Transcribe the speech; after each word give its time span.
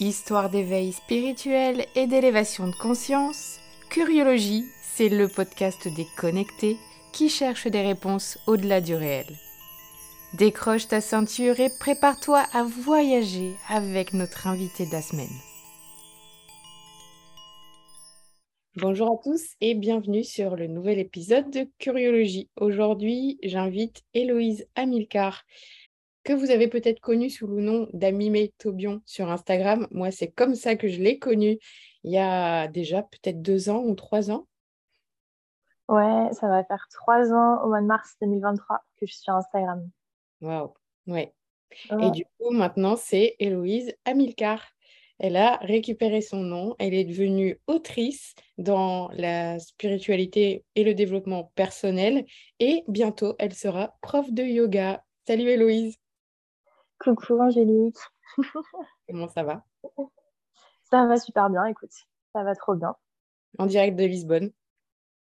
Histoire 0.00 0.48
d'éveil 0.48 0.92
spirituel 0.92 1.84
et 1.96 2.06
d'élévation 2.06 2.68
de 2.68 2.74
conscience, 2.76 3.58
Curiologie, 3.90 4.64
c'est 4.80 5.08
le 5.08 5.26
podcast 5.26 5.88
des 5.88 6.06
connectés 6.16 6.76
qui 7.12 7.28
cherchent 7.28 7.66
des 7.66 7.80
réponses 7.80 8.38
au-delà 8.46 8.80
du 8.80 8.94
réel. 8.94 9.26
Décroche 10.34 10.86
ta 10.86 11.00
ceinture 11.00 11.58
et 11.58 11.70
prépare-toi 11.80 12.44
à 12.52 12.62
voyager 12.62 13.56
avec 13.68 14.12
notre 14.12 14.46
invité 14.46 14.86
de 14.86 14.92
la 14.92 15.02
semaine. 15.02 15.26
Bonjour 18.76 19.08
à 19.10 19.16
tous 19.24 19.56
et 19.60 19.74
bienvenue 19.74 20.22
sur 20.22 20.54
le 20.54 20.68
nouvel 20.68 21.00
épisode 21.00 21.50
de 21.50 21.66
Curiologie. 21.80 22.48
Aujourd'hui, 22.60 23.40
j'invite 23.42 24.04
Héloïse 24.14 24.68
Amilcar 24.76 25.42
que 26.28 26.34
vous 26.34 26.50
avez 26.50 26.68
peut-être 26.68 27.00
connu 27.00 27.30
sous 27.30 27.46
le 27.46 27.62
nom 27.62 27.88
d'Amimé 27.94 28.52
Tobion 28.58 29.00
sur 29.06 29.30
Instagram. 29.30 29.88
Moi, 29.90 30.10
c'est 30.10 30.30
comme 30.30 30.54
ça 30.54 30.76
que 30.76 30.86
je 30.86 31.00
l'ai 31.00 31.18
connu 31.18 31.58
il 32.04 32.12
y 32.12 32.18
a 32.18 32.68
déjà 32.68 33.02
peut-être 33.02 33.40
deux 33.40 33.70
ans 33.70 33.82
ou 33.82 33.94
trois 33.94 34.30
ans. 34.30 34.46
Ouais, 35.88 36.28
ça 36.32 36.48
va 36.48 36.62
faire 36.64 36.86
trois 36.90 37.32
ans 37.32 37.64
au 37.64 37.68
mois 37.68 37.80
de 37.80 37.86
mars 37.86 38.14
2023 38.20 38.76
que 39.00 39.06
je 39.06 39.12
suis 39.12 39.22
sur 39.22 39.32
Instagram. 39.32 39.88
Waouh, 40.42 40.74
ouais. 41.06 41.32
Et 41.98 42.10
du 42.10 42.26
coup, 42.38 42.50
maintenant, 42.50 42.96
c'est 42.96 43.34
Héloïse 43.38 43.94
Amilcar. 44.04 44.62
Elle 45.18 45.36
a 45.36 45.56
récupéré 45.62 46.20
son 46.20 46.42
nom, 46.42 46.76
elle 46.78 46.92
est 46.92 47.04
devenue 47.04 47.58
autrice 47.66 48.34
dans 48.58 49.08
la 49.14 49.58
spiritualité 49.60 50.66
et 50.74 50.84
le 50.84 50.92
développement 50.92 51.52
personnel 51.54 52.26
et 52.60 52.84
bientôt 52.86 53.34
elle 53.38 53.54
sera 53.54 53.96
prof 54.02 54.30
de 54.30 54.44
yoga. 54.44 55.02
Salut 55.26 55.48
Héloïse. 55.48 55.98
Coucou 56.98 57.40
Angélique. 57.40 57.98
Comment 59.08 59.28
ça 59.28 59.42
va? 59.42 59.64
Ça 60.84 61.06
va 61.06 61.16
super 61.18 61.50
bien, 61.50 61.64
écoute. 61.66 61.92
Ça 62.32 62.42
va 62.42 62.54
trop 62.54 62.74
bien. 62.74 62.94
En 63.58 63.66
direct 63.66 63.96
de 63.96 64.04
Lisbonne 64.04 64.50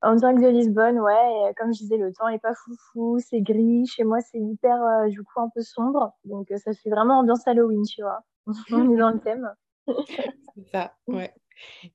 En 0.02 0.14
direct 0.14 0.40
de 0.40 0.48
Lisbonne, 0.48 0.98
ouais. 1.00 1.54
comme 1.56 1.72
je 1.72 1.80
disais, 1.80 1.96
le 1.96 2.12
temps 2.12 2.30
n'est 2.30 2.38
pas 2.38 2.54
foufou, 2.54 3.18
c'est 3.18 3.40
gris. 3.40 3.86
Chez 3.86 4.04
moi, 4.04 4.20
c'est 4.20 4.38
hyper, 4.38 4.82
euh, 4.82 5.08
du 5.08 5.22
coup, 5.22 5.40
un 5.40 5.50
peu 5.50 5.62
sombre. 5.62 6.12
Donc, 6.24 6.50
euh, 6.50 6.56
ça 6.58 6.72
fait 6.72 6.90
vraiment 6.90 7.18
ambiance 7.18 7.46
Halloween, 7.46 7.82
tu 7.84 8.02
vois. 8.02 8.20
On 8.72 8.92
est 8.92 8.96
dans 8.96 9.10
le 9.10 9.20
thème. 9.20 9.52
c'est 9.86 10.68
ça, 10.72 10.94
ouais. 11.06 11.34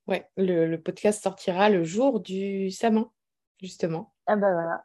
Ouais, 0.08 0.30
le, 0.36 0.68
le, 0.68 0.82
podcast 0.82 1.24
sortira 1.24 1.70
le 1.70 1.84
jour 1.84 2.20
du 2.20 2.70
Saman, 2.70 3.12
justement. 3.62 4.14
Ah 4.28 4.36
bah 4.36 4.52
voilà. 4.52 4.84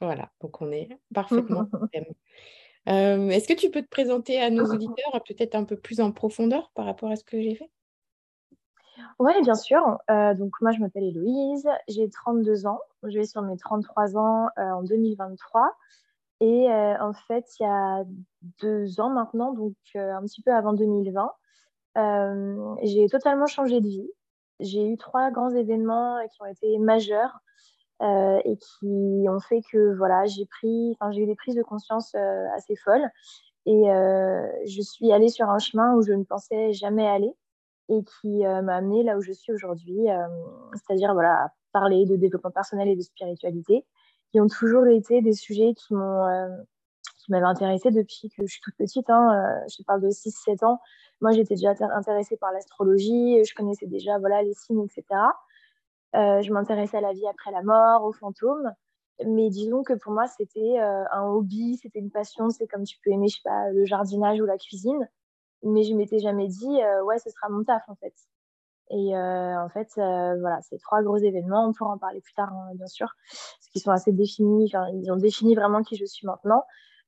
Voilà, 0.00 0.30
donc 0.40 0.60
on 0.60 0.70
est 0.70 0.88
parfaitement 1.14 1.64
dans 1.64 1.80
le 1.80 1.88
thème. 1.88 2.04
Euh, 2.88 3.28
est-ce 3.28 3.46
que 3.46 3.58
tu 3.58 3.70
peux 3.70 3.82
te 3.82 3.88
présenter 3.88 4.40
à 4.40 4.50
nos 4.50 4.64
auditeurs 4.64 5.22
peut-être 5.26 5.54
un 5.54 5.64
peu 5.64 5.76
plus 5.76 6.00
en 6.00 6.12
profondeur 6.12 6.70
par 6.74 6.86
rapport 6.86 7.10
à 7.10 7.16
ce 7.16 7.24
que 7.24 7.40
j'ai 7.40 7.54
fait? 7.54 7.70
Oui, 9.18 9.32
bien 9.42 9.54
sûr. 9.54 9.98
Euh, 10.10 10.34
donc 10.34 10.52
moi, 10.60 10.72
je 10.72 10.80
m'appelle 10.80 11.04
Héloïse, 11.04 11.68
j'ai 11.88 12.08
32 12.08 12.66
ans. 12.66 12.80
Je 13.02 13.18
vais 13.18 13.24
sur 13.24 13.42
mes 13.42 13.56
33 13.56 14.16
ans 14.16 14.48
euh, 14.58 14.62
en 14.62 14.82
2023. 14.82 15.74
Et 16.42 16.68
en 16.70 17.12
fait, 17.12 17.44
il 17.58 17.64
y 17.64 17.66
a 17.66 18.02
deux 18.62 18.98
ans 18.98 19.10
maintenant, 19.10 19.52
donc 19.52 19.74
un 19.94 20.22
petit 20.22 20.40
peu 20.40 20.50
avant 20.54 20.72
2020, 20.72 21.30
j'ai 22.82 23.08
totalement 23.10 23.46
changé 23.46 23.82
de 23.82 23.86
vie. 23.86 24.10
J'ai 24.58 24.88
eu 24.88 24.96
trois 24.96 25.30
grands 25.30 25.50
événements 25.50 26.18
qui 26.32 26.40
ont 26.40 26.46
été 26.46 26.78
majeurs 26.78 27.40
euh, 28.02 28.40
et 28.46 28.56
qui 28.56 29.26
ont 29.28 29.40
fait 29.40 29.60
que 29.70 29.94
voilà, 29.96 30.24
j'ai 30.24 30.46
pris, 30.46 30.96
j'ai 31.12 31.20
eu 31.20 31.26
des 31.26 31.34
prises 31.34 31.54
de 31.54 31.62
conscience 31.62 32.14
euh, 32.14 32.46
assez 32.56 32.74
folles 32.74 33.10
et 33.66 33.90
euh, 33.90 34.46
je 34.66 34.80
suis 34.80 35.12
allée 35.12 35.28
sur 35.28 35.50
un 35.50 35.58
chemin 35.58 35.94
où 35.94 36.02
je 36.02 36.12
ne 36.12 36.24
pensais 36.24 36.72
jamais 36.72 37.06
aller 37.06 37.30
et 37.90 38.02
qui 38.04 38.44
m'a 38.44 38.76
amenée 38.76 39.02
là 39.02 39.18
où 39.18 39.20
je 39.20 39.32
suis 39.32 39.52
aujourd'hui, 39.52 40.06
c'est-à-dire 40.74 41.12
voilà, 41.12 41.50
parler 41.72 42.06
de 42.06 42.14
développement 42.14 42.52
personnel 42.52 42.86
et 42.86 42.94
de 42.94 43.02
spiritualité, 43.02 43.84
qui 44.30 44.40
ont 44.40 44.46
toujours 44.46 44.86
été 44.86 45.20
des 45.22 45.32
sujets 45.32 45.74
qui 45.74 45.94
m'ont 45.94 46.24
qui 47.18 47.32
m'avaient 47.32 47.46
intéressée 47.46 47.90
depuis 47.90 48.30
que 48.30 48.46
je 48.46 48.52
suis 48.52 48.60
toute 48.60 48.76
petite. 48.76 49.10
Hein, 49.10 49.60
je 49.76 49.82
parle 49.82 50.02
de 50.02 50.08
6-7 50.08 50.64
ans. 50.64 50.80
Moi, 51.20 51.32
j'étais 51.32 51.56
déjà 51.56 51.74
intéressée 51.92 52.36
par 52.36 52.52
l'astrologie, 52.52 53.44
je 53.44 53.54
connaissais 53.54 53.88
déjà 53.88 54.20
voilà, 54.20 54.40
les 54.44 54.54
signes, 54.54 54.84
etc. 54.84 55.04
Euh, 56.16 56.42
je 56.42 56.52
m'intéressais 56.52 56.98
à 56.98 57.00
la 57.00 57.12
vie 57.12 57.26
après 57.28 57.50
la 57.52 57.62
mort, 57.62 58.04
aux 58.04 58.12
fantômes. 58.12 58.72
Mais 59.26 59.50
disons 59.50 59.82
que 59.82 59.92
pour 59.92 60.12
moi, 60.12 60.26
c'était 60.26 60.80
euh, 60.80 61.04
un 61.12 61.24
hobby, 61.24 61.78
c'était 61.82 61.98
une 61.98 62.10
passion. 62.10 62.50
C'est 62.50 62.66
comme 62.66 62.84
tu 62.84 62.98
peux 63.04 63.10
aimer, 63.10 63.28
je 63.28 63.36
sais 63.36 63.42
pas, 63.44 63.70
le 63.70 63.84
jardinage 63.84 64.40
ou 64.40 64.46
la 64.46 64.58
cuisine. 64.58 65.08
Mais 65.62 65.82
je 65.84 65.94
m'étais 65.94 66.18
jamais 66.20 66.48
dit, 66.48 66.82
euh, 66.82 67.04
ouais, 67.04 67.18
ce 67.18 67.30
sera 67.30 67.48
mon 67.50 67.64
taf, 67.64 67.82
en 67.88 67.96
fait. 67.96 68.14
Et 68.92 69.16
en 69.16 69.68
fait, 69.68 69.88
voilà, 69.94 70.60
ces 70.62 70.76
trois 70.78 71.00
gros 71.02 71.16
événements, 71.16 71.64
on 71.68 71.72
pourra 71.72 71.92
en 71.92 71.98
parler 71.98 72.20
plus 72.20 72.34
tard, 72.34 72.52
hein, 72.52 72.72
bien 72.74 72.88
sûr, 72.88 73.06
parce 73.28 73.68
qu'ils 73.70 73.80
sont 73.82 73.92
assez 73.92 74.10
définis, 74.10 74.72
ils 74.94 75.12
ont 75.12 75.16
défini 75.16 75.54
vraiment 75.54 75.84
qui 75.84 75.94
je 75.94 76.04
suis 76.04 76.26
maintenant, 76.26 76.64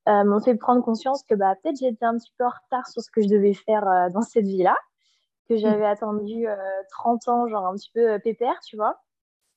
m'ont 0.07 0.41
fait 0.41 0.55
prendre 0.55 0.85
conscience 0.85 1.25
que 1.25 1.35
bah, 1.35 1.57
peut-être 1.61 1.79
j'étais 1.81 2.05
un 2.05 2.17
petit 2.17 2.33
peu 2.39 2.45
en 2.45 2.51
retard 2.51 2.87
sur 2.87 3.03
ce 3.03 3.11
que 3.11 3.21
je 3.21 3.27
devais 3.27 3.53
faire 3.53 3.85
dans 4.13 4.23
cette 4.23 4.45
vie-là 4.47 4.77
que 5.53 5.61
j'avais 5.61 5.87
attendu 5.87 6.47
30 6.91 7.29
euh, 7.29 7.31
ans, 7.31 7.49
genre 7.49 7.67
un 7.67 7.75
petit 7.75 7.91
peu 7.93 8.13
euh, 8.13 8.19
pépère, 8.19 8.59
tu 8.61 8.77
vois. 8.77 9.01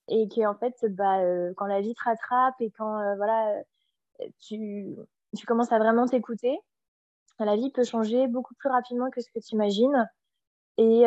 Et 0.07 0.27
qui 0.27 0.45
en 0.45 0.55
fait, 0.55 0.75
bah, 0.89 1.19
euh, 1.19 1.53
quand 1.55 1.65
la 1.65 1.81
vie 1.81 1.95
te 1.95 2.03
rattrape 2.03 2.55
et 2.59 2.71
quand 2.71 3.15
voilà, 3.17 3.63
tu, 4.39 4.95
tu 5.35 5.45
commences 5.45 5.71
à 5.71 5.79
vraiment 5.79 6.05
t'écouter, 6.05 6.59
la 7.39 7.55
vie 7.55 7.71
peut 7.71 7.83
changer 7.83 8.27
beaucoup 8.27 8.53
plus 8.55 8.69
rapidement 8.69 9.09
que 9.09 9.21
ce 9.21 9.29
que 9.31 9.39
tu 9.39 9.55
imagines 9.55 10.09
et 10.77 11.05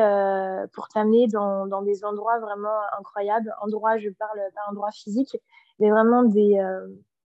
pour 0.73 0.89
t'amener 0.89 1.29
dans, 1.29 1.67
dans, 1.67 1.83
des 1.83 2.05
endroits 2.05 2.41
vraiment 2.41 2.81
incroyables. 2.99 3.55
Endroits, 3.61 3.99
je 3.99 4.11
parle 4.11 4.41
pas 4.55 4.63
endroits 4.69 4.91
physiques, 4.91 5.37
mais 5.79 5.91
vraiment 5.91 6.25
des, 6.25 6.61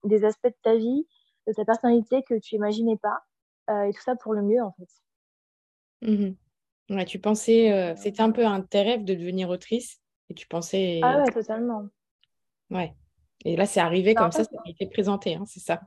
des 0.04 0.24
aspects 0.24 0.48
de 0.48 0.56
ta 0.62 0.74
vie, 0.74 1.06
de 1.46 1.52
ta 1.52 1.64
personnalité 1.64 2.22
que 2.22 2.38
tu 2.38 2.56
imaginais 2.56 2.98
pas. 2.98 3.22
et 3.86 3.92
tout 3.94 4.02
ça 4.02 4.16
pour 4.16 4.34
le 4.34 4.42
mieux, 4.42 4.62
en 4.62 4.72
fait. 4.72 4.90
Mmh 6.02 6.34
Ouais, 6.90 7.04
tu 7.06 7.18
pensais, 7.18 7.72
euh, 7.72 7.94
c'était 7.96 8.20
un 8.20 8.30
peu 8.30 8.44
un 8.44 8.60
tes 8.60 8.82
rêves 8.82 9.04
de 9.04 9.14
devenir 9.14 9.48
autrice 9.48 10.00
et 10.28 10.34
tu 10.34 10.46
pensais. 10.46 11.00
Ah 11.02 11.18
ouais, 11.18 11.32
totalement. 11.32 11.88
Ouais. 12.70 12.94
Et 13.44 13.56
là, 13.56 13.66
c'est 13.66 13.80
arrivé 13.80 14.14
comme 14.14 14.32
ça, 14.32 14.44
ça 14.44 14.50
a 14.64 14.70
été 14.70 14.86
présenté, 14.86 15.34
hein, 15.34 15.44
c'est 15.46 15.60
ça. 15.60 15.80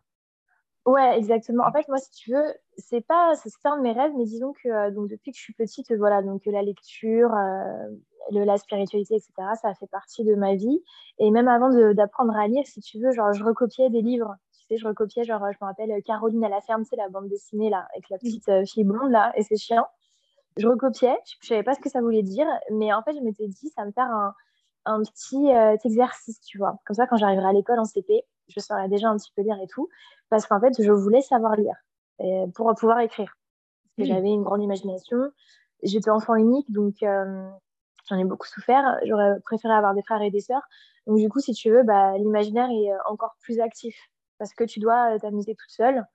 Ouais, 0.85 1.17
exactement. 1.17 1.65
En 1.67 1.71
fait, 1.71 1.87
moi, 1.89 1.97
si 1.97 2.09
tu 2.11 2.31
veux, 2.31 2.53
c'est 2.77 3.05
pas, 3.05 3.33
c'est 3.35 3.51
un 3.65 3.77
de 3.77 3.81
mes 3.81 3.91
rêves, 3.91 4.13
mais 4.17 4.23
disons 4.23 4.53
que 4.53 4.69
euh, 4.69 4.91
donc 4.91 5.09
depuis 5.09 5.31
que 5.31 5.37
je 5.37 5.43
suis 5.43 5.53
petite, 5.53 5.91
voilà, 5.93 6.21
donc 6.21 6.43
la 6.45 6.61
lecture, 6.61 7.33
euh, 7.33 7.89
le, 8.31 8.45
la 8.45 8.57
spiritualité, 8.57 9.15
etc., 9.15 9.33
ça 9.61 9.69
a 9.69 9.75
fait 9.75 9.87
partie 9.87 10.23
de 10.23 10.33
ma 10.33 10.55
vie. 10.55 10.81
Et 11.19 11.29
même 11.29 11.47
avant 11.47 11.69
d'apprendre 11.93 12.35
à 12.37 12.47
lire, 12.47 12.65
si 12.65 12.79
tu 12.79 12.99
veux, 12.99 13.11
genre, 13.11 13.33
je 13.33 13.43
recopiais 13.43 13.89
des 13.89 14.01
livres. 14.01 14.33
Tu 14.53 14.65
sais, 14.69 14.77
je 14.77 14.87
recopiais, 14.87 15.25
genre, 15.25 15.41
je 15.51 15.57
me 15.61 15.67
rappelle 15.67 15.91
Caroline 16.03 16.43
à 16.45 16.49
la 16.49 16.61
ferme, 16.61 16.85
c'est 16.85 16.95
la 16.95 17.09
bande 17.09 17.27
dessinée 17.27 17.69
là, 17.69 17.87
avec 17.93 18.09
la 18.09 18.17
petite 18.17 18.49
fille 18.65 18.83
blonde 18.85 19.11
là 19.11 19.33
et 19.35 19.43
ses 19.43 19.57
chiens 19.57 19.85
je 20.57 20.67
recopiais, 20.67 21.17
je 21.41 21.47
savais 21.47 21.63
pas 21.63 21.73
ce 21.73 21.79
que 21.79 21.89
ça 21.89 22.01
voulait 22.01 22.23
dire, 22.23 22.47
mais 22.71 22.93
en 22.93 23.01
fait, 23.03 23.13
je 23.13 23.21
m'étais 23.21 23.47
dit, 23.47 23.69
ça 23.69 23.81
va 23.81 23.87
me 23.87 23.91
faire 23.91 24.09
un, 24.09 24.33
un 24.85 25.01
petit 25.01 25.53
euh, 25.53 25.75
exercice, 25.83 26.39
tu 26.41 26.57
vois. 26.57 26.79
Comme 26.85 26.95
ça, 26.95 27.07
quand 27.07 27.17
j'arriverai 27.17 27.47
à 27.47 27.53
l'école 27.53 27.79
en 27.79 27.85
CP, 27.85 28.23
je 28.47 28.59
saurais 28.59 28.87
déjà 28.87 29.09
un 29.09 29.17
petit 29.17 29.31
peu 29.35 29.41
lire 29.41 29.57
et 29.61 29.67
tout, 29.67 29.89
parce 30.29 30.45
qu'en 30.45 30.59
fait, 30.59 30.81
je 30.81 30.91
voulais 30.91 31.21
savoir 31.21 31.55
lire 31.55 31.75
pour 32.55 32.73
pouvoir 32.75 32.99
écrire. 32.99 33.37
Parce 33.97 34.07
que 34.07 34.13
j'avais 34.13 34.29
une 34.29 34.43
grande 34.43 34.61
imagination. 34.61 35.17
J'étais 35.83 36.09
enfant 36.09 36.35
unique, 36.35 36.71
donc 36.71 36.95
euh, 37.03 37.49
j'en 38.09 38.17
ai 38.17 38.23
beaucoup 38.23 38.47
souffert. 38.47 38.97
J'aurais 39.05 39.39
préféré 39.41 39.73
avoir 39.73 39.93
des 39.93 40.01
frères 40.03 40.21
et 40.21 40.31
des 40.31 40.39
sœurs. 40.39 40.63
Donc, 41.05 41.17
du 41.17 41.29
coup, 41.29 41.39
si 41.39 41.53
tu 41.53 41.69
veux, 41.69 41.83
bah, 41.83 42.17
l'imaginaire 42.17 42.69
est 42.69 42.91
euh, 42.91 42.97
encore 43.07 43.35
plus 43.41 43.59
actif 43.59 43.95
parce 44.39 44.53
que 44.53 44.63
tu 44.63 44.79
dois 44.79 45.17
t'amuser 45.19 45.55
toute 45.55 45.69
seule. 45.69 46.05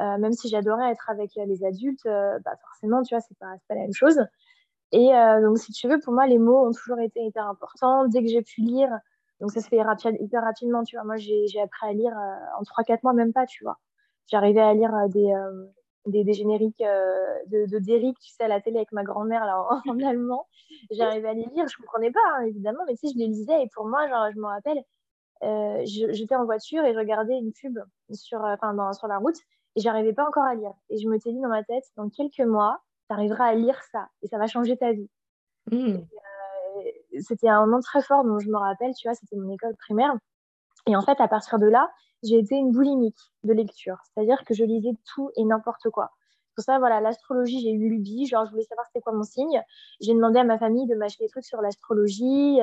Euh, 0.00 0.18
même 0.18 0.32
si 0.32 0.48
j'adorais 0.48 0.90
être 0.90 1.08
avec 1.08 1.36
euh, 1.36 1.46
les 1.46 1.64
adultes, 1.64 2.04
euh, 2.06 2.38
bah 2.44 2.56
forcément, 2.60 3.02
tu 3.02 3.14
vois, 3.14 3.20
c'est 3.20 3.38
pas, 3.38 3.54
pas 3.68 3.74
la 3.74 3.82
même 3.82 3.92
chose. 3.92 4.20
Et 4.92 5.10
donc, 5.42 5.58
si 5.58 5.72
tu 5.72 5.88
veux, 5.88 5.98
pour 5.98 6.12
moi, 6.12 6.26
les 6.28 6.38
mots 6.38 6.68
ont 6.68 6.70
toujours 6.70 7.00
été 7.00 7.20
hyper 7.20 7.48
importants. 7.48 8.06
Dès 8.06 8.22
que 8.22 8.28
j'ai 8.28 8.42
pu 8.42 8.60
lire, 8.60 8.90
donc 9.40 9.50
ça 9.50 9.60
se 9.60 9.66
fait 9.66 9.78
hyper 10.20 10.42
rapidement, 10.42 10.84
tu 10.84 10.94
vois. 10.94 11.04
Moi, 11.04 11.16
j'ai 11.16 11.60
appris 11.60 11.88
à 11.88 11.92
lire 11.92 12.12
en 12.56 12.62
3-4 12.62 13.00
mois, 13.02 13.12
même 13.12 13.32
pas, 13.32 13.44
tu 13.44 13.64
vois. 13.64 13.78
J'arrivais 14.28 14.60
à 14.60 14.72
lire 14.72 14.92
des, 15.08 15.34
des, 16.06 16.22
des, 16.22 16.32
génériques 16.32 16.78
de, 16.78 17.68
de 17.68 17.78
Derrick, 17.80 18.16
tu 18.20 18.30
sais, 18.30 18.44
à 18.44 18.48
la 18.48 18.60
télé 18.60 18.76
avec 18.76 18.92
ma 18.92 19.02
grand-mère 19.02 19.44
là 19.44 19.66
en, 19.88 19.98
allemand. 19.98 20.46
J'arrivais 20.92 21.28
à 21.28 21.34
les 21.34 21.46
lire, 21.46 21.66
je 21.66 21.76
comprenais 21.78 22.12
pas, 22.12 22.20
hein, 22.36 22.42
évidemment, 22.42 22.84
mais 22.86 22.94
tu 22.94 23.08
sais, 23.08 23.14
je 23.14 23.18
les 23.18 23.26
lisais 23.26 23.64
et 23.64 23.68
pour 23.74 23.86
moi, 23.88 24.06
genre, 24.06 24.28
je 24.32 24.38
me 24.38 24.46
rappelle, 24.46 24.80
j'étais 25.86 26.36
en 26.36 26.44
voiture 26.44 26.84
et 26.84 26.94
je 26.94 26.98
regardais 26.98 27.36
une 27.36 27.52
pub 27.52 27.80
sur, 28.12 28.42
enfin, 28.42 28.92
sur 28.92 29.08
la 29.08 29.18
route 29.18 29.40
et 29.76 29.80
j'arrivais 29.80 30.12
pas 30.12 30.26
encore 30.26 30.44
à 30.44 30.54
lire. 30.54 30.72
Et 30.90 30.98
je 30.98 31.08
me 31.08 31.18
suis 31.18 31.32
dit 31.32 31.40
dans 31.40 31.48
ma 31.48 31.64
tête, 31.64 31.84
dans 31.96 32.08
quelques 32.08 32.40
mois, 32.40 32.80
tu 33.08 33.14
arriveras 33.14 33.46
à 33.46 33.54
lire 33.54 33.80
ça 33.92 34.08
et 34.22 34.28
ça 34.28 34.38
va 34.38 34.46
changer 34.46 34.76
ta 34.76 34.92
vie. 34.92 35.08
Hmm. 35.70 35.96
Euh, 35.96 37.20
c'était 37.20 37.48
un 37.48 37.64
moment 37.64 37.80
très 37.80 38.02
fort 38.02 38.24
dont 38.24 38.38
je 38.38 38.48
me 38.48 38.56
rappelle, 38.56 38.94
tu 38.94 39.08
vois, 39.08 39.14
c'était 39.14 39.36
mon 39.36 39.52
école 39.52 39.76
primaire. 39.76 40.14
Et 40.86 40.96
en 40.96 41.02
fait, 41.02 41.20
à 41.20 41.28
partir 41.28 41.58
de 41.58 41.66
là, 41.66 41.90
j'ai 42.22 42.38
été 42.38 42.54
une 42.54 42.72
boulimique 42.72 43.18
de 43.42 43.52
lecture. 43.52 43.98
C'est-à-dire 44.04 44.44
que 44.44 44.54
je 44.54 44.64
lisais 44.64 44.96
tout 45.14 45.30
et 45.36 45.44
n'importe 45.44 45.90
quoi. 45.90 46.10
Pour 46.54 46.64
ça, 46.64 46.78
voilà, 46.78 47.00
l'astrologie, 47.00 47.60
j'ai 47.60 47.72
eu 47.72 47.88
lubie. 47.88 48.26
Genre, 48.26 48.46
je 48.46 48.50
voulais 48.50 48.64
savoir 48.64 48.86
c'était 48.86 49.00
quoi 49.00 49.12
mon 49.12 49.24
signe. 49.24 49.60
J'ai 50.00 50.14
demandé 50.14 50.38
à 50.38 50.44
ma 50.44 50.58
famille 50.58 50.86
de 50.86 50.94
m'acheter 50.94 51.24
des 51.24 51.30
trucs 51.30 51.44
sur 51.44 51.60
l'astrologie. 51.60 52.60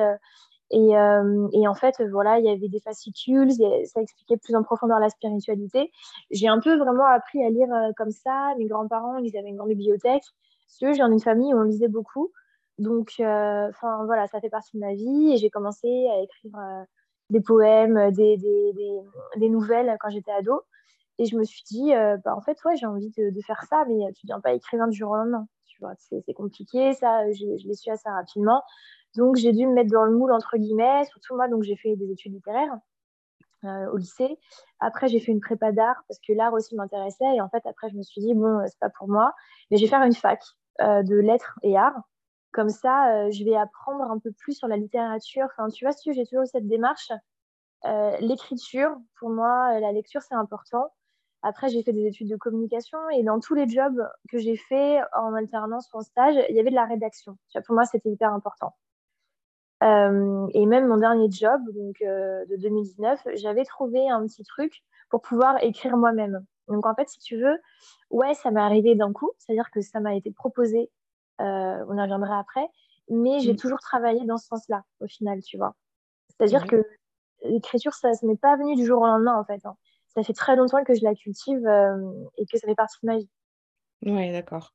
Et, 0.72 0.96
euh, 0.96 1.48
et, 1.52 1.68
en 1.68 1.74
fait, 1.74 2.02
voilà, 2.10 2.38
il 2.38 2.46
y 2.46 2.48
avait 2.48 2.68
des 2.68 2.80
fascicules, 2.80 3.52
ça 3.84 4.00
expliquait 4.00 4.38
plus 4.38 4.54
en 4.56 4.62
profondeur 4.62 4.98
la 4.98 5.10
spiritualité. 5.10 5.92
J'ai 6.30 6.48
un 6.48 6.60
peu 6.60 6.76
vraiment 6.78 7.04
appris 7.04 7.44
à 7.44 7.50
lire 7.50 7.70
euh, 7.72 7.92
comme 7.94 8.10
ça. 8.10 8.54
Mes 8.58 8.66
grands-parents, 8.66 9.18
ils 9.18 9.36
avaient 9.36 9.50
une 9.50 9.56
grande 9.56 9.68
bibliothèque. 9.68 10.24
Parce 10.80 10.96
j'ai 10.96 11.02
une 11.02 11.20
famille 11.20 11.52
où 11.52 11.58
on 11.58 11.64
lisait 11.64 11.88
beaucoup. 11.88 12.32
Donc, 12.78 13.12
euh, 13.20 13.68
enfin, 13.68 14.06
voilà, 14.06 14.26
ça 14.28 14.40
fait 14.40 14.48
partie 14.48 14.74
de 14.78 14.80
ma 14.80 14.94
vie. 14.94 15.34
Et 15.34 15.36
j'ai 15.36 15.50
commencé 15.50 16.08
à 16.08 16.22
écrire 16.22 16.58
des 17.28 17.40
poèmes, 17.42 18.10
des, 18.12 18.38
nouvelles 19.50 19.94
quand 20.00 20.08
j'étais 20.08 20.32
ado. 20.32 20.62
Et 21.18 21.26
je 21.26 21.36
me 21.36 21.44
suis 21.44 21.62
dit, 21.64 21.92
bah, 22.24 22.34
en 22.34 22.40
fait, 22.40 22.56
ouais, 22.64 22.76
j'ai 22.76 22.86
envie 22.86 23.10
de, 23.10 23.40
faire 23.46 23.62
ça, 23.68 23.84
mais 23.86 24.10
tu 24.14 24.24
ne 24.24 24.28
viens 24.28 24.40
pas 24.40 24.54
écrivain 24.54 24.88
du 24.88 24.96
jour 24.96 25.10
au 25.10 25.16
lendemain. 25.16 25.46
Tu 25.66 25.76
vois, 25.80 25.92
c'est 25.98 26.34
compliqué, 26.34 26.94
ça, 26.94 27.30
je, 27.32 27.58
je 27.58 27.68
l'ai 27.68 27.74
su 27.74 27.90
assez 27.90 28.08
rapidement. 28.08 28.62
Donc, 29.16 29.36
j'ai 29.36 29.52
dû 29.52 29.66
me 29.66 29.74
mettre 29.74 29.90
dans 29.90 30.04
le 30.04 30.16
moule, 30.16 30.32
entre 30.32 30.56
guillemets, 30.56 31.04
surtout 31.04 31.36
moi, 31.36 31.48
donc 31.48 31.62
j'ai 31.62 31.76
fait 31.76 31.96
des 31.96 32.10
études 32.10 32.32
littéraires 32.32 32.78
euh, 33.64 33.90
au 33.92 33.96
lycée. 33.96 34.38
Après, 34.80 35.06
j'ai 35.06 35.20
fait 35.20 35.30
une 35.30 35.40
prépa 35.40 35.70
d'art 35.70 36.02
parce 36.08 36.18
que 36.18 36.32
l'art 36.32 36.52
aussi 36.52 36.74
m'intéressait. 36.74 37.36
Et 37.36 37.40
en 37.40 37.48
fait, 37.48 37.64
après, 37.64 37.88
je 37.90 37.96
me 37.96 38.02
suis 38.02 38.20
dit, 38.20 38.34
bon, 38.34 38.60
c'est 38.66 38.78
pas 38.80 38.90
pour 38.90 39.08
moi, 39.08 39.34
mais 39.70 39.76
je 39.76 39.82
vais 39.84 39.88
faire 39.88 40.02
une 40.02 40.14
fac 40.14 40.42
euh, 40.80 41.04
de 41.04 41.14
lettres 41.14 41.60
et 41.62 41.76
arts. 41.76 42.02
Comme 42.52 42.70
ça, 42.70 43.14
euh, 43.14 43.30
je 43.30 43.44
vais 43.44 43.54
apprendre 43.54 44.10
un 44.10 44.18
peu 44.18 44.32
plus 44.32 44.54
sur 44.54 44.66
la 44.66 44.76
littérature. 44.76 45.46
Enfin, 45.46 45.68
tu 45.68 45.84
vois, 45.84 45.92
si 45.92 46.12
j'ai 46.12 46.26
toujours 46.26 46.46
cette 46.46 46.66
démarche. 46.66 47.12
L'écriture, 48.20 48.96
pour 49.18 49.30
moi, 49.30 49.78
la 49.80 49.92
lecture, 49.92 50.22
c'est 50.22 50.34
important. 50.34 50.92
Après, 51.42 51.68
j'ai 51.68 51.82
fait 51.82 51.92
des 51.92 52.06
études 52.06 52.30
de 52.30 52.36
communication 52.36 52.98
et 53.10 53.24
dans 53.24 53.40
tous 53.40 53.54
les 53.54 53.68
jobs 53.68 54.00
que 54.30 54.38
j'ai 54.38 54.56
fait 54.56 55.00
en 55.16 55.34
alternance 55.34 55.88
ou 55.92 55.98
en 55.98 56.02
stage, 56.02 56.36
il 56.48 56.54
y 56.54 56.60
avait 56.60 56.70
de 56.70 56.76
la 56.76 56.84
rédaction. 56.84 57.36
Pour 57.66 57.74
moi, 57.74 57.84
c'était 57.84 58.10
hyper 58.10 58.32
important. 58.32 58.76
Euh, 59.82 60.46
et 60.54 60.64
même 60.66 60.86
mon 60.86 60.96
dernier 60.96 61.30
job, 61.30 61.60
donc 61.74 62.00
euh, 62.02 62.44
de 62.46 62.56
2019, 62.56 63.20
j'avais 63.34 63.64
trouvé 63.64 64.08
un 64.08 64.24
petit 64.26 64.44
truc 64.44 64.82
pour 65.10 65.22
pouvoir 65.22 65.62
écrire 65.62 65.96
moi-même. 65.96 66.44
Donc 66.68 66.86
en 66.86 66.94
fait, 66.94 67.08
si 67.08 67.18
tu 67.18 67.36
veux, 67.36 67.58
ouais, 68.10 68.34
ça 68.34 68.50
m'est 68.50 68.60
arrivé 68.60 68.94
d'un 68.94 69.12
coup, 69.12 69.32
c'est-à-dire 69.38 69.70
que 69.70 69.80
ça 69.80 70.00
m'a 70.00 70.14
été 70.14 70.30
proposé, 70.30 70.90
euh, 71.40 71.84
on 71.88 71.96
y 71.96 72.00
reviendra 72.00 72.38
après, 72.38 72.66
mais 73.08 73.40
j'ai 73.40 73.54
mm. 73.54 73.56
toujours 73.56 73.80
travaillé 73.80 74.24
dans 74.24 74.38
ce 74.38 74.46
sens-là, 74.46 74.84
au 75.00 75.06
final, 75.06 75.42
tu 75.42 75.56
vois. 75.56 75.74
C'est-à-dire 76.28 76.66
que 76.66 76.86
l'écriture, 77.42 77.94
ça 77.94 78.10
ne 78.22 78.28
m'est 78.28 78.36
pas 78.36 78.56
venu 78.56 78.76
du 78.76 78.86
jour 78.86 79.02
au 79.02 79.06
lendemain, 79.06 79.36
en 79.36 79.44
fait. 79.44 79.66
Hein. 79.66 79.76
Ça 80.14 80.22
fait 80.22 80.32
très 80.32 80.54
longtemps 80.54 80.84
que 80.84 80.94
je 80.94 81.02
la 81.02 81.14
cultive 81.14 81.66
et 82.36 82.46
que 82.46 82.58
ça 82.58 82.66
fait 82.66 82.74
partie 82.74 82.98
de 83.02 83.06
ma 83.06 83.18
vie. 83.18 83.30
Ouais, 84.04 84.30
d'accord. 84.30 84.74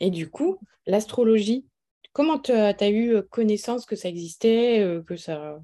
Et 0.00 0.10
du 0.10 0.30
coup, 0.30 0.58
l'astrologie, 0.86 1.66
Comment 2.12 2.38
tu 2.38 2.52
as, 2.52 2.90
eu 2.90 3.22
connaissance 3.30 3.86
que 3.86 3.96
ça 3.96 4.08
existait, 4.08 5.02
que 5.06 5.16
ça... 5.16 5.58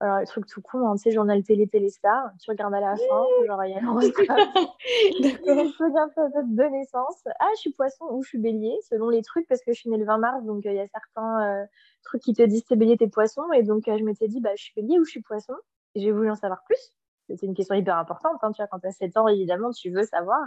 Alors, 0.00 0.20
le 0.20 0.26
truc 0.26 0.46
tout 0.46 0.62
con, 0.62 0.86
hein, 0.86 0.94
tu 0.94 1.02
sais, 1.02 1.10
journal 1.10 1.42
télé, 1.42 1.66
téléstar, 1.66 2.30
tu 2.40 2.48
regardes 2.50 2.74
à 2.74 2.80
la 2.80 2.96
fin, 2.96 3.24
genre, 3.46 3.64
il 3.64 3.70
y 3.70 3.74
a 3.74 3.80
D'accord. 3.80 5.66
Je 5.66 5.84
regarde 5.84 6.14
ta 6.14 6.28
date 6.28 6.54
de 6.54 6.62
naissance. 6.62 7.24
Ah, 7.40 7.48
je 7.56 7.60
suis 7.60 7.72
poisson 7.72 8.04
ou 8.12 8.22
je 8.22 8.28
suis 8.28 8.38
bélier, 8.38 8.76
selon 8.88 9.08
les 9.08 9.22
trucs, 9.22 9.48
parce 9.48 9.60
que 9.60 9.72
je 9.72 9.80
suis 9.80 9.90
née 9.90 9.96
le 9.96 10.04
20 10.04 10.18
mars, 10.18 10.44
donc 10.44 10.64
euh, 10.66 10.72
il 10.72 10.76
y 10.76 10.80
a 10.80 10.86
certains 10.86 11.66
trucs 12.04 12.22
qui 12.22 12.32
te 12.32 12.42
disent 12.42 12.64
t'es 12.64 12.76
bélier, 12.76 12.96
t'es 12.96 13.08
poisson. 13.08 13.42
Et 13.52 13.64
donc, 13.64 13.84
je 13.86 14.04
m'étais 14.04 14.28
dit, 14.28 14.40
bah, 14.40 14.54
je 14.56 14.62
suis 14.62 14.72
bélier 14.76 15.00
ou 15.00 15.04
je 15.04 15.10
suis 15.10 15.22
poisson. 15.22 15.54
Et 15.96 16.00
j'ai 16.00 16.12
voulu 16.12 16.30
en 16.30 16.36
savoir 16.36 16.62
plus. 16.64 16.92
C'est 17.28 17.42
une 17.42 17.54
question 17.54 17.74
hyper 17.74 17.96
importante, 17.98 18.38
hein, 18.42 18.52
tu 18.52 18.62
vois, 18.62 18.68
quand 18.68 18.78
tu 18.78 18.86
as 18.86 18.92
7 18.92 19.16
ans, 19.16 19.28
évidemment, 19.28 19.70
tu 19.70 19.90
veux 19.90 20.04
savoir. 20.04 20.40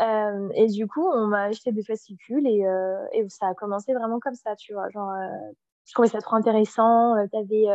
Euh, 0.00 0.48
et 0.54 0.66
du 0.68 0.86
coup, 0.86 1.06
on 1.08 1.26
m'a 1.26 1.44
acheté 1.44 1.72
des 1.72 1.82
fascicules 1.82 2.46
et, 2.46 2.66
euh, 2.66 3.04
et, 3.12 3.28
ça 3.28 3.48
a 3.48 3.54
commencé 3.54 3.92
vraiment 3.94 4.20
comme 4.20 4.34
ça, 4.34 4.54
tu 4.56 4.72
vois. 4.72 4.88
Genre, 4.90 5.10
euh, 5.10 5.52
je 5.86 5.92
trouvais 5.92 6.08
ça 6.08 6.20
trop 6.20 6.36
intéressant. 6.36 7.14
tu 7.32 7.36
avais 7.36 7.66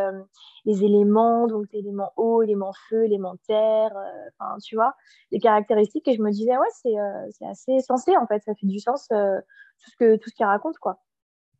les 0.64 0.84
éléments, 0.84 1.46
donc 1.48 1.66
l'élément 1.72 2.12
eau, 2.16 2.42
l'élément 2.42 2.72
feu, 2.88 3.02
l'élément 3.02 3.36
terre, 3.48 3.92
enfin, 4.38 4.56
tu 4.62 4.76
vois, 4.76 4.94
les 5.32 5.40
caractéristiques. 5.40 6.06
Et 6.08 6.14
je 6.14 6.22
me 6.22 6.30
disais, 6.30 6.56
ouais, 6.56 6.68
c'est 6.70 6.94
c'est 7.32 7.46
assez 7.46 7.80
sensé 7.80 8.16
en 8.16 8.26
fait, 8.26 8.40
ça 8.44 8.54
fait 8.54 8.66
du 8.66 8.78
sens, 8.78 9.08
tout 9.08 9.90
ce 9.90 9.96
que 9.98 10.16
tout 10.16 10.30
ce 10.30 10.34
qu'il 10.36 10.46
raconte, 10.46 10.78
quoi. 10.78 11.00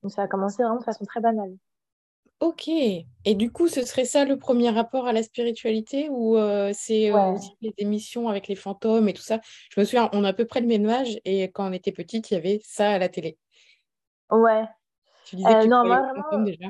Donc 0.03 0.13
ça 0.13 0.23
a 0.23 0.29
commencé 0.29 0.63
vraiment 0.63 0.79
de 0.79 0.85
façon 0.85 1.05
très 1.05 1.21
banale. 1.21 1.57
Ok. 2.41 2.69
Et 2.69 3.35
du 3.35 3.51
coup, 3.51 3.69
ce 3.69 3.83
serait 3.83 4.05
ça 4.05 4.25
le 4.25 4.39
premier 4.39 4.71
rapport 4.71 5.07
à 5.07 5.13
la 5.13 5.23
spiritualité 5.23 6.09
ou 6.11 6.37
euh, 6.37 6.73
c'est 6.75 7.11
euh, 7.11 7.33
aussi 7.33 7.57
les 7.63 7.73
émissions 7.79 8.29
avec 8.29 8.49
les 8.49 8.57
fantômes 8.57 9.09
et 9.09 9.15
tout 9.15 9.23
ça? 9.23 9.41
Je 9.71 9.81
me 9.81 9.85
souviens, 9.85 10.11
on 10.13 10.25
a 10.25 10.29
à 10.29 10.33
peu 10.33 10.45
près 10.45 10.61
le 10.61 10.67
même 10.67 10.89
âge 10.89 11.21
et 11.25 11.45
quand 11.45 11.69
on 11.69 11.73
était 11.73 11.93
petite, 11.93 12.31
il 12.31 12.35
y 12.35 12.37
avait 12.37 12.61
ça 12.63 12.91
à 12.91 12.99
la 12.99 13.09
télé. 13.09 13.39
Ouais. 14.31 14.65
Tu 15.25 15.37
disais 15.37 15.49
que 15.49 15.57
euh, 15.57 15.63
tu 15.63 15.69
non, 15.69 15.85
aux 15.85 16.23
fantômes 16.23 16.45
déjà? 16.45 16.69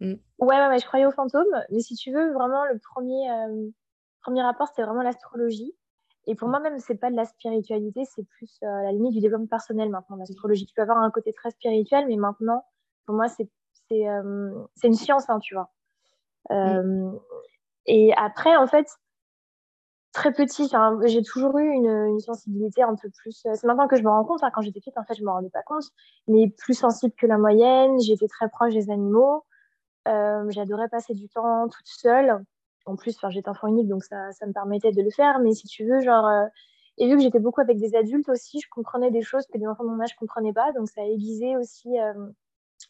Mmh. 0.00 0.14
Ouais, 0.38 0.66
ouais, 0.68 0.78
je 0.78 0.86
croyais 0.86 1.06
aux 1.06 1.12
fantômes. 1.12 1.62
Mais 1.70 1.80
si 1.80 1.94
tu 1.94 2.12
veux, 2.12 2.32
vraiment, 2.32 2.64
le 2.64 2.78
premier, 2.78 3.28
premier 4.22 4.42
rapport, 4.42 4.68
c'était 4.68 4.82
vraiment 4.82 5.02
l'astrologie. 5.02 5.74
Et 6.26 6.36
pour 6.36 6.48
mmh. 6.48 6.50
moi, 6.50 6.60
même, 6.60 6.78
c'est 6.78 6.94
pas 6.94 7.10
de 7.10 7.16
la 7.16 7.24
spiritualité, 7.24 8.04
c'est 8.04 8.24
plus 8.24 8.56
à 8.62 8.82
la 8.84 8.92
limite 8.92 9.12
du 9.12 9.20
développement 9.20 9.46
personnel 9.46 9.90
maintenant, 9.90 10.16
l'astrologie. 10.16 10.64
Tu 10.64 10.74
peux 10.74 10.82
avoir 10.82 10.98
un 10.98 11.10
côté 11.10 11.32
très 11.32 11.50
spirituel, 11.50 12.06
mais 12.08 12.16
maintenant, 12.16 12.64
pour 13.04 13.14
moi, 13.14 13.28
c'est 13.28 13.48
c'est 13.90 14.86
une 14.88 14.94
science, 14.94 15.28
hein, 15.28 15.38
tu 15.40 15.54
vois. 15.54 15.70
Euh, 16.50 17.10
et 17.86 18.12
après, 18.16 18.56
en 18.56 18.66
fait, 18.66 18.86
très 20.12 20.32
petit, 20.32 20.70
j'ai 21.04 21.22
toujours 21.22 21.58
eu 21.58 21.68
une, 21.68 22.20
sensibilité 22.20 22.82
un 22.82 22.94
peu 22.94 23.08
plus. 23.10 23.44
Euh, 23.46 23.54
c'est 23.54 23.66
maintenant 23.66 23.88
que 23.88 23.96
je 23.96 24.02
me 24.02 24.08
rends 24.08 24.24
compte. 24.24 24.42
Hein, 24.42 24.50
quand 24.54 24.62
j'étais 24.62 24.80
petite, 24.80 24.98
en 24.98 25.04
fait, 25.04 25.14
je 25.14 25.24
me 25.24 25.30
rendais 25.30 25.50
pas 25.50 25.62
compte, 25.62 25.84
mais 26.28 26.48
plus 26.58 26.74
sensible 26.74 27.14
que 27.16 27.26
la 27.26 27.38
moyenne. 27.38 27.98
J'étais 28.00 28.28
très 28.28 28.48
proche 28.48 28.74
des 28.74 28.90
animaux. 28.90 29.44
J'adorais 30.06 30.88
passer 30.88 31.14
du 31.14 31.28
temps 31.28 31.68
toute 31.68 31.86
seule. 31.86 32.44
En 32.84 32.96
plus, 32.96 33.16
j'étais 33.28 33.48
enfant 33.48 33.68
unique, 33.68 33.86
donc 33.86 34.02
ça, 34.02 34.32
ça, 34.32 34.44
me 34.44 34.52
permettait 34.52 34.90
de 34.90 35.02
le 35.02 35.10
faire. 35.10 35.38
Mais 35.38 35.52
si 35.52 35.68
tu 35.68 35.84
veux, 35.84 36.00
genre, 36.00 36.28
et 36.98 37.06
vu 37.08 37.16
que 37.16 37.22
j'étais 37.22 37.38
beaucoup 37.38 37.60
avec 37.60 37.78
des 37.78 37.94
adultes 37.94 38.28
aussi, 38.28 38.58
je 38.60 38.68
comprenais 38.68 39.12
des 39.12 39.22
choses 39.22 39.46
que 39.46 39.56
des 39.56 39.66
enfants 39.68 39.84
de 39.84 39.90
mon 39.90 40.00
âge 40.00 40.16
comprenaient 40.16 40.52
pas. 40.52 40.72
Donc 40.72 40.88
ça 40.88 41.02
a 41.02 41.04
aiguisé 41.04 41.56
aussi 41.56 41.96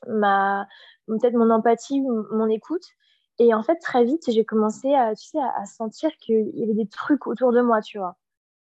ma 0.06 0.66
peut-être 1.06 1.34
mon 1.34 1.50
empathie, 1.50 2.00
mon 2.00 2.48
écoute. 2.48 2.84
Et 3.38 3.54
en 3.54 3.62
fait, 3.62 3.76
très 3.76 4.04
vite, 4.04 4.30
j'ai 4.30 4.44
commencé 4.44 4.94
à, 4.94 5.14
tu 5.14 5.26
sais, 5.26 5.38
à, 5.38 5.64
sentir 5.64 6.10
qu'il 6.18 6.50
y 6.54 6.62
avait 6.62 6.74
des 6.74 6.86
trucs 6.86 7.26
autour 7.26 7.52
de 7.52 7.60
moi, 7.60 7.80
tu 7.80 7.98
vois. 7.98 8.16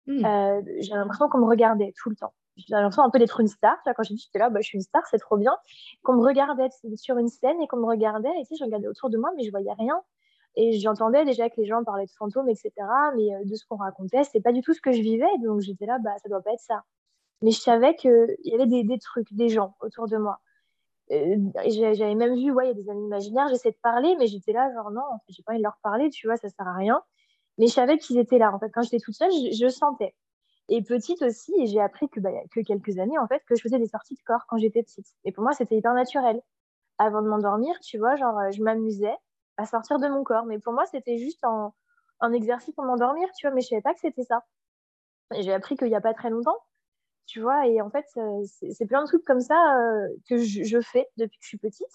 Hmm. 0.07 0.25
Euh, 0.25 0.63
j'ai 0.81 0.95
l'impression 0.95 1.29
qu'on 1.29 1.39
me 1.39 1.47
regardait 1.47 1.93
tout 1.97 2.11
le 2.11 2.17
temps. 2.17 2.35
J'ai 2.57 2.67
l'impression 2.71 3.03
un 3.03 3.11
peu 3.11 3.19
d'être 3.19 3.41
une 3.41 3.49
star. 3.49 3.77
Tu 3.77 3.83
vois, 3.85 3.95
quand 3.95 4.03
j'ai 4.03 4.15
dit, 4.15 4.23
j'étais 4.25 4.39
là, 4.39 4.51
bah, 4.51 4.61
je 4.61 4.67
suis 4.67 4.77
une 4.77 4.83
star, 4.83 5.03
c'est 5.07 5.19
trop 5.19 5.37
bien. 5.37 5.57
Qu'on 6.03 6.15
me 6.15 6.23
regardait 6.23 6.69
sur 6.97 7.19
une 7.19 7.29
scène 7.29 7.61
et 7.61 7.69
qu'on 7.69 7.79
me 7.79 7.87
regardait. 7.87 8.31
Et 8.41 8.43
tu 8.43 8.49
sais, 8.49 8.57
je 8.59 8.65
regardais 8.65 8.89
autour 8.89 9.11
de 9.11 9.19
moi, 9.19 9.31
mais 9.37 9.45
je 9.45 9.51
voyais 9.51 9.73
rien. 9.73 10.01
Et 10.57 10.79
j'entendais 10.79 11.25
déjà 11.25 11.51
que 11.51 11.61
les 11.61 11.67
gens 11.67 11.83
parlaient 11.83 12.07
de 12.07 12.13
fantômes, 12.13 12.49
etc. 12.49 12.73
Mais 13.17 13.35
euh, 13.35 13.45
de 13.45 13.55
ce 13.55 13.67
qu'on 13.67 13.77
racontait, 13.77 14.25
c'est 14.25 14.41
pas 14.41 14.53
du 14.53 14.63
tout 14.63 14.73
ce 14.73 14.81
que 14.81 14.93
je 14.93 15.01
vivais. 15.01 15.31
Donc 15.43 15.61
j'étais 15.61 15.87
là, 15.87 15.99
bah, 15.99 16.17
ça 16.23 16.29
doit 16.29 16.43
pas 16.43 16.53
être 16.53 16.61
ça. 16.61 16.85
Mais 17.43 17.51
je 17.51 17.61
savais 17.61 17.97
qu'il 17.97 18.37
y 18.45 18.55
avait 18.55 18.67
des, 18.67 18.85
des 18.85 18.99
trucs, 18.99 19.33
des 19.33 19.49
gens 19.49 19.75
autour 19.81 20.07
de 20.07 20.17
moi. 20.17 20.41
Euh, 21.13 21.37
j'avais 21.67 22.15
même 22.15 22.35
vu, 22.35 22.51
ouais, 22.51 22.65
il 22.67 22.69
y 22.69 22.71
a 22.71 22.75
des 22.75 22.89
amis 22.89 23.05
imaginaires, 23.05 23.49
j'essaie 23.49 23.71
de 23.71 23.79
parler, 23.83 24.17
mais 24.19 24.27
j'étais 24.27 24.53
là, 24.53 24.73
genre 24.75 24.91
non, 24.91 25.03
en 25.03 25.19
fait, 25.19 25.33
j'ai 25.33 25.43
pas 25.43 25.53
envie 25.53 25.59
de 25.59 25.65
leur 25.65 25.79
parler, 25.83 26.11
tu 26.11 26.27
vois, 26.27 26.37
ça 26.37 26.49
sert 26.49 26.67
à 26.67 26.75
rien. 26.75 27.03
Mais 27.59 27.67
je 27.69 27.73
savais 27.73 27.99
qu'ils 27.99 28.19
étaient 28.19 28.39
là. 28.39 28.53
En 28.53 28.59
fait, 28.59 28.71
quand 28.71 28.83
j'étais 28.83 28.99
toute 28.99 29.15
seule, 29.15 29.31
je, 29.31 29.69
sentais. 29.69 30.15
Et 30.69 30.83
petite 30.83 31.23
aussi, 31.23 31.53
j'ai 31.67 31.81
appris 31.81 32.09
que, 32.09 32.21
bah, 32.21 32.31
y 32.33 32.37
a 32.37 32.43
que 32.51 32.61
quelques 32.61 32.99
années, 32.99 33.19
en 33.19 33.29
fait, 33.29 33.43
que 33.47 33.55
je 33.55 33.63
faisais 33.63 33.79
des 33.79 33.87
sorties 33.87 34.15
de 34.15 34.23
corps 34.25 34.47
quand 34.49 34.57
j'étais 34.59 34.83
petite. 34.83 35.07
Et 35.25 35.33
pour 35.33 35.45
moi, 35.45 35.53
c'était 35.53 35.77
hyper 35.77 35.95
naturel. 35.95 36.41
Avant 36.99 37.23
de 37.23 37.29
m'endormir, 37.29 37.79
tu 37.81 37.99
vois, 37.99 38.17
genre, 38.17 38.39
je 38.53 38.63
m'amusais 38.63 39.15
à 39.57 39.67
sortir 39.67 39.99
de 39.99 40.09
mon 40.09 40.25
corps. 40.25 40.47
Mais 40.47 40.59
pour 40.59 40.73
moi, 40.73 40.87
c'était 40.87 41.19
juste 41.19 41.45
un, 41.45 41.73
un 42.21 42.33
exercice 42.33 42.75
pour 42.75 42.85
m'endormir, 42.85 43.29
tu 43.37 43.47
vois, 43.47 43.55
mais 43.55 43.61
je 43.61 43.69
savais 43.69 43.83
pas 43.83 43.95
que 43.95 44.01
c'était 44.01 44.25
ça. 44.25 44.45
J'ai 45.39 45.53
appris 45.53 45.77
qu'il 45.77 45.89
y 45.89 45.95
a 45.95 46.01
pas 46.01 46.15
très 46.15 46.31
longtemps 46.31 46.59
tu 47.27 47.41
vois. 47.41 47.67
Et 47.67 47.81
en 47.81 47.91
fait, 47.91 48.07
euh, 48.17 48.45
c'est 48.73 48.87
plein 48.87 49.03
de 49.03 49.07
trucs 49.07 49.25
comme 49.25 49.41
ça 49.41 49.79
euh, 49.79 50.09
que 50.29 50.39
je, 50.39 50.81
fais 50.81 51.09
depuis 51.17 51.39
que 51.39 51.45
je 51.45 51.49
suis 51.49 51.59
petite, 51.59 51.93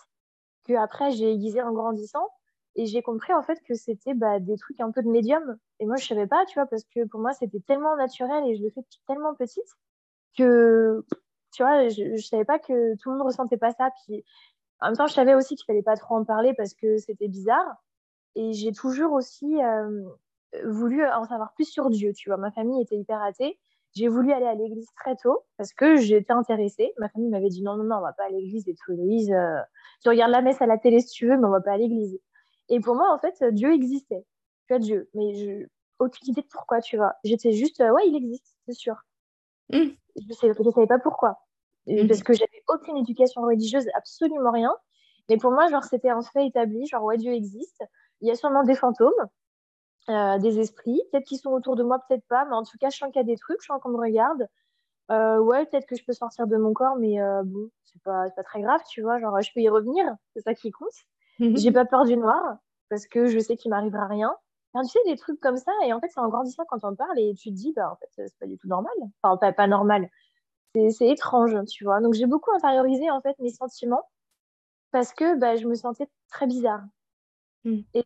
que 0.65 0.73
après 0.73 1.11
j'ai 1.11 1.31
aiguisé 1.31 1.61
en 1.61 1.73
grandissant. 1.73 2.27
Et 2.75 2.85
j'ai 2.85 3.01
compris 3.01 3.33
en 3.33 3.41
fait 3.41 3.59
que 3.63 3.73
c'était 3.73 4.13
bah, 4.13 4.39
des 4.39 4.55
trucs 4.57 4.79
un 4.79 4.91
peu 4.91 5.01
de 5.01 5.09
médium. 5.09 5.57
Et 5.79 5.85
moi, 5.85 5.97
je 5.97 6.05
savais 6.07 6.27
pas, 6.27 6.45
tu 6.45 6.53
vois, 6.59 6.67
parce 6.67 6.83
que 6.83 7.05
pour 7.05 7.19
moi, 7.19 7.33
c'était 7.33 7.59
tellement 7.59 7.95
naturel 7.95 8.45
et 8.47 8.55
je 8.55 8.63
le 8.63 8.69
fais 8.69 8.81
depuis 8.81 9.01
tellement 9.07 9.33
petite 9.33 9.67
que, 10.37 11.03
tu 11.51 11.63
vois, 11.63 11.89
je, 11.89 12.15
je 12.15 12.25
savais 12.25 12.45
pas 12.45 12.59
que 12.59 12.95
tout 12.97 13.09
le 13.09 13.17
monde 13.17 13.25
ressentait 13.25 13.57
pas 13.57 13.71
ça. 13.71 13.89
Puis 14.05 14.23
en 14.81 14.87
même 14.87 14.97
temps, 14.97 15.07
je 15.07 15.13
savais 15.13 15.35
aussi 15.35 15.55
qu'il 15.55 15.65
fallait 15.65 15.83
pas 15.83 15.97
trop 15.97 16.15
en 16.15 16.23
parler 16.23 16.53
parce 16.53 16.73
que 16.73 16.97
c'était 16.97 17.27
bizarre. 17.27 17.83
Et 18.35 18.53
j'ai 18.53 18.71
toujours 18.71 19.13
aussi 19.13 19.61
euh, 19.61 20.03
voulu 20.65 21.05
en 21.05 21.25
savoir 21.25 21.53
plus 21.53 21.65
sur 21.65 21.89
Dieu, 21.89 22.13
tu 22.13 22.29
vois. 22.29 22.37
Ma 22.37 22.51
famille 22.51 22.81
était 22.81 22.95
hyper 22.95 23.21
athée. 23.21 23.59
J'ai 23.95 24.07
voulu 24.07 24.31
aller 24.31 24.45
à 24.45 24.55
l'église 24.55 24.87
très 24.95 25.15
tôt 25.15 25.43
parce 25.57 25.73
que 25.73 25.97
j'étais 25.97 26.31
intéressée. 26.31 26.93
Ma 26.97 27.09
famille 27.09 27.29
m'avait 27.29 27.49
dit 27.49 27.63
non, 27.63 27.75
non, 27.75 27.83
non, 27.83 27.97
on 27.97 28.01
va 28.01 28.13
pas 28.13 28.25
à 28.25 28.29
l'église 28.29 28.67
et 28.67 28.75
tout, 28.75 28.91
Louise. 28.91 29.31
Euh, 29.31 29.59
tu 30.01 30.09
regardes 30.09 30.31
la 30.31 30.41
messe 30.41 30.61
à 30.61 30.67
la 30.67 30.77
télé 30.77 30.99
si 30.99 31.09
tu 31.09 31.27
veux, 31.27 31.37
mais 31.37 31.45
on 31.45 31.51
va 31.51 31.61
pas 31.61 31.73
à 31.73 31.77
l'église. 31.77 32.19
Et 32.69 32.79
pour 32.79 32.95
moi, 32.95 33.11
en 33.13 33.19
fait, 33.19 33.43
Dieu 33.53 33.73
existait. 33.73 34.25
Tu 34.67 34.73
vois, 34.73 34.79
Dieu. 34.79 35.09
Mais 35.15 35.33
je... 35.33 35.67
aucune 35.97 36.29
idée 36.29 36.41
de 36.41 36.47
pourquoi, 36.47 36.81
tu 36.81 36.97
vois. 36.97 37.15
J'étais 37.23 37.51
juste, 37.51 37.81
euh, 37.81 37.91
ouais, 37.91 38.07
il 38.07 38.15
existe, 38.15 38.55
c'est 38.67 38.73
sûr. 38.73 38.95
Mmh. 39.71 39.89
Je 40.15 40.27
ne 40.27 40.33
savais, 40.33 40.87
pas 40.87 40.99
pourquoi. 40.99 41.39
Mmh. 41.87 42.07
Parce 42.07 42.21
que 42.21 42.33
j'avais 42.33 42.63
aucune 42.67 42.97
éducation 42.97 43.41
religieuse, 43.41 43.87
absolument 43.95 44.51
rien. 44.51 44.75
Mais 45.29 45.37
pour 45.37 45.51
moi, 45.51 45.67
genre, 45.67 45.83
c'était 45.83 46.09
un 46.09 46.21
fait 46.21 46.47
établi, 46.47 46.85
genre, 46.87 47.03
ouais, 47.03 47.17
Dieu 47.17 47.33
existe. 47.33 47.83
Il 48.21 48.27
y 48.27 48.31
a 48.31 48.35
sûrement 48.35 48.63
des 48.63 48.75
fantômes, 48.75 49.11
euh, 50.09 50.37
des 50.39 50.59
esprits. 50.59 51.01
Peut-être 51.11 51.25
qu'ils 51.25 51.39
sont 51.39 51.51
autour 51.51 51.75
de 51.75 51.83
moi, 51.83 51.99
peut-être 52.07 52.25
pas. 52.27 52.45
Mais 52.45 52.55
en 52.55 52.63
tout 52.63 52.77
cas, 52.79 52.89
je 52.89 52.97
sens 52.97 53.11
qu'il 53.11 53.19
y 53.19 53.23
a 53.23 53.27
des 53.27 53.37
trucs, 53.37 53.61
je 53.61 53.67
sens 53.67 53.81
qu'on 53.81 53.89
me 53.89 53.99
regarde. 53.99 54.47
Euh, 55.11 55.39
ouais, 55.39 55.65
peut-être 55.65 55.87
que 55.87 55.95
je 55.95 56.03
peux 56.03 56.13
sortir 56.13 56.47
de 56.47 56.57
mon 56.57 56.73
corps, 56.73 56.95
mais 56.95 57.21
euh, 57.21 57.41
bon, 57.43 57.69
c'est 57.83 58.01
pas, 58.03 58.29
pas 58.29 58.43
très 58.43 58.61
grave, 58.61 58.81
tu 58.87 59.01
vois. 59.01 59.19
Genre, 59.19 59.41
je 59.41 59.51
peux 59.53 59.61
y 59.61 59.69
revenir, 59.69 60.05
c'est 60.33 60.41
ça 60.41 60.53
qui 60.53 60.71
compte. 60.71 60.89
Mmh. 61.39 61.57
J'ai 61.57 61.71
pas 61.71 61.85
peur 61.85 62.05
du 62.05 62.15
noir, 62.17 62.57
parce 62.89 63.07
que 63.07 63.27
je 63.27 63.39
sais 63.39 63.55
qu'il 63.55 63.71
m'arrivera 63.71 64.05
rien. 64.07 64.35
Enfin, 64.73 64.85
tu 64.85 64.91
sais, 64.91 64.99
des 65.07 65.17
trucs 65.17 65.39
comme 65.39 65.57
ça, 65.57 65.71
et 65.83 65.93
en 65.93 65.99
fait, 65.99 66.09
c'est 66.09 66.19
en 66.19 66.29
grandissant 66.29 66.63
quand 66.69 66.83
on 66.83 66.95
parle, 66.95 67.17
et 67.17 67.33
tu 67.33 67.49
te 67.49 67.55
dis, 67.55 67.73
bah, 67.75 67.91
en 67.91 67.95
fait, 67.95 68.09
c'est 68.27 68.39
pas 68.39 68.45
du 68.45 68.57
tout 68.57 68.67
normal. 68.67 68.93
Enfin, 69.21 69.37
pas, 69.37 69.51
pas 69.51 69.67
normal. 69.67 70.09
C'est 70.75 71.07
étrange, 71.07 71.55
tu 71.65 71.83
vois. 71.83 72.01
Donc, 72.01 72.13
j'ai 72.13 72.27
beaucoup 72.27 72.51
intériorisé, 72.53 73.09
en 73.09 73.21
fait, 73.21 73.37
mes 73.39 73.49
sentiments, 73.49 74.07
parce 74.91 75.13
que 75.13 75.35
bah, 75.39 75.55
je 75.55 75.67
me 75.67 75.73
sentais 75.73 76.07
très 76.29 76.45
bizarre. 76.45 76.83
Mmh. 77.63 77.79
Et 77.95 78.05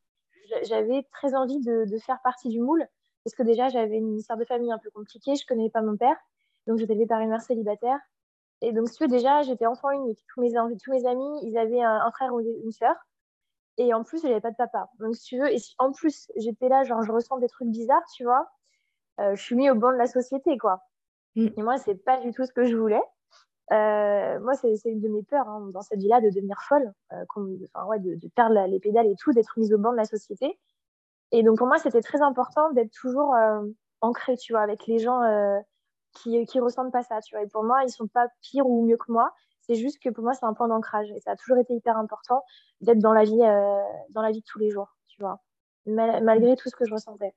j'avais 0.63 1.03
très 1.12 1.35
envie 1.35 1.59
de, 1.59 1.85
de, 1.85 1.97
faire 1.97 2.19
partie 2.23 2.50
du 2.50 2.59
moule, 2.59 2.88
parce 3.23 3.35
que 3.35 3.43
déjà, 3.43 3.69
j'avais 3.69 3.97
une 3.97 4.17
histoire 4.17 4.38
de 4.38 4.45
famille 4.45 4.71
un 4.71 4.77
peu 4.77 4.89
compliquée, 4.91 5.35
je 5.35 5.45
connaissais 5.45 5.71
pas 5.71 5.81
mon 5.81 5.97
père, 5.97 6.17
donc 6.67 6.79
j'étais 6.79 6.93
élevée 6.93 7.07
par 7.07 7.21
une 7.21 7.29
mère 7.29 7.41
célibataire. 7.41 8.00
Et 8.62 8.71
donc, 8.71 8.88
si 8.88 8.97
tu 8.97 9.03
veux, 9.03 9.09
déjà, 9.09 9.41
j'étais 9.41 9.65
enfant 9.65 9.91
unique. 9.91 10.23
Tous 10.33 10.41
mes, 10.41 10.53
tous 10.81 10.91
mes 10.91 11.05
amis, 11.05 11.39
ils 11.43 11.57
avaient 11.57 11.81
un, 11.81 12.09
frère 12.12 12.33
ou 12.33 12.39
une 12.39 12.71
sœur. 12.71 12.95
Et 13.77 13.93
en 13.93 14.03
plus, 14.03 14.21
j'avais 14.21 14.39
pas 14.39 14.51
de 14.51 14.55
papa. 14.55 14.89
Donc, 15.00 15.15
si 15.15 15.23
tu 15.25 15.39
veux, 15.39 15.51
et 15.51 15.57
en 15.79 15.91
plus, 15.91 16.31
j'étais 16.38 16.69
là, 16.69 16.83
genre, 16.83 17.03
je 17.03 17.12
ressens 17.12 17.39
des 17.39 17.50
trucs 17.50 17.67
bizarres, 17.67 18.05
tu 18.15 18.23
vois, 18.23 18.47
euh, 19.19 19.35
je 19.35 19.41
suis 19.41 19.55
mis 19.55 19.69
au 19.69 19.75
banc 19.75 19.91
de 19.91 19.97
la 19.97 20.07
société, 20.07 20.57
quoi. 20.57 20.81
Mm. 21.35 21.47
Et 21.57 21.62
moi, 21.62 21.77
c'est 21.77 21.95
pas 21.95 22.17
du 22.17 22.31
tout 22.31 22.45
ce 22.45 22.53
que 22.53 22.65
je 22.65 22.77
voulais. 22.77 23.01
Euh, 23.72 24.39
moi, 24.41 24.53
c'est 24.55 24.77
une 24.86 25.00
de 25.00 25.08
mes 25.08 25.24
peurs 25.24 25.48
hein, 25.48 25.70
dans 25.74 25.82
cette 25.82 26.00
vie-là 26.00 26.22
de 26.22 26.29
devenir 26.29 26.62
folle, 26.62 26.93
euh, 27.13 27.24
enfin, 27.29 27.86
ouais, 27.86 28.00
de, 28.00 28.15
de, 28.15 28.27
perdre 28.29 28.60
les 28.67 28.79
pédales 28.79 29.08
et 29.08 29.15
tout, 29.15 29.32
d'être 29.32 29.58
mise 29.58 29.74
au 29.74 29.77
banc 29.77 29.91
de 29.91 29.98
la 29.98 30.05
société. 30.05 30.60
Et 31.32 31.43
donc, 31.43 31.58
pour 31.58 31.67
moi, 31.67 31.79
c'était 31.79 32.01
très 32.01 32.22
important 32.22 32.72
d'être 32.72 32.91
toujours 32.91 33.34
ancrée, 34.01 34.38
tu 34.38 34.53
vois, 34.53 34.62
avec 34.62 34.86
les 34.86 35.00
gens 35.00 35.22
qui, 36.13 36.46
qui 36.46 36.60
ressentent 36.60 36.91
pas 36.91 37.03
ça, 37.03 37.22
tu 37.22 37.36
vois. 37.36 37.43
Et 37.43 37.48
pour 37.48 37.63
moi, 37.63 37.84
ils 37.84 37.89
sont 37.89 38.08
pas 38.08 38.27
pires 38.41 38.67
ou 38.67 38.86
mieux 38.86 38.98
que 38.98 39.12
moi. 39.12 39.34
C'est 39.62 39.75
juste 39.75 40.00
que 40.01 40.10
pour 40.10 40.24
moi, 40.24 40.34
c'est 40.34 40.46
un 40.46 40.53
point 40.53 40.67
d'ancrage. 40.67 41.10
Et 41.12 41.20
ça 41.22 41.32
a 41.32 41.36
toujours 41.36 41.58
été 41.58 41.74
hyper 41.74 41.98
important 41.98 42.43
d'être 42.82 43.00
dans 43.00 43.13
la 43.13 43.24
vie, 43.24 43.41
euh, 43.41 43.82
dans 44.10 44.22
la 44.22 44.32
vie 44.32 44.41
de 44.41 44.46
tous 44.46 44.60
les 44.60 44.70
jours, 44.70 44.96
tu 45.08 45.22
vois, 45.22 45.39
malgré 45.86 46.55
tout 46.55 46.70
ce 46.70 46.75
que 46.75 46.86
je 46.86 46.93
ressentais. 46.93 47.34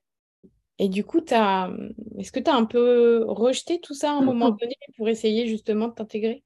Et 0.79 0.89
du 0.89 1.05
coup, 1.05 1.21
as... 1.31 1.71
est-ce 2.19 2.33
que 2.33 2.41
tu 2.41 2.51
as 2.51 2.55
un 2.55 2.65
peu 2.65 3.25
rejeté 3.27 3.81
tout 3.81 3.95
ça 3.95 4.11
à 4.11 4.15
un 4.15 4.23
moment 4.23 4.51
donné 4.61 4.77
pour 4.97 5.09
essayer 5.09 5.47
justement 5.47 5.89
de 5.89 5.95
t'intégrer? 5.95 6.45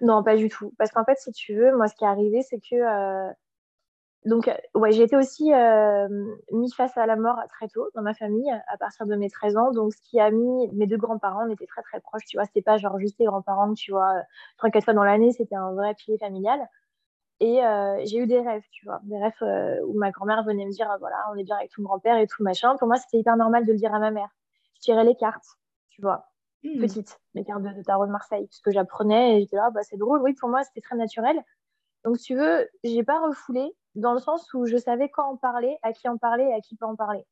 Non, 0.00 0.22
pas 0.22 0.36
du 0.36 0.48
tout. 0.48 0.74
Parce 0.78 0.90
qu'en 0.90 1.04
fait, 1.04 1.16
si 1.18 1.32
tu 1.32 1.54
veux, 1.54 1.76
moi, 1.76 1.88
ce 1.88 1.94
qui 1.94 2.04
est 2.04 2.08
arrivé, 2.08 2.42
c'est 2.42 2.58
que 2.58 2.74
euh, 2.76 3.32
donc, 4.24 4.46
euh, 4.46 4.54
ouais, 4.74 4.92
j'ai 4.92 5.02
été 5.02 5.16
aussi 5.16 5.52
euh, 5.52 6.08
mis 6.52 6.70
face 6.72 6.96
à 6.96 7.06
la 7.06 7.16
mort 7.16 7.36
très 7.48 7.68
tôt 7.68 7.88
dans 7.94 8.02
ma 8.02 8.14
famille, 8.14 8.50
à 8.68 8.76
partir 8.78 9.06
de 9.06 9.16
mes 9.16 9.28
13 9.30 9.56
ans. 9.56 9.72
Donc, 9.72 9.92
ce 9.92 10.00
qui 10.02 10.20
a 10.20 10.30
mis 10.30 10.68
mes 10.72 10.86
deux 10.86 10.96
grands-parents, 10.96 11.46
on 11.48 11.52
était 11.52 11.66
très 11.66 11.82
très 11.82 12.00
proches, 12.00 12.24
tu 12.26 12.36
vois. 12.36 12.46
C'était 12.46 12.62
pas 12.62 12.76
genre 12.76 12.98
juste 12.98 13.18
les 13.18 13.26
grands-parents, 13.26 13.74
tu 13.74 13.90
vois, 13.92 14.22
trois, 14.58 14.70
quatre 14.70 14.84
fois 14.84 14.94
dans 14.94 15.04
l'année, 15.04 15.32
c'était 15.32 15.56
un 15.56 15.72
vrai 15.72 15.94
pilier 15.94 16.18
familial. 16.18 16.60
Et 17.44 17.60
j'ai 18.04 18.18
eu 18.18 18.28
des 18.28 18.38
rêves, 18.38 18.62
tu 18.70 18.84
vois, 18.86 19.00
des 19.02 19.18
rêves 19.18 19.82
où 19.84 19.98
ma 19.98 20.12
grand-mère 20.12 20.44
venait 20.44 20.64
me 20.64 20.70
dire, 20.70 20.88
voilà, 21.00 21.16
on 21.32 21.34
est 21.34 21.42
bien 21.42 21.56
avec 21.56 21.72
tout 21.72 21.82
grand-père 21.82 22.16
et 22.18 22.28
tout 22.28 22.44
machin. 22.44 22.76
Pour 22.76 22.86
moi, 22.86 22.96
c'était 22.98 23.18
hyper 23.18 23.36
normal 23.36 23.66
de 23.66 23.72
le 23.72 23.78
dire 23.78 23.92
à 23.92 23.98
ma 23.98 24.12
mère. 24.12 24.28
Je 24.76 24.82
tirais 24.82 25.02
les 25.02 25.16
cartes, 25.16 25.58
tu 25.90 26.02
vois, 26.02 26.28
mmh. 26.62 26.78
petites, 26.78 27.20
les 27.34 27.44
cartes 27.44 27.62
de, 27.62 27.82
tarot 27.82 28.06
de 28.06 28.12
Marseille, 28.12 28.46
puisque 28.46 28.70
j'apprenais 28.70 29.36
et 29.36 29.40
j'étais 29.40 29.56
là, 29.56 29.70
bah, 29.70 29.82
c'est 29.82 29.96
drôle. 29.96 30.22
Oui, 30.22 30.34
pour 30.34 30.50
moi, 30.50 30.62
c'était 30.62 30.80
très 30.80 30.94
naturel. 30.94 31.42
Donc, 32.04 32.16
si 32.18 32.26
tu 32.26 32.36
veux, 32.36 32.68
j'ai 32.84 33.02
pas 33.02 33.20
refoulé 33.20 33.74
dans 33.96 34.12
le 34.12 34.20
sens 34.20 34.52
où 34.54 34.64
je 34.66 34.76
savais 34.76 35.08
quand 35.08 35.28
en 35.32 35.36
parler, 35.36 35.76
à 35.82 35.92
qui 35.92 36.08
en 36.08 36.18
parler 36.18 36.44
et 36.44 36.54
à 36.54 36.60
qui 36.60 36.76
pas 36.76 36.86
en 36.86 36.94
parler. 36.94 37.24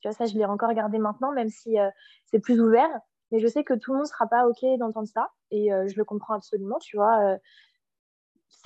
Tu 0.00 0.08
vois, 0.08 0.16
ça, 0.16 0.26
je 0.26 0.34
l'ai 0.34 0.44
encore 0.44 0.72
gardé 0.72 0.98
maintenant, 0.98 1.32
même 1.32 1.48
si 1.48 1.78
euh, 1.80 1.90
c'est 2.26 2.38
plus 2.38 2.60
ouvert. 2.60 2.90
Mais 3.32 3.40
je 3.40 3.48
sais 3.48 3.64
que 3.64 3.74
tout 3.74 3.92
le 3.92 3.98
monde 3.98 4.06
ne 4.06 4.10
sera 4.10 4.26
pas 4.28 4.46
OK 4.46 4.64
d'entendre 4.78 5.08
ça. 5.08 5.30
Et 5.50 5.72
euh, 5.72 5.86
je 5.88 5.96
le 5.96 6.04
comprends 6.04 6.34
absolument, 6.34 6.78
tu 6.78 6.96
vois. 6.96 7.36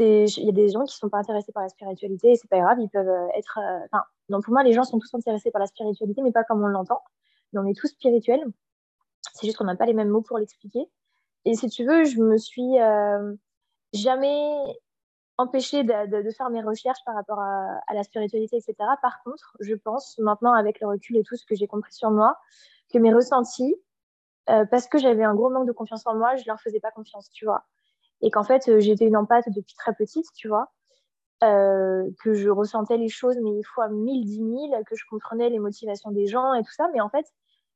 Euh, 0.01 0.27
il 0.37 0.45
y 0.45 0.49
a 0.49 0.53
des 0.53 0.69
gens 0.69 0.85
qui 0.85 0.95
ne 0.95 0.99
sont 0.99 1.09
pas 1.09 1.19
intéressés 1.19 1.53
par 1.53 1.63
la 1.63 1.69
spiritualité 1.69 2.33
et 2.33 2.37
c'est 2.37 2.49
pas 2.49 2.59
grave, 2.59 2.79
ils 2.81 2.89
peuvent 2.89 3.29
être. 3.37 3.59
Enfin, 3.85 4.05
non, 4.29 4.41
pour 4.41 4.53
moi, 4.53 4.63
les 4.63 4.73
gens 4.73 4.85
sont 4.85 4.99
tous 4.99 5.15
intéressés 5.15 5.51
par 5.51 5.61
la 5.61 5.67
spiritualité, 5.67 6.23
mais 6.23 6.33
pas 6.33 6.45
comme 6.45 6.63
on 6.65 6.69
l'entend. 6.69 7.03
On 7.55 7.67
est 7.67 7.79
tous 7.79 7.89
spirituels. 7.89 8.45
C'est 9.35 9.47
juste 9.47 9.59
qu'on 9.59 9.65
n'a 9.65 9.77
pas 9.77 9.87
les 9.87 9.95
mêmes 9.95 10.09
mots 10.09 10.23
pour 10.23 10.39
l'expliquer. 10.39 10.91
Et 11.45 11.55
si 11.55 11.69
tu 11.69 11.85
veux, 11.85 12.05
je 12.05 12.21
me 12.21 12.39
suis 12.39 12.77
jamais 13.93 14.77
empêcher 15.39 15.83
de, 15.83 16.31
faire 16.31 16.51
mes 16.51 16.63
recherches 16.63 17.05
par 17.05 17.15
rapport 17.15 17.41
à, 17.41 17.95
la 17.95 18.03
spiritualité, 18.03 18.57
etc. 18.57 18.75
Par 19.03 19.23
contre, 19.23 19.57
je 19.61 19.75
pense 19.75 20.19
maintenant, 20.19 20.53
avec 20.53 20.81
le 20.81 20.89
recul 20.89 21.17
et 21.17 21.23
tout 21.23 21.37
ce 21.37 21.45
que 21.45 21.55
j'ai 21.55 21.67
compris 21.67 21.93
sur 21.93 22.11
moi, 22.11 22.39
que 22.93 22.99
mes 22.99 23.13
ressentis, 23.13 23.75
euh, 24.51 24.65
parce 24.67 24.87
que 24.87 24.99
j'avais 24.99 25.25
un 25.25 25.35
gros 25.35 25.51
manque 25.51 25.67
de 25.67 25.73
confiance 25.73 26.07
en 26.07 26.15
moi, 26.15 26.37
je 26.37 26.45
leur 26.47 26.61
faisais 26.61 26.81
pas 26.81 26.91
confiance, 26.91 27.31
tu 27.31 27.45
vois. 27.45 27.65
Et 28.23 28.31
qu'en 28.31 28.45
fait, 28.45 28.69
euh, 28.69 28.81
j'étais 28.81 29.07
une 29.07 29.17
empathe 29.17 29.49
depuis 29.51 29.75
très 29.75 29.95
petite, 29.95 30.27
tu 30.35 30.49
vois. 30.49 30.73
Euh, 31.43 32.09
que 32.23 32.35
je 32.35 32.49
ressentais 32.49 32.97
les 32.97 33.09
choses, 33.09 33.37
mais 33.43 33.51
une 33.51 33.65
fois 33.65 33.89
mille, 33.89 34.25
dix 34.25 34.41
mille, 34.41 34.73
que 34.87 34.95
je 34.95 35.05
comprenais 35.11 35.51
les 35.51 35.59
motivations 35.59 36.13
des 36.13 36.27
gens 36.27 36.55
et 36.55 36.63
tout 36.63 36.73
ça. 36.73 36.89
Mais 36.95 37.01
en 37.01 37.09
fait, 37.09 37.27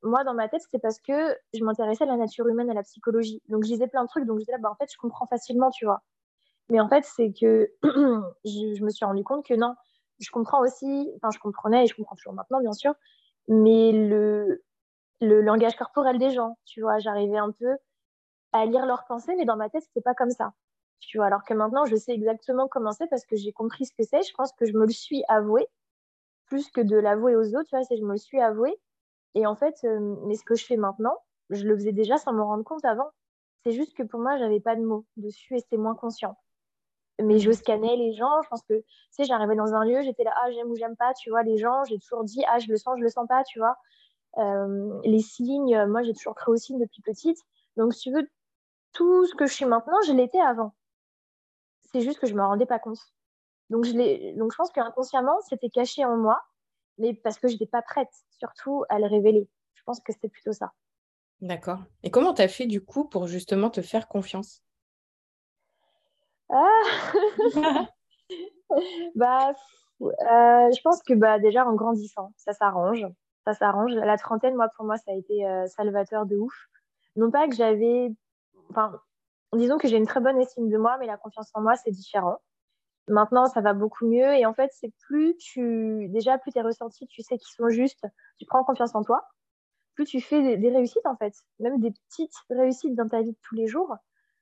moi, 0.03 0.23
dans 0.23 0.33
ma 0.33 0.47
tête, 0.47 0.61
c'était 0.61 0.79
parce 0.79 0.99
que 1.01 1.35
je 1.53 1.63
m'intéressais 1.65 2.05
à 2.05 2.07
la 2.07 2.15
nature 2.15 2.47
humaine, 2.47 2.69
à 2.69 2.73
la 2.73 2.83
psychologie. 2.83 3.41
Donc, 3.49 3.63
je 3.63 3.69
disais 3.69 3.87
plein 3.87 4.03
de 4.03 4.07
trucs. 4.07 4.25
Donc, 4.25 4.39
j'étais 4.39 4.53
là, 4.53 4.57
bah, 4.59 4.71
en 4.71 4.75
fait, 4.75 4.89
je 4.91 4.97
comprends 4.97 5.27
facilement, 5.27 5.69
tu 5.69 5.85
vois. 5.85 6.01
Mais 6.69 6.79
en 6.79 6.87
fait, 6.87 7.03
c'est 7.03 7.33
que 7.33 7.69
je, 7.83 8.83
me 8.83 8.89
suis 8.89 9.05
rendu 9.05 9.23
compte 9.23 9.45
que 9.45 9.53
non, 9.53 9.75
je 10.19 10.29
comprends 10.31 10.61
aussi, 10.61 11.11
enfin, 11.17 11.29
je 11.31 11.39
comprenais 11.39 11.83
et 11.85 11.87
je 11.87 11.95
comprends 11.95 12.15
toujours 12.15 12.33
maintenant, 12.33 12.61
bien 12.61 12.73
sûr, 12.73 12.93
mais 13.49 13.91
le 13.91 14.61
langage 15.19 15.75
corporel 15.75 16.19
des 16.19 16.31
gens, 16.31 16.57
tu 16.65 16.81
vois, 16.81 16.99
j'arrivais 16.99 17.37
un 17.37 17.51
peu 17.51 17.77
à 18.53 18.65
lire 18.65 18.85
leurs 18.85 19.05
pensées, 19.05 19.35
mais 19.35 19.45
dans 19.45 19.57
ma 19.57 19.69
tête, 19.69 19.83
c'était 19.83 20.01
pas 20.01 20.13
comme 20.13 20.31
ça. 20.31 20.53
Tu 20.99 21.17
vois, 21.17 21.27
alors 21.27 21.43
que 21.43 21.53
maintenant, 21.53 21.85
je 21.85 21.95
sais 21.95 22.13
exactement 22.13 22.67
comment 22.67 22.91
c'est 22.91 23.07
parce 23.07 23.25
que 23.25 23.35
j'ai 23.35 23.51
compris 23.51 23.85
ce 23.85 23.93
que 23.93 24.03
c'est. 24.03 24.23
Je 24.23 24.33
pense 24.33 24.51
que 24.53 24.65
je 24.65 24.73
me 24.73 24.85
le 24.85 24.91
suis 24.91 25.23
avoué, 25.27 25.67
plus 26.45 26.69
que 26.71 26.81
de 26.81 26.97
l'avouer 26.97 27.35
aux 27.35 27.55
autres, 27.55 27.69
tu 27.69 27.75
vois, 27.75 27.83
c'est 27.83 27.97
je 27.97 28.03
me 28.03 28.13
le 28.13 28.17
suis 28.17 28.41
avoué. 28.41 28.75
Et 29.35 29.45
en 29.45 29.55
fait, 29.55 29.75
euh, 29.83 30.15
mais 30.25 30.35
ce 30.35 30.43
que 30.43 30.55
je 30.55 30.65
fais 30.65 30.77
maintenant, 30.77 31.15
je 31.49 31.65
le 31.67 31.75
faisais 31.75 31.91
déjà 31.93 32.17
sans 32.17 32.33
me 32.33 32.41
rendre 32.41 32.63
compte 32.63 32.85
avant. 32.85 33.09
C'est 33.63 33.71
juste 33.71 33.95
que 33.95 34.03
pour 34.03 34.19
moi, 34.19 34.37
j'avais 34.37 34.59
pas 34.59 34.75
de 34.75 34.81
mots 34.81 35.05
dessus 35.17 35.55
et 35.55 35.59
c'était 35.59 35.77
moins 35.77 35.95
conscient 35.95 36.37
mais 37.23 37.39
je 37.39 37.51
scannais 37.51 37.95
les 37.95 38.13
gens. 38.13 38.41
Je 38.43 38.49
pense 38.49 38.61
que, 38.63 38.75
tu 38.75 38.85
sais, 39.11 39.23
j'arrivais 39.25 39.55
dans 39.55 39.73
un 39.73 39.85
lieu, 39.85 40.01
j'étais 40.03 40.23
là, 40.23 40.33
ah, 40.43 40.51
j'aime 40.51 40.69
ou 40.69 40.75
j'aime 40.75 40.95
pas, 40.95 41.13
tu 41.13 41.29
vois, 41.29 41.43
les 41.43 41.57
gens, 41.57 41.83
j'ai 41.85 41.97
toujours 41.99 42.23
dit, 42.23 42.43
ah, 42.47 42.59
je 42.59 42.67
le 42.67 42.77
sens, 42.77 42.97
je 42.97 43.03
le 43.03 43.09
sens 43.09 43.27
pas, 43.27 43.43
tu 43.43 43.59
vois. 43.59 43.75
Euh, 44.37 44.99
les 45.03 45.21
signes, 45.21 45.85
moi, 45.87 46.03
j'ai 46.03 46.13
toujours 46.13 46.35
créé 46.35 46.53
aux 46.53 46.57
signes 46.57 46.79
depuis 46.79 47.01
petite. 47.01 47.39
Donc, 47.75 47.93
si 47.93 48.09
tu 48.09 48.11
veux, 48.11 48.27
tout 48.97 49.27
ce 49.27 49.35
que 49.35 49.45
je 49.45 49.53
suis 49.53 49.65
maintenant, 49.65 50.01
je 50.07 50.11
l'étais 50.11 50.39
avant. 50.39 50.73
C'est 51.91 52.01
juste 52.01 52.19
que 52.19 52.25
je 52.25 52.33
me 52.33 52.41
rendais 52.43 52.65
pas 52.65 52.79
compte. 52.79 52.99
Donc, 53.69 53.85
je, 53.85 53.91
Donc, 54.37 54.51
je 54.51 54.57
pense 54.57 54.71
qu'inconsciemment, 54.71 55.39
c'était 55.47 55.69
caché 55.69 56.03
en 56.03 56.17
moi, 56.17 56.41
mais 56.97 57.13
parce 57.13 57.37
que 57.37 57.47
je 57.47 57.53
n'étais 57.53 57.67
pas 57.67 57.83
prête, 57.83 58.09
surtout, 58.39 58.85
à 58.89 58.97
le 58.97 59.05
révéler. 59.05 59.47
Je 59.75 59.83
pense 59.83 59.99
que 59.99 60.11
c'était 60.11 60.29
plutôt 60.29 60.51
ça. 60.51 60.73
D'accord. 61.41 61.79
Et 62.01 62.09
comment 62.09 62.33
tu 62.33 62.41
as 62.41 62.47
fait, 62.47 62.65
du 62.65 62.83
coup, 62.83 63.05
pour 63.05 63.27
justement 63.27 63.69
te 63.69 63.83
faire 63.83 64.07
confiance? 64.07 64.63
Ah 66.49 66.81
bah, 69.15 69.53
euh, 70.01 70.71
je 70.71 70.81
pense 70.81 71.03
que 71.03 71.13
bah, 71.13 71.37
déjà 71.37 71.67
en 71.67 71.75
grandissant, 71.75 72.31
ça 72.35 72.53
s'arrange. 72.53 73.05
Ça 73.45 73.53
s'arrange. 73.53 73.93
La 73.93 74.17
trentaine, 74.17 74.55
moi, 74.55 74.69
pour 74.75 74.85
moi, 74.85 74.97
ça 74.97 75.11
a 75.11 75.13
été 75.13 75.45
euh, 75.45 75.67
salvateur 75.67 76.25
de 76.25 76.35
ouf. 76.35 76.55
Non 77.15 77.29
pas 77.29 77.47
que 77.47 77.55
j'avais. 77.55 78.11
Enfin, 78.69 78.99
disons 79.53 79.77
que 79.77 79.87
j'ai 79.87 79.97
une 79.97 80.07
très 80.07 80.19
bonne 80.19 80.39
estime 80.39 80.69
de 80.69 80.77
moi, 80.77 80.97
mais 80.99 81.07
la 81.07 81.17
confiance 81.17 81.49
en 81.53 81.61
moi, 81.61 81.75
c'est 81.75 81.91
différent. 81.91 82.39
Maintenant, 83.07 83.47
ça 83.47 83.61
va 83.61 83.73
beaucoup 83.73 84.07
mieux. 84.07 84.35
Et 84.35 84.45
en 84.45 84.53
fait, 84.53 84.71
c'est 84.73 84.91
plus 85.07 85.35
tu. 85.37 86.07
Déjà, 86.09 86.37
plus 86.37 86.51
tes 86.51 86.61
ressentis, 86.61 87.07
tu 87.07 87.21
sais 87.23 87.37
qu'ils 87.37 87.55
sont 87.55 87.69
justes, 87.69 88.05
tu 88.39 88.45
prends 88.45 88.63
confiance 88.63 88.95
en 88.95 89.03
toi. 89.03 89.23
Plus 89.95 90.05
tu 90.05 90.21
fais 90.21 90.57
des, 90.57 90.69
réussites, 90.69 91.05
en 91.05 91.17
fait. 91.17 91.33
Même 91.59 91.79
des 91.79 91.91
petites 91.91 92.35
réussites 92.49 92.95
dans 92.95 93.07
ta 93.07 93.21
vie 93.21 93.31
de 93.31 93.37
tous 93.43 93.55
les 93.55 93.67
jours 93.67 93.95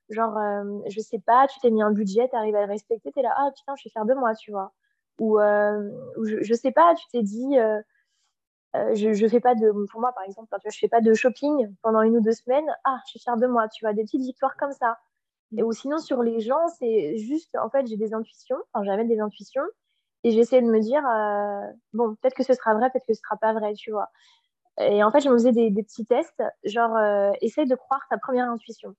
Genre, 0.09 0.37
euh, 0.37 0.81
je 0.87 0.99
sais 0.99 1.19
pas, 1.19 1.47
tu 1.47 1.59
t'es 1.61 1.71
mis 1.71 1.81
un 1.81 1.91
budget, 1.91 2.29
tu 2.29 2.35
arrives 2.35 2.55
à 2.55 2.61
le 2.65 2.71
respecter, 2.71 3.11
tu 3.11 3.19
es 3.19 3.23
là, 3.23 3.33
ah 3.37 3.49
putain, 3.55 3.73
je 3.75 3.81
suis 3.81 3.89
fière 3.89 4.05
de 4.05 4.13
moi, 4.13 4.35
tu 4.35 4.51
vois. 4.51 4.71
Ou, 5.19 5.39
euh, 5.39 5.89
je, 6.23 6.43
je, 6.43 6.53
sais 6.53 6.71
pas, 6.71 6.93
tu 6.95 7.05
t'es 7.11 7.23
dit, 7.23 7.57
euh, 7.57 7.81
je, 8.93 9.13
je 9.13 9.27
fais 9.27 9.39
pas 9.39 9.55
de, 9.55 9.71
pour 9.91 10.01
moi 10.01 10.11
par 10.13 10.23
exemple, 10.23 10.55
je 10.65 10.77
fais 10.77 10.87
pas 10.87 11.01
de 11.01 11.13
shopping 11.13 11.73
pendant 11.81 12.01
une 12.01 12.17
ou 12.17 12.21
deux 12.21 12.33
semaines, 12.33 12.65
ah, 12.83 12.97
je 13.05 13.11
suis 13.11 13.19
fière 13.19 13.37
de 13.37 13.47
moi, 13.47 13.67
tu 13.69 13.85
vois, 13.85 13.93
des 13.93 14.03
petites 14.03 14.21
victoires 14.21 14.55
comme 14.57 14.71
ça. 14.71 14.97
Ou 15.53 15.71
sinon, 15.71 15.99
sur 15.99 16.23
les 16.23 16.39
gens, 16.41 16.67
c'est 16.79 17.17
juste, 17.17 17.55
en 17.57 17.69
fait, 17.69 17.87
j'ai 17.87 17.97
des 17.97 18.13
intuitions, 18.13 18.57
enfin, 18.73 18.83
j'avais 18.83 19.05
des 19.05 19.19
intuitions, 19.19 19.63
et 20.23 20.31
j'essaie 20.31 20.61
de 20.61 20.67
me 20.67 20.79
dire, 20.79 21.03
bon, 21.93 22.15
peut-être 22.15 22.33
que 22.33 22.43
ce 22.43 22.53
sera 22.53 22.73
vrai, 22.73 22.89
peut-être 22.89 23.05
que 23.05 23.13
ce 23.13 23.21
sera 23.21 23.37
pas 23.37 23.53
vrai, 23.53 23.73
tu 23.75 23.91
vois. 23.91 24.09
Et 24.79 25.03
en 25.03 25.11
fait, 25.11 25.21
je 25.21 25.29
me 25.29 25.35
faisais 25.35 25.51
des, 25.51 25.71
petits 25.71 26.05
tests, 26.05 26.43
genre, 26.63 26.95
euh, 26.97 27.31
essaye 27.41 27.67
de 27.67 27.75
croire 27.75 28.01
ta 28.09 28.17
première 28.17 28.49
intuition. 28.49 28.95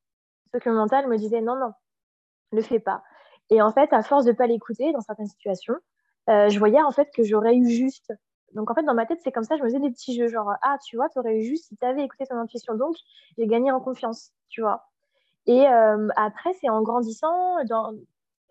Ce 0.52 0.58
que 0.58 0.70
le 0.70 0.76
mental 0.76 1.06
me 1.08 1.16
disait, 1.18 1.42
non, 1.42 1.56
non, 1.56 1.72
le 2.52 2.62
fais 2.62 2.80
pas. 2.80 3.02
Et 3.50 3.60
en 3.62 3.72
fait, 3.72 3.92
à 3.92 4.02
force 4.02 4.24
de 4.24 4.32
pas 4.32 4.46
l'écouter 4.46 4.92
dans 4.92 5.00
certaines 5.00 5.26
situations, 5.26 5.74
euh, 6.30 6.48
je 6.48 6.58
voyais 6.58 6.82
en 6.82 6.92
fait 6.92 7.10
que 7.14 7.24
j'aurais 7.24 7.56
eu 7.56 7.68
juste. 7.68 8.12
Donc 8.56 8.70
en 8.70 8.74
fait, 8.74 8.82
dans 8.82 8.94
ma 8.94 9.04
tête, 9.04 9.20
c'est 9.22 9.30
comme 9.30 9.44
ça, 9.44 9.56
je 9.56 9.62
me 9.62 9.68
faisais 9.68 9.80
des 9.80 9.90
petits 9.90 10.16
jeux, 10.16 10.28
genre, 10.28 10.50
ah, 10.62 10.78
tu 10.84 10.96
vois, 10.96 11.10
tu 11.10 11.18
aurais 11.18 11.36
eu 11.38 11.44
juste 11.44 11.66
si 11.66 11.76
tu 11.76 11.84
avais 11.84 12.02
écouté 12.02 12.24
ton 12.26 12.38
intuition. 12.38 12.74
Donc, 12.74 12.96
j'ai 13.36 13.46
gagné 13.46 13.70
en 13.70 13.80
confiance, 13.80 14.32
tu 14.48 14.62
vois. 14.62 14.88
Et 15.46 15.68
euh, 15.68 16.08
après, 16.16 16.54
c'est 16.54 16.70
en 16.70 16.82
grandissant, 16.82 17.62
dans, 17.66 17.92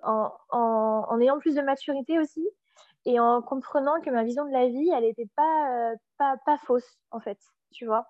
en, 0.03 0.31
en, 0.51 1.05
en, 1.09 1.19
ayant 1.19 1.39
plus 1.39 1.55
de 1.55 1.61
maturité 1.61 2.19
aussi, 2.19 2.47
et 3.05 3.19
en 3.19 3.41
comprenant 3.41 3.99
que 3.99 4.11
ma 4.11 4.23
vision 4.23 4.45
de 4.45 4.51
la 4.51 4.67
vie, 4.67 4.89
elle 4.95 5.03
n'était 5.03 5.29
pas, 5.35 5.91
euh, 5.91 5.95
pas, 6.19 6.37
pas, 6.45 6.57
fausse, 6.57 6.99
en 7.09 7.19
fait, 7.19 7.39
tu 7.71 7.87
vois. 7.87 8.05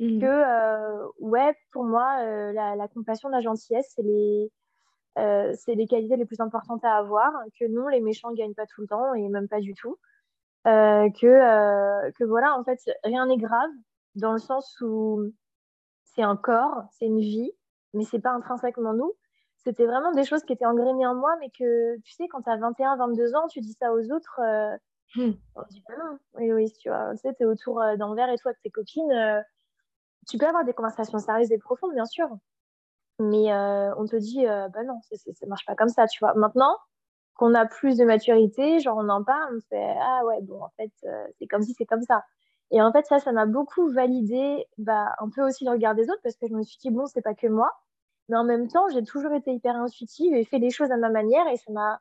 Mmh. 0.00 0.20
Que, 0.20 0.26
euh, 0.26 1.06
ouais, 1.20 1.54
pour 1.70 1.84
moi, 1.84 2.22
la, 2.52 2.76
la, 2.76 2.88
compassion, 2.88 3.28
la 3.28 3.40
gentillesse, 3.40 3.92
c'est 3.94 4.02
les, 4.02 4.50
c'est 5.16 5.74
les 5.74 5.86
qualités 5.86 6.16
les 6.16 6.26
plus 6.26 6.40
importantes 6.40 6.84
à 6.84 6.96
avoir. 6.96 7.30
Que 7.60 7.66
non, 7.66 7.88
les 7.88 8.00
méchants 8.00 8.30
ne 8.30 8.36
gagnent 8.36 8.54
pas 8.54 8.66
tout 8.66 8.80
le 8.80 8.86
temps, 8.86 9.12
et 9.12 9.28
même 9.28 9.48
pas 9.48 9.60
du 9.60 9.74
tout. 9.74 9.98
Que, 10.66 12.10
que 12.10 12.24
voilà, 12.24 12.56
en 12.58 12.64
fait, 12.64 12.78
rien 13.04 13.26
n'est 13.26 13.36
grave, 13.36 13.70
dans 14.14 14.32
le 14.32 14.38
sens 14.38 14.80
où 14.80 15.22
c'est 16.04 16.22
un 16.22 16.36
corps, 16.36 16.84
c'est 16.92 17.06
une 17.06 17.20
vie, 17.20 17.52
mais 17.94 18.04
c'est 18.04 18.20
pas 18.20 18.30
intrinsèquement 18.30 18.94
nous 18.94 19.12
c'était 19.66 19.86
vraiment 19.86 20.12
des 20.12 20.24
choses 20.24 20.44
qui 20.44 20.52
étaient 20.52 20.64
engrainées 20.64 21.06
en 21.06 21.16
moi, 21.16 21.36
mais 21.40 21.50
que 21.50 21.98
tu 22.02 22.12
sais, 22.12 22.28
quand 22.28 22.42
tu 22.42 22.50
as 22.50 22.56
21, 22.56 22.96
22 22.96 23.34
ans, 23.34 23.48
tu 23.48 23.60
dis 23.60 23.72
ça 23.72 23.92
aux 23.92 24.12
autres, 24.12 24.40
euh, 24.40 24.76
hmm. 25.16 25.32
on 25.56 25.62
dit 25.70 25.80
pas 25.80 25.96
non. 25.96 26.18
Oui, 26.34 26.52
oui, 26.52 26.72
tu 26.78 26.88
vois, 26.88 27.10
tu 27.14 27.22
sais, 27.22 27.34
es 27.40 27.44
autour 27.44 27.82
euh, 27.82 27.96
d'un 27.96 28.14
verre 28.14 28.30
et 28.30 28.38
toi 28.38 28.52
avec 28.52 28.62
tes 28.62 28.70
copines, 28.70 29.10
euh, 29.10 29.42
tu 30.28 30.38
peux 30.38 30.46
avoir 30.46 30.64
des 30.64 30.72
conversations 30.72 31.18
sérieuses 31.18 31.50
et 31.50 31.58
profondes, 31.58 31.94
bien 31.94 32.04
sûr, 32.04 32.28
mais 33.18 33.52
on 33.52 34.06
te 34.06 34.16
dit, 34.16 34.44
bah 34.44 34.84
non, 34.84 35.00
ça 35.02 35.46
marche 35.46 35.64
pas 35.64 35.74
comme 35.74 35.88
ça, 35.88 36.06
tu 36.06 36.18
vois. 36.20 36.34
Maintenant 36.34 36.76
qu'on 37.36 37.54
a 37.54 37.66
plus 37.66 37.96
de 37.96 38.04
maturité, 38.04 38.80
genre 38.80 38.98
on 38.98 39.08
en 39.08 39.22
parle, 39.22 39.56
on 39.56 39.60
se 39.60 39.66
fait, 39.66 39.94
ah 40.00 40.24
ouais, 40.24 40.40
bon, 40.42 40.62
en 40.62 40.70
fait, 40.76 40.90
c'est 41.38 41.46
comme 41.46 41.62
si 41.62 41.74
c'est 41.74 41.86
comme 41.86 42.02
ça. 42.02 42.22
Et 42.70 42.82
en 42.82 42.92
fait, 42.92 43.06
ça, 43.06 43.18
ça 43.18 43.32
m'a 43.32 43.46
beaucoup 43.46 43.88
validé 43.88 44.66
bah, 44.78 45.14
un 45.20 45.30
peu 45.30 45.42
aussi 45.42 45.64
le 45.64 45.70
regard 45.70 45.94
des 45.94 46.10
autres 46.10 46.20
parce 46.22 46.36
que 46.36 46.46
je 46.48 46.54
me 46.54 46.62
suis 46.62 46.78
dit, 46.78 46.90
bon, 46.90 47.06
c'est 47.06 47.22
pas 47.22 47.34
que 47.34 47.46
moi. 47.46 47.70
Mais 48.28 48.36
en 48.36 48.44
même 48.44 48.68
temps, 48.68 48.88
j'ai 48.92 49.04
toujours 49.04 49.32
été 49.34 49.52
hyper 49.52 49.76
intuitive 49.76 50.34
et 50.34 50.44
fait 50.44 50.58
les 50.58 50.70
choses 50.70 50.90
à 50.90 50.96
ma 50.96 51.10
manière 51.10 51.46
et 51.48 51.56
ça 51.56 51.70
m'a 51.72 52.00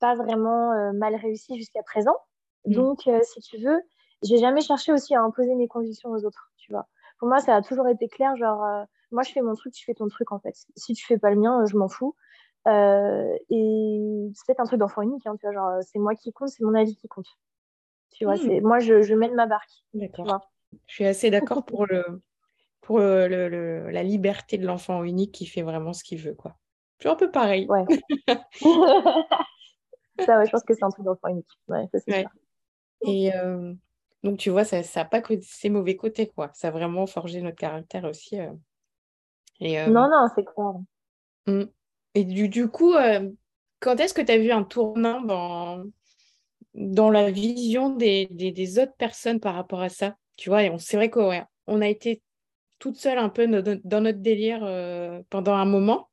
pas 0.00 0.14
vraiment 0.14 0.72
euh, 0.72 0.92
mal 0.92 1.14
réussi 1.14 1.56
jusqu'à 1.56 1.82
présent. 1.82 2.16
Mm. 2.64 2.72
Donc, 2.72 3.06
euh, 3.06 3.20
si 3.22 3.40
tu 3.40 3.58
veux, 3.58 3.80
j'ai 4.22 4.38
jamais 4.38 4.62
cherché 4.62 4.92
aussi 4.92 5.14
à 5.14 5.20
imposer 5.22 5.54
mes 5.54 5.68
convictions 5.68 6.10
aux 6.10 6.24
autres, 6.24 6.50
tu 6.56 6.72
vois. 6.72 6.88
Pour 7.18 7.28
moi, 7.28 7.40
ça 7.40 7.54
a 7.54 7.60
toujours 7.60 7.88
été 7.88 8.08
clair, 8.08 8.34
genre, 8.36 8.64
euh, 8.64 8.84
moi, 9.10 9.22
je 9.22 9.32
fais 9.32 9.42
mon 9.42 9.54
truc, 9.54 9.74
tu 9.74 9.84
fais 9.84 9.92
ton 9.92 10.08
truc, 10.08 10.32
en 10.32 10.38
fait. 10.38 10.54
Si 10.76 10.94
tu 10.94 11.04
fais 11.04 11.18
pas 11.18 11.30
le 11.30 11.36
mien, 11.36 11.66
je 11.66 11.76
m'en 11.76 11.88
fous. 11.88 12.14
Et 12.66 14.30
c'est 14.34 14.46
peut-être 14.46 14.60
un 14.60 14.64
truc 14.64 14.78
d'enfant 14.78 15.02
unique, 15.02 15.26
hein, 15.26 15.36
tu 15.38 15.46
vois, 15.46 15.52
genre, 15.52 15.82
c'est 15.82 15.98
moi 15.98 16.14
qui 16.14 16.32
compte, 16.32 16.48
c'est 16.48 16.64
mon 16.64 16.74
avis 16.74 16.96
qui 16.96 17.08
compte. 17.08 17.28
Tu 18.10 18.24
vois, 18.24 18.34
mm. 18.34 18.38
c'est 18.38 18.60
moi, 18.60 18.78
je, 18.78 19.02
je 19.02 19.14
mène 19.14 19.34
ma 19.34 19.46
barque. 19.46 19.70
D'accord. 19.94 20.50
Je 20.86 20.94
suis 20.94 21.06
assez 21.06 21.30
d'accord 21.30 21.64
pour 21.66 21.86
le, 21.86 22.22
pour 22.80 22.98
le, 22.98 23.90
la 23.90 24.02
liberté 24.02 24.58
de 24.58 24.66
l'enfant 24.66 25.04
unique 25.04 25.32
qui 25.32 25.46
fait 25.46 25.62
vraiment 25.62 25.92
ce 25.92 26.04
qu'il 26.04 26.18
veut. 26.18 26.34
Quoi. 26.34 26.56
Je 26.98 27.04
suis 27.04 27.12
un 27.12 27.16
peu 27.16 27.30
pareil. 27.30 27.66
Ouais. 27.68 27.84
ça, 30.26 30.38
ouais, 30.38 30.46
je 30.46 30.50
pense 30.50 30.64
que 30.64 30.74
c'est 30.74 30.84
un 30.84 30.90
truc 30.90 31.04
d'enfant 31.04 31.28
unique. 31.28 31.48
Ouais, 31.68 31.88
ça, 31.94 32.22
Et 33.06 33.34
euh, 33.34 33.72
donc, 34.22 34.38
tu 34.38 34.50
vois, 34.50 34.64
ça 34.64 34.82
n'a 34.82 35.04
pas 35.04 35.22
que 35.22 35.40
ses 35.40 35.70
mauvais 35.70 35.96
côtés. 35.96 36.28
quoi. 36.28 36.50
Ça 36.52 36.68
a 36.68 36.70
vraiment 36.70 37.06
forgé 37.06 37.40
notre 37.40 37.56
caractère 37.56 38.04
aussi. 38.04 38.38
Euh. 38.38 38.52
Et, 39.60 39.80
euh, 39.80 39.86
Non, 39.86 40.08
non, 40.08 40.26
c'est 40.34 40.44
clair. 40.44 40.74
Mmh. 41.46 41.70
Et 42.14 42.24
du, 42.24 42.48
du 42.48 42.68
coup, 42.68 42.94
quand 43.80 43.96
est-ce 44.00 44.14
que 44.14 44.22
tu 44.22 44.32
as 44.32 44.38
vu 44.38 44.50
un 44.52 44.62
tournant 44.62 45.20
dans, 45.20 45.84
dans 46.74 47.10
la 47.10 47.30
vision 47.30 47.90
des, 47.90 48.28
des, 48.30 48.52
des, 48.52 48.78
autres 48.78 48.94
personnes 48.96 49.40
par 49.40 49.54
rapport 49.54 49.80
à 49.80 49.88
ça? 49.88 50.16
Tu 50.36 50.48
vois, 50.50 50.62
c'est 50.78 50.96
vrai 50.96 51.10
qu'on 51.10 51.80
a 51.80 51.88
été 51.88 52.22
toute 52.80 52.96
seule 52.96 53.18
un 53.18 53.28
peu 53.28 53.46
dans 53.46 54.00
notre 54.00 54.18
délire 54.18 54.60
euh, 54.64 55.22
pendant 55.30 55.54
un 55.54 55.66
moment. 55.66 56.08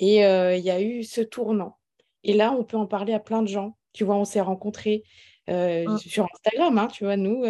Et 0.00 0.24
euh, 0.24 0.56
il 0.56 0.64
y 0.64 0.70
a 0.70 0.80
eu 0.80 1.04
ce 1.04 1.20
tournant. 1.20 1.78
Et 2.24 2.32
là, 2.32 2.52
on 2.52 2.64
peut 2.64 2.76
en 2.76 2.86
parler 2.86 3.12
à 3.12 3.20
plein 3.20 3.42
de 3.42 3.48
gens. 3.48 3.76
Tu 3.92 4.04
vois, 4.04 4.16
on 4.16 4.24
s'est 4.24 4.40
rencontrés 4.40 5.02
euh, 5.50 5.84
ah. 5.86 5.98
sur 5.98 6.26
Instagram. 6.32 6.78
Hein, 6.78 6.88
tu 6.88 7.04
vois, 7.04 7.16
nous, 7.16 7.44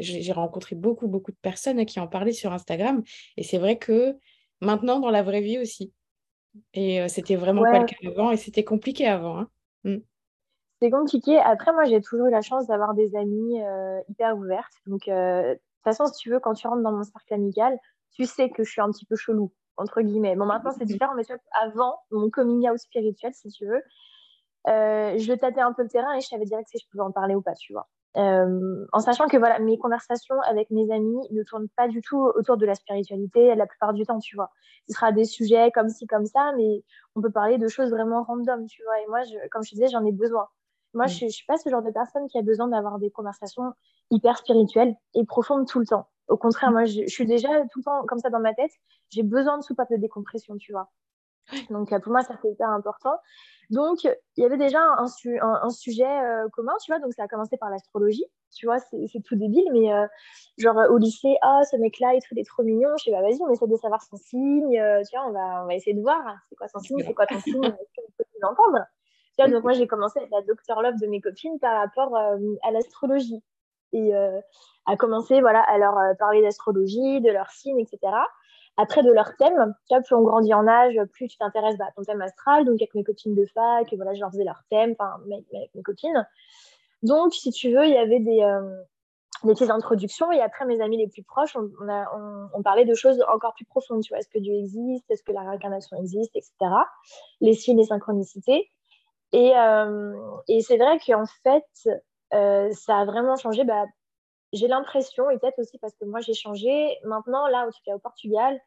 j'ai 0.00 0.32
rencontré 0.32 0.74
beaucoup, 0.74 1.08
beaucoup 1.08 1.30
de 1.30 1.38
personnes 1.40 1.84
qui 1.86 2.00
en 2.00 2.08
parlaient 2.08 2.32
sur 2.32 2.52
Instagram. 2.52 3.02
Et 3.36 3.42
c'est 3.42 3.58
vrai 3.58 3.78
que 3.78 4.16
maintenant, 4.60 5.00
dans 5.00 5.10
la 5.10 5.22
vraie 5.22 5.40
vie 5.40 5.58
aussi. 5.58 5.92
Et 6.74 7.06
c'était 7.08 7.36
vraiment 7.36 7.62
pas 7.62 7.80
le 7.80 7.86
cas 7.86 7.96
avant. 8.06 8.30
Et 8.30 8.36
c'était 8.36 8.64
compliqué 8.64 9.06
avant. 9.06 9.38
Hein. 9.38 9.48
Mmh. 9.84 9.96
C'est 10.80 10.90
compliqué. 10.90 11.38
Après, 11.38 11.72
moi, 11.72 11.84
j'ai 11.84 12.00
toujours 12.00 12.26
eu 12.26 12.30
la 12.30 12.42
chance 12.42 12.66
d'avoir 12.66 12.94
des 12.94 13.14
amis 13.16 13.60
hyper 14.08 14.36
ouvertes. 14.36 14.74
Donc, 14.86 15.06
de 15.06 15.54
toute 15.54 15.84
façon, 15.84 16.06
si 16.06 16.18
tu 16.18 16.30
veux, 16.30 16.40
quand 16.40 16.54
tu 16.54 16.66
rentres 16.66 16.82
dans 16.82 16.92
mon 16.92 17.04
cercle 17.04 17.34
amical, 17.34 17.78
tu 18.12 18.24
sais 18.26 18.50
que 18.50 18.64
je 18.64 18.70
suis 18.70 18.80
un 18.80 18.90
petit 18.90 19.06
peu 19.06 19.16
chelou, 19.16 19.52
entre 19.76 20.02
guillemets. 20.02 20.36
Bon, 20.36 20.44
maintenant, 20.44 20.72
c'est 20.76 20.84
différent, 20.84 21.14
mais 21.14 21.24
avant, 21.62 21.98
mon 22.10 22.30
coming 22.30 22.68
out 22.68 22.78
spirituel, 22.78 23.32
si 23.34 23.48
tu 23.48 23.66
veux, 23.66 23.82
euh, 24.68 25.18
je 25.18 25.32
tâtais 25.32 25.60
un 25.60 25.72
peu 25.72 25.82
le 25.82 25.88
terrain 25.88 26.14
et 26.14 26.20
je 26.20 26.28
savais 26.28 26.44
direct 26.44 26.68
si 26.68 26.78
je 26.78 26.88
pouvais 26.90 27.02
en 27.02 27.10
parler 27.12 27.34
ou 27.34 27.42
pas, 27.42 27.54
tu 27.54 27.72
vois. 27.72 27.88
Euh, 28.18 28.86
en 28.92 29.00
sachant 29.00 29.26
que 29.26 29.38
voilà, 29.38 29.58
mes 29.58 29.78
conversations 29.78 30.38
avec 30.42 30.70
mes 30.70 30.92
amis 30.92 31.26
ne 31.30 31.42
tournent 31.44 31.68
pas 31.76 31.88
du 31.88 32.02
tout 32.02 32.20
autour 32.34 32.58
de 32.58 32.66
la 32.66 32.74
spiritualité 32.74 33.54
la 33.54 33.66
plupart 33.66 33.94
du 33.94 34.04
temps, 34.04 34.18
tu 34.18 34.36
vois. 34.36 34.50
Ce 34.88 34.94
sera 34.94 35.12
des 35.12 35.24
sujets 35.24 35.70
comme 35.70 35.88
ci, 35.88 36.06
comme 36.06 36.26
ça, 36.26 36.52
mais 36.56 36.84
on 37.14 37.22
peut 37.22 37.30
parler 37.30 37.58
de 37.58 37.68
choses 37.68 37.90
vraiment 37.90 38.22
random, 38.22 38.66
tu 38.66 38.82
vois. 38.84 39.00
Et 39.00 39.06
moi, 39.08 39.22
je, 39.22 39.48
comme 39.50 39.62
je 39.62 39.70
disais, 39.70 39.88
j'en 39.88 40.04
ai 40.04 40.12
besoin. 40.12 40.48
Moi, 40.94 41.06
je 41.06 41.24
ne 41.24 41.30
suis 41.30 41.46
pas 41.46 41.56
ce 41.56 41.70
genre 41.70 41.82
de 41.82 41.90
personne 41.90 42.28
qui 42.28 42.38
a 42.38 42.42
besoin 42.42 42.68
d'avoir 42.68 42.98
des 42.98 43.10
conversations 43.10 43.72
hyper 44.10 44.36
spirituelles 44.36 44.94
et 45.14 45.24
profondes 45.24 45.66
tout 45.66 45.78
le 45.78 45.86
temps. 45.86 46.08
Au 46.28 46.36
contraire, 46.36 46.70
moi, 46.70 46.84
je, 46.84 47.06
suis 47.06 47.26
déjà 47.26 47.48
tout 47.72 47.78
le 47.78 47.84
temps 47.84 48.04
comme 48.06 48.18
ça 48.18 48.28
dans 48.28 48.40
ma 48.40 48.52
tête. 48.52 48.70
J'ai 49.08 49.22
besoin 49.22 49.56
de 49.56 49.62
soupape 49.62 49.90
de 49.90 49.96
décompression, 49.96 50.56
tu 50.58 50.72
vois. 50.72 50.90
Donc, 51.70 51.92
euh, 51.92 51.98
pour 51.98 52.12
moi, 52.12 52.22
ça 52.22 52.34
c'est 52.40 52.50
hyper 52.50 52.68
important. 52.68 53.16
Donc, 53.70 54.04
il 54.04 54.12
y 54.36 54.44
avait 54.44 54.58
déjà 54.58 54.80
un, 54.80 55.06
un, 55.40 55.70
sujet 55.70 56.04
euh, 56.04 56.48
commun, 56.50 56.74
tu 56.84 56.90
vois. 56.90 57.00
Donc, 57.00 57.12
ça 57.14 57.24
a 57.24 57.28
commencé 57.28 57.56
par 57.56 57.70
l'astrologie. 57.70 58.24
Tu 58.54 58.66
vois, 58.66 58.78
c'est 58.78 59.22
tout 59.24 59.34
débile, 59.34 59.64
mais 59.72 59.92
euh, 59.94 60.06
genre 60.58 60.76
au 60.90 60.98
lycée, 60.98 61.36
ah, 61.40 61.60
oh, 61.60 61.66
ce 61.70 61.76
mec-là, 61.76 62.12
il 62.14 62.38
est 62.38 62.44
trop 62.44 62.62
mignon. 62.62 62.90
Je 62.98 63.04
sais, 63.04 63.10
bah, 63.10 63.22
vas-y, 63.22 63.38
on 63.40 63.50
essaie 63.50 63.66
de 63.66 63.76
savoir 63.76 64.02
son 64.02 64.16
signe. 64.16 64.72
tu 64.72 65.16
vois, 65.16 65.26
on 65.26 65.32
va, 65.32 65.62
on 65.62 65.66
va 65.66 65.74
essayer 65.74 65.94
de 65.94 66.02
voir. 66.02 66.22
C'est 66.48 66.56
quoi 66.56 66.68
son 66.68 66.80
signe 66.80 67.02
C'est 67.06 67.14
quoi 67.14 67.26
ton 67.26 67.40
signe 67.40 67.64
Est-ce 67.64 67.92
qu'on 67.96 68.12
peut 68.18 68.24
l'entendre? 68.40 68.84
Tu 69.38 69.42
vois, 69.42 69.50
donc 69.50 69.62
moi, 69.62 69.72
j'ai 69.72 69.86
commencé 69.86 70.18
avec 70.18 70.30
la 70.30 70.42
docteur 70.42 70.82
Love 70.82 71.00
de 71.00 71.06
mes 71.06 71.22
copines 71.22 71.58
par 71.58 71.80
rapport 71.80 72.14
à 72.14 72.70
l'astrologie 72.72 73.42
et 73.94 74.12
à 74.14 74.96
commencer 74.98 75.40
voilà, 75.40 75.62
à 75.62 75.78
leur 75.78 75.94
parler 76.18 76.42
d'astrologie, 76.42 77.22
de 77.22 77.30
leur 77.30 77.50
signe, 77.50 77.80
etc. 77.80 78.12
Après, 78.78 79.02
de 79.02 79.12
leur 79.12 79.36
thème, 79.36 79.74
plus 79.88 80.14
on 80.14 80.22
grandit 80.22 80.54
en 80.54 80.66
âge, 80.66 80.94
plus 81.12 81.28
tu 81.28 81.36
t'intéresses 81.36 81.76
bah, 81.76 81.86
à 81.88 81.92
ton 81.92 82.02
thème 82.02 82.22
astral. 82.22 82.64
Donc, 82.64 82.76
avec 82.76 82.94
mes 82.94 83.04
copines 83.04 83.34
de 83.34 83.44
fac, 83.46 83.92
voilà, 83.94 84.14
je 84.14 84.20
leur 84.20 84.30
faisais 84.30 84.44
leur 84.44 84.62
thème, 84.70 84.94
enfin, 84.98 85.20
avec, 85.26 85.74
mes 85.74 85.82
copines. 85.82 86.26
Donc, 87.02 87.34
si 87.34 87.50
tu 87.50 87.70
veux, 87.74 87.84
il 87.84 87.92
y 87.92 87.98
avait 87.98 88.20
des, 88.20 88.40
euh, 88.40 88.82
petites 89.42 89.70
introductions. 89.70 90.32
Et 90.32 90.40
après, 90.40 90.64
mes 90.64 90.80
amis 90.80 90.96
les 90.96 91.08
plus 91.08 91.22
proches, 91.22 91.56
on, 91.56 92.62
parlait 92.62 92.84
de 92.84 92.94
choses 92.94 93.22
encore 93.28 93.54
plus 93.54 93.66
profondes. 93.66 94.02
Tu 94.02 94.10
vois, 94.10 94.18
est-ce 94.18 94.28
que 94.28 94.38
Dieu 94.38 94.54
existe? 94.54 95.10
Est-ce 95.10 95.22
que 95.22 95.32
la 95.32 95.42
réincarnation 95.42 95.98
existe? 95.98 96.34
Etc. 96.34 96.52
Les 97.40 97.54
signes, 97.54 97.78
les 97.78 97.86
synchronicités. 97.86 98.70
Et, 99.32 99.56
euh, 99.56 100.14
et 100.48 100.60
c'est 100.60 100.76
vrai 100.76 100.98
qu'en 101.06 101.24
fait, 101.42 101.64
euh, 102.34 102.70
ça 102.72 102.98
a 102.98 103.04
vraiment 103.04 103.36
changé. 103.36 103.64
Bah, 103.64 103.84
j'ai 104.52 104.68
l'impression, 104.68 105.30
et 105.30 105.38
peut-être 105.38 105.58
aussi 105.58 105.78
parce 105.78 105.94
que 105.94 106.04
moi 106.04 106.20
j'ai 106.20 106.34
changé, 106.34 106.98
maintenant, 107.04 107.46
là, 107.48 107.66
en 107.66 107.70
tout 107.70 107.80
cas 107.84 107.94
au 107.94 107.98
Portugal, 107.98 108.60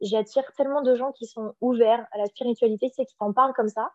j'attire 0.00 0.52
tellement 0.56 0.82
de 0.82 0.94
gens 0.94 1.12
qui 1.12 1.26
sont 1.26 1.54
ouverts 1.60 2.06
à 2.12 2.18
la 2.18 2.26
spiritualité, 2.26 2.88
tu 2.90 2.96
sais, 2.96 3.06
qui 3.06 3.16
t'en 3.16 3.32
parlent 3.32 3.54
comme 3.54 3.68
ça. 3.68 3.90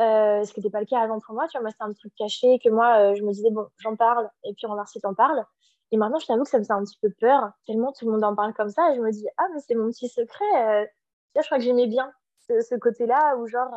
Euh, 0.00 0.44
ce 0.44 0.52
qui 0.52 0.60
n'était 0.60 0.70
pas 0.70 0.78
le 0.78 0.86
cas 0.86 1.00
avant 1.00 1.18
pour 1.18 1.34
moi. 1.34 1.48
Tu 1.48 1.58
vois, 1.58 1.62
moi, 1.62 1.70
c'était 1.72 1.82
un 1.82 1.92
truc 1.92 2.12
caché 2.16 2.60
que 2.60 2.68
moi, 2.68 2.98
euh, 2.98 3.14
je 3.16 3.24
me 3.24 3.32
disais, 3.32 3.50
bon, 3.50 3.66
j'en 3.78 3.96
parle, 3.96 4.30
et 4.44 4.54
puis 4.54 4.66
on 4.66 4.68
va 4.68 4.76
voir 4.76 4.88
si 4.88 5.00
t'en 5.00 5.14
parles. 5.14 5.44
Et 5.90 5.96
maintenant, 5.96 6.20
je 6.20 6.26
t'avoue 6.26 6.44
que 6.44 6.50
ça 6.50 6.58
me 6.60 6.64
fait 6.64 6.72
un 6.72 6.84
petit 6.84 6.98
peu 7.02 7.10
peur, 7.20 7.50
tellement 7.66 7.92
tout 7.92 8.06
le 8.06 8.12
monde 8.12 8.22
en 8.22 8.36
parle 8.36 8.54
comme 8.54 8.68
ça, 8.68 8.92
et 8.92 8.96
je 8.96 9.00
me 9.00 9.10
dis, 9.10 9.26
ah, 9.38 9.46
mais 9.52 9.60
c'est 9.60 9.74
mon 9.74 9.88
petit 9.88 10.08
secret. 10.08 10.92
je 11.34 11.42
crois 11.42 11.58
que 11.58 11.64
j'aimais 11.64 11.88
bien 11.88 12.12
ce, 12.48 12.76
côté-là, 12.76 13.36
où 13.38 13.48
genre, 13.48 13.74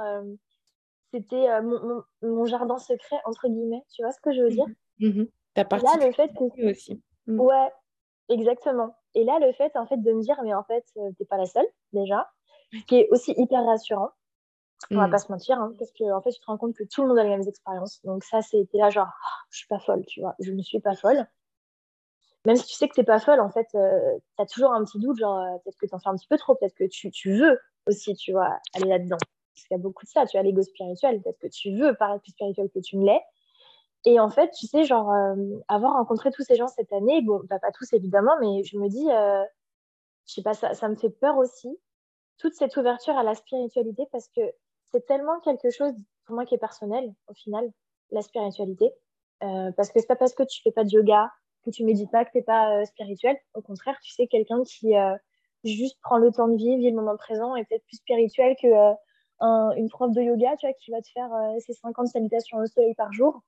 c'était 1.14 1.50
euh, 1.50 1.62
mon, 1.62 2.04
mon, 2.22 2.46
jardin 2.46 2.78
secret, 2.78 3.18
entre 3.26 3.48
guillemets. 3.48 3.84
Tu 3.94 4.02
vois 4.02 4.12
ce 4.12 4.22
que 4.22 4.32
je 4.32 4.42
veux 4.42 4.50
dire? 4.50 4.66
Mmh. 5.00 5.08
mmh 5.08 5.28
Ta 5.54 5.66
partie 5.66 5.86
là, 5.86 6.06
le 6.06 6.12
fait 6.14 6.30
que... 6.34 6.72
aussi. 6.72 7.02
Mmh. 7.28 7.40
Ouais, 7.40 7.72
exactement. 8.30 8.96
Et 9.14 9.24
là, 9.24 9.40
le 9.40 9.52
fait, 9.54 9.76
en 9.76 9.86
fait, 9.86 9.98
de 9.98 10.12
me 10.12 10.22
dire, 10.22 10.40
mais 10.44 10.54
en 10.54 10.64
fait, 10.64 10.86
euh, 10.98 11.12
t'es 11.18 11.26
pas 11.26 11.38
la 11.38 11.46
seule, 11.46 11.68
déjà, 11.94 12.30
qui 12.88 12.96
est 12.96 13.10
aussi 13.12 13.34
hyper 13.38 13.66
rassurant. 13.66 14.12
On 14.90 14.98
va 14.98 15.08
pas 15.08 15.20
se 15.20 15.32
mentir, 15.32 15.60
hein, 15.60 15.74
parce 15.78 15.92
que 15.92 16.12
en 16.12 16.22
fait, 16.22 16.32
tu 16.32 16.40
te 16.40 16.46
rends 16.46 16.58
compte 16.58 16.76
que 16.76 16.84
tout 16.84 17.04
le 17.04 17.10
monde 17.10 17.20
a 17.20 17.24
les 17.24 17.30
mêmes 17.30 17.48
expériences. 17.48 18.02
Donc 18.04 18.24
ça, 18.24 18.42
c'était 18.42 18.80
là 18.80 18.90
genre, 18.90 19.08
oh, 19.10 19.46
je 19.52 19.60
suis 19.60 19.68
pas 19.68 19.80
folle, 19.80 20.04
tu 20.08 20.22
vois, 20.22 20.36
je 20.40 20.52
ne 20.52 20.62
suis 20.64 20.80
pas 20.80 20.96
folle. 20.96 21.28
même 22.46 22.56
si 22.56 22.66
tu 22.66 22.74
sais 22.74 22.88
que 22.88 22.96
t'es 22.96 23.04
pas 23.04 23.20
folle, 23.20 23.40
en 23.40 23.52
fait, 23.52 23.68
euh, 23.76 24.18
tu 24.38 24.42
as 24.42 24.46
toujours 24.48 24.74
un 24.74 24.84
petit 24.84 24.98
doute, 24.98 25.20
genre 25.20 25.38
euh, 25.38 25.58
peut-être 25.64 25.78
que 25.78 25.86
tu 25.86 25.94
en 25.94 26.00
fais 26.00 26.10
un 26.10 26.16
petit 26.16 26.28
peu 26.28 26.38
trop, 26.38 26.56
peut-être 26.56 26.74
que 26.74 26.86
tu, 26.86 27.12
tu, 27.12 27.38
veux 27.38 27.60
aussi, 27.88 28.16
tu 28.16 28.32
vois, 28.32 28.58
aller 28.74 28.90
là-dedans. 28.90 29.18
Parce 29.54 29.68
qu'il 29.68 29.78
y 29.78 29.80
a 29.80 29.84
beaucoup 29.84 30.06
de 30.06 30.10
ça, 30.10 30.26
tu 30.26 30.38
as 30.38 30.42
l'ego 30.44 30.64
spirituel, 30.64 31.22
peut-être 31.22 31.40
que 31.40 31.48
tu 31.48 31.78
veux 31.78 31.94
paraître 31.94 32.24
plus 32.24 32.32
spirituel 32.32 32.70
que 32.74 32.80
tu 32.80 32.98
ne 32.98 33.06
l'es. 33.06 33.22
Et 34.06 34.20
en 34.20 34.30
fait, 34.30 34.50
tu 34.52 34.68
sais, 34.68 34.84
genre, 34.84 35.12
euh, 35.12 35.36
avoir 35.68 35.94
rencontré 35.94 36.32
tous 36.32 36.44
ces 36.44 36.56
gens 36.56 36.68
cette 36.68 36.92
année, 36.94 37.22
bon, 37.22 37.42
bah, 37.50 37.60
pas 37.60 37.72
tous 37.72 37.94
évidemment, 37.94 38.34
mais 38.42 38.64
je 38.64 38.78
me 38.78 38.88
dis, 38.90 39.06
je 40.28 40.34
sais 40.34 40.42
pas, 40.42 40.54
ça, 40.54 40.74
ça 40.74 40.90
me 40.90 40.96
fait 40.96 41.10
peur 41.10 41.38
aussi, 41.38 41.70
toute 42.38 42.54
cette 42.56 42.76
ouverture 42.78 43.18
à 43.18 43.24
la 43.24 43.36
spiritualité, 43.36 44.08
parce 44.12 44.28
que 44.30 44.42
c'est 44.92 45.06
tellement 45.06 45.40
quelque 45.42 45.70
chose, 45.70 45.94
pour 46.26 46.36
moi, 46.36 46.46
qui 46.46 46.56
est 46.56 46.60
personnel, 46.60 47.14
au 47.28 47.34
final, 47.34 47.72
la 48.12 48.22
spiritualité. 48.22 48.92
parce 49.40 49.92
que 49.92 50.00
c'est 50.00 50.08
pas 50.08 50.16
parce 50.16 50.34
que 50.34 50.44
tu 50.44 50.62
fais 50.64 50.72
pas 50.72 50.84
de 50.84 50.90
yoga, 50.90 51.30
que 51.64 51.70
tu 51.70 51.84
médites 51.84 52.12
pas, 52.12 52.26
que 52.26 52.32
tu 52.32 52.38
n'es 52.38 52.44
pas 52.44 52.80
euh, 52.80 52.86
spirituel. 52.86 53.38
Au 53.54 53.62
contraire, 53.62 53.98
tu 54.02 54.12
sais, 54.12 54.28
quelqu'un 54.28 54.64
qui 54.64 54.96
euh, 54.98 55.16
juste 55.64 56.00
prend 56.02 56.18
le 56.18 56.32
temps 56.32 56.48
de 56.48 56.56
vivre, 56.56 56.78
vit 56.80 56.90
le 56.90 56.96
moment 56.96 57.18
présent, 57.18 57.56
est 57.56 57.66
peut-être 57.66 57.86
plus 57.86 57.98
spirituel 57.98 58.56
que 58.62 58.68
euh, 58.68 59.76
une 59.76 59.90
prof 59.90 60.12
de 60.12 60.22
yoga, 60.22 60.56
tu 60.58 60.68
vois, 60.68 60.74
qui 60.74 60.92
va 60.92 61.02
te 61.02 61.10
faire 61.10 61.30
ses 61.60 61.74
50 61.74 62.08
salutations 62.08 62.58
au 62.58 62.66
soleil 62.68 62.94
par 62.96 63.12
jour. 63.12 63.42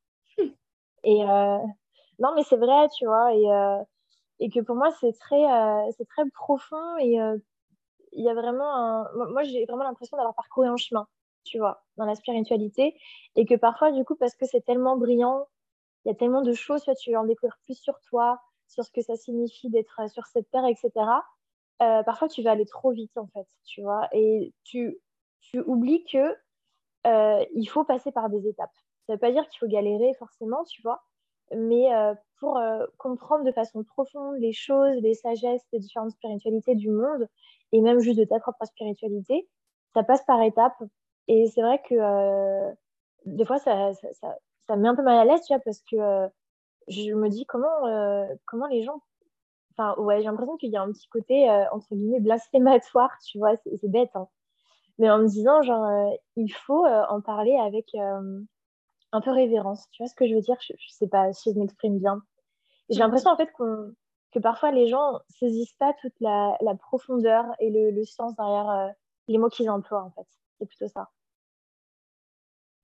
Et 1.03 1.23
non, 2.19 2.33
mais 2.35 2.43
c'est 2.43 2.57
vrai, 2.57 2.87
tu 2.97 3.05
vois, 3.05 3.33
et, 3.33 3.85
et 4.39 4.49
que 4.49 4.59
pour 4.61 4.75
moi, 4.75 4.91
c'est 4.99 5.13
très, 5.13 5.43
c'est 5.97 6.07
très 6.07 6.29
profond 6.31 6.97
et 6.99 7.17
il 8.15 8.23
y 8.23 8.29
a 8.29 8.33
vraiment 8.33 8.75
un... 8.75 9.11
Moi, 9.29 9.43
j'ai 9.43 9.65
vraiment 9.65 9.83
l'impression 9.83 10.17
d'avoir 10.17 10.35
parcouru 10.35 10.67
un 10.67 10.77
chemin, 10.77 11.07
tu 11.43 11.59
vois, 11.59 11.83
dans 11.97 12.05
la 12.05 12.15
spiritualité. 12.15 12.95
Et 13.35 13.45
que 13.45 13.55
parfois, 13.55 13.91
du 13.91 14.03
coup, 14.05 14.15
parce 14.15 14.35
que 14.35 14.45
c'est 14.45 14.61
tellement 14.61 14.97
brillant, 14.97 15.47
il 16.05 16.09
y 16.09 16.11
a 16.11 16.15
tellement 16.15 16.41
de 16.41 16.53
choses, 16.53 16.83
tu, 16.83 16.93
tu 16.95 17.11
veux 17.11 17.17
en 17.17 17.25
découvrir 17.25 17.57
plus 17.65 17.75
sur 17.75 17.99
toi, 18.01 18.41
sur 18.67 18.83
ce 18.83 18.91
que 18.91 19.01
ça 19.01 19.15
signifie 19.15 19.69
d'être 19.69 19.99
euh, 20.01 20.07
sur 20.07 20.25
cette 20.27 20.49
terre, 20.51 20.65
etc. 20.65 20.91
Euh, 21.81 22.03
parfois, 22.03 22.27
tu 22.27 22.43
vas 22.43 22.51
aller 22.51 22.65
trop 22.65 22.91
vite, 22.91 23.17
en 23.17 23.27
fait, 23.27 23.47
tu 23.65 23.81
vois, 23.81 24.07
et 24.11 24.53
tu, 24.63 24.99
tu 25.41 25.59
oublies 25.61 26.03
que 26.05 26.35
euh, 27.07 27.45
il 27.53 27.65
faut 27.65 27.83
passer 27.83 28.11
par 28.11 28.29
des 28.29 28.47
étapes. 28.47 28.75
Ça 29.07 29.13
ne 29.13 29.15
veut 29.15 29.19
pas 29.19 29.31
dire 29.31 29.47
qu'il 29.49 29.59
faut 29.59 29.67
galérer 29.67 30.13
forcément, 30.17 30.63
tu 30.63 30.81
vois, 30.81 31.03
mais 31.55 31.89
pour 32.39 32.59
comprendre 32.97 33.43
de 33.43 33.51
façon 33.51 33.83
profonde 33.83 34.37
les 34.37 34.53
choses, 34.53 34.95
les 35.01 35.13
sagesses 35.13 35.65
des 35.73 35.79
différentes 35.79 36.11
spiritualités 36.11 36.75
du 36.75 36.89
monde, 36.89 37.27
et 37.73 37.81
même 37.81 37.99
juste 37.99 38.17
de 38.17 38.23
ta 38.23 38.39
propre 38.39 38.65
spiritualité, 38.65 39.47
ça 39.93 40.03
passe 40.03 40.23
par 40.25 40.41
étapes. 40.41 40.81
Et 41.27 41.47
c'est 41.47 41.61
vrai 41.61 41.81
que 41.87 42.73
des 43.25 43.45
fois, 43.45 43.59
ça, 43.59 43.93
ça, 43.93 44.37
ça 44.67 44.75
me 44.75 44.81
met 44.81 44.87
un 44.89 44.95
peu 44.95 45.03
mal 45.03 45.17
à 45.17 45.25
l'aise, 45.25 45.41
tu 45.45 45.53
vois, 45.53 45.61
parce 45.63 45.81
que 45.81 45.95
euh, 45.95 46.27
je 46.87 47.13
me 47.13 47.29
dis 47.29 47.45
comment, 47.45 47.87
euh, 47.87 48.25
comment 48.45 48.67
les 48.67 48.83
gens. 48.83 49.01
Enfin, 49.71 49.99
ouais, 50.01 50.19
j'ai 50.19 50.25
l'impression 50.25 50.57
qu'il 50.57 50.71
y 50.71 50.77
a 50.77 50.81
un 50.81 50.91
petit 50.91 51.07
côté, 51.09 51.49
euh, 51.49 51.65
entre 51.71 51.95
guillemets, 51.95 52.19
blasphématoire, 52.19 53.11
tu 53.25 53.39
vois, 53.39 53.55
c'est 53.65 53.89
bête, 53.89 54.11
hein. 54.15 54.27
Mais 54.99 55.09
en 55.09 55.19
me 55.19 55.27
disant, 55.27 55.63
genre, 55.63 56.13
il 56.35 56.49
faut 56.49 56.85
en 56.85 57.19
parler 57.19 57.57
avec 57.57 57.95
un 59.13 59.21
peu 59.21 59.32
révérence. 59.32 59.88
Tu 59.91 60.04
vois 60.04 60.10
ce 60.10 60.15
que 60.15 60.28
je 60.28 60.36
veux 60.36 60.41
dire? 60.41 60.58
Je, 60.60 60.73
ne 60.73 60.78
sais 60.89 61.08
pas 61.08 61.32
si 61.32 61.54
je 61.54 61.58
m'exprime 61.58 61.99
bien. 61.99 62.21
J'ai 62.89 62.99
l'impression, 62.99 63.32
en 63.32 63.38
fait, 63.38 63.49
que 63.58 64.39
parfois 64.39 64.71
les 64.71 64.88
gens 64.88 65.19
saisissent 65.30 65.76
pas 65.80 65.93
toute 66.02 66.19
la, 66.19 66.58
la 66.60 66.76
profondeur 66.76 67.45
et 67.60 67.69
le, 67.69 67.91
le 67.91 68.04
sens 68.04 68.36
derrière 68.36 68.91
les 69.30 69.38
mots 69.38 69.49
qu'ils 69.49 69.69
emploient, 69.69 70.04
en 70.04 70.12
fait. 70.12 70.28
C'est 70.60 70.65
plutôt 70.65 70.89
ça 70.89 71.10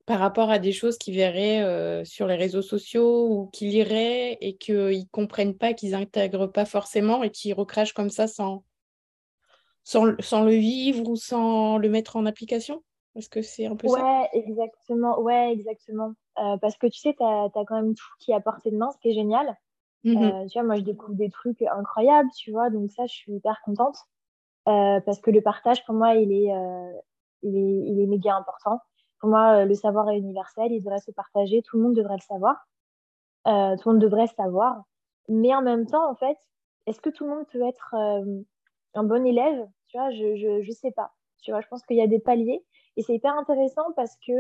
par 0.10 0.18
rapport 0.18 0.50
à 0.50 0.58
des 0.58 0.72
choses 0.72 0.98
qu'ils 0.98 1.14
verraient 1.14 1.62
euh, 1.62 2.04
sur 2.04 2.26
les 2.26 2.36
réseaux 2.36 2.64
sociaux 2.64 3.28
ou 3.30 3.46
qu'ils 3.54 3.70
liraient 3.70 4.40
et 4.42 4.58
qu'ils 4.58 4.76
ne 4.76 5.10
comprennent 5.12 5.56
pas, 5.56 5.76
qu'ils 5.76 5.92
n'intègrent 5.92 6.48
pas 6.48 6.66
forcément 6.66 7.22
et 7.22 7.30
qui 7.30 7.54
recrachent 7.54 7.94
comme 7.94 8.10
ça 8.10 8.26
sans, 8.26 8.64
sans, 9.84 10.06
le 10.06 10.56
vivre 10.56 11.08
ou 11.08 11.16
sans 11.16 11.78
le 11.78 11.90
mettre 11.90 12.16
en 12.16 12.26
application? 12.26 12.84
Est-ce 13.20 13.30
que 13.30 13.42
c'est 13.42 13.68
un 13.68 13.76
peu 13.76 13.88
ouais, 13.88 14.00
ça 14.00 14.04
Ouais, 14.04 14.30
exactement. 14.34 15.20
Ouais, 15.20 15.52
exactement. 15.54 16.14
Euh, 16.40 16.58
parce 16.58 16.78
que 16.78 16.88
tu 16.88 17.00
sais, 17.00 17.14
tu 17.14 17.24
as, 17.24 17.50
quand 17.54 17.76
même 17.76 17.94
tout 17.94 18.08
qui 18.20 18.32
est 18.32 18.36
à 18.36 18.40
portée 18.40 18.72
de 18.72 18.78
main, 18.78 18.92
ce 18.92 18.98
qui 18.98 19.10
est 19.10 19.14
génial. 19.14 19.56
Mmh 20.04 20.24
euh, 20.24 20.48
tu 20.48 20.58
vois, 20.58 20.64
moi, 20.64 20.76
je 20.78 20.82
découvre 20.82 21.16
des 21.16 21.30
trucs 21.30 21.62
incroyables, 21.62 22.30
tu 22.38 22.52
vois, 22.52 22.70
donc 22.70 22.90
ça, 22.92 23.06
je 23.06 23.14
suis 23.14 23.34
hyper 23.34 23.60
contente. 23.66 23.98
parce 24.66 25.20
que 25.20 25.30
le 25.30 25.42
partage, 25.42 25.86
pour 25.86 25.94
moi, 25.94 26.16
il 26.16 26.32
est, 26.32 26.54
il 27.44 27.56
est, 27.56 27.92
il 27.92 28.02
est 28.02 28.08
méga 28.08 28.36
important. 28.36 28.80
Pour 29.20 29.30
moi, 29.30 29.62
euh, 29.62 29.66
le 29.66 29.76
savoir 29.76 30.10
est 30.10 30.18
universel, 30.18 30.72
il 30.72 30.82
devrait 30.82 31.00
se 31.00 31.12
partager, 31.12 31.62
tout 31.62 31.78
le 31.78 31.84
monde 31.84 31.96
devrait 31.96 32.16
le 32.16 32.22
savoir, 32.22 32.68
euh, 33.48 33.76
tout 33.78 33.90
le 33.90 33.96
monde 33.96 34.02
devrait 34.02 34.28
savoir. 34.28 34.84
Mais 35.28 35.54
en 35.54 35.62
même 35.62 35.86
temps, 35.86 36.10
en 36.10 36.16
fait, 36.16 36.38
est-ce 36.86 37.02
que 37.02 37.10
tout 37.10 37.26
le 37.26 37.32
monde 37.32 37.48
peut 37.52 37.62
être 37.68 37.94
euh, 37.96 38.42
un 38.94 39.04
bon 39.04 39.26
élève? 39.26 39.68
Tu 39.88 39.98
vois, 39.98 40.10
je, 40.12 40.36
je, 40.36 40.62
je 40.64 40.72
sais 40.72 40.92
pas. 40.92 41.12
Tu 41.42 41.52
vois, 41.52 41.62
je 41.62 41.68
pense 41.68 41.84
qu'il 41.84 41.98
y 41.98 42.02
a 42.02 42.08
des 42.08 42.20
paliers. 42.20 42.66
Et 43.00 43.02
c'est 43.02 43.16
hyper 43.16 43.34
intéressant 43.38 43.94
parce 43.96 44.18
que 44.28 44.34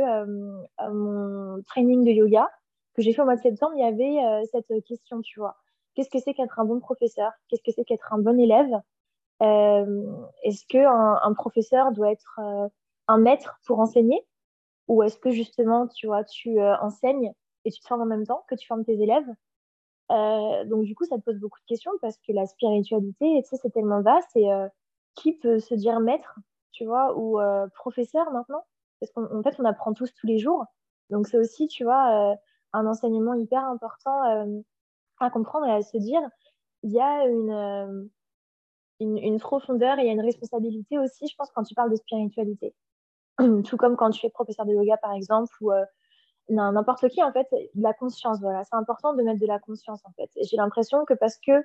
à 0.77 0.89
mon 0.89 1.63
training 1.63 2.03
de 2.03 2.11
yoga 2.11 2.49
que 2.93 3.01
j'ai 3.01 3.13
fait 3.13 3.21
au 3.21 3.25
mois 3.25 3.37
de 3.37 3.41
septembre, 3.41 3.71
il 3.77 3.81
y 3.81 3.83
avait 3.83 4.45
cette 4.51 4.83
question, 4.85 5.21
tu 5.21 5.39
vois. 5.39 5.55
Qu'est-ce 5.95 6.09
que 6.09 6.19
c'est 6.19 6.33
qu'être 6.33 6.59
un 6.59 6.65
bon 6.65 6.81
professeur? 6.81 7.31
Qu'est-ce 7.47 7.63
que 7.63 7.71
c'est 7.71 7.85
qu'être 7.85 8.11
un 8.13 8.19
bon 8.19 8.37
élève? 8.37 8.81
Est-ce 10.43 10.65
qu'un 10.67 11.19
un 11.23 11.33
professeur 11.33 11.93
doit 11.93 12.11
être 12.11 12.41
un 13.07 13.17
maître 13.17 13.59
pour 13.65 13.79
enseigner? 13.79 14.25
Ou 14.89 15.03
est-ce 15.03 15.17
que 15.19 15.29
justement, 15.29 15.87
tu 15.87 16.07
vois, 16.07 16.23
tu 16.25 16.59
euh, 16.59 16.75
enseignes 16.81 17.31
et 17.63 17.71
tu 17.71 17.79
te 17.79 17.87
formes 17.87 18.01
en 18.01 18.05
même 18.07 18.25
temps 18.25 18.43
que 18.49 18.55
tu 18.55 18.67
formes 18.67 18.83
tes 18.83 18.99
élèves? 19.01 19.29
Euh, 20.11 20.65
Donc 20.65 20.83
du 20.83 20.95
coup, 20.95 21.05
ça 21.05 21.17
te 21.17 21.21
pose 21.21 21.39
beaucoup 21.39 21.59
de 21.59 21.65
questions 21.67 21.91
parce 22.01 22.17
que 22.17 22.33
la 22.33 22.47
spiritualité, 22.47 23.43
tu 23.47 23.55
c'est 23.61 23.69
tellement 23.69 24.01
vaste 24.01 24.35
et 24.35 24.51
euh, 24.51 24.67
qui 25.15 25.33
peut 25.33 25.59
se 25.59 25.75
dire 25.75 25.99
maître, 25.99 26.35
tu 26.79 26.85
vois, 26.85 27.17
ou 27.17 27.39
professeur 27.75 28.31
maintenant 28.31 28.63
Parce 28.99 29.11
qu'en 29.11 29.43
fait, 29.43 29.55
on 29.59 29.65
apprend 29.65 29.93
tous 29.93 30.11
tous 30.13 30.27
les 30.27 30.39
jours. 30.39 30.65
Donc 31.09 31.27
c'est 31.27 31.37
aussi, 31.37 31.67
tu 31.67 31.83
vois, 31.83 32.37
un 32.73 32.87
enseignement 32.87 33.33
hyper 33.33 33.65
important 33.65 34.55
à 35.19 35.29
comprendre 35.29 35.65
et 35.67 35.73
à 35.73 35.81
se 35.81 35.97
dire, 35.97 36.21
il 36.83 36.91
y 36.91 37.01
a 37.01 37.27
une, 37.27 38.09
une, 39.01 39.39
profondeur 39.39 39.99
et 39.99 40.03
il 40.03 40.07
y 40.07 40.09
a 40.09 40.13
une 40.13 40.21
responsabilité 40.21 40.97
aussi, 40.97 41.27
je 41.27 41.35
pense, 41.35 41.51
quand 41.51 41.63
tu 41.63 41.75
parles 41.75 41.91
de 41.91 41.97
spiritualité. 41.97 42.73
tout 43.65 43.77
comme 43.77 43.95
quand 43.95 44.11
tu 44.11 44.25
es 44.25 44.29
professeur 44.29 44.65
de 44.65 44.73
yoga 44.73 44.97
par 44.97 45.13
exemple 45.13 45.53
ou 45.61 45.71
euh, 45.71 45.85
n'importe 46.49 47.07
qui 47.09 47.23
en 47.23 47.31
fait 47.31 47.47
de 47.51 47.81
la 47.81 47.93
conscience 47.93 48.41
voilà 48.41 48.63
c'est 48.63 48.75
important 48.75 49.13
de 49.13 49.21
mettre 49.21 49.39
de 49.39 49.47
la 49.47 49.59
conscience 49.59 50.01
en 50.03 50.11
fait 50.11 50.29
j'ai 50.41 50.57
l'impression 50.57 51.05
que 51.05 51.13
parce 51.13 51.37
que 51.37 51.63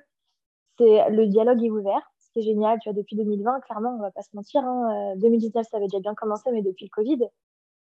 le 0.79 1.25
dialogue 1.25 1.63
est 1.63 1.69
ouvert 1.69 2.11
qui 2.35 2.39
est 2.39 2.43
génial 2.43 2.79
tu 2.79 2.89
vois 2.89 2.97
depuis 2.97 3.15
2020 3.15 3.61
clairement 3.61 3.95
on 3.95 4.01
va 4.01 4.11
pas 4.11 4.21
se 4.21 4.35
mentir 4.35 4.61
2019 5.17 5.55
hein, 5.55 5.59
euh, 5.59 5.63
ça 5.63 5.77
avait 5.77 5.87
déjà 5.87 5.99
bien 5.99 6.13
commencé 6.13 6.51
mais 6.51 6.61
depuis 6.61 6.85
le 6.85 6.89
Covid 6.89 7.17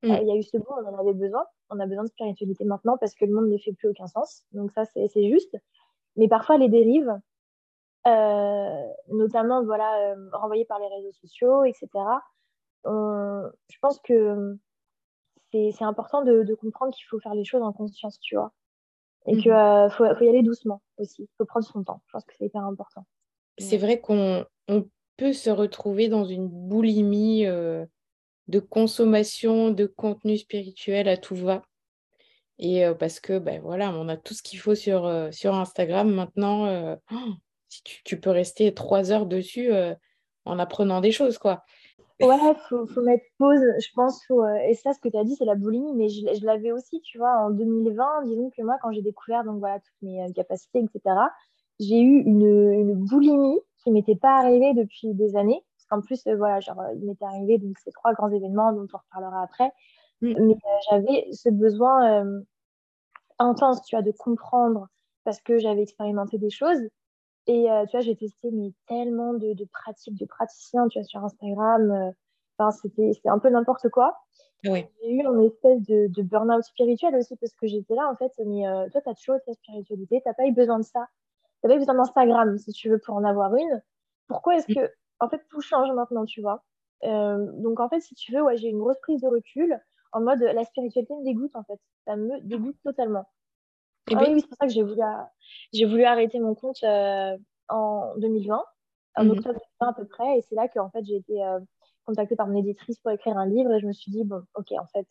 mm. 0.03 0.11
euh, 0.11 0.17
il 0.21 0.27
y 0.27 0.31
a 0.31 0.35
eu 0.35 0.43
ce 0.43 0.57
boom 0.57 0.75
on 0.77 0.85
en 0.85 0.99
avait 0.99 1.13
besoin 1.13 1.45
on 1.69 1.79
a 1.79 1.85
besoin 1.85 2.03
de 2.03 2.09
spiritualité 2.09 2.65
maintenant 2.65 2.97
parce 2.97 3.15
que 3.15 3.25
le 3.25 3.33
monde 3.33 3.49
ne 3.49 3.57
fait 3.57 3.73
plus 3.73 3.89
aucun 3.89 4.07
sens 4.07 4.43
donc 4.51 4.71
ça 4.71 4.83
c'est 4.85 5.29
juste 5.29 5.55
mais 6.17 6.27
parfois 6.27 6.57
les 6.57 6.69
dérives 6.69 7.17
notamment 9.09 9.63
voilà 9.63 10.15
renvoyées 10.33 10.65
par 10.65 10.79
les 10.79 10.87
réseaux 10.87 11.13
sociaux 11.13 11.63
etc 11.63 11.87
je 12.85 13.77
pense 13.79 13.99
que 13.99 14.57
c'est 15.51 15.83
important 15.83 16.23
de, 16.23 16.55
comprendre 16.55 16.93
qu'il 16.93 17.05
faut 17.05 17.19
faire 17.19 17.33
les 17.33 17.43
choses 17.43 17.61
en 17.61 17.73
conscience, 17.73 18.19
tu 18.19 18.35
vois. 18.35 18.51
Et 19.27 19.37
qu'il 19.37 19.51
mmh. 19.51 19.89
faut, 19.91 20.05
y 20.05 20.29
aller 20.29 20.41
doucement 20.41 20.81
aussi. 20.97 21.23
Il 21.23 21.35
faut 21.37 21.45
prendre 21.45 21.65
son 21.65 21.83
temps. 21.83 22.01
Je 22.07 22.11
pense 22.13 22.25
que 22.25 22.33
c'est 22.37 22.45
hyper 22.45 22.63
important. 22.63 23.05
C'est 23.61 23.77
vrai 23.77 23.99
qu'on 23.99 24.45
peut 25.17 25.33
se 25.33 25.49
retrouver 25.49 26.09
dans 26.09 26.25
une 26.25 26.47
boulimie 26.47 27.45
euh, 27.45 27.85
de 28.47 28.59
consommation 28.59 29.69
de 29.69 29.85
contenu 29.85 30.37
spirituel 30.37 31.07
à 31.07 31.15
tout 31.15 31.35
va. 31.35 31.61
Et 32.57 32.85
euh, 32.85 32.93
parce 32.93 33.19
que, 33.19 33.37
ben 33.37 33.61
voilà, 33.61 33.91
on 33.91 34.09
a 34.09 34.17
tout 34.17 34.33
ce 34.33 34.41
qu'il 34.41 34.59
faut 34.59 34.75
sur, 34.75 35.05
euh, 35.05 35.31
sur 35.31 35.53
Instagram 35.53 36.11
maintenant. 36.11 36.97
Oh, 37.11 37.15
si 37.69 37.83
tu, 37.83 38.03
tu, 38.03 38.19
peux 38.19 38.31
rester 38.31 38.73
trois 38.73 39.11
heures 39.11 39.25
dessus 39.27 39.71
en 40.45 40.59
apprenant 40.59 40.99
des 40.99 41.11
choses, 41.11 41.37
quoi. 41.37 41.63
Ouais, 42.21 42.37
faut, 42.67 42.85
faut 42.85 43.01
mettre 43.01 43.23
pause, 43.37 43.61
je 43.79 43.87
pense. 43.95 44.21
Et 44.67 44.73
ça, 44.73 44.93
ce 44.93 44.99
que 44.99 45.09
tu 45.09 45.17
as 45.17 45.23
dit, 45.23 45.35
c'est 45.35 45.45
la 45.45 45.55
boulimie, 45.55 45.93
mais 45.95 46.09
je, 46.09 46.21
je 46.39 46.45
l'avais 46.45 46.71
aussi, 46.71 47.01
tu 47.01 47.17
vois, 47.17 47.45
en 47.45 47.49
2020. 47.51 48.23
Disons 48.25 48.49
que 48.49 48.61
moi, 48.61 48.75
quand 48.81 48.91
j'ai 48.91 49.01
découvert 49.01 49.43
donc, 49.43 49.59
voilà, 49.59 49.79
toutes 49.79 50.01
mes 50.01 50.25
capacités, 50.33 50.79
etc., 50.79 51.15
j'ai 51.81 51.99
eu 51.99 52.21
une, 52.21 52.71
une 52.71 52.93
boulimie 52.93 53.59
qui 53.83 53.91
m'était 53.91 54.15
pas 54.15 54.37
arrivée 54.37 54.73
depuis 54.73 55.13
des 55.13 55.35
années. 55.35 55.61
Parce 55.75 55.87
qu'en 55.89 56.05
plus, 56.05 56.25
euh, 56.27 56.37
voilà, 56.37 56.59
genre, 56.61 56.81
il 56.95 57.05
m'était 57.05 57.25
arrivé 57.25 57.57
donc, 57.57 57.77
ces 57.79 57.91
trois 57.91 58.13
grands 58.13 58.31
événements 58.31 58.71
dont 58.71 58.87
on 58.93 58.97
reparlera 58.97 59.43
après. 59.43 59.71
Mm. 60.21 60.45
Mais 60.45 60.55
j'avais 60.89 61.27
ce 61.33 61.49
besoin 61.49 62.25
intense, 63.39 63.81
tu 63.83 63.95
vois, 63.95 64.03
de 64.03 64.11
comprendre 64.11 64.87
parce 65.23 65.41
que 65.41 65.59
j'avais 65.59 65.81
expérimenté 65.81 66.37
des 66.37 66.49
choses 66.49 66.81
et 67.47 67.71
euh, 67.71 67.85
tu 67.85 67.91
vois, 67.91 68.01
j'ai 68.01 68.15
testé 68.15 68.51
mais, 68.51 68.71
tellement 68.87 69.33
de, 69.33 69.53
de, 69.53 69.65
pratiques, 69.65 70.17
de 70.19 70.25
praticiens, 70.25 70.87
tu 70.87 70.99
vois, 70.99 71.05
sur 71.05 71.23
Instagram. 71.23 71.91
Euh, 71.91 72.11
enfin, 72.57 72.71
c'était 72.71 73.11
un 73.25 73.39
peu 73.39 73.49
n'importe 73.49 73.89
quoi. 73.89 74.15
Oui. 74.65 74.85
J'ai 75.01 75.11
eu 75.11 75.25
une 75.25 75.41
espèce 75.45 75.81
de, 75.81 76.07
de 76.07 76.21
burn-out 76.21 76.63
spirituel 76.63 77.15
aussi 77.15 77.35
parce 77.37 77.53
que 77.53 77.65
j'étais 77.65 77.95
là, 77.95 78.09
en 78.11 78.15
fait, 78.15 78.31
mais 78.45 78.67
euh, 78.67 78.87
toi, 78.89 79.01
tu 79.01 79.09
as 79.09 79.15
toujours 79.15 79.37
ta 79.45 79.53
spiritualité, 79.53 80.21
tu 80.21 80.29
n'as 80.29 80.35
pas 80.35 80.45
eu 80.45 80.51
besoin 80.51 80.77
de 80.77 80.83
ça. 80.83 81.07
N'avais 81.67 81.79
besoin 81.79 81.95
d'Instagram, 81.95 82.57
si 82.57 82.71
tu 82.71 82.89
veux, 82.89 82.99
pour 82.99 83.15
en 83.15 83.23
avoir 83.23 83.55
une. 83.55 83.81
Pourquoi 84.27 84.55
est-ce 84.55 84.73
que, 84.73 84.91
en 85.19 85.29
fait, 85.29 85.41
tout 85.49 85.61
change 85.61 85.91
maintenant, 85.91 86.25
tu 86.25 86.41
vois? 86.41 86.63
Euh, 87.03 87.47
Donc, 87.57 87.79
en 87.79 87.89
fait, 87.89 87.99
si 87.99 88.15
tu 88.15 88.33
veux, 88.33 88.41
ouais, 88.41 88.57
j'ai 88.57 88.69
une 88.69 88.79
grosse 88.79 88.99
prise 89.01 89.21
de 89.21 89.27
recul 89.27 89.79
en 90.13 90.21
mode 90.21 90.41
la 90.41 90.65
spiritualité 90.65 91.13
me 91.13 91.23
dégoûte, 91.23 91.55
en 91.55 91.63
fait. 91.63 91.79
Ça 92.05 92.15
me 92.15 92.41
dégoûte 92.41 92.77
totalement. 92.83 93.25
Et 94.09 94.15
ah 94.15 94.23
oui, 94.27 94.41
c'est 94.41 94.47
pour 94.47 94.57
ça 94.57 94.65
que 94.65 94.73
j'ai 94.73 94.83
voulu, 94.83 95.01
j'ai 95.73 95.85
voulu 95.85 96.03
arrêter 96.03 96.39
mon 96.39 96.55
compte 96.55 96.83
euh, 96.83 97.37
en 97.69 98.13
2020, 98.17 98.63
en 99.15 99.23
mhm. 99.23 99.31
octobre 99.31 99.59
2020 99.79 99.87
à 99.87 99.93
peu 99.93 100.05
près. 100.05 100.37
Et 100.37 100.41
c'est 100.41 100.55
là 100.55 100.67
que 100.67 100.79
en 100.79 100.89
fait, 100.89 101.03
j'ai 101.05 101.15
été 101.15 101.43
euh, 101.43 101.59
contactée 102.05 102.35
par 102.35 102.47
mon 102.47 102.57
éditrice 102.57 102.99
pour 102.99 103.11
écrire 103.11 103.37
un 103.37 103.45
livre. 103.45 103.71
Et 103.71 103.79
je 103.79 103.87
me 103.87 103.93
suis 103.93 104.11
dit, 104.11 104.23
bon, 104.23 104.43
ok, 104.55 104.71
en 104.71 104.87
fait, 104.87 105.07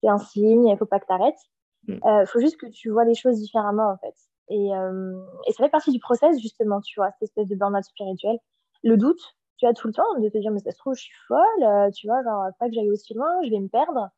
c'est 0.00 0.08
un 0.08 0.18
signe, 0.18 0.66
il 0.66 0.72
ne 0.72 0.76
faut 0.76 0.86
pas 0.86 1.00
que 1.00 1.06
tu 1.06 1.12
arrêtes. 1.12 1.40
Il 1.88 1.96
mm. 1.96 2.26
faut 2.26 2.40
juste 2.40 2.56
que 2.56 2.66
tu 2.66 2.90
vois 2.90 3.04
les 3.04 3.14
choses 3.14 3.38
différemment, 3.38 3.90
en 3.90 3.96
fait. 3.98 4.14
Et, 4.48 4.74
euh, 4.74 5.20
et, 5.46 5.52
ça 5.52 5.64
fait 5.64 5.70
partie 5.70 5.90
du 5.90 5.98
process, 5.98 6.38
justement, 6.40 6.80
tu 6.80 6.98
vois, 7.00 7.10
cette 7.12 7.22
espèce 7.22 7.48
de 7.48 7.56
burn-out 7.56 7.84
spirituel. 7.84 8.38
Le 8.84 8.96
doute, 8.96 9.36
tu 9.56 9.66
as 9.66 9.72
tout 9.74 9.88
le 9.88 9.94
temps 9.94 10.18
de 10.18 10.28
te 10.28 10.38
dire, 10.38 10.50
mais 10.52 10.60
ça 10.60 10.70
se 10.70 10.78
trouve, 10.78 10.94
je 10.94 11.02
suis 11.02 11.14
folle, 11.26 11.62
euh, 11.62 11.90
tu 11.90 12.06
vois, 12.06 12.22
genre, 12.22 12.46
pas 12.58 12.68
que 12.68 12.74
j'aille 12.74 12.90
aussi 12.90 13.14
loin, 13.14 13.28
je 13.44 13.50
vais 13.50 13.60
me 13.60 13.68
perdre. 13.68 14.10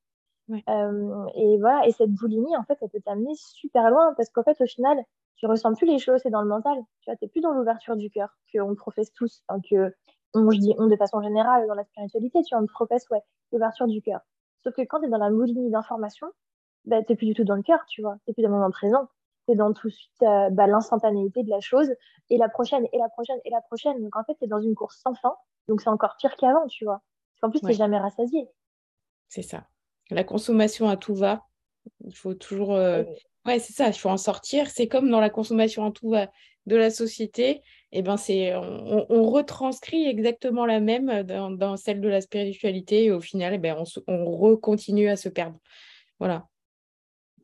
Euh, 0.50 1.26
et 1.34 1.58
voilà, 1.58 1.86
et 1.86 1.92
cette 1.92 2.12
boulimie, 2.12 2.56
en 2.56 2.64
fait, 2.64 2.78
ça 2.80 2.88
peut 2.88 3.00
t'amener 3.04 3.34
super 3.36 3.90
loin 3.90 4.14
parce 4.16 4.30
qu'en 4.30 4.42
fait, 4.42 4.60
au 4.60 4.66
final, 4.66 4.98
tu 5.36 5.46
ressens 5.46 5.74
plus 5.74 5.86
les 5.86 5.98
choses, 5.98 6.20
c'est 6.22 6.30
dans 6.30 6.42
le 6.42 6.48
mental. 6.48 6.78
Tu 7.00 7.10
vois, 7.10 7.16
t'es 7.16 7.28
plus 7.28 7.40
dans 7.40 7.52
l'ouverture 7.52 7.96
du 7.96 8.10
cœur 8.10 8.36
qu'on 8.52 8.74
professe 8.74 9.12
tous, 9.12 9.42
enfin, 9.48 9.60
que 9.68 9.94
on, 10.34 10.50
je 10.50 10.58
dis 10.58 10.74
on 10.78 10.86
de 10.86 10.96
façon 10.96 11.22
générale 11.22 11.66
dans 11.68 11.74
la 11.74 11.84
spiritualité, 11.84 12.42
tu 12.42 12.54
vois, 12.54 12.62
on 12.62 12.66
professe, 12.66 13.08
ouais, 13.10 13.22
l'ouverture 13.52 13.86
du 13.86 14.02
cœur. 14.02 14.20
Sauf 14.62 14.74
que 14.74 14.82
quand 14.82 15.00
tu 15.00 15.06
es 15.06 15.08
dans 15.08 15.18
la 15.18 15.30
boulimie 15.30 15.70
d'information, 15.70 16.28
bah, 16.84 17.02
tu 17.02 17.12
n'es 17.12 17.16
plus 17.16 17.26
du 17.26 17.34
tout 17.34 17.44
dans 17.44 17.56
le 17.56 17.62
cœur, 17.62 17.84
tu 17.86 18.02
vois, 18.02 18.16
tu 18.26 18.32
plus 18.32 18.42
dans 18.42 18.48
le 18.48 18.54
moment 18.54 18.70
présent 18.70 19.08
dans 19.54 19.72
tout 19.72 19.88
de 19.88 19.92
suite 19.92 20.22
euh, 20.22 20.50
bah, 20.50 20.66
l'instantanéité 20.66 21.42
de 21.42 21.50
la 21.50 21.60
chose 21.60 21.90
et 22.30 22.38
la 22.38 22.48
prochaine 22.48 22.86
et 22.92 22.98
la 22.98 23.08
prochaine 23.08 23.38
et 23.44 23.50
la 23.50 23.60
prochaine. 23.62 24.02
Donc 24.02 24.16
en 24.16 24.24
fait, 24.24 24.34
tu 24.38 24.44
es 24.44 24.48
dans 24.48 24.60
une 24.60 24.74
course 24.74 25.00
sans 25.02 25.14
fin. 25.14 25.34
Donc 25.68 25.80
c'est 25.80 25.90
encore 25.90 26.16
pire 26.18 26.36
qu'avant, 26.36 26.66
tu 26.66 26.84
vois. 26.84 27.02
En 27.42 27.50
plus, 27.50 27.60
tu 27.60 27.66
n'es 27.66 27.74
jamais 27.74 27.98
rassasié. 27.98 28.48
C'est 29.28 29.42
ça. 29.42 29.66
La 30.10 30.24
consommation 30.24 30.88
à 30.88 30.96
tout 30.96 31.14
va. 31.14 31.44
Il 32.04 32.14
faut 32.14 32.34
toujours. 32.34 32.74
Euh, 32.74 33.04
ouais, 33.46 33.58
c'est 33.58 33.72
ça. 33.72 33.88
Il 33.88 33.94
faut 33.94 34.08
en 34.08 34.16
sortir. 34.16 34.68
C'est 34.68 34.88
comme 34.88 35.10
dans 35.10 35.20
la 35.20 35.30
consommation 35.30 35.84
à 35.86 35.92
tout 35.92 36.10
va 36.10 36.28
de 36.66 36.76
la 36.76 36.90
société. 36.90 37.62
Et 37.90 38.00
eh 38.00 38.02
ben 38.02 38.18
c'est 38.18 38.54
on, 38.54 39.06
on, 39.08 39.30
retranscrit 39.30 40.06
exactement 40.06 40.66
la 40.66 40.78
même 40.78 41.22
dans, 41.22 41.50
dans, 41.50 41.78
celle 41.78 42.02
de 42.02 42.08
la 42.08 42.20
spiritualité 42.20 43.04
et 43.04 43.10
au 43.10 43.20
final 43.22 43.54
eh 43.54 43.58
ben, 43.58 43.82
on, 44.06 44.12
on 44.12 44.36
recontinue 44.36 45.08
à 45.08 45.16
se 45.16 45.30
perdre. 45.30 45.58
Voilà. 46.18 46.46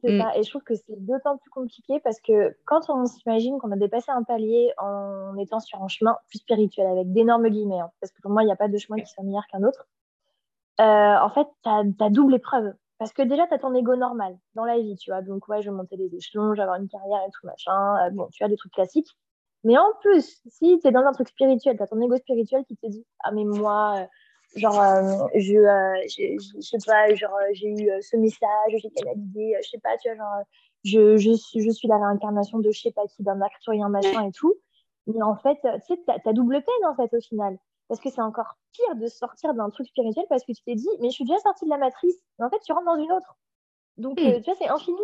Mm. 0.08 0.30
Et 0.36 0.42
je 0.42 0.50
trouve 0.50 0.62
que 0.62 0.74
c'est 0.74 1.04
d'autant 1.04 1.38
plus 1.38 1.50
compliqué 1.50 2.00
parce 2.00 2.20
que 2.20 2.56
quand 2.64 2.90
on 2.90 3.06
s'imagine 3.06 3.58
qu'on 3.58 3.70
a 3.72 3.76
dépassé 3.76 4.10
un 4.10 4.22
palier 4.22 4.72
en 4.78 5.36
étant 5.38 5.60
sur 5.60 5.82
un 5.82 5.88
chemin 5.88 6.16
plus 6.28 6.38
spirituel, 6.38 6.86
avec 6.86 7.12
d'énormes 7.12 7.48
guillemets, 7.48 7.80
hein, 7.80 7.90
parce 8.00 8.12
que 8.12 8.20
pour 8.20 8.30
moi, 8.30 8.42
il 8.42 8.46
n'y 8.46 8.52
a 8.52 8.56
pas 8.56 8.68
de 8.68 8.76
chemin 8.76 9.00
qui 9.00 9.06
soit 9.06 9.24
meilleur 9.24 9.46
qu'un 9.46 9.62
autre, 9.62 9.86
euh, 10.80 10.84
en 11.18 11.30
fait, 11.30 11.46
tu 11.62 11.70
as, 11.70 12.10
double 12.10 12.34
épreuve. 12.34 12.74
Parce 12.98 13.12
que 13.12 13.22
déjà, 13.22 13.46
tu 13.46 13.54
as 13.54 13.58
ton 13.58 13.74
ego 13.74 13.96
normal 13.96 14.38
dans 14.54 14.64
la 14.64 14.78
vie, 14.78 14.96
tu 14.96 15.10
vois. 15.10 15.22
Donc, 15.22 15.48
ouais, 15.48 15.62
je 15.62 15.70
vais 15.70 15.76
monter 15.76 15.96
les 15.96 16.14
échelons, 16.14 16.52
je 16.52 16.58
vais 16.58 16.62
avoir 16.62 16.80
une 16.80 16.88
carrière 16.88 17.20
et 17.26 17.30
tout, 17.30 17.46
machin. 17.46 18.06
Euh, 18.06 18.10
bon, 18.10 18.28
tu 18.32 18.44
as 18.44 18.48
des 18.48 18.56
trucs 18.56 18.72
classiques. 18.72 19.10
Mais 19.64 19.78
en 19.78 19.92
plus, 20.00 20.42
si 20.48 20.78
tu 20.80 20.88
es 20.88 20.92
dans 20.92 21.04
un 21.04 21.12
truc 21.12 21.28
spirituel, 21.28 21.76
tu 21.76 21.82
as 21.82 21.86
ton 21.86 22.00
ego 22.00 22.16
spirituel 22.16 22.64
qui 22.66 22.76
te 22.76 22.86
dit 22.86 23.04
Ah, 23.24 23.32
mais 23.32 23.44
moi, 23.44 23.94
euh, 23.98 24.06
genre 24.56 24.80
euh, 24.80 25.26
je, 25.34 25.54
euh, 25.54 26.02
je, 26.08 26.36
je, 26.56 26.60
sais 26.60 26.78
pas 26.86 27.12
genre 27.14 27.34
euh, 27.34 27.52
j'ai 27.52 27.68
eu 27.68 28.02
ce 28.02 28.16
message 28.16 28.72
j'ai 28.76 28.90
canalisé 28.90 29.56
je 29.62 29.68
sais 29.70 29.78
pas 29.78 29.96
tu 29.98 30.08
vois 30.08 30.16
genre 30.16 30.44
je, 30.84 31.16
je, 31.16 31.32
suis, 31.32 31.60
je 31.60 31.70
suis 31.70 31.88
la 31.88 31.96
réincarnation 31.96 32.58
de 32.58 32.70
je 32.70 32.80
sais 32.80 32.92
pas 32.92 33.06
qui 33.06 33.22
d'un 33.22 33.40
arcturien 33.40 33.88
machin 33.88 34.28
et 34.28 34.32
tout. 34.32 34.54
Mais 35.06 35.22
en 35.22 35.36
fait 35.36 35.58
tu 35.62 35.94
sais 35.94 35.98
t'as 36.06 36.32
double 36.32 36.62
peine 36.62 36.88
en 36.88 36.94
fait 36.94 37.14
au 37.16 37.20
final. 37.20 37.58
Parce 37.88 38.00
que 38.00 38.10
c'est 38.10 38.22
encore 38.22 38.56
pire 38.72 38.96
de 38.96 39.06
sortir 39.06 39.54
d'un 39.54 39.70
truc 39.70 39.86
spirituel 39.86 40.24
parce 40.28 40.44
que 40.44 40.52
tu 40.52 40.62
t'es 40.62 40.74
dit 40.74 40.88
mais 41.00 41.08
je 41.08 41.14
suis 41.14 41.24
déjà 41.24 41.38
sortie 41.40 41.64
de 41.64 41.70
la 41.70 41.78
matrice. 41.78 42.16
Mais 42.38 42.44
en 42.44 42.50
fait 42.50 42.60
tu 42.64 42.72
rentres 42.72 42.86
dans 42.86 43.02
une 43.02 43.12
autre. 43.12 43.36
Donc 43.96 44.20
hmm. 44.20 44.40
tu 44.40 44.44
vois 44.44 44.54
c'est 44.58 44.68
infini. 44.68 45.00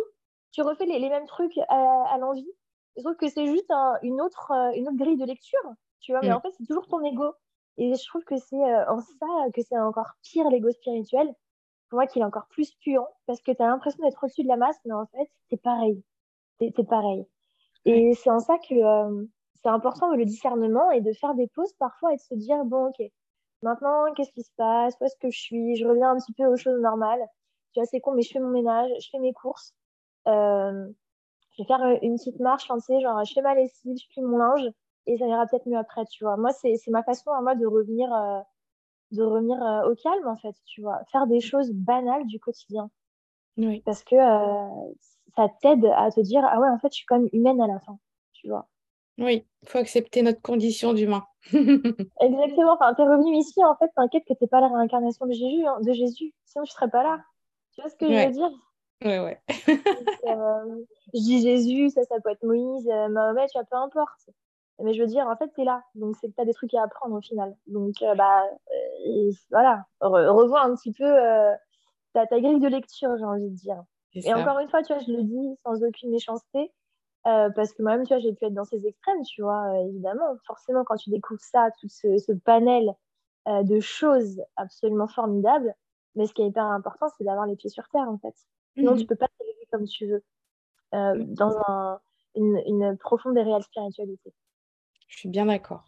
Tu 0.51 0.61
refais 0.61 0.85
les, 0.85 0.99
les 0.99 1.09
mêmes 1.09 1.27
trucs 1.27 1.57
à, 1.69 2.13
à 2.13 2.17
l'envie. 2.19 2.51
Sauf 2.97 3.15
que 3.17 3.29
c'est 3.29 3.47
juste 3.47 3.71
une 4.03 4.21
autre 4.21 4.51
une 4.75 4.87
autre 4.87 4.97
grille 4.97 5.17
de 5.17 5.25
lecture 5.25 5.73
tu 5.99 6.11
vois. 6.11 6.21
Mais 6.21 6.29
hmm. 6.29 6.37
en 6.37 6.41
fait 6.41 6.51
c'est 6.57 6.65
toujours 6.65 6.87
ton 6.87 7.03
ego 7.03 7.33
et 7.77 7.93
je 7.93 8.07
trouve 8.07 8.23
que 8.23 8.37
c'est 8.37 8.55
euh, 8.55 8.89
en 8.89 8.99
ça 8.99 9.27
que 9.53 9.61
c'est 9.61 9.77
encore 9.77 10.11
pire 10.23 10.49
l'ego 10.49 10.71
spirituel. 10.71 11.33
Pour 11.89 11.97
moi, 11.97 12.07
qu'il 12.07 12.21
est 12.21 12.25
encore 12.25 12.47
plus 12.47 12.73
puant 12.75 13.07
parce 13.25 13.41
que 13.41 13.51
tu 13.51 13.61
as 13.61 13.67
l'impression 13.67 14.03
d'être 14.03 14.23
au-dessus 14.23 14.43
de 14.43 14.47
la 14.47 14.57
masse, 14.57 14.77
mais 14.85 14.93
en 14.93 15.05
fait, 15.07 15.29
c'est 15.49 15.61
pareil. 15.61 16.03
C'est 16.59 16.87
pareil. 16.87 17.25
Et 17.85 18.13
c'est 18.13 18.29
en 18.29 18.39
ça 18.39 18.57
que 18.59 18.75
euh, 18.75 19.25
c'est 19.63 19.69
important 19.69 20.13
le 20.15 20.25
discernement 20.25 20.91
et 20.91 21.01
de 21.01 21.11
faire 21.13 21.33
des 21.35 21.47
pauses 21.47 21.73
parfois 21.79 22.13
et 22.13 22.17
de 22.17 22.21
se 22.21 22.35
dire 22.35 22.63
bon, 22.65 22.89
ok, 22.89 23.01
maintenant, 23.63 24.13
qu'est-ce 24.13 24.31
qui 24.31 24.43
se 24.43 24.51
passe? 24.55 24.95
Où 25.01 25.05
est-ce 25.05 25.17
que 25.17 25.29
je 25.31 25.39
suis? 25.39 25.75
Je 25.75 25.87
reviens 25.87 26.11
un 26.11 26.17
petit 26.17 26.33
peu 26.33 26.45
aux 26.45 26.57
choses 26.57 26.79
normales. 26.79 27.25
Tu 27.73 27.79
vois, 27.79 27.87
c'est 27.87 27.99
con, 27.99 28.13
mais 28.13 28.21
je 28.21 28.31
fais 28.31 28.39
mon 28.39 28.49
ménage, 28.49 28.91
je 28.99 29.09
fais 29.11 29.19
mes 29.19 29.33
courses. 29.33 29.73
Euh, 30.27 30.87
je 31.57 31.63
vais 31.63 31.67
faire 31.67 31.83
une 32.01 32.15
petite 32.17 32.39
marche, 32.39 32.67
tu 32.67 32.79
sais, 32.81 33.01
genre, 33.01 33.23
je 33.25 33.33
fais 33.33 33.41
ma 33.41 33.55
lessive, 33.55 33.97
je 33.97 34.07
plie 34.09 34.21
mon 34.21 34.37
linge 34.37 34.71
et 35.07 35.17
ça 35.17 35.25
ira 35.25 35.45
peut-être 35.47 35.67
mieux 35.67 35.77
après, 35.77 36.05
tu 36.05 36.23
vois. 36.23 36.37
Moi, 36.37 36.51
c'est 36.53 36.77
ma 36.89 37.03
façon 37.03 37.31
à 37.31 37.41
moi 37.41 37.55
de 37.55 37.65
revenir, 37.65 38.13
euh, 38.13 38.39
de 39.11 39.23
revenir 39.23 39.61
euh, 39.61 39.89
au 39.91 39.95
calme, 39.95 40.27
en 40.27 40.37
fait, 40.37 40.55
tu 40.65 40.81
vois. 40.81 41.01
Faire 41.11 41.27
des 41.27 41.39
choses 41.39 41.71
banales 41.71 42.25
du 42.27 42.39
quotidien. 42.39 42.89
Oui. 43.57 43.81
Parce 43.85 44.03
que 44.03 44.15
euh, 44.15 44.93
ça 45.35 45.47
t'aide 45.61 45.85
à 45.85 46.11
te 46.11 46.21
dire, 46.21 46.43
ah 46.45 46.59
ouais, 46.59 46.69
en 46.69 46.79
fait, 46.79 46.89
je 46.91 46.97
suis 46.97 47.05
quand 47.05 47.19
même 47.19 47.29
humaine 47.33 47.61
à 47.61 47.67
la 47.67 47.79
fin, 47.79 47.97
tu 48.33 48.47
vois. 48.47 48.67
Oui, 49.17 49.45
il 49.61 49.67
faut 49.67 49.77
accepter 49.77 50.21
notre 50.21 50.41
condition 50.41 50.93
d'humain. 50.93 51.25
Exactement. 51.51 52.73
Enfin, 52.73 52.93
t'es 52.93 53.03
revenu 53.03 53.35
ici, 53.37 53.63
en 53.63 53.75
fait, 53.75 53.89
t'inquiète 53.95 54.23
que 54.27 54.33
t'es 54.33 54.47
pas 54.47 54.61
la 54.61 54.69
réincarnation 54.69 55.25
de 55.25 55.33
Jésus, 55.33 55.65
hein, 55.65 55.79
de 55.81 55.91
Jésus. 55.91 56.33
Sinon, 56.45 56.65
je 56.65 56.71
serais 56.71 56.89
pas 56.89 57.03
là. 57.03 57.19
Tu 57.73 57.81
vois 57.81 57.89
ce 57.89 57.95
que 57.95 58.07
je 58.07 58.25
veux 58.25 58.31
dire? 58.31 58.51
Ouais, 59.03 59.19
ouais. 59.19 59.41
je 61.13 61.19
dis 61.19 61.41
Jésus, 61.41 61.89
ça, 61.89 62.03
ça 62.03 62.19
peut 62.23 62.29
être 62.29 62.43
Moïse, 62.43 62.87
Mahomet, 63.09 63.47
tu 63.47 63.57
vois, 63.57 63.65
peu 63.65 63.75
importe. 63.77 64.29
Mais 64.83 64.93
je 64.93 65.01
veux 65.01 65.07
dire, 65.07 65.27
en 65.27 65.35
fait, 65.35 65.49
tu 65.53 65.61
es 65.61 65.63
là. 65.63 65.83
Donc, 65.95 66.15
c'est 66.19 66.27
que 66.29 66.35
tu 66.35 66.41
as 66.41 66.45
des 66.45 66.53
trucs 66.53 66.73
à 66.73 66.83
apprendre 66.83 67.15
au 67.15 67.21
final. 67.21 67.55
Donc, 67.67 68.01
euh, 68.01 68.15
bah, 68.15 68.43
euh, 69.05 69.31
voilà, 69.49 69.85
revois 69.99 70.63
un 70.63 70.75
petit 70.75 70.91
peu 70.91 71.05
euh, 71.05 71.53
ta, 72.13 72.25
grille 72.25 72.59
de 72.59 72.67
lecture, 72.67 73.15
j'ai 73.17 73.25
envie 73.25 73.49
de 73.49 73.55
dire. 73.55 73.83
Et 74.13 74.33
encore 74.33 74.59
une 74.59 74.69
fois, 74.69 74.83
tu 74.83 74.93
vois, 74.93 75.01
je 75.01 75.11
le 75.11 75.23
dis 75.23 75.57
sans 75.63 75.83
aucune 75.83 76.11
méchanceté, 76.11 76.71
parce 77.23 77.71
que 77.73 77.81
moi-même, 77.81 78.05
tu 78.05 78.13
vois, 78.13 78.19
j'ai 78.21 78.33
pu 78.33 78.45
être 78.45 78.53
dans 78.53 78.65
ces 78.65 78.85
extrêmes, 78.85 79.23
tu 79.23 79.41
vois, 79.41 79.79
évidemment. 79.87 80.35
Forcément, 80.45 80.83
quand 80.83 80.97
tu 80.97 81.09
découvres 81.11 81.41
ça, 81.41 81.69
tout 81.79 81.87
ce, 81.87 82.33
panel 82.33 82.93
de 83.47 83.79
choses 83.79 84.41
absolument 84.57 85.07
formidables, 85.07 85.73
mais 86.15 86.25
ce 86.25 86.33
qui 86.33 86.41
est 86.41 86.47
hyper 86.47 86.65
important, 86.65 87.07
c'est 87.17 87.23
d'avoir 87.23 87.45
les 87.45 87.55
pieds 87.55 87.69
sur 87.69 87.87
terre, 87.87 88.09
en 88.09 88.17
fait. 88.17 88.35
Sinon, 88.75 88.95
tu 88.95 89.03
mhm. 89.03 89.07
peux 89.07 89.15
pas 89.15 89.27
t'élever 89.39 89.67
comme 89.71 89.85
tu 89.85 90.07
veux 90.07 90.23
dans 90.91 91.99
une, 92.35 92.61
une 92.65 92.97
profonde 92.97 93.37
et 93.37 93.43
réelle 93.43 93.63
spiritualité. 93.63 94.33
Je 95.11 95.17
suis 95.17 95.29
bien 95.29 95.45
d'accord. 95.45 95.83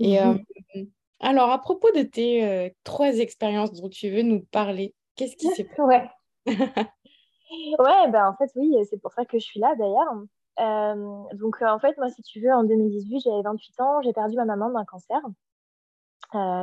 Et 0.00 0.18
mmh 0.18 0.38
euh, 0.76 0.84
alors, 1.22 1.50
à 1.50 1.58
propos 1.58 1.90
de 1.92 2.02
tes 2.02 2.44
euh, 2.46 2.70
trois 2.82 3.18
expériences 3.18 3.72
dont 3.72 3.90
tu 3.90 4.10
veux 4.10 4.22
nous 4.22 4.40
parler, 4.40 4.94
qu'est-ce 5.16 5.36
qui 5.36 5.48
s'est 5.48 5.64
passé? 5.64 5.82
Ouais. 5.82 6.10
ouais, 6.46 8.10
ben 8.10 8.26
en 8.26 8.34
fait, 8.36 8.50
oui, 8.56 8.74
c'est 8.88 8.96
pour 8.96 9.12
ça 9.12 9.26
que 9.26 9.38
je 9.38 9.44
suis 9.44 9.60
là 9.60 9.74
d'ailleurs. 9.76 10.14
Euh, 10.60 11.36
donc, 11.36 11.60
en 11.60 11.78
fait, 11.78 11.96
moi, 11.98 12.08
si 12.08 12.22
tu 12.22 12.40
veux, 12.40 12.50
en 12.50 12.64
2018, 12.64 13.20
j'avais 13.20 13.42
28 13.42 13.80
ans, 13.80 14.00
j'ai 14.02 14.14
perdu 14.14 14.36
ma 14.36 14.46
maman 14.46 14.70
d'un 14.70 14.86
cancer. 14.86 15.20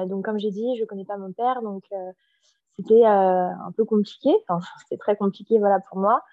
donc, 0.08 0.26
comme 0.26 0.40
j'ai 0.40 0.50
dit, 0.50 0.76
je 0.76 0.82
ne 0.82 0.88
connais 0.88 1.06
pas 1.06 1.18
mon 1.18 1.32
père, 1.32 1.62
donc 1.62 1.84
c'était 2.78 3.06
un 3.06 3.72
peu 3.78 3.86
compliqué. 3.86 4.32
Enfin, 4.48 4.60
c'était 4.80 4.98
très 4.98 5.16
compliqué, 5.16 5.60
voilà, 5.60 5.80
pour 5.82 6.00
moi. 6.00 6.24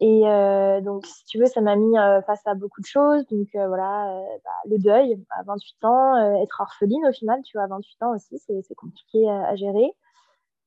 Et 0.00 0.28
euh, 0.28 0.80
donc, 0.82 1.06
si 1.06 1.24
tu 1.24 1.38
veux, 1.38 1.46
ça 1.46 1.62
m'a 1.62 1.74
mis 1.74 1.98
euh, 1.98 2.20
face 2.22 2.46
à 2.46 2.54
beaucoup 2.54 2.80
de 2.82 2.86
choses. 2.86 3.26
Donc, 3.28 3.48
euh, 3.54 3.66
voilà, 3.66 4.22
bah, 4.44 4.50
le 4.66 4.78
deuil 4.78 5.24
à 5.30 5.42
28 5.44 5.84
ans, 5.84 6.42
être 6.42 6.60
orpheline 6.60 7.06
au 7.06 7.12
final, 7.12 7.40
tu 7.42 7.56
vois, 7.56 7.64
à 7.64 7.68
28 7.68 8.02
ans 8.02 8.14
aussi, 8.14 8.38
c'est 8.38 8.74
compliqué 8.74 9.28
à, 9.28 9.56
gérer. 9.56 9.90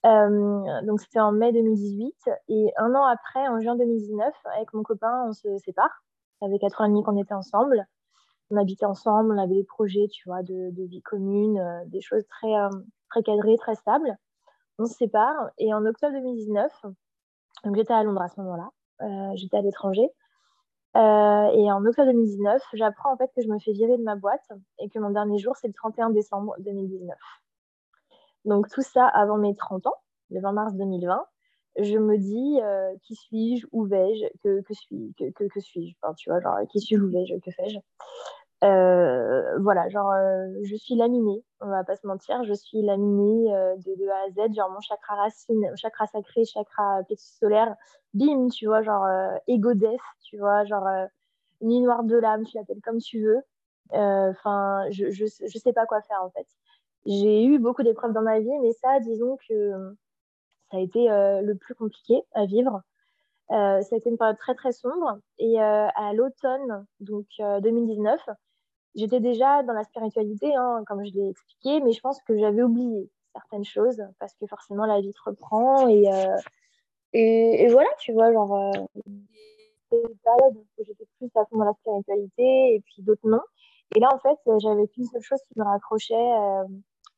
donc, 0.03 0.99
c'était 1.01 1.19
en 1.19 1.31
mai 1.31 1.51
2018. 1.53 2.15
Et 2.49 2.73
un 2.77 2.95
an 2.95 3.05
après, 3.05 3.47
en 3.47 3.59
juin 3.59 3.75
2019, 3.75 4.33
avec 4.55 4.73
mon 4.73 4.83
copain, 4.83 5.25
on 5.27 5.33
se 5.33 5.57
sépare. 5.59 6.03
Ça 6.41 6.47
fait 6.49 6.59
quatre 6.59 6.81
ans 6.81 6.85
et 6.85 6.89
demi 6.89 7.03
qu'on 7.03 7.17
était 7.17 7.33
ensemble. 7.33 7.85
On 8.51 8.57
habitait 8.57 8.85
ensemble, 8.85 9.31
on 9.33 9.37
avait 9.37 9.55
des 9.55 9.63
projets, 9.63 10.07
tu 10.11 10.27
vois, 10.27 10.41
de, 10.41 10.71
de 10.71 10.83
vie 10.85 11.03
commune, 11.03 11.61
des 11.87 12.01
choses 12.01 12.25
très, 12.27 12.53
très 13.11 13.21
cadrées, 13.21 13.57
très 13.57 13.75
stables. 13.75 14.17
On 14.79 14.85
se 14.85 14.95
sépare. 14.95 15.51
Et 15.59 15.71
en 15.71 15.85
octobre 15.85 16.13
2019, 16.13 16.71
donc 17.65 17.75
j'étais 17.75 17.93
à 17.93 18.03
Londres 18.03 18.21
à 18.21 18.29
ce 18.29 18.41
moment-là. 18.41 18.71
Euh, 19.01 19.31
j'étais 19.35 19.57
à 19.57 19.61
l'étranger. 19.61 20.09
Euh, 20.97 21.45
et 21.53 21.71
en 21.71 21.85
octobre 21.85 22.07
2019, 22.11 22.61
j'apprends 22.73 23.13
en 23.13 23.17
fait 23.17 23.29
que 23.35 23.41
je 23.41 23.47
me 23.47 23.59
fais 23.59 23.71
virer 23.71 23.97
de 23.97 24.03
ma 24.03 24.15
boîte 24.15 24.47
et 24.79 24.89
que 24.89 24.99
mon 24.99 25.11
dernier 25.11 25.37
jour, 25.37 25.55
c'est 25.55 25.67
le 25.67 25.73
31 25.73 26.09
décembre 26.09 26.55
2019. 26.59 27.15
Donc 28.45 28.69
tout 28.69 28.81
ça 28.81 29.07
avant 29.07 29.37
mes 29.37 29.55
30 29.55 29.85
ans, 29.87 29.95
le 30.31 30.41
20 30.41 30.51
mars 30.53 30.73
2020. 30.73 31.25
je 31.77 31.97
me 31.97 32.17
dis 32.17 32.59
qui 33.03 33.15
suis-je, 33.15 33.67
où 33.71 33.85
vais-je, 33.85 34.25
que, 34.43 34.61
que, 34.61 34.73
suis, 34.73 35.13
que, 35.17 35.29
que, 35.31 35.43
que 35.43 35.59
suis-je, 35.59 35.93
tu 36.17 36.29
vois, 36.29 36.39
genre 36.39 36.57
qui 36.71 36.79
suis-je, 36.79 37.01
où 37.01 37.11
vais-je, 37.11 37.35
que 37.35 37.51
fais-je? 37.51 37.77
Voilà, 38.61 39.89
genre 39.89 40.11
je 40.63 40.75
suis 40.75 40.95
laminée, 40.95 41.43
on 41.61 41.67
va 41.69 41.83
pas 41.83 41.95
se 41.95 42.05
mentir, 42.05 42.43
je 42.43 42.53
suis 42.53 42.81
laminée 42.81 43.51
de, 43.77 43.95
de, 43.95 44.09
A 44.09 44.25
à 44.25 44.29
Z, 44.31 44.53
genre 44.55 44.69
mon 44.71 44.81
chakra 44.81 45.15
racine, 45.15 45.71
chakra 45.75 46.07
sacré, 46.07 46.45
chakra 46.45 47.03
plexus 47.03 47.37
solaire, 47.39 47.75
bim, 48.13 48.49
tu 48.49 48.65
vois, 48.67 48.81
genre 48.81 49.07
ego 49.47 49.73
death, 49.73 49.99
tu 50.23 50.37
vois, 50.37 50.65
genre 50.65 50.87
nuit 51.61 51.81
noire 51.81 52.03
de 52.03 52.17
l'âme, 52.17 52.45
tu 52.45 52.57
l'appelles 52.57 52.81
comme 52.81 52.99
tu 52.99 53.23
veux. 53.23 53.41
Enfin, 53.91 54.85
je, 54.91 55.09
je, 55.09 55.25
je 55.25 55.57
sais 55.57 55.73
pas 55.73 55.85
quoi 55.85 56.01
faire 56.01 56.21
en 56.23 56.29
fait. 56.29 56.47
J'ai 57.05 57.45
eu 57.45 57.59
beaucoup 57.59 57.83
d'épreuves 57.83 58.13
dans 58.13 58.21
ma 58.21 58.39
vie, 58.39 58.59
mais 58.61 58.73
ça, 58.73 58.99
disons 58.99 59.37
que 59.47 59.95
ça 60.71 60.77
a 60.77 60.79
été 60.79 61.09
euh, 61.09 61.41
le 61.41 61.55
plus 61.55 61.75
compliqué 61.75 62.21
à 62.33 62.45
vivre. 62.45 62.81
Euh, 63.51 63.81
ça 63.81 63.95
a 63.95 63.97
été 63.97 64.09
une 64.09 64.17
période 64.17 64.37
très 64.37 64.55
très 64.55 64.71
sombre. 64.71 65.19
Et 65.39 65.59
euh, 65.61 65.87
à 65.95 66.13
l'automne, 66.13 66.85
donc 66.99 67.25
2019, 67.39 68.21
j'étais 68.99 69.19
déjà 69.19 69.63
dans 69.63 69.73
la 69.73 69.83
spiritualité, 69.83 70.53
hein, 70.55 70.83
comme 70.87 71.03
je 71.05 71.11
l'ai 71.13 71.29
expliqué, 71.29 71.81
mais 71.81 71.91
je 71.91 72.01
pense 72.01 72.21
que 72.23 72.37
j'avais 72.37 72.63
oublié 72.63 73.09
certaines 73.33 73.65
choses 73.65 74.01
parce 74.19 74.33
que 74.35 74.47
forcément 74.47 74.85
la 74.85 75.01
vie 75.01 75.13
te 75.13 75.29
reprend 75.29 75.87
et, 75.87 76.05
et, 77.13 77.63
et, 77.63 77.67
voilà, 77.67 77.89
tu 77.99 78.13
vois, 78.13 78.31
genre, 78.33 78.71
des 79.91 80.01
périodes 80.23 80.57
où 80.57 80.83
j'étais 80.83 81.05
plus 81.17 81.29
à 81.35 81.45
fond 81.45 81.57
dans 81.57 81.65
la 81.65 81.73
spiritualité 81.73 82.75
et 82.75 82.81
puis 82.81 83.01
d'autres 83.03 83.27
non. 83.27 83.41
Et 83.95 83.99
là, 83.99 84.09
en 84.13 84.19
fait, 84.19 84.37
j'avais 84.59 84.87
qu'une 84.87 85.05
seule 85.05 85.21
chose 85.21 85.39
qui 85.47 85.59
me 85.59 85.63
raccrochait 85.63 86.31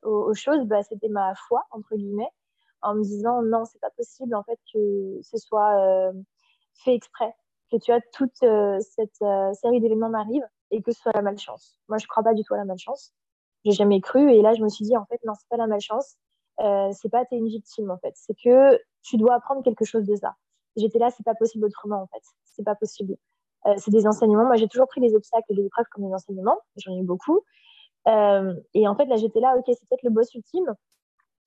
aux, 0.03 0.33
choses, 0.33 0.65
bah, 0.65 0.83
c'était 0.83 1.09
ma 1.09 1.33
foi, 1.35 1.63
entre 1.71 1.95
guillemets, 1.95 2.29
en 2.81 2.95
me 2.95 3.03
disant 3.03 3.41
non, 3.41 3.65
c'est 3.65 3.79
pas 3.79 3.91
possible 3.91 4.35
en 4.35 4.43
fait 4.43 4.59
que 4.73 5.19
ce 5.21 5.37
soit 5.37 5.77
euh, 5.79 6.13
fait 6.83 6.95
exprès, 6.95 7.33
que 7.71 7.77
tu 7.77 7.91
as 7.91 8.01
toute 8.13 8.43
euh, 8.43 8.79
cette 8.79 9.21
euh, 9.21 9.53
série 9.53 9.79
d'événements 9.79 10.09
m'arrive 10.09 10.43
et 10.71 10.81
que 10.81 10.91
ce 10.91 11.01
soit 11.01 11.11
la 11.13 11.21
malchance. 11.21 11.77
Moi, 11.87 11.97
je 11.97 12.07
crois 12.07 12.23
pas 12.23 12.33
du 12.33 12.43
tout 12.43 12.53
à 12.53 12.57
la 12.57 12.65
malchance. 12.65 13.13
J'ai 13.65 13.71
jamais 13.71 14.01
cru 14.01 14.31
et 14.31 14.41
là, 14.41 14.53
je 14.53 14.63
me 14.63 14.69
suis 14.69 14.85
dit 14.85 14.97
en 14.97 15.05
fait 15.05 15.19
non, 15.25 15.33
c'est 15.35 15.47
pas 15.49 15.57
la 15.57 15.67
malchance, 15.67 16.17
c'est 16.57 17.09
pas 17.09 17.25
t'es 17.25 17.37
une 17.37 17.47
victime 17.47 17.91
en 17.91 17.97
fait, 17.97 18.13
c'est 18.15 18.33
que 18.33 18.79
tu 19.03 19.17
dois 19.17 19.35
apprendre 19.35 19.63
quelque 19.63 19.85
chose 19.85 20.05
de 20.05 20.15
ça. 20.15 20.35
J'étais 20.75 20.97
là, 20.97 21.11
c'est 21.11 21.23
pas 21.23 21.35
possible 21.35 21.65
autrement 21.65 22.01
en 22.01 22.07
fait, 22.07 22.23
c'est 22.45 22.63
pas 22.63 22.73
possible. 22.73 23.17
c'est 23.77 23.91
des 23.91 24.07
enseignements. 24.07 24.45
Moi, 24.45 24.55
j'ai 24.55 24.67
toujours 24.67 24.87
pris 24.87 24.99
les 24.99 25.13
obstacles 25.13 25.45
et 25.49 25.53
les 25.53 25.65
épreuves 25.65 25.85
comme 25.91 26.07
des 26.07 26.13
enseignements. 26.13 26.59
J'en 26.77 26.93
ai 26.93 26.99
eu 26.99 27.03
beaucoup. 27.03 27.43
Euh, 28.07 28.55
et 28.73 28.87
en 28.87 28.95
fait, 28.95 29.05
là, 29.05 29.15
j'étais 29.17 29.39
là, 29.39 29.55
ok, 29.57 29.65
c'est 29.67 29.87
peut-être 29.87 30.03
le 30.03 30.09
boss 30.09 30.33
ultime, 30.33 30.73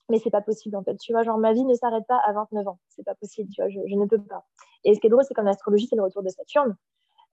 mais 0.09 0.19
c'est 0.19 0.31
pas 0.31 0.43
possible 0.43 0.77
en 0.77 0.83
fait. 0.85 0.97
Tu 0.97 1.13
vois, 1.13 1.23
genre 1.23 1.39
ma 1.39 1.53
vie 1.53 1.65
ne 1.65 1.75
s'arrête 1.75 2.07
pas 2.07 2.19
à 2.25 2.33
29 2.33 2.69
ans. 2.69 2.79
C'est 2.89 3.05
pas 3.05 3.15
possible, 3.15 3.51
tu 3.51 3.61
vois, 3.61 3.71
je, 3.71 3.81
je, 3.87 3.95
ne 3.95 4.07
peux 4.07 4.21
pas. 4.21 4.45
Et 4.85 4.95
ce 4.95 5.01
qui 5.01 5.07
est 5.07 5.11
drôle, 5.11 5.25
c'est 5.25 5.35
qu'en 5.35 5.47
astrologie, 5.47 5.87
c'est 5.89 5.97
le 5.97 6.03
retour 6.03 6.23
de 6.23 6.29
Saturne. 6.29 6.77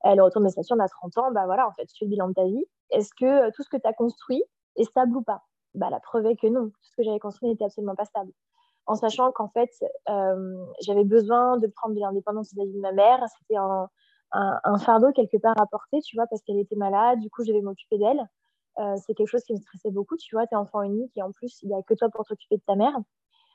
Le 0.04 0.22
retour 0.22 0.42
de 0.42 0.50
Saturne 0.50 0.82
à 0.82 0.88
30 0.88 1.18
ans, 1.20 1.32
bah 1.32 1.46
voilà, 1.46 1.68
en 1.68 1.72
fait, 1.74 1.86
tu 1.86 2.00
fais 2.00 2.06
le 2.06 2.12
bilan 2.12 2.30
de 2.30 2.34
ta 2.34 2.44
vie. 2.46 2.66
Est-ce 2.90 3.12
que 3.14 3.26
euh, 3.26 3.52
tout 3.56 3.64
ce 3.64 3.70
que 3.70 3.78
tu 3.78 3.88
as 3.88 3.94
construit 3.94 4.44
est 4.76 4.84
stable 4.84 5.16
ou 5.16 5.22
pas? 5.22 5.44
Bah 5.76 5.90
la 5.90 6.00
preuve 6.00 6.26
est 6.26 6.36
que 6.36 6.48
non. 6.48 6.70
Tout 6.70 6.90
ce 6.90 6.96
que 6.96 7.04
j'avais 7.04 7.20
construit 7.20 7.50
n'était 7.50 7.66
absolument 7.66 7.96
pas 7.96 8.06
stable. 8.06 8.32
En 8.88 8.96
sachant 8.96 9.32
qu'en 9.32 9.48
fait, 9.50 9.70
euh, 10.10 10.66
j'avais 10.82 11.04
besoin 11.04 11.58
de 11.58 11.68
prendre 11.68 11.96
de 11.96 12.00
l'indépendance 12.00 12.54
vis-à-vis 12.54 12.74
de 12.74 12.80
ma 12.80 12.92
mère. 12.92 13.24
C'était 13.40 13.58
un, 13.58 13.88
un, 14.34 14.60
un, 14.64 14.78
fardeau 14.80 15.12
quelque 15.14 15.38
part 15.38 15.60
à 15.60 15.66
porter, 15.68 16.02
tu 16.02 16.16
vois, 16.16 16.26
parce 16.28 16.42
qu'elle 16.42 16.60
était 16.60 16.76
malade. 16.76 17.20
Du 17.20 17.30
coup, 17.30 17.44
je 17.44 17.50
devais 17.50 17.62
m'occuper 17.62 17.98
d'elle. 17.98 18.28
Euh, 18.80 18.96
c'est 19.06 19.14
quelque 19.14 19.28
chose 19.28 19.44
qui 19.44 19.54
me 19.54 19.60
stressait 19.60 19.92
beaucoup. 19.92 20.18
Tu 20.18 20.36
vois, 20.36 20.48
tu 20.48 20.54
es 20.56 20.58
enfant 20.58 20.82
unique 20.82 21.16
et 21.18 21.22
en 21.22 21.32
plus, 21.32 21.62
il 21.62 21.70
n'y 21.70 21.76
a 21.76 21.82
que 21.84 21.94
toi 21.94 22.10
pour 22.10 22.26
t'occuper 22.26 22.58
de 22.58 22.64
ta 22.66 22.76
mère. 22.76 22.98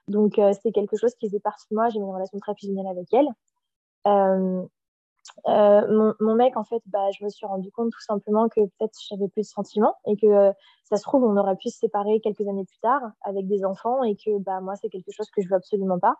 Donc, 0.09 0.39
euh, 0.39 0.53
c'était 0.53 0.73
quelque 0.73 0.97
chose 0.97 1.15
qui 1.17 1.27
faisait 1.27 1.41
partie 1.41 1.67
de 1.71 1.77
moi. 1.77 1.89
J'ai 1.89 1.99
une 1.99 2.05
relation 2.05 2.39
très 2.39 2.55
fusionnelle 2.55 2.87
avec 2.87 3.13
elle. 3.13 3.29
Euh, 4.07 4.65
mon, 5.47 6.15
mon, 6.21 6.35
mec, 6.35 6.57
en 6.57 6.65
fait, 6.65 6.83
bah, 6.87 7.11
je 7.19 7.25
me 7.25 7.29
suis 7.29 7.47
rendu 7.47 7.71
compte 7.73 7.93
tout 7.93 8.01
simplement 8.01 8.49
que 8.49 8.61
peut-être 8.61 8.99
j'avais 9.09 9.29
plus 9.29 9.43
de 9.43 9.47
sentiments 9.47 9.95
et 10.07 10.17
que 10.17 10.53
ça 10.85 10.97
se 10.97 11.03
trouve, 11.03 11.25
on 11.25 11.37
aurait 11.37 11.57
pu 11.57 11.71
se 11.71 11.79
séparer 11.79 12.21
quelques 12.21 12.47
années 12.49 12.65
plus 12.65 12.79
tard 12.79 13.03
avec 13.23 13.47
des 13.47 13.65
enfants 13.65 14.03
et 14.03 14.17
que 14.17 14.39
bah, 14.39 14.61
moi, 14.61 14.77
c'est 14.77 14.89
quelque 14.89 15.11
chose 15.13 15.31
que 15.31 15.43
je 15.43 15.49
veux 15.49 15.57
absolument 15.57 15.99
pas. 15.99 16.17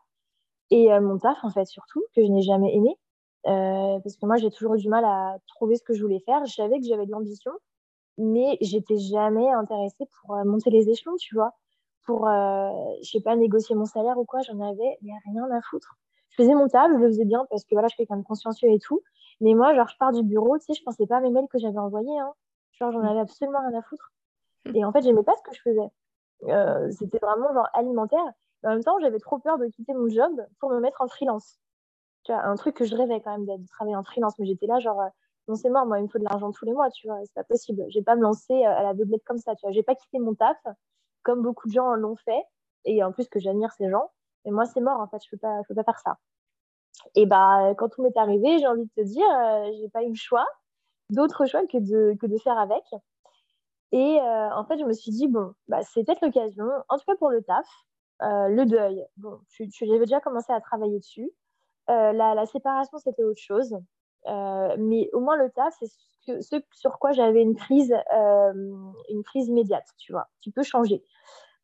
Et 0.71 0.89
mon 1.01 1.19
taf, 1.19 1.39
en 1.45 1.51
fait, 1.51 1.67
surtout, 1.67 2.03
que 2.15 2.25
je 2.25 2.29
n'ai 2.29 2.43
jamais 2.43 2.75
aimé. 2.75 2.97
parce 3.45 4.17
que 4.17 4.27
moi, 4.27 4.37
j'ai 4.37 4.51
toujours 4.51 4.75
eu 4.75 4.79
du 4.79 4.89
mal 4.89 5.05
à 5.05 5.39
trouver 5.47 5.77
ce 5.77 5.83
que 5.83 5.95
je 5.95 6.03
voulais 6.03 6.21
faire. 6.21 6.45
Je 6.47 6.55
savais 6.55 6.79
que 6.79 6.87
j'avais 6.87 7.07
de 7.07 7.13
l'ambition, 7.13 7.53
mais 8.19 8.57
j'étais 8.61 8.99
jamais 8.99 9.49
intéressée 9.51 10.07
pour 10.21 10.37
euh, 10.37 10.45
monter 10.45 10.71
les 10.71 10.89
échelons, 10.89 11.17
tu 11.17 11.35
vois. 11.35 11.53
Pour, 12.05 12.29
euh, 12.29 12.71
je 13.03 13.11
sais 13.11 13.21
pas, 13.21 13.37
négocier 13.37 13.75
mon 13.75 13.85
salaire 13.85 14.19
ou 14.19 14.25
quoi, 14.25 14.41
j'en 14.43 14.61
avais 14.61 14.99
mais 15.03 15.13
rien 15.27 15.51
à 15.51 15.61
foutre. 15.63 15.97
Je 16.37 16.43
faisais 16.43 16.55
mon 16.55 16.69
table, 16.69 16.95
je 16.99 17.03
le 17.03 17.09
faisais 17.09 17.25
bien 17.25 17.47
parce 17.51 17.65
que 17.65 17.71
voilà, 17.73 17.89
je 17.89 17.95
suis 17.95 18.07
quelqu'un 18.07 18.19
de 18.19 18.27
consciencieux 18.27 18.71
et 18.71 18.79
tout. 18.79 19.01
Mais 19.41 19.55
moi, 19.55 19.75
genre, 19.75 19.89
je 19.89 19.97
pars 19.99 20.13
du 20.13 20.23
bureau, 20.23 20.59
tu 20.59 20.65
sais, 20.67 20.75
je 20.75 20.83
pensais 20.83 21.07
pas 21.07 21.17
à 21.19 21.21
mes 21.21 21.31
mails 21.31 21.47
que 21.51 21.59
j'avais 21.59 21.79
envoyés. 21.79 22.19
Hein. 22.19 22.33
Genre, 22.73 22.93
j'en 22.93 23.03
avais 23.03 23.21
absolument 23.21 23.61
rien 23.67 23.79
à 23.79 23.83
foutre. 23.83 24.13
Et 24.75 24.85
en 24.85 24.93
fait, 24.93 25.03
j'aimais 25.03 25.23
pas 25.23 25.35
ce 25.37 25.43
que 25.43 25.55
je 25.55 25.63
faisais. 25.63 25.89
Euh, 26.45 26.91
c'était 26.91 27.19
vraiment 27.19 27.53
genre 27.55 27.69
alimentaire. 27.73 28.25
Mais 28.63 28.71
en 28.71 28.73
même 28.73 28.85
temps, 28.85 28.99
j'avais 29.01 29.19
trop 29.19 29.39
peur 29.39 29.59
de 29.59 29.67
quitter 29.67 29.95
mon 29.95 30.09
job 30.09 30.33
pour 30.61 30.71
me 30.71 30.81
mettre 30.81 31.01
en 31.01 31.09
freelance. 31.09 31.59
Tu 32.25 32.33
vois, 32.33 32.43
un 32.43 32.57
truc 32.57 32.77
que 32.77 32.85
je 32.85 32.97
rêvais 32.97 33.21
quand 33.21 33.31
même 33.31 33.47
de 33.47 33.67
travailler 33.69 33.97
en 33.97 34.05
freelance, 34.05 34.39
mais 34.39 34.47
j'étais 34.47 34.67
là, 34.67 34.81
genre, 34.81 35.01
non, 35.49 35.55
c'est 35.55 35.71
mort, 35.71 35.87
moi, 35.87 35.99
il 35.99 36.05
me 36.05 36.09
faut 36.09 36.19
de 36.19 36.25
l'argent 36.25 36.51
tous 36.51 36.65
les 36.65 36.73
mois, 36.73 36.91
tu 36.91 37.07
vois, 37.07 37.21
c'est 37.25 37.35
pas 37.35 37.45
possible. 37.45 37.85
Je 37.91 37.99
vais 37.99 38.05
pas 38.05 38.17
me 38.17 38.23
lancer 38.23 38.53
euh, 38.53 38.69
à 38.69 38.83
la 38.83 38.95
doublette 38.95 39.25
comme 39.25 39.39
ça, 39.39 39.55
tu 39.55 39.61
vois. 39.63 39.73
J'ai 39.73 39.83
pas 39.83 39.95
quitté 39.95 40.19
mon 40.19 40.35
taf, 40.35 40.59
comme 41.23 41.43
beaucoup 41.43 41.69
de 41.69 41.73
gens 41.73 41.95
l'ont 41.95 42.17
fait, 42.17 42.43
et 42.85 43.03
en 43.05 43.13
plus 43.13 43.29
que 43.29 43.39
j'admire 43.39 43.73
ces 43.73 43.89
gens. 43.91 44.11
Mais 44.47 44.53
moi, 44.53 44.65
c'est 44.65 44.81
mort, 44.81 45.01
en 45.01 45.07
fait, 45.09 45.19
je 45.25 45.31
peux 45.31 45.37
pas, 45.37 45.61
je 45.63 45.69
peux 45.69 45.75
pas 45.75 45.85
faire 45.85 45.99
ça. 45.99 46.19
Et 47.15 47.27
bah, 47.27 47.75
quand 47.77 47.91
tout 47.91 48.03
m'est 48.03 48.17
arrivé, 48.17 48.59
j'ai 48.59 48.67
envie 48.67 48.85
de 48.85 48.91
te 48.97 49.03
dire, 49.03 49.29
euh, 49.29 49.71
j'ai 49.79 49.89
pas 49.91 50.03
eu 50.03 50.09
le 50.09 50.15
choix, 50.15 50.47
d'autre 51.11 51.47
choix 51.47 51.67
que 51.67 51.79
de, 51.79 52.39
faire 52.39 52.59
avec. 52.59 52.85
Et 53.93 54.19
euh, 54.21 54.51
en 54.55 54.65
fait, 54.65 54.79
je 54.79 54.85
me 54.85 54.93
suis 54.93 55.11
dit, 55.11 55.29
bon, 55.29 55.53
bah, 55.69 55.83
c'est 55.83 56.05
peut-être 56.05 56.23
l'occasion, 56.25 56.65
en 56.89 56.97
tout 56.97 57.05
cas 57.07 57.17
pour 57.17 57.31
le 57.31 57.43
taf, 57.43 57.67
le 58.21 58.65
deuil. 58.65 59.05
Bon, 59.19 59.41
j'avais 59.59 60.01
déjà 60.01 60.21
commencé 60.21 60.53
à 60.53 60.61
travailler 60.61 60.99
dessus. 60.99 61.31
la, 61.89 62.13
la, 62.13 62.47
séparation, 62.47 62.99
c'était 62.99 63.25
autre 63.25 63.41
chose. 63.41 63.77
Euh, 64.29 64.77
mais 64.79 65.09
au 65.13 65.21
moins 65.21 65.37
le 65.37 65.51
taf, 65.51 65.75
c'est 65.79 66.43
ce, 66.43 66.61
sur 66.73 66.99
quoi 66.99 67.13
j'avais 67.13 67.43
une 67.43 67.55
prise, 67.55 67.95
euh, 68.15 68.53
une 69.09 69.23
prise 69.23 69.49
immédiate, 69.49 69.87
tu 69.99 70.13
vois. 70.13 70.29
Tu 70.41 70.51
peux 70.51 70.63
changer. 70.63 71.03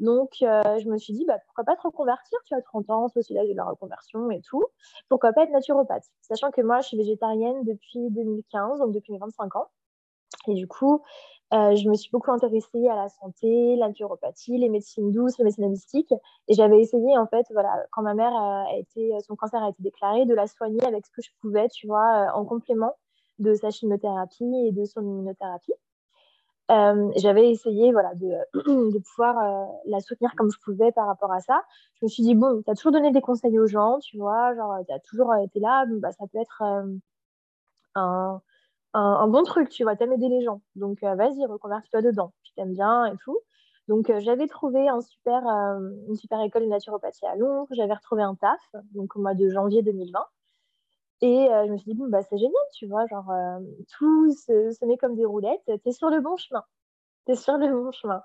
Donc, 0.02 0.30
euh, 0.42 0.78
je 0.80 0.88
me 0.88 0.98
suis 0.98 1.12
dit, 1.12 1.24
bah, 1.24 1.38
pourquoi 1.46 1.62
pas 1.64 1.76
te 1.76 1.82
reconvertir? 1.82 2.38
Tu 2.44 2.54
as 2.54 2.60
30 2.60 2.90
ans, 2.90 3.08
c'est 3.08 3.20
aussi 3.20 3.34
de 3.34 3.56
la 3.56 3.64
reconversion 3.64 4.30
et 4.32 4.40
tout. 4.40 4.64
Pourquoi 5.08 5.32
pas 5.32 5.44
être 5.44 5.52
naturopathe? 5.52 6.04
Sachant 6.22 6.50
que 6.50 6.60
moi, 6.60 6.80
je 6.80 6.88
suis 6.88 6.96
végétarienne 6.96 7.62
depuis 7.64 8.10
2015, 8.10 8.80
donc 8.80 8.92
depuis 8.92 9.12
mes 9.12 9.18
25 9.20 9.54
ans. 9.56 9.68
Et 10.48 10.54
du 10.54 10.66
coup, 10.66 11.02
euh, 11.54 11.76
je 11.76 11.88
me 11.88 11.94
suis 11.94 12.10
beaucoup 12.10 12.32
intéressée 12.32 12.88
à 12.88 12.96
la 12.96 13.08
santé, 13.10 13.76
la 13.76 13.88
naturopathie, 13.88 14.58
les 14.58 14.68
médecines 14.68 15.12
douces, 15.12 15.38
les 15.38 15.44
médecines 15.44 15.66
holistiques. 15.66 16.12
Et 16.48 16.54
j'avais 16.54 16.80
essayé, 16.80 17.16
en 17.16 17.28
fait, 17.28 17.46
voilà, 17.52 17.86
quand 17.92 18.02
ma 18.02 18.14
mère 18.14 18.34
a 18.34 18.66
été, 18.76 19.12
son 19.24 19.36
cancer 19.36 19.62
a 19.62 19.68
été 19.70 19.82
déclaré, 19.84 20.26
de 20.26 20.34
la 20.34 20.48
soigner 20.48 20.84
avec 20.84 21.06
ce 21.06 21.12
que 21.12 21.22
je 21.22 21.30
pouvais, 21.40 21.68
tu 21.68 21.86
vois, 21.86 22.26
euh, 22.26 22.38
en 22.38 22.44
complément 22.44 22.92
de 23.38 23.54
sa 23.54 23.70
chimiothérapie 23.70 24.66
et 24.66 24.72
de 24.72 24.84
son 24.84 25.02
immunothérapie. 25.02 25.74
Euh, 26.72 27.10
j'avais 27.16 27.50
essayé 27.50 27.92
voilà, 27.92 28.14
de, 28.14 28.32
de 28.54 28.98
pouvoir 28.98 29.38
euh, 29.38 29.66
la 29.86 30.00
soutenir 30.00 30.32
comme 30.36 30.50
je 30.50 30.58
pouvais 30.64 30.90
par 30.92 31.06
rapport 31.06 31.32
à 31.32 31.40
ça. 31.40 31.62
Je 32.00 32.06
me 32.06 32.08
suis 32.08 32.22
dit, 32.22 32.34
bon, 32.34 32.62
tu 32.64 32.70
as 32.70 32.74
toujours 32.74 32.92
donné 32.92 33.12
des 33.12 33.20
conseils 33.20 33.58
aux 33.58 33.66
gens, 33.66 33.98
tu 34.00 34.16
vois, 34.16 34.54
genre, 34.54 34.78
tu 34.86 34.92
as 34.92 35.00
toujours 35.00 35.34
été 35.36 35.60
là, 35.60 35.84
bah, 35.86 36.12
ça 36.12 36.24
peut 36.32 36.38
être 36.38 36.62
un, 37.94 38.40
un, 38.94 39.28
bon 39.28 39.42
truc, 39.42 39.68
tu 39.70 39.82
vois, 39.84 39.96
t'aimes 39.96 40.12
aider 40.12 40.28
les 40.28 40.42
gens. 40.42 40.60
Donc, 40.76 41.02
euh, 41.02 41.14
vas-y, 41.14 41.44
reconvertis-toi 41.46 42.02
dedans. 42.02 42.32
Tu 42.42 42.52
t'aimes 42.54 42.74
bien 42.74 43.06
et 43.06 43.16
tout. 43.24 43.38
Donc, 43.88 44.10
euh, 44.10 44.20
j'avais 44.20 44.46
trouvé 44.46 44.88
un 44.88 45.00
super, 45.00 45.46
euh, 45.48 45.90
une 46.08 46.16
super 46.16 46.40
école 46.42 46.62
de 46.64 46.68
naturopathie 46.68 47.26
à 47.26 47.36
Londres. 47.36 47.68
J'avais 47.72 47.94
retrouvé 47.94 48.22
un 48.22 48.34
taf, 48.34 48.60
donc 48.94 49.16
au 49.16 49.20
mois 49.20 49.34
de 49.34 49.48
janvier 49.48 49.82
2020. 49.82 50.20
Et 51.22 51.46
je 51.48 51.70
me 51.70 51.76
suis 51.78 51.92
dit, 51.92 51.96
bon, 51.96 52.08
bah, 52.08 52.22
c'est 52.22 52.36
génial, 52.36 52.52
tu 52.74 52.86
vois, 52.86 53.06
genre, 53.06 53.32
tout 53.96 54.32
se, 54.32 54.84
met 54.84 54.96
comme 54.96 55.14
des 55.14 55.24
roulettes. 55.24 55.70
T'es 55.84 55.92
sur 55.92 56.10
le 56.10 56.20
bon 56.20 56.36
chemin. 56.36 56.64
T'es 57.26 57.36
sur 57.36 57.56
le 57.58 57.68
bon 57.68 57.92
chemin. 57.92 58.22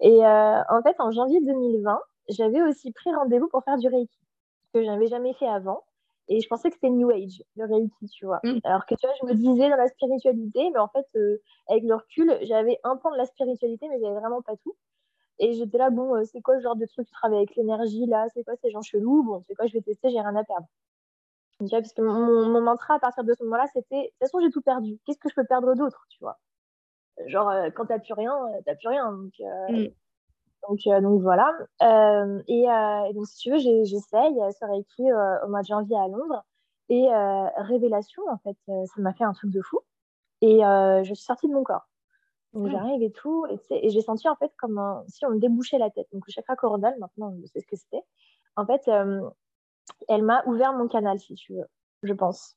Et 0.00 0.20
en 0.24 0.82
fait, 0.82 0.94
en 1.00 1.10
janvier 1.10 1.40
2020, 1.40 2.00
j'avais 2.28 2.62
aussi 2.62 2.92
pris 2.92 3.14
rendez-vous 3.14 3.48
pour 3.48 3.62
faire 3.64 3.78
du 3.78 3.88
Reiki, 3.88 4.18
que 4.72 4.82
je 4.82 4.86
n'avais 4.86 5.06
jamais 5.06 5.34
fait 5.34 5.48
avant. 5.48 5.84
Et 6.28 6.40
je 6.40 6.48
pensais 6.48 6.68
que 6.68 6.74
c'était 6.74 6.90
New 6.90 7.10
Age, 7.10 7.42
le 7.54 7.66
Reiki, 7.66 8.08
tu 8.08 8.26
vois. 8.26 8.40
Mm. 8.42 8.58
Alors 8.64 8.84
que 8.86 8.94
tu 8.96 9.06
vois, 9.06 9.14
je 9.20 9.26
me 9.26 9.34
disais 9.34 9.70
dans 9.70 9.76
la 9.76 9.86
spiritualité, 9.86 10.70
mais 10.72 10.78
en 10.78 10.88
fait, 10.88 11.06
euh, 11.14 11.40
avec 11.68 11.84
le 11.84 11.94
recul, 11.94 12.36
j'avais 12.42 12.80
un 12.82 12.96
point 12.96 13.12
de 13.12 13.16
la 13.16 13.26
spiritualité, 13.26 13.88
mais 13.88 14.00
j'avais 14.00 14.18
vraiment 14.18 14.42
pas 14.42 14.56
tout. 14.56 14.74
Et 15.38 15.52
j'étais 15.52 15.78
là, 15.78 15.90
bon, 15.90 16.16
euh, 16.16 16.24
c'est 16.24 16.40
quoi 16.40 16.56
le 16.56 16.62
genre 16.62 16.74
de 16.74 16.86
truc, 16.86 17.06
tu 17.06 17.12
travailles 17.12 17.38
avec 17.38 17.54
l'énergie, 17.54 18.06
là, 18.06 18.26
c'est 18.34 18.42
quoi 18.42 18.54
ces 18.56 18.70
gens 18.70 18.82
chelous? 18.82 19.22
Bon, 19.22 19.44
c'est 19.46 19.54
quoi, 19.54 19.66
je 19.66 19.74
vais 19.74 19.82
tester, 19.82 20.10
j'ai 20.10 20.20
rien 20.20 20.34
à 20.34 20.42
perdre. 20.42 20.66
Tu 21.60 21.66
vois, 21.70 21.80
parce 21.80 21.92
que 21.94 22.02
mon, 22.02 22.48
mon, 22.48 22.60
mantra 22.60 22.94
à 22.94 22.98
partir 22.98 23.24
de 23.24 23.32
ce 23.32 23.42
moment-là, 23.44 23.66
c'était, 23.72 24.02
de 24.02 24.06
toute 24.08 24.18
façon, 24.20 24.40
j'ai 24.40 24.50
tout 24.50 24.60
perdu. 24.60 24.98
Qu'est-ce 25.04 25.18
que 25.18 25.30
je 25.30 25.34
peux 25.34 25.44
perdre 25.44 25.74
d'autre, 25.74 26.06
tu 26.10 26.18
vois? 26.20 26.38
Genre, 27.26 27.48
euh, 27.48 27.70
quand 27.70 27.86
t'as 27.86 27.98
plus 27.98 28.12
rien, 28.12 28.34
t'as 28.66 28.74
plus 28.74 28.88
rien. 28.88 29.10
Donc, 29.10 29.32
mm. 29.70 29.86
Donc, 30.68 30.80
donc 31.02 31.22
voilà. 31.22 31.52
Et, 32.48 32.64
et, 32.64 33.14
donc, 33.14 33.26
si 33.26 33.38
tu 33.38 33.50
veux, 33.52 33.58
j'essaye 33.58 34.34
ce 34.50 34.64
Reiki 34.66 35.02
au 35.44 35.48
mois 35.48 35.62
de 35.62 35.66
janvier 35.66 35.96
à 35.96 36.08
Londres. 36.08 36.44
Et 36.88 37.08
révélation, 37.56 38.22
en 38.28 38.38
fait, 38.38 38.56
ça 38.66 39.00
m'a 39.00 39.14
fait 39.14 39.24
un 39.24 39.32
truc 39.32 39.50
de 39.50 39.62
fou. 39.62 39.80
Et 40.42 40.58
je 40.58 41.12
suis 41.14 41.24
sortie 41.24 41.48
de 41.48 41.54
mon 41.54 41.62
corps. 41.62 41.88
Donc, 42.52 42.68
j'arrive 42.68 43.02
et 43.02 43.12
tout. 43.12 43.46
Et, 43.70 43.86
et 43.86 43.90
j'ai 43.90 44.02
senti, 44.02 44.28
en 44.28 44.36
fait, 44.36 44.52
comme 44.58 45.04
si 45.08 45.24
on 45.24 45.30
me 45.30 45.38
débouchait 45.38 45.78
la 45.78 45.90
tête. 45.90 46.08
Donc, 46.12 46.26
le 46.26 46.32
chakra 46.32 46.56
coronal, 46.56 46.94
maintenant, 46.98 47.32
je 47.40 47.46
sais 47.46 47.60
ce 47.60 47.66
que 47.66 47.76
c'était. 47.76 48.02
En 48.56 48.66
fait, 48.66 48.90
elle 50.08 50.22
m'a 50.22 50.44
ouvert 50.46 50.72
mon 50.72 50.88
canal, 50.88 51.18
si 51.18 51.34
tu 51.34 51.54
veux, 51.54 51.66
je 52.02 52.12
pense. 52.12 52.56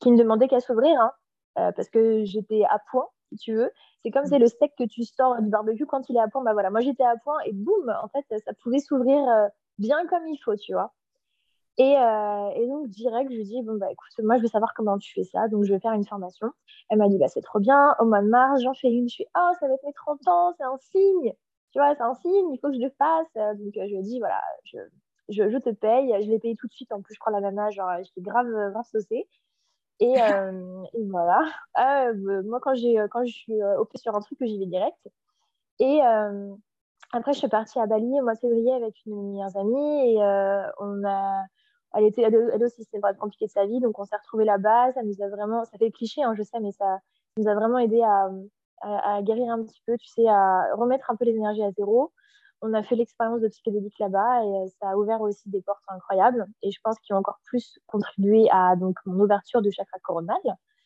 Qui 0.00 0.10
ne 0.10 0.18
demandait 0.18 0.48
qu'à 0.48 0.60
s'ouvrir, 0.60 1.00
hein, 1.00 1.12
euh, 1.58 1.72
parce 1.72 1.88
que 1.88 2.24
j'étais 2.24 2.64
à 2.64 2.78
point, 2.90 3.08
si 3.32 3.38
tu 3.38 3.54
veux. 3.54 3.70
C'est 4.02 4.10
comme 4.10 4.24
mm. 4.24 4.28
c'est 4.28 4.38
le 4.38 4.46
steak 4.46 4.72
que 4.76 4.84
tu 4.84 5.04
sors 5.04 5.40
du 5.40 5.48
barbecue 5.48 5.86
quand 5.86 6.08
il 6.08 6.16
est 6.16 6.20
à 6.20 6.28
point. 6.28 6.42
Bah 6.42 6.52
voilà, 6.52 6.70
moi 6.70 6.80
j'étais 6.80 7.04
à 7.04 7.16
point 7.16 7.38
et 7.44 7.52
boum, 7.52 7.92
en 8.02 8.08
fait, 8.08 8.24
ça 8.44 8.52
pouvait 8.62 8.80
s'ouvrir 8.80 9.28
euh, 9.28 9.48
bien 9.78 10.06
comme 10.06 10.26
il 10.26 10.38
faut, 10.38 10.56
tu 10.56 10.72
vois. 10.72 10.92
Et, 11.78 11.94
euh, 11.98 12.48
et, 12.54 12.66
donc, 12.66 12.88
direct, 12.88 13.30
je 13.30 13.36
lui 13.36 13.44
dis, 13.44 13.62
bon, 13.62 13.76
bah 13.76 13.90
écoute, 13.92 14.08
moi, 14.24 14.38
je 14.38 14.42
veux 14.42 14.48
savoir 14.48 14.72
comment 14.74 14.96
tu 14.96 15.12
fais 15.12 15.24
ça, 15.24 15.46
donc 15.48 15.64
je 15.64 15.74
vais 15.74 15.80
faire 15.80 15.92
une 15.92 16.06
formation. 16.06 16.50
Elle 16.88 16.98
m'a 16.98 17.08
dit, 17.08 17.18
bah 17.18 17.28
c'est 17.28 17.42
trop 17.42 17.58
bien, 17.58 17.94
au 18.00 18.06
mois 18.06 18.22
de 18.22 18.28
mars, 18.28 18.62
j'en 18.62 18.72
fais 18.74 18.90
une. 18.90 19.08
Je 19.08 19.14
suis, 19.14 19.26
oh, 19.36 19.50
ça 19.60 19.68
va 19.68 19.74
être 19.74 19.84
mes 19.84 19.92
30 19.92 20.26
ans, 20.28 20.54
c'est 20.56 20.64
un 20.64 20.78
signe, 20.78 21.34
tu 21.72 21.78
vois, 21.78 21.94
c'est 21.94 22.02
un 22.02 22.14
signe, 22.14 22.52
il 22.52 22.58
faut 22.60 22.68
que 22.68 22.74
je 22.74 22.80
le 22.80 22.90
fasse. 22.98 23.58
Donc, 23.58 23.72
je 23.74 23.80
lui 23.80 23.96
ai 23.96 24.02
dit, 24.02 24.18
voilà, 24.20 24.40
je, 24.64 24.78
je, 25.28 25.50
je, 25.50 25.58
te 25.58 25.70
paye. 25.70 26.14
Je 26.22 26.30
l'ai 26.30 26.38
payé 26.38 26.56
tout 26.56 26.66
de 26.66 26.72
suite. 26.72 26.92
En 26.92 27.02
plus, 27.02 27.14
je 27.14 27.18
crois 27.18 27.32
la 27.32 27.40
nana, 27.40 27.70
genre, 27.70 27.90
j'étais 28.02 28.20
grave, 28.20 28.46
grave 28.72 28.84
saucée. 28.90 29.28
Et, 30.00 30.14
euh, 30.22 30.84
et 30.94 31.04
voilà. 31.08 31.42
Euh, 31.78 32.42
moi, 32.44 32.60
quand, 32.60 32.74
j'ai, 32.74 32.96
quand 33.10 33.24
je 33.24 33.32
suis 33.32 33.62
euh, 33.62 33.78
OP 33.78 33.96
sur 33.96 34.14
un 34.14 34.20
truc, 34.20 34.38
j'y 34.40 34.58
vais 34.58 34.66
direct. 34.66 35.08
Et 35.78 36.00
après, 37.12 37.32
je 37.32 37.38
suis 37.38 37.48
partie 37.48 37.78
à 37.78 37.86
Bali 37.86 38.20
au 38.20 38.22
mois 38.22 38.34
de 38.34 38.40
février 38.40 38.72
avec 38.72 38.94
une 39.04 39.12
de 39.12 39.16
mes 39.16 39.32
meilleures 39.32 39.56
amies. 39.56 40.14
Et 40.14 40.16
on 40.80 41.04
a. 41.04 41.44
Elle, 41.94 42.04
était, 42.04 42.22
elle, 42.22 42.62
aussi, 42.62 42.84
c'était 42.84 43.00
pas 43.00 43.14
compliqué 43.14 43.46
de 43.46 43.50
sa 43.50 43.64
vie. 43.64 43.80
Donc, 43.80 43.98
on 43.98 44.04
s'est 44.04 44.16
retrouvés 44.16 44.44
là-bas. 44.44 44.92
Ça 44.92 45.02
nous 45.02 45.22
a 45.22 45.28
vraiment. 45.28 45.64
Ça 45.64 45.78
fait 45.78 45.90
cliché, 45.90 46.22
hein, 46.22 46.34
je 46.36 46.42
sais, 46.42 46.60
mais 46.60 46.72
ça 46.72 46.98
nous 47.38 47.48
a 47.48 47.54
vraiment 47.54 47.78
aidé 47.78 48.02
à, 48.02 48.30
à, 48.80 49.16
à, 49.16 49.22
guérir 49.22 49.50
un 49.52 49.62
petit 49.62 49.82
peu, 49.86 49.96
tu 49.98 50.08
sais, 50.08 50.26
à 50.26 50.74
remettre 50.74 51.10
un 51.10 51.16
peu 51.16 51.24
les 51.24 51.34
énergies 51.34 51.62
à 51.62 51.70
zéro 51.72 52.12
on 52.62 52.72
a 52.74 52.82
fait 52.82 52.96
l'expérience 52.96 53.40
de 53.40 53.48
psychédélique 53.48 53.98
là-bas 53.98 54.42
et 54.42 54.46
euh, 54.46 54.66
ça 54.80 54.90
a 54.90 54.96
ouvert 54.96 55.20
aussi 55.20 55.48
des 55.48 55.62
portes 55.62 55.82
incroyables 55.88 56.46
et 56.62 56.70
je 56.70 56.80
pense 56.82 56.98
qu'ils 57.00 57.14
ont 57.14 57.18
encore 57.18 57.40
plus 57.44 57.78
contribué 57.86 58.48
à 58.50 58.76
donc 58.76 58.96
mon 59.04 59.22
ouverture 59.22 59.62
du 59.62 59.70
chakra 59.70 59.98
coronal 60.02 60.40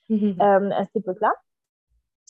mhm. 0.09 0.37
euh, 0.41 0.71
à 0.73 0.85
cette 0.85 0.97
époque-là. 0.97 1.33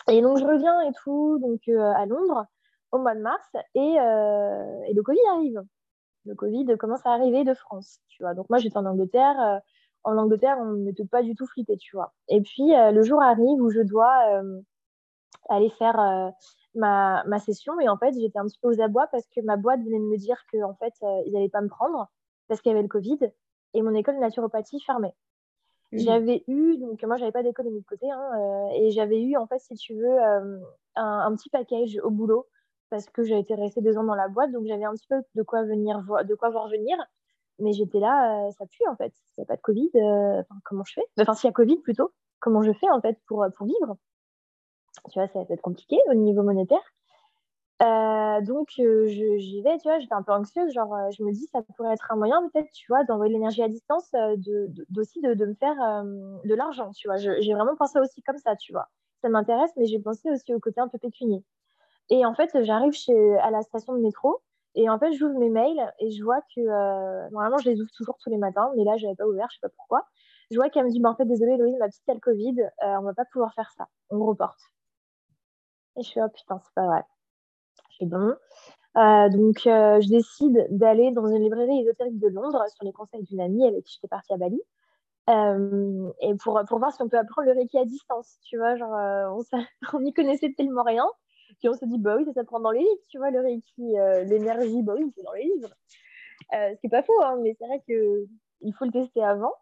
Et 0.08 0.22
donc 0.22 0.38
je 0.38 0.44
reviens 0.44 0.80
et 0.82 0.92
tout 0.92 1.38
donc 1.38 1.60
euh, 1.68 1.92
à 1.94 2.06
Londres 2.06 2.46
au 2.92 2.98
mois 2.98 3.14
de 3.14 3.20
mars 3.20 3.48
et, 3.74 3.96
le 3.98 5.02
Covid 5.02 5.20
arrive. 5.32 5.62
Le 6.26 6.34
Covid 6.34 6.66
commence 6.76 7.06
à 7.06 7.12
arriver 7.12 7.44
de 7.44 7.54
France, 7.54 8.00
tu 8.08 8.22
vois. 8.22 8.34
Donc 8.34 8.50
moi 8.50 8.58
j'étais 8.58 8.76
en 8.76 8.84
Angleterre. 8.84 9.60
en 10.02 10.18
Angleterre, 10.18 10.56
on 10.58 10.72
n'était 10.72 11.04
pas 11.04 11.22
du 11.22 11.36
tout 11.36 11.46
flippé, 11.46 11.76
tu 11.76 11.94
vois. 11.94 12.12
Et 12.28 12.40
puis 12.40 12.72
le 12.72 13.02
jour 13.02 13.22
arrive 13.22 13.60
où 13.60 13.70
je 13.70 13.80
dois 13.80 14.42
aller 15.48 15.70
faire 15.78 16.32
ma, 16.74 17.24
ma, 17.24 17.38
session. 17.38 17.78
Et 17.80 17.88
en 17.88 17.96
fait, 17.96 18.12
j'étais 18.18 18.38
un 18.38 18.46
petit 18.46 18.58
peu 18.60 18.68
aux 18.68 18.80
abois 18.80 19.06
parce 19.08 19.26
que 19.28 19.40
ma 19.40 19.56
boîte 19.56 19.80
venait 19.80 19.98
de 19.98 20.04
me 20.04 20.16
dire 20.16 20.36
qu'en 20.50 20.74
fait, 20.74 20.94
euh, 21.02 21.22
ils 21.26 21.32
n'allaient 21.32 21.48
pas 21.48 21.60
me 21.60 21.68
prendre 21.68 22.10
parce 22.48 22.60
qu'il 22.60 22.70
y 22.70 22.72
avait 22.72 22.82
le 22.82 22.88
Covid 22.88 23.18
et 23.74 23.82
mon 23.82 23.94
école 23.94 24.16
de 24.16 24.20
naturopathie 24.20 24.80
fermait. 24.80 25.14
Mmh. 25.92 25.98
J'avais 25.98 26.44
eu, 26.46 26.76
donc 26.78 27.02
moi, 27.02 27.16
j'avais 27.16 27.32
pas 27.32 27.42
d'école 27.42 27.66
de 27.66 27.80
côté, 27.80 28.10
hein, 28.10 28.30
euh, 28.38 28.68
et 28.74 28.90
j'avais 28.90 29.20
eu, 29.20 29.36
en 29.36 29.46
fait, 29.46 29.58
si 29.58 29.74
tu 29.74 29.94
veux, 29.94 30.20
euh, 30.20 30.58
un, 30.96 31.18
un, 31.26 31.36
petit 31.36 31.50
package 31.50 31.98
au 32.02 32.10
boulot 32.10 32.46
parce 32.90 33.08
que 33.08 33.22
j'ai 33.22 33.38
été 33.38 33.54
restée 33.54 33.80
deux 33.80 33.96
ans 33.96 34.04
dans 34.04 34.14
la 34.16 34.28
boîte, 34.28 34.50
donc 34.50 34.66
j'avais 34.66 34.84
un 34.84 34.92
petit 34.92 35.06
peu 35.08 35.22
de 35.36 35.42
quoi, 35.42 35.62
venir 35.62 36.02
de 36.24 36.34
quoi 36.34 36.50
voir 36.50 36.68
venir. 36.68 36.96
Mais 37.60 37.72
j'étais 37.72 38.00
là, 38.00 38.50
ça 38.52 38.66
pue 38.66 38.82
en 38.88 38.96
fait. 38.96 39.12
S'il 39.26 39.42
n'y 39.42 39.44
a 39.44 39.46
pas 39.46 39.56
de 39.56 39.60
Covid, 39.60 39.90
comment 40.64 40.82
je 40.82 40.94
fais? 40.94 41.04
Enfin, 41.20 41.34
s'il 41.34 41.46
y 41.46 41.50
a 41.50 41.52
Covid 41.52 41.76
plutôt, 41.76 42.10
comment 42.40 42.62
je 42.62 42.72
fais 42.72 42.90
en 42.90 43.00
fait 43.00 43.16
pour, 43.28 43.46
pour 43.56 43.66
vivre? 43.66 43.96
Tu 45.10 45.18
vois, 45.18 45.28
ça 45.28 45.42
va 45.42 45.54
être 45.54 45.62
compliqué 45.62 45.96
au 46.10 46.14
niveau 46.14 46.42
monétaire. 46.42 46.82
Euh, 47.82 48.42
donc, 48.42 48.68
euh, 48.78 49.06
j'y 49.06 49.62
vais, 49.62 49.78
tu 49.78 49.88
vois, 49.88 49.98
j'étais 49.98 50.14
un 50.14 50.22
peu 50.22 50.32
anxieuse. 50.32 50.72
Genre, 50.72 50.94
euh, 50.94 51.10
je 51.16 51.22
me 51.22 51.32
dis, 51.32 51.46
ça 51.46 51.62
pourrait 51.76 51.94
être 51.94 52.12
un 52.12 52.16
moyen, 52.16 52.46
peut-être, 52.48 52.70
tu 52.72 52.86
vois, 52.88 53.04
d'envoyer 53.04 53.32
l'énergie 53.32 53.62
à 53.62 53.68
distance, 53.68 54.10
d'aussi 54.90 55.20
de, 55.22 55.34
de, 55.34 55.46
me 55.46 55.54
faire 55.54 55.76
de 56.44 56.54
l'argent, 56.54 56.90
tu 56.92 57.08
vois. 57.08 57.16
J'ai 57.16 57.54
vraiment 57.54 57.76
pensé 57.76 57.98
aussi 57.98 58.22
comme 58.22 58.38
ça, 58.38 58.56
tu 58.56 58.72
vois. 58.72 58.88
Ça 59.22 59.28
m'intéresse, 59.28 59.70
mais 59.76 59.86
j'ai 59.86 59.98
pensé 59.98 60.30
aussi 60.30 60.54
au 60.54 60.60
côté 60.60 60.80
un 60.80 60.88
peu 60.88 60.98
pécunier. 60.98 61.44
Et 62.10 62.26
en 62.26 62.34
fait, 62.34 62.50
j'arrive 62.64 62.92
à 63.42 63.50
la 63.50 63.62
station 63.62 63.94
de 63.94 64.00
métro 64.00 64.42
et 64.74 64.88
en 64.90 64.98
fait, 64.98 65.12
j'ouvre 65.12 65.38
mes 65.38 65.48
mails 65.50 65.92
et 66.00 66.10
je 66.10 66.22
vois 66.22 66.40
que, 66.54 67.30
normalement, 67.30 67.58
je 67.58 67.70
les 67.70 67.80
ouvre 67.80 67.90
toujours 67.96 68.18
tous 68.22 68.30
les 68.30 68.38
matins, 68.38 68.70
mais 68.76 68.84
là, 68.84 68.96
je 68.98 69.04
n'avais 69.04 69.16
pas 69.16 69.26
ouvert, 69.26 69.48
je 69.50 69.56
sais 69.56 69.60
pas 69.62 69.74
pourquoi. 69.76 70.04
Je 70.50 70.56
vois 70.56 70.68
qu'elle 70.68 70.84
me 70.84 70.90
dit, 70.90 71.00
bah, 71.00 71.10
en 71.10 71.14
fait, 71.14 71.24
désolé, 71.24 71.56
Louise, 71.56 71.76
ma 71.78 71.88
petite, 71.88 72.08
a 72.08 72.14
le 72.14 72.20
Covid, 72.20 72.56
on 72.82 73.02
va 73.02 73.14
pas 73.14 73.24
pouvoir 73.32 73.54
faire 73.54 73.70
ça. 73.76 73.86
On 74.10 74.24
reporte. 74.24 74.60
Et 75.96 76.02
je 76.02 76.08
suis, 76.08 76.20
oh 76.20 76.28
putain, 76.28 76.60
c'est 76.64 76.74
pas 76.74 76.86
vrai. 76.86 77.02
Je 77.90 77.96
fais 77.98 78.06
bon. 78.06 78.34
Euh, 78.96 79.28
donc, 79.28 79.66
euh, 79.66 80.00
je 80.00 80.08
décide 80.08 80.66
d'aller 80.70 81.12
dans 81.12 81.26
une 81.26 81.42
librairie 81.42 81.80
ésotérique 81.80 82.18
de 82.18 82.28
Londres 82.28 82.64
sur 82.74 82.84
les 82.84 82.92
conseils 82.92 83.22
d'une 83.22 83.40
amie 83.40 83.66
avec 83.66 83.84
qui 83.84 83.94
j'étais 83.94 84.08
partie 84.08 84.32
à 84.32 84.36
Bali. 84.36 84.60
Euh, 85.28 86.10
et 86.20 86.34
pour, 86.36 86.60
pour 86.68 86.78
voir 86.78 86.92
si 86.92 87.02
on 87.02 87.08
peut 87.08 87.18
apprendre 87.18 87.48
le 87.48 87.54
Reiki 87.54 87.78
à 87.78 87.84
distance, 87.84 88.38
tu 88.42 88.56
vois, 88.56 88.76
genre, 88.76 89.42
on 89.92 90.00
n'y 90.00 90.12
connaissait 90.12 90.52
tellement 90.56 90.82
rien. 90.82 91.06
Puis 91.60 91.68
on 91.68 91.74
se 91.74 91.84
dit, 91.84 91.98
bah 91.98 92.16
oui, 92.16 92.24
ça 92.24 92.32
s'apprend 92.32 92.60
dans 92.60 92.70
les 92.70 92.80
livres, 92.80 93.02
tu 93.08 93.18
vois, 93.18 93.30
le 93.30 93.40
Reiki, 93.40 93.94
l'énergie, 94.28 94.82
bah 94.82 94.94
oui, 94.96 95.12
c'est 95.14 95.22
dans 95.22 95.32
les 95.32 95.44
livres. 95.44 95.74
Ce 96.52 96.80
qui 96.80 96.88
pas 96.88 97.02
faux, 97.02 97.20
hein, 97.22 97.38
mais 97.42 97.54
c'est 97.58 97.66
vrai 97.66 97.80
qu'il 97.84 98.74
faut 98.74 98.84
le 98.86 98.92
tester 98.92 99.22
avant. 99.22 99.52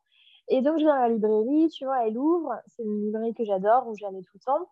Et 0.48 0.62
donc, 0.62 0.78
je 0.78 0.84
vais 0.84 0.90
dans 0.90 0.96
la 0.96 1.08
librairie, 1.08 1.68
tu 1.68 1.84
vois, 1.84 2.06
elle 2.06 2.16
ouvre. 2.16 2.54
C'est 2.68 2.82
une 2.82 3.04
librairie 3.04 3.34
que 3.34 3.44
j'adore, 3.44 3.86
où 3.88 3.94
j'allais 3.96 4.22
tout 4.22 4.36
le 4.36 4.40
temps. 4.40 4.70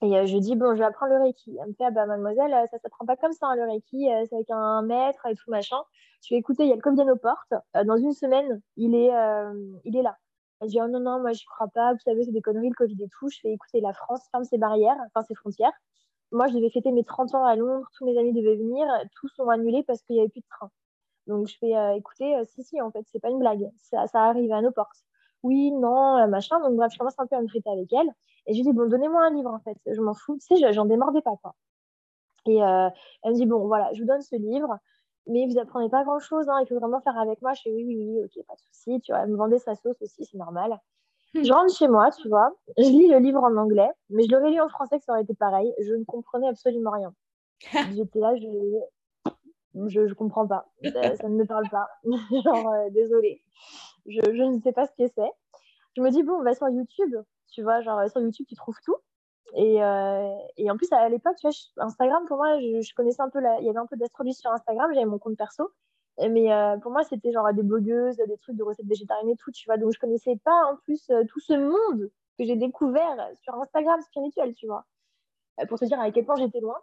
Et 0.00 0.16
euh, 0.16 0.26
je 0.26 0.36
dis, 0.38 0.56
bon, 0.56 0.74
je 0.74 0.78
vais 0.78 0.84
apprendre 0.84 1.12
le 1.12 1.22
Reiki. 1.22 1.56
Elle 1.60 1.68
me 1.68 1.74
fait, 1.74 1.84
ah 1.84 1.90
bah, 1.90 2.06
mademoiselle, 2.06 2.52
euh, 2.52 2.66
ça 2.70 2.76
ne 2.76 2.80
s'apprend 2.80 3.04
pas 3.06 3.16
comme 3.16 3.32
ça, 3.32 3.46
hein, 3.46 3.56
le 3.56 3.64
Reiki, 3.64 4.10
euh, 4.10 4.24
c'est 4.28 4.36
avec 4.36 4.50
un 4.50 4.82
maître 4.82 5.26
et 5.26 5.34
tout 5.34 5.50
machin. 5.50 5.76
Je 6.26 6.34
vais 6.34 6.38
écouter, 6.38 6.64
il 6.64 6.68
y 6.68 6.72
a 6.72 6.76
le 6.76 6.80
Covid 6.80 7.08
aux 7.10 7.16
portes. 7.16 7.54
dans 7.84 7.96
une 7.96 8.12
semaine, 8.12 8.60
il 8.76 8.94
est, 8.94 9.10
il 9.84 9.96
est 9.96 10.02
là. 10.02 10.16
Elle 10.60 10.68
dit, 10.68 10.78
oh 10.80 10.86
non, 10.88 11.00
non, 11.00 11.20
moi, 11.20 11.32
je 11.32 11.44
crois 11.44 11.68
pas. 11.68 11.92
Vous 11.92 11.98
savez, 12.00 12.24
c'est 12.24 12.32
des 12.32 12.42
conneries, 12.42 12.68
le 12.68 12.74
Covid 12.74 13.02
et 13.02 13.08
tout. 13.08 13.28
Je 13.28 13.40
fais 13.40 13.52
écouter, 13.52 13.80
la 13.80 13.92
France 13.92 14.22
ferme 14.30 14.44
ses 14.44 14.58
barrières, 14.58 14.96
enfin 15.08 15.24
ses 15.26 15.34
frontières. 15.34 15.72
Moi, 16.30 16.46
je 16.48 16.54
devais 16.54 16.70
fêter 16.70 16.92
mes 16.92 17.04
30 17.04 17.34
ans 17.34 17.44
à 17.44 17.56
Londres. 17.56 17.86
Tous 17.98 18.04
mes 18.06 18.16
amis 18.18 18.32
devaient 18.32 18.56
venir. 18.56 18.86
Tous 19.16 19.28
sont 19.34 19.48
annulés 19.48 19.82
parce 19.82 20.02
qu'il 20.02 20.14
n'y 20.14 20.20
avait 20.20 20.30
plus 20.30 20.40
de 20.40 20.46
train. 20.48 20.70
Donc, 21.26 21.48
je 21.48 21.56
fais, 21.58 21.72
écouter, 21.96 22.34
si, 22.46 22.62
si, 22.62 22.80
en 22.80 22.92
fait, 22.92 23.04
c'est 23.10 23.20
pas 23.20 23.30
une 23.30 23.40
blague. 23.40 23.68
Ça, 23.78 24.06
ça 24.06 24.22
arrive 24.22 24.52
à 24.52 24.62
nos 24.62 24.72
portes 24.72 25.04
oui, 25.42 25.72
non, 25.72 26.28
machin. 26.28 26.60
Donc, 26.60 26.76
bref, 26.76 26.92
je 26.92 26.98
commence 26.98 27.18
un 27.18 27.26
peu 27.26 27.36
à 27.36 27.42
me 27.42 27.48
traiter 27.48 27.70
avec 27.70 27.92
elle. 27.92 28.10
Et 28.46 28.54
je 28.54 28.58
lui 28.58 28.64
dis, 28.64 28.72
bon, 28.72 28.88
donnez-moi 28.88 29.24
un 29.24 29.30
livre, 29.30 29.50
en 29.50 29.60
fait. 29.60 29.76
Je 29.86 30.00
m'en 30.00 30.14
fous. 30.14 30.38
Tu 30.38 30.56
sais, 30.56 30.72
j'en 30.72 30.84
démordais 30.84 31.22
pas, 31.22 31.36
quoi. 31.42 31.54
Et 32.46 32.62
euh, 32.62 32.88
elle 33.22 33.32
me 33.32 33.36
dit, 33.36 33.46
bon, 33.46 33.66
voilà, 33.66 33.92
je 33.92 34.00
vous 34.00 34.06
donne 34.06 34.22
ce 34.22 34.36
livre, 34.36 34.78
mais 35.26 35.46
vous 35.46 35.58
apprenez 35.58 35.88
pas 35.88 36.04
grand-chose. 36.04 36.48
Hein, 36.48 36.58
il 36.62 36.66
faut 36.66 36.78
vraiment 36.78 37.00
faire 37.00 37.18
avec 37.18 37.40
moi. 37.42 37.52
Je 37.54 37.62
fais, 37.62 37.70
oui, 37.70 37.84
oui, 37.86 37.96
oui, 37.98 38.24
ok, 38.24 38.44
pas 38.46 38.54
de 38.54 38.60
souci. 38.60 39.00
Tu 39.00 39.12
vois, 39.12 39.22
elle 39.22 39.30
me 39.30 39.36
vendait 39.36 39.58
sa 39.58 39.74
sauce 39.76 40.00
aussi, 40.00 40.24
c'est 40.24 40.38
normal. 40.38 40.78
Hmm. 41.34 41.44
Je 41.44 41.52
rentre 41.52 41.74
chez 41.74 41.88
moi, 41.88 42.10
tu 42.10 42.28
vois. 42.28 42.52
Je 42.76 42.82
lis 42.82 43.08
le 43.08 43.18
livre 43.18 43.42
en 43.42 43.56
anglais, 43.56 43.90
mais 44.10 44.24
je 44.24 44.30
l'aurais 44.32 44.50
lu 44.50 44.60
en 44.60 44.68
français, 44.68 44.98
que 44.98 45.04
ça 45.04 45.12
aurait 45.12 45.22
été 45.22 45.34
pareil. 45.34 45.72
Je 45.80 45.94
ne 45.94 46.04
comprenais 46.04 46.48
absolument 46.48 46.90
rien. 46.90 47.14
J'étais 47.94 48.18
là, 48.18 48.34
je, 48.36 49.30
je, 49.86 50.08
je 50.08 50.14
comprends 50.14 50.46
pas. 50.46 50.66
Ça, 50.82 51.28
ne 51.28 51.36
me 51.36 51.44
parle 51.44 51.68
pas. 51.70 51.88
Genre, 52.04 52.68
euh, 52.68 52.90
désolée. 52.90 53.40
Je, 54.06 54.20
je, 54.20 54.42
ne 54.42 54.60
sais 54.60 54.72
pas 54.72 54.86
ce 54.86 54.92
que 54.98 55.10
c'est. 55.14 55.30
Je 55.96 56.02
me 56.02 56.10
dis, 56.10 56.22
bon, 56.22 56.34
on 56.34 56.42
va 56.42 56.54
sur 56.54 56.68
YouTube. 56.68 57.14
Tu 57.52 57.62
vois, 57.62 57.80
genre, 57.82 58.08
sur 58.10 58.20
YouTube, 58.20 58.46
tu 58.48 58.54
trouves 58.54 58.78
tout. 58.84 58.96
Et, 59.54 59.82
euh, 59.82 60.34
en 60.68 60.76
plus, 60.76 60.90
à 60.92 61.08
l'époque, 61.08 61.36
tu 61.38 61.46
vois, 61.46 61.84
Instagram, 61.84 62.24
pour 62.26 62.38
moi, 62.38 62.58
je, 62.58 62.94
connaissais 62.94 63.22
un 63.22 63.30
peu, 63.30 63.40
il 63.60 63.66
y 63.66 63.68
avait 63.68 63.78
un 63.78 63.86
peu 63.86 63.96
d'astrologie 63.96 64.34
sur 64.34 64.50
Instagram. 64.50 64.90
J'avais 64.94 65.06
mon 65.06 65.18
compte 65.18 65.36
perso. 65.36 65.70
Mais 66.18 66.52
euh, 66.52 66.76
pour 66.78 66.92
moi, 66.92 67.04
c'était 67.04 67.32
genre 67.32 67.52
des 67.52 67.62
blogueuses, 67.62 68.16
des 68.16 68.36
trucs 68.38 68.56
de 68.56 68.62
recettes 68.62 68.86
végétariennes 68.86 69.30
et 69.30 69.36
tout, 69.36 69.50
tu 69.52 69.66
vois. 69.66 69.78
Donc, 69.78 69.92
je 69.92 69.98
connaissais 69.98 70.36
pas 70.44 70.72
en 70.72 70.76
plus 70.76 71.10
tout 71.28 71.40
ce 71.40 71.54
monde 71.54 72.10
que 72.38 72.44
j'ai 72.44 72.56
découvert 72.56 73.30
sur 73.42 73.54
Instagram 73.54 74.00
spirituel, 74.02 74.54
tu 74.54 74.66
vois. 74.66 74.84
pour 75.68 75.78
te 75.78 75.84
dire 75.84 76.00
à 76.00 76.10
quel 76.10 76.24
point 76.24 76.36
j'étais 76.36 76.60
loin. 76.60 76.76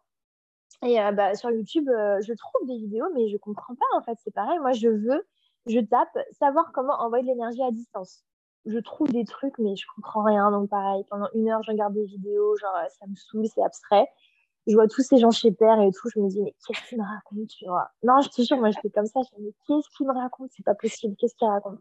Et 0.84 1.00
euh, 1.02 1.12
bah, 1.12 1.36
sur 1.36 1.52
YouTube, 1.52 1.90
euh, 1.90 2.22
je 2.22 2.34
trouve 2.34 2.68
des 2.68 2.78
vidéos, 2.78 3.08
mais 3.14 3.28
je 3.30 3.38
comprends 3.38 3.76
pas 3.76 3.98
en 3.98 4.02
fait. 4.02 4.18
C'est 4.24 4.34
pareil. 4.34 4.60
Moi, 4.60 4.72
je 4.72 4.88
veux, 4.88 5.28
je 5.66 5.80
tape, 5.80 6.18
savoir 6.32 6.72
comment 6.74 6.94
envoyer 7.02 7.24
de 7.24 7.30
l'énergie 7.30 7.64
à 7.64 7.72
distance. 7.72 8.24
Je 8.70 8.80
trouve 8.80 9.10
des 9.10 9.26
trucs, 9.26 9.58
mais 9.58 9.76
je 9.76 9.86
comprends 9.96 10.24
rien. 10.24 10.52
Donc, 10.52 10.70
pareil, 10.70 11.04
pendant 11.10 11.28
une 11.34 11.50
heure, 11.50 11.64
je 11.64 11.72
regarde 11.72 11.94
des 11.94 12.06
vidéos, 12.06 12.56
genre, 12.58 12.76
euh, 12.78 12.88
ça 13.00 13.08
me 13.08 13.16
saoule, 13.16 13.48
c'est 13.48 13.64
abstrait. 13.64 14.08
Je 14.68 14.76
vois 14.76 14.88
tous 14.88 15.02
ces 15.02 15.18
gens 15.18 15.32
chez 15.32 15.52
Père 15.52 15.82
et 15.82 15.92
tout. 15.92 16.10
Je 16.14 16.20
me 16.20 16.30
dis, 16.30 16.42
mais 16.42 16.56
qu'est-ce 16.68 16.88
qu'il 16.88 17.00
me 17.00 17.04
raconte, 17.04 17.48
tu 17.48 17.66
vois? 17.66 17.90
Non, 18.04 18.22
je 18.22 18.30
te 18.30 18.42
jure, 18.44 18.58
moi, 18.58 18.70
j'étais 18.70 18.90
comme 18.90 19.08
ça. 19.08 19.22
Je 19.22 19.42
me 19.42 19.50
dis, 19.50 19.56
qu'est-ce 19.68 19.90
qu'il 19.98 20.08
me 20.08 20.14
raconte? 20.14 20.52
C'est 20.56 20.66
pas 20.66 20.76
possible. 20.76 21.16
Qu'est-ce 21.18 21.36
qu'il 21.36 21.48
raconte? 21.48 21.80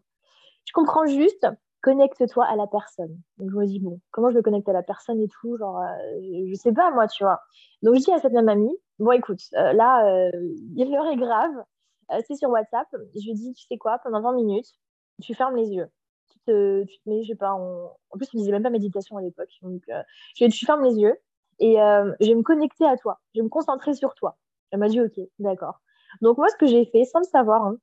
Je 0.65 0.73
comprends 0.73 1.05
juste 1.05 1.45
connecte-toi 1.81 2.45
à 2.45 2.55
la 2.55 2.67
personne. 2.67 3.19
Donc 3.37 3.51
je 3.51 3.55
me 3.55 3.65
dis, 3.65 3.79
bon, 3.79 3.99
comment 4.11 4.29
je 4.31 4.35
me 4.35 4.41
connecte 4.41 4.67
à 4.69 4.73
la 4.73 4.83
personne 4.83 5.19
et 5.21 5.27
tout, 5.27 5.57
genre, 5.57 5.79
euh, 5.79 6.45
je, 6.49 6.53
sais 6.55 6.73
pas 6.73 6.91
moi, 6.91 7.07
tu 7.07 7.23
vois. 7.23 7.41
Donc 7.81 7.95
je 7.95 8.01
dis 8.01 8.11
à 8.11 8.19
cette 8.19 8.33
même 8.33 8.49
amie, 8.49 8.75
bon 8.99 9.11
écoute, 9.11 9.41
euh, 9.53 9.73
là, 9.73 10.05
euh, 10.05 10.31
l'heure 10.75 11.07
est 11.07 11.17
grave, 11.17 11.51
c'est 12.27 12.35
sur 12.35 12.49
WhatsApp, 12.49 12.87
je 12.91 13.25
lui 13.27 13.33
dis, 13.33 13.53
tu 13.53 13.65
sais 13.67 13.77
quoi, 13.77 13.99
pendant 13.99 14.21
20 14.21 14.33
minutes, 14.33 14.73
tu 15.21 15.33
fermes 15.35 15.55
les 15.55 15.69
yeux. 15.69 15.89
Tu 16.31 16.39
te, 16.45 16.83
tu 16.83 16.99
te 16.99 17.09
mets, 17.09 17.23
je 17.23 17.29
sais 17.29 17.35
pas, 17.35 17.53
en, 17.53 17.91
plus, 18.17 18.27
on 18.33 18.37
disait 18.37 18.51
même 18.51 18.63
pas 18.63 18.69
méditation 18.69 19.17
à 19.17 19.21
l'époque. 19.21 19.49
Donc, 19.61 19.83
je 19.87 20.43
lui 20.43 20.49
dis, 20.49 20.57
tu 20.57 20.65
fermes 20.65 20.83
les 20.83 20.95
yeux 20.95 21.17
et 21.59 21.75
je 21.75 22.27
vais 22.27 22.35
me 22.35 22.43
connecter 22.43 22.85
à 22.85 22.97
toi, 22.97 23.19
je 23.33 23.39
vais 23.39 23.43
me 23.43 23.49
concentrer 23.49 23.93
sur 23.93 24.13
toi. 24.15 24.37
Elle 24.71 24.79
m'a 24.79 24.87
dit, 24.87 25.01
ok, 25.01 25.19
d'accord. 25.39 25.81
Donc 26.21 26.37
moi, 26.37 26.49
ce 26.49 26.55
que 26.55 26.65
j'ai 26.65 26.85
fait, 26.85 27.05
sans 27.05 27.19
le 27.19 27.25
savoir, 27.25 27.65
hein, 27.65 27.77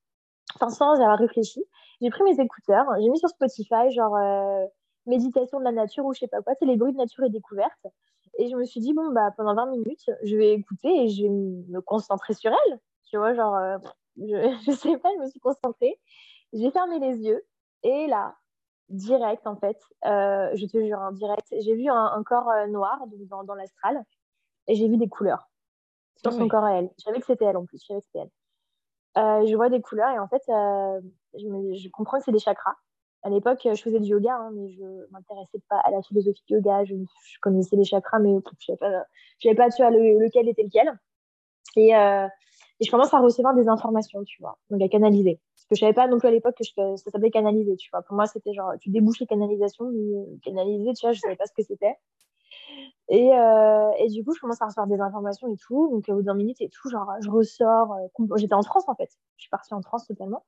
sans 0.71 0.93
avoir 1.01 1.19
réfléchi, 1.19 1.65
j'ai 2.01 2.11
pris 2.11 2.23
mes 2.25 2.41
écouteurs, 2.41 2.87
j'ai 3.01 3.09
mis 3.09 3.19
sur 3.19 3.29
Spotify, 3.29 3.91
genre 3.91 4.17
euh, 4.17 4.67
méditation 5.07 5.59
de 5.59 5.65
la 5.65 5.73
nature 5.73 6.05
ou 6.05 6.13
je 6.13 6.21
sais 6.21 6.29
pas 6.29 6.43
quoi, 6.43 6.55
c'est 6.59 6.67
les 6.67 6.77
bruits 6.77 6.93
de 6.93 6.99
nature 6.99 7.25
et 7.25 7.31
découverte. 7.31 7.87
Et 8.39 8.49
je 8.49 8.57
me 8.57 8.65
suis 8.65 8.81
dit, 8.81 8.93
bon, 8.93 9.13
bah, 9.13 9.31
pendant 9.37 9.55
20 9.55 9.67
minutes, 9.67 10.11
je 10.23 10.37
vais 10.37 10.53
écouter 10.53 11.05
et 11.05 11.09
je 11.09 11.23
vais 11.23 11.29
me 11.31 11.81
concentrer 11.81 12.35
sur 12.35 12.53
elle. 12.53 12.81
Tu 13.09 13.17
vois, 13.17 13.35
genre, 13.35 13.55
euh, 13.57 13.79
je, 14.19 14.25
je 14.67 14.73
sais 14.73 14.99
pas, 14.99 15.09
je 15.15 15.21
me 15.21 15.31
suis 15.31 15.41
concentrée. 15.41 15.99
J'ai 16.53 16.71
fermé 16.71 16.99
les 16.99 17.19
yeux 17.19 17.45
et 17.83 18.07
là, 18.07 18.35
direct 18.89 19.47
en 19.47 19.57
fait, 19.57 19.79
euh, 20.05 20.51
je 20.55 20.67
te 20.67 20.79
jure, 20.85 20.99
en 20.99 21.13
direct, 21.13 21.47
j'ai 21.61 21.75
vu 21.75 21.89
un, 21.89 22.23
corps 22.25 22.51
noir 22.69 23.01
dans, 23.29 23.45
dans 23.45 23.55
l'astral 23.55 24.03
et 24.69 24.75
j'ai 24.75 24.89
vu 24.89 24.97
des 24.97 25.09
couleurs 25.09 25.49
sur 26.17 26.33
son 26.33 26.49
corps 26.49 26.65
à 26.65 26.79
elle. 26.79 26.91
Je 26.99 27.05
savais 27.05 27.21
que 27.21 27.27
c'était 27.27 27.45
elle 27.45 27.57
en 27.57 27.65
plus, 27.65 27.81
je 27.81 27.87
savais 27.87 28.01
que 28.01 28.07
c'était 28.07 28.21
elle. 28.21 28.31
Euh, 29.17 29.47
je 29.47 29.55
vois 29.57 29.71
des 29.71 29.81
couleurs 29.81 30.11
et 30.11 30.19
en 30.19 30.29
fait, 30.29 30.43
euh, 30.49 31.01
je, 31.35 31.89
comprends 31.89 32.19
que 32.19 32.25
c'est 32.25 32.33
des 32.33 32.39
chakras. 32.39 32.75
À 33.23 33.31
l'époque, 33.31 33.61
je 33.65 33.83
faisais 33.83 33.99
du 33.99 34.11
yoga, 34.11 34.35
hein, 34.35 34.51
mais 34.55 34.69
je 34.71 34.83
ne 34.83 35.07
m'intéressais 35.11 35.59
pas 35.69 35.81
à 35.85 35.91
la 35.91 36.03
philosophie 36.03 36.43
du 36.47 36.55
yoga. 36.55 36.85
Je, 36.85 36.95
connaissais 37.41 37.77
les 37.77 37.85
chakras, 37.85 38.19
mais 38.19 38.31
je 38.31 38.73
ne 38.73 38.77
savais 39.43 39.55
pas, 39.55 39.71
tu 39.71 39.83
vois, 39.83 39.91
lequel 39.91 40.49
était 40.49 40.63
lequel. 40.63 40.93
Et, 41.77 41.97
euh, 41.97 42.27
et, 42.79 42.85
je 42.85 42.91
commence 42.91 43.13
à 43.15 43.19
recevoir 43.19 43.55
des 43.55 43.69
informations, 43.69 44.23
tu 44.25 44.41
vois, 44.41 44.59
donc 44.71 44.83
à 44.83 44.89
canaliser. 44.89 45.41
Que 45.69 45.75
je 45.75 45.81
savais 45.81 45.93
pas 45.93 46.07
non 46.07 46.19
plus 46.19 46.29
à 46.29 46.31
l'époque 46.31 46.57
que 46.59 46.97
ça 46.97 47.11
s'appelait 47.11 47.31
canaliser, 47.31 47.77
tu 47.77 47.91
vois. 47.91 48.03
Pour 48.03 48.15
moi, 48.15 48.27
c'était 48.27 48.53
genre, 48.53 48.73
tu 48.81 48.91
débouches 48.91 49.21
les 49.21 49.27
canalisations, 49.27 49.91
canaliser, 50.43 50.93
tu 50.95 51.07
vois, 51.07 51.13
je 51.13 51.21
savais 51.21 51.37
pas 51.37 51.47
ce 51.47 51.53
que 51.53 51.63
c'était. 51.63 51.97
Et, 53.09 53.33
euh, 53.33 53.91
et, 53.99 54.09
du 54.09 54.25
coup, 54.25 54.35
je 54.35 54.41
commence 54.41 54.61
à 54.63 54.67
recevoir 54.67 54.87
des 54.87 55.01
informations 55.01 55.49
et 55.49 55.57
tout. 55.57 55.89
Donc, 55.91 56.09
au 56.09 56.15
bout 56.15 56.23
d'un 56.23 56.35
minute 56.35 56.61
et 56.61 56.69
tout, 56.69 56.89
genre, 56.91 57.09
je 57.21 57.31
ressors. 57.31 57.93
Euh, 57.93 58.37
j'étais 58.37 58.55
en 58.55 58.63
France, 58.63 58.85
en 58.89 58.95
fait. 58.95 59.11
Je 59.37 59.43
suis 59.43 59.51
partie 59.51 59.75
en 59.75 59.83
France 59.83 60.07
totalement. 60.07 60.45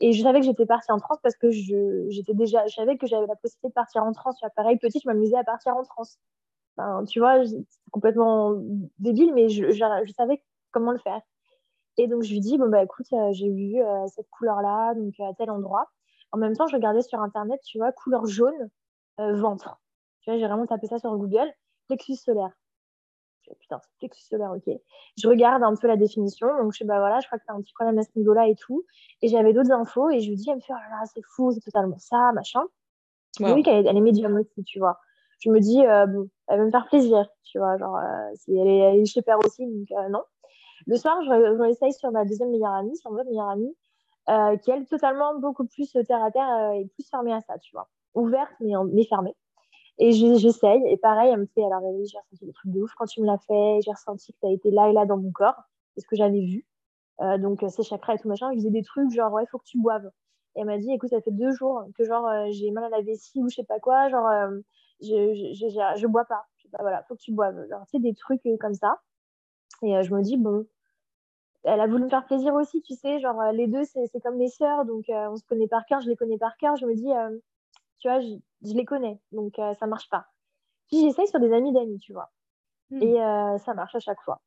Et 0.00 0.12
je 0.12 0.22
savais 0.22 0.40
que 0.40 0.46
j'étais 0.46 0.66
partie 0.66 0.90
en 0.90 0.98
France 0.98 1.18
parce 1.22 1.36
que 1.36 1.50
je, 1.50 2.06
j'étais 2.08 2.34
déjà, 2.34 2.66
je 2.66 2.74
savais 2.74 2.96
que 2.96 3.06
j'avais 3.06 3.26
la 3.26 3.36
possibilité 3.36 3.68
de 3.68 3.74
partir 3.74 4.04
en 4.04 4.12
France. 4.14 4.40
Pareil, 4.56 4.78
petite, 4.78 5.02
je 5.02 5.08
m'amusais 5.08 5.36
à 5.36 5.44
partir 5.44 5.76
en 5.76 5.84
France. 5.84 6.18
Enfin, 6.76 7.04
tu 7.04 7.20
vois, 7.20 7.44
c'est 7.46 7.64
complètement 7.90 8.54
débile, 8.98 9.32
mais 9.34 9.48
je, 9.48 9.70
je, 9.70 10.12
savais 10.16 10.42
comment 10.70 10.92
le 10.92 10.98
faire. 10.98 11.20
Et 11.98 12.08
donc, 12.08 12.22
je 12.22 12.32
lui 12.32 12.40
dis, 12.40 12.58
bon, 12.58 12.68
bah 12.68 12.82
écoute, 12.82 13.06
euh, 13.12 13.32
j'ai 13.32 13.50
vu 13.50 13.76
cette 14.08 14.28
couleur-là, 14.30 14.94
donc 14.94 15.14
à 15.20 15.34
tel 15.34 15.50
endroit. 15.50 15.90
En 16.32 16.38
même 16.38 16.56
temps, 16.56 16.66
je 16.66 16.76
regardais 16.76 17.02
sur 17.02 17.20
Internet, 17.20 17.60
tu 17.64 17.78
vois, 17.78 17.92
couleur 17.92 18.26
jaune, 18.26 18.70
ventre. 19.18 19.78
Tu 20.22 20.30
vois, 20.30 20.38
j'ai 20.38 20.46
vraiment 20.46 20.66
tapé 20.66 20.86
ça 20.86 20.98
sur 20.98 21.16
Google 21.16 21.52
plexus 21.88 22.16
solaire. 22.16 22.50
Putain, 23.60 23.80
c'est 23.82 23.98
plexus 23.98 24.24
solaire, 24.24 24.52
ok. 24.52 24.74
Je 25.18 25.28
regarde 25.28 25.62
un 25.62 25.74
peu 25.74 25.88
la 25.88 25.96
définition, 25.96 26.46
donc 26.58 26.72
je 26.72 26.78
sais, 26.78 26.84
bah 26.84 27.00
voilà, 27.00 27.20
je 27.20 27.26
crois 27.26 27.38
que 27.38 27.44
tu 27.44 27.50
as 27.50 27.54
un 27.54 27.60
petit 27.60 27.74
problème 27.74 27.98
à 27.98 28.02
ce 28.02 28.10
niveau-là 28.16 28.48
et 28.48 28.54
tout. 28.54 28.84
Et 29.20 29.28
j'avais 29.28 29.52
d'autres 29.52 29.72
infos, 29.72 30.08
et 30.10 30.20
je 30.20 30.30
lui 30.30 30.36
dis, 30.36 30.48
elle 30.48 30.56
me 30.56 30.60
fait, 30.60 30.72
oh 30.72 30.76
là 30.76 31.00
là, 31.00 31.04
c'est 31.12 31.22
fou, 31.34 31.52
c'est 31.52 31.60
totalement 31.60 31.98
ça, 31.98 32.32
machin. 32.32 32.62
Oui, 33.40 33.62
qu'elle 33.62 33.86
elle 33.86 33.96
est 33.96 34.00
médium 34.00 34.34
aussi, 34.36 34.64
tu 34.64 34.78
vois. 34.78 34.98
Je 35.40 35.50
me 35.50 35.58
dis, 35.60 35.84
euh, 35.84 36.06
bon, 36.06 36.28
elle 36.48 36.60
va 36.60 36.64
me 36.64 36.70
faire 36.70 36.86
plaisir, 36.86 37.28
tu 37.42 37.58
vois, 37.58 37.76
genre, 37.76 37.96
euh, 37.96 38.30
si 38.36 38.56
elle 38.56 38.68
est, 38.68 38.78
elle 38.78 39.00
est 39.00 39.06
chez 39.06 39.22
Père 39.22 39.38
aussi, 39.44 39.66
donc 39.66 39.90
euh, 39.90 40.08
non. 40.08 40.22
Le 40.86 40.96
soir, 40.96 41.22
je, 41.22 41.28
je 41.28 41.60
réessaye 41.60 41.92
sur 41.92 42.10
ma 42.10 42.24
deuxième 42.24 42.50
meilleure 42.50 42.72
amie, 42.72 42.96
sur 42.96 43.10
ma 43.10 43.24
meilleure 43.24 43.48
amie, 43.48 43.74
qui 44.62 44.70
elle, 44.70 44.86
totalement 44.86 45.38
beaucoup 45.38 45.66
plus 45.66 45.90
terre 46.06 46.22
à 46.22 46.30
terre 46.30 46.72
et 46.74 46.86
plus 46.86 47.08
fermée 47.08 47.32
à 47.32 47.40
ça, 47.40 47.58
tu 47.58 47.72
vois. 47.74 47.88
Ouverte, 48.14 48.52
mais, 48.60 48.72
mais 48.92 49.04
fermée. 49.04 49.34
Et 49.98 50.12
j'essaye. 50.12 50.82
Et 50.86 50.96
pareil, 50.96 51.30
elle 51.32 51.40
me 51.40 51.46
fait 51.46 51.64
alors, 51.64 51.80
j'ai 52.04 52.18
ressenti 52.18 52.46
des 52.46 52.52
trucs 52.52 52.72
de 52.72 52.80
ouf 52.80 52.92
quand 52.96 53.06
tu 53.06 53.20
me 53.20 53.26
l'as 53.26 53.38
fait. 53.38 53.80
J'ai 53.84 53.92
ressenti 53.92 54.32
que 54.32 54.38
tu 54.40 54.46
as 54.46 54.50
été 54.50 54.70
là 54.70 54.88
et 54.88 54.92
là 54.92 55.06
dans 55.06 55.16
mon 55.16 55.30
corps. 55.32 55.62
C'est 55.94 56.00
ce 56.02 56.06
que 56.06 56.16
j'avais 56.16 56.40
vu. 56.40 56.66
Euh, 57.20 57.38
donc, 57.38 57.64
ces 57.68 57.82
chakras 57.82 58.14
et 58.14 58.18
tout 58.18 58.28
machin. 58.28 58.50
Je 58.52 58.56
faisais 58.56 58.70
des 58.70 58.82
trucs 58.82 59.10
genre, 59.10 59.32
ouais, 59.32 59.46
faut 59.46 59.58
que 59.58 59.64
tu 59.64 59.78
boives. 59.78 60.10
Et 60.56 60.60
elle 60.60 60.66
m'a 60.66 60.78
dit, 60.78 60.90
écoute, 60.92 61.10
ça 61.10 61.20
fait 61.20 61.30
deux 61.30 61.52
jours 61.52 61.84
que 61.96 62.04
genre, 62.04 62.26
euh, 62.26 62.46
j'ai 62.50 62.70
mal 62.70 62.84
à 62.84 62.88
la 62.88 63.02
vessie 63.02 63.40
ou 63.40 63.48
je 63.48 63.56
sais 63.56 63.64
pas 63.64 63.80
quoi. 63.80 64.08
Genre, 64.08 64.26
euh, 64.26 64.58
je, 65.00 65.34
je, 65.34 65.68
je, 65.68 66.00
je, 66.00 66.06
bois 66.06 66.24
pas, 66.24 66.46
voilà, 66.80 67.02
faut 67.04 67.14
que 67.14 67.20
tu 67.20 67.32
boives. 67.32 67.68
Genre, 67.68 67.82
tu 67.86 67.98
sais, 67.98 68.02
des 68.02 68.14
trucs 68.14 68.42
comme 68.60 68.74
ça. 68.74 68.98
Et 69.82 70.02
je 70.02 70.14
me 70.14 70.22
dis, 70.22 70.36
bon, 70.36 70.66
elle 71.64 71.80
a 71.80 71.86
voulu 71.86 72.04
me 72.04 72.08
faire 72.08 72.24
plaisir 72.24 72.54
aussi, 72.54 72.82
tu 72.82 72.94
sais. 72.94 73.20
Genre, 73.20 73.40
les 73.52 73.66
deux, 73.66 73.84
c'est 73.84 74.20
comme 74.22 74.36
mes 74.36 74.48
sœurs. 74.48 74.84
Donc, 74.84 75.04
on 75.08 75.36
se 75.36 75.44
connaît 75.44 75.68
par 75.68 75.84
cœur. 75.86 76.00
Je 76.00 76.08
les 76.08 76.16
connais 76.16 76.38
par 76.38 76.56
cœur. 76.56 76.76
Je 76.76 76.86
me 76.86 76.94
dis, 76.94 77.12
tu 78.02 78.08
vois, 78.08 78.20
je, 78.20 78.74
les 78.74 78.84
connais, 78.84 79.20
donc 79.30 79.54
ça 79.56 79.70
euh, 79.70 79.74
ça 79.74 79.86
marche 79.86 80.10
pas. 80.10 80.26
Puis 80.88 81.00
j'essaye 81.00 81.28
sur 81.28 81.38
des 81.38 81.52
amis 81.52 81.72
d'amis, 81.72 82.00
tu 82.00 82.12
vois. 82.12 82.30
Hmm. 82.90 83.00
Et 83.00 83.22
euh, 83.22 83.58
ça 83.58 83.74
marche 83.74 83.94
à 83.94 84.00
chaque 84.00 84.20
fois. 84.22 84.40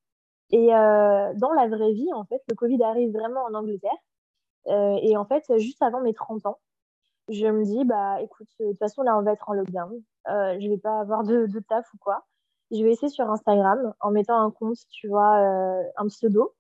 Et 0.51 0.75
euh, 0.75 1.33
dans 1.35 1.53
la 1.53 1.67
vraie 1.69 1.93
vie, 1.93 2.11
en 2.13 2.25
fait, 2.25 2.41
le 2.49 2.55
Covid 2.55 2.83
arrive 2.83 3.13
vraiment 3.13 3.43
en 3.45 3.53
Angleterre. 3.53 3.97
et 4.67 5.15
en 5.15 5.25
fait, 5.25 5.43
juste 5.57 5.81
avant 5.81 6.01
mes 6.01 6.13
30 6.13 6.45
ans, 6.47 6.59
je 7.29 7.47
me 7.47 7.63
dis, 7.63 7.85
bah 7.85 8.21
écoute, 8.21 8.49
de 8.59 8.69
toute 8.69 8.77
façon, 8.77 9.03
là, 9.03 9.17
on 9.17 9.21
va 9.21 9.31
être 9.31 9.49
en 9.49 9.53
lockdown. 9.53 10.01
je 10.27 10.69
vais 10.69 10.77
pas 10.77 10.99
avoir 10.99 11.23
de, 11.23 11.47
de, 11.47 11.59
taf 11.59 11.91
ou 11.93 11.97
quoi. 11.97 12.25
Je 12.77 12.83
vais 12.83 12.91
essayer 12.91 13.09
sur 13.09 13.29
Instagram 13.29 13.93
en 13.99 14.11
mettant 14.11 14.39
un 14.39 14.51
compte, 14.51 14.77
tu 14.89 15.07
vois, 15.07 15.37
un 15.97 16.07
pseudo. 16.07 16.53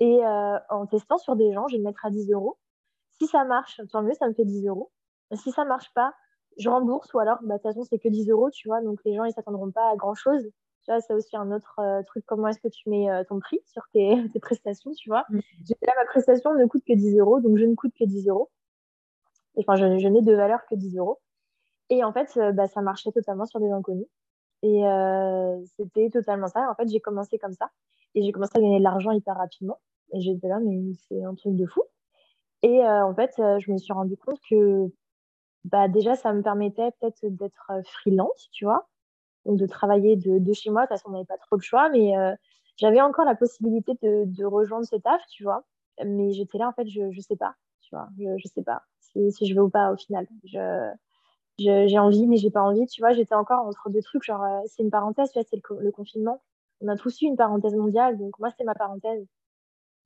Et 0.00 0.20
en 0.24 0.86
testant 0.86 1.18
sur 1.18 1.36
des 1.36 1.52
gens, 1.52 1.66
je 1.68 1.76
vais 1.76 1.80
me 1.80 1.84
mettre 1.84 2.04
à 2.06 2.10
10 2.10 2.30
euros. 2.32 2.58
Si 3.18 3.26
ça 3.26 3.44
marche, 3.44 3.80
tant 3.90 4.02
mieux, 4.02 4.14
ça 4.14 4.28
me 4.28 4.34
fait 4.34 4.44
10 4.44 4.66
euros. 4.68 4.92
Si 5.34 5.50
ça 5.50 5.64
marche 5.64 5.92
pas, 5.94 6.14
je 6.58 6.68
rembourse 6.68 7.12
ou 7.14 7.18
alors, 7.18 7.38
bah, 7.42 7.54
de 7.54 7.62
toute 7.62 7.70
façon, 7.70 7.84
c'est 7.84 7.98
que 7.98 8.08
10 8.08 8.30
euros, 8.30 8.50
tu 8.50 8.68
vois, 8.68 8.82
donc 8.82 9.00
les 9.04 9.14
gens, 9.14 9.24
ils 9.24 9.32
s'attendront 9.32 9.70
pas 9.70 9.90
à 9.90 9.96
grand 9.96 10.14
chose. 10.14 10.42
Tu 10.84 10.90
vois, 10.90 11.00
c'est 11.00 11.14
aussi 11.14 11.36
un 11.36 11.52
autre 11.52 11.78
euh, 11.80 12.02
truc, 12.02 12.24
comment 12.26 12.48
est-ce 12.48 12.60
que 12.60 12.68
tu 12.68 12.88
mets 12.88 13.10
euh, 13.10 13.24
ton 13.24 13.40
prix 13.40 13.60
sur 13.66 13.82
tes, 13.92 14.16
tes 14.32 14.40
prestations, 14.40 14.92
tu 14.92 15.08
vois. 15.08 15.24
Mm. 15.28 15.40
Là, 15.82 15.92
ma 15.96 16.04
prestation 16.06 16.54
ne 16.54 16.66
coûte 16.66 16.84
que 16.86 16.94
10 16.94 17.18
euros, 17.18 17.40
donc 17.40 17.58
je 17.58 17.64
ne 17.64 17.74
coûte 17.74 17.92
que 17.98 18.04
10 18.04 18.28
euros. 18.28 18.50
Enfin, 19.56 19.76
je, 19.76 19.98
je 19.98 20.08
n'ai 20.08 20.22
de 20.22 20.34
valeur 20.34 20.60
que 20.66 20.74
10 20.74 20.96
euros. 20.98 21.20
Et 21.90 22.04
en 22.04 22.12
fait, 22.12 22.30
euh, 22.36 22.52
bah, 22.52 22.68
ça 22.68 22.80
marchait 22.80 23.12
totalement 23.12 23.46
sur 23.46 23.60
des 23.60 23.70
inconnus. 23.70 24.06
Et 24.62 24.82
c'était 25.76 26.10
totalement 26.10 26.48
ça. 26.48 26.68
En 26.70 26.74
fait, 26.74 26.88
j'ai 26.88 27.00
commencé 27.00 27.38
comme 27.38 27.52
ça. 27.52 27.70
Et 28.14 28.22
j'ai 28.22 28.32
commencé 28.32 28.52
à 28.54 28.60
gagner 28.60 28.78
de 28.78 28.84
l'argent 28.84 29.12
hyper 29.12 29.36
rapidement. 29.36 29.78
Et 30.12 30.20
j'étais 30.20 30.48
là, 30.48 30.58
mais 30.60 30.92
c'est 31.08 31.22
un 31.22 31.34
truc 31.34 31.54
de 31.54 31.66
fou. 31.66 31.82
Et 32.62 32.82
en 32.82 33.14
fait, 33.14 33.32
je 33.36 33.70
me 33.70 33.78
suis 33.78 33.92
rendu 33.92 34.16
compte 34.16 34.40
que 34.50 34.90
bah, 35.68 35.88
déjà, 35.88 36.14
ça 36.14 36.32
me 36.32 36.42
permettait 36.42 36.90
peut-être 37.00 37.24
d'être 37.24 37.70
euh, 37.70 37.82
freelance, 37.84 38.48
tu 38.52 38.64
vois, 38.64 38.88
donc 39.44 39.58
de 39.58 39.66
travailler 39.66 40.16
de, 40.16 40.52
chez 40.52 40.70
moi. 40.70 40.82
De 40.82 40.86
toute 40.86 40.98
façon, 40.98 41.10
on 41.10 41.12
n'avait 41.12 41.24
pas 41.26 41.38
trop 41.38 41.56
le 41.56 41.62
choix, 41.62 41.88
mais 41.90 42.16
euh, 42.16 42.34
j'avais 42.76 43.00
encore 43.00 43.24
la 43.24 43.34
possibilité 43.34 43.92
de, 44.02 44.44
rejoindre 44.44 44.86
ce 44.86 44.96
taf, 44.96 45.20
tu 45.30 45.44
vois. 45.44 45.64
Mais 46.04 46.32
j'étais 46.32 46.58
là, 46.58 46.68
en 46.68 46.72
fait, 46.72 46.88
je 46.88 47.02
ne 47.02 47.20
sais 47.20 47.36
pas, 47.36 47.54
tu 47.80 47.94
vois, 47.94 48.08
je 48.18 48.24
ne 48.24 48.38
sais 48.38 48.62
pas 48.62 48.82
si, 49.00 49.32
si, 49.32 49.46
je 49.46 49.54
veux 49.54 49.62
ou 49.62 49.70
pas 49.70 49.92
au 49.92 49.96
final. 49.96 50.26
Je, 50.44 50.90
j'ai 51.58 51.98
envie, 51.98 52.26
mais 52.26 52.36
j'ai 52.36 52.50
pas 52.50 52.62
envie, 52.62 52.86
tu 52.86 53.00
vois. 53.02 53.12
J'étais 53.12 53.34
encore 53.34 53.66
entre 53.66 53.90
deux 53.90 54.02
trucs, 54.02 54.22
genre, 54.22 54.42
euh, 54.42 54.60
c'est 54.66 54.82
une 54.82 54.90
parenthèse, 54.90 55.30
tu 55.32 55.38
vois, 55.38 55.46
c'est 55.48 55.60
le, 55.80 55.90
confinement. 55.90 56.42
On 56.80 56.88
a 56.88 56.96
tous 56.96 57.20
eu 57.22 57.26
une 57.26 57.36
parenthèse 57.36 57.74
mondiale, 57.74 58.18
donc 58.18 58.38
moi, 58.38 58.50
c'était 58.50 58.64
ma 58.64 58.74
parenthèse. 58.74 59.26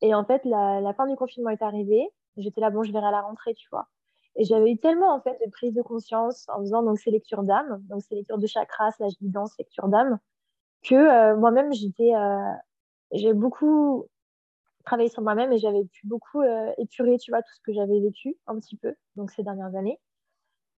Et 0.02 0.14
en 0.14 0.24
fait, 0.24 0.44
la, 0.44 0.92
fin 0.94 1.06
du 1.06 1.16
confinement 1.16 1.50
est 1.50 1.62
arrivée. 1.62 2.08
J'étais 2.36 2.60
là, 2.60 2.70
bon, 2.70 2.82
je 2.82 2.92
verrai 2.92 3.06
à 3.06 3.10
la 3.10 3.22
rentrée, 3.22 3.54
tu 3.54 3.68
vois. 3.70 3.88
Et 4.36 4.44
j'avais 4.44 4.72
eu 4.72 4.78
tellement 4.78 5.14
en 5.14 5.20
fait 5.20 5.38
de 5.44 5.50
prise 5.50 5.74
de 5.74 5.82
conscience 5.82 6.48
en 6.48 6.60
faisant 6.60 6.82
donc 6.82 6.98
ces 6.98 7.10
lectures 7.10 7.42
d'âme, 7.42 7.82
donc 7.90 8.02
ces 8.02 8.14
lectures 8.14 8.38
de 8.38 8.46
chakras, 8.46 8.92
slash 8.92 9.12
guidance, 9.20 9.56
lecture 9.58 9.88
d'âme, 9.88 10.18
que 10.82 10.94
euh, 10.94 11.36
moi-même 11.36 11.72
j'étais, 11.72 12.14
euh, 12.14 12.52
j'ai 13.12 13.34
beaucoup 13.34 14.06
travaillé 14.84 15.10
sur 15.10 15.22
moi-même 15.22 15.52
et 15.52 15.58
j'avais 15.58 15.84
pu 15.84 16.06
beaucoup 16.06 16.42
épurer, 16.78 17.18
tu 17.18 17.30
vois, 17.30 17.42
tout 17.42 17.52
ce 17.54 17.60
que 17.60 17.72
j'avais 17.74 18.00
vécu 18.00 18.36
un 18.46 18.58
petit 18.58 18.76
peu 18.76 18.94
donc 19.16 19.30
ces 19.30 19.42
dernières 19.42 19.76
années. 19.76 19.98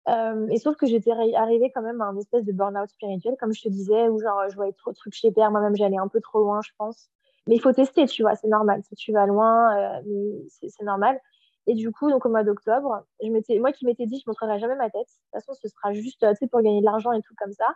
Et 0.09 0.59
sauf 0.59 0.77
que 0.77 0.87
j'étais 0.87 1.13
arrivée 1.13 1.71
quand 1.75 1.83
même 1.83 2.01
à 2.01 2.07
un 2.07 2.17
espèce 2.17 2.45
de 2.45 2.53
burn-out 2.53 2.91
spirituel, 2.91 3.37
comme 3.39 3.53
je 3.53 3.63
te 3.63 3.69
disais, 3.69 4.09
où 4.09 4.21
genre 4.21 4.49
je 4.51 4.57
voyais 4.57 4.73
trop 4.73 4.91
de 4.91 4.97
trucs 4.97 5.15
chez 5.15 5.31
Père, 5.31 5.51
moi-même 5.51 5.77
j'allais 5.77 5.99
un 5.99 6.09
peu 6.09 6.21
trop 6.21 6.41
loin, 6.41 6.61
je 6.65 6.71
pense. 6.77 7.09
Mais 7.47 7.57
il 7.57 7.61
faut 7.61 7.73
tester, 7.73 8.07
tu 8.07 8.23
vois, 8.23 8.35
c'est 8.35 8.49
normal. 8.49 8.83
Si 8.89 8.95
tu 8.95 9.13
vas 9.13 9.27
loin, 9.27 10.01
mais 10.07 10.45
c'est 10.59 10.85
normal. 10.85 11.21
Et 11.67 11.75
du 11.75 11.93
coup, 11.93 12.11
donc 12.11 12.27
au 12.27 12.29
mois 12.29 12.43
d'octobre, 12.43 13.05
moi 13.23 13.73
qui 13.73 13.87
m'étais 13.87 14.07
dit, 14.07 14.19
je 14.19 14.25
ne 14.27 14.31
montrerai 14.31 14.59
jamais 14.59 14.75
ma 14.75 14.91
tête. 14.91 15.07
De 15.07 15.39
toute 15.39 15.47
façon, 15.47 15.55
ce 15.55 15.69
sera 15.69 15.93
juste 15.93 16.25
pour 16.51 16.63
gagner 16.63 16.81
de 16.81 16.85
l'argent 16.85 17.13
et 17.13 17.23
tout 17.23 17.35
comme 17.37 17.53
ça. 17.53 17.67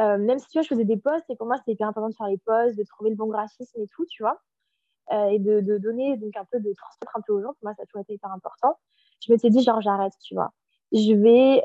Euh, 0.00 0.16
même 0.16 0.38
si 0.38 0.46
tu 0.46 0.58
vois, 0.58 0.62
je 0.62 0.68
faisais 0.68 0.84
des 0.84 0.96
posts 0.96 1.28
et 1.28 1.36
pour 1.36 1.46
moi, 1.46 1.56
c'était 1.56 1.72
hyper 1.72 1.88
important 1.88 2.08
de 2.08 2.14
faire 2.14 2.28
les 2.28 2.38
posts, 2.38 2.76
de 2.76 2.84
trouver 2.84 3.10
le 3.10 3.16
bon 3.16 3.26
graphisme 3.26 3.80
et 3.80 3.86
tout, 3.88 4.06
tu 4.06 4.22
vois. 4.22 4.40
Euh, 5.10 5.28
et 5.30 5.38
de, 5.38 5.60
de, 5.60 5.78
donner, 5.78 6.16
donc 6.18 6.36
un 6.36 6.44
peu, 6.44 6.60
de 6.60 6.72
transmettre 6.74 7.16
un 7.16 7.20
peu 7.26 7.32
aux 7.32 7.42
gens. 7.42 7.48
Pour 7.48 7.64
moi, 7.64 7.74
ça 7.74 7.82
a 7.82 7.86
toujours 7.86 8.02
été 8.02 8.14
hyper 8.14 8.30
important. 8.30 8.78
Je 9.20 9.32
m'étais 9.32 9.50
dit, 9.50 9.62
genre, 9.62 9.80
j'arrête, 9.80 10.12
tu 10.22 10.34
vois. 10.34 10.52
Je 10.92 11.12
vais 11.14 11.62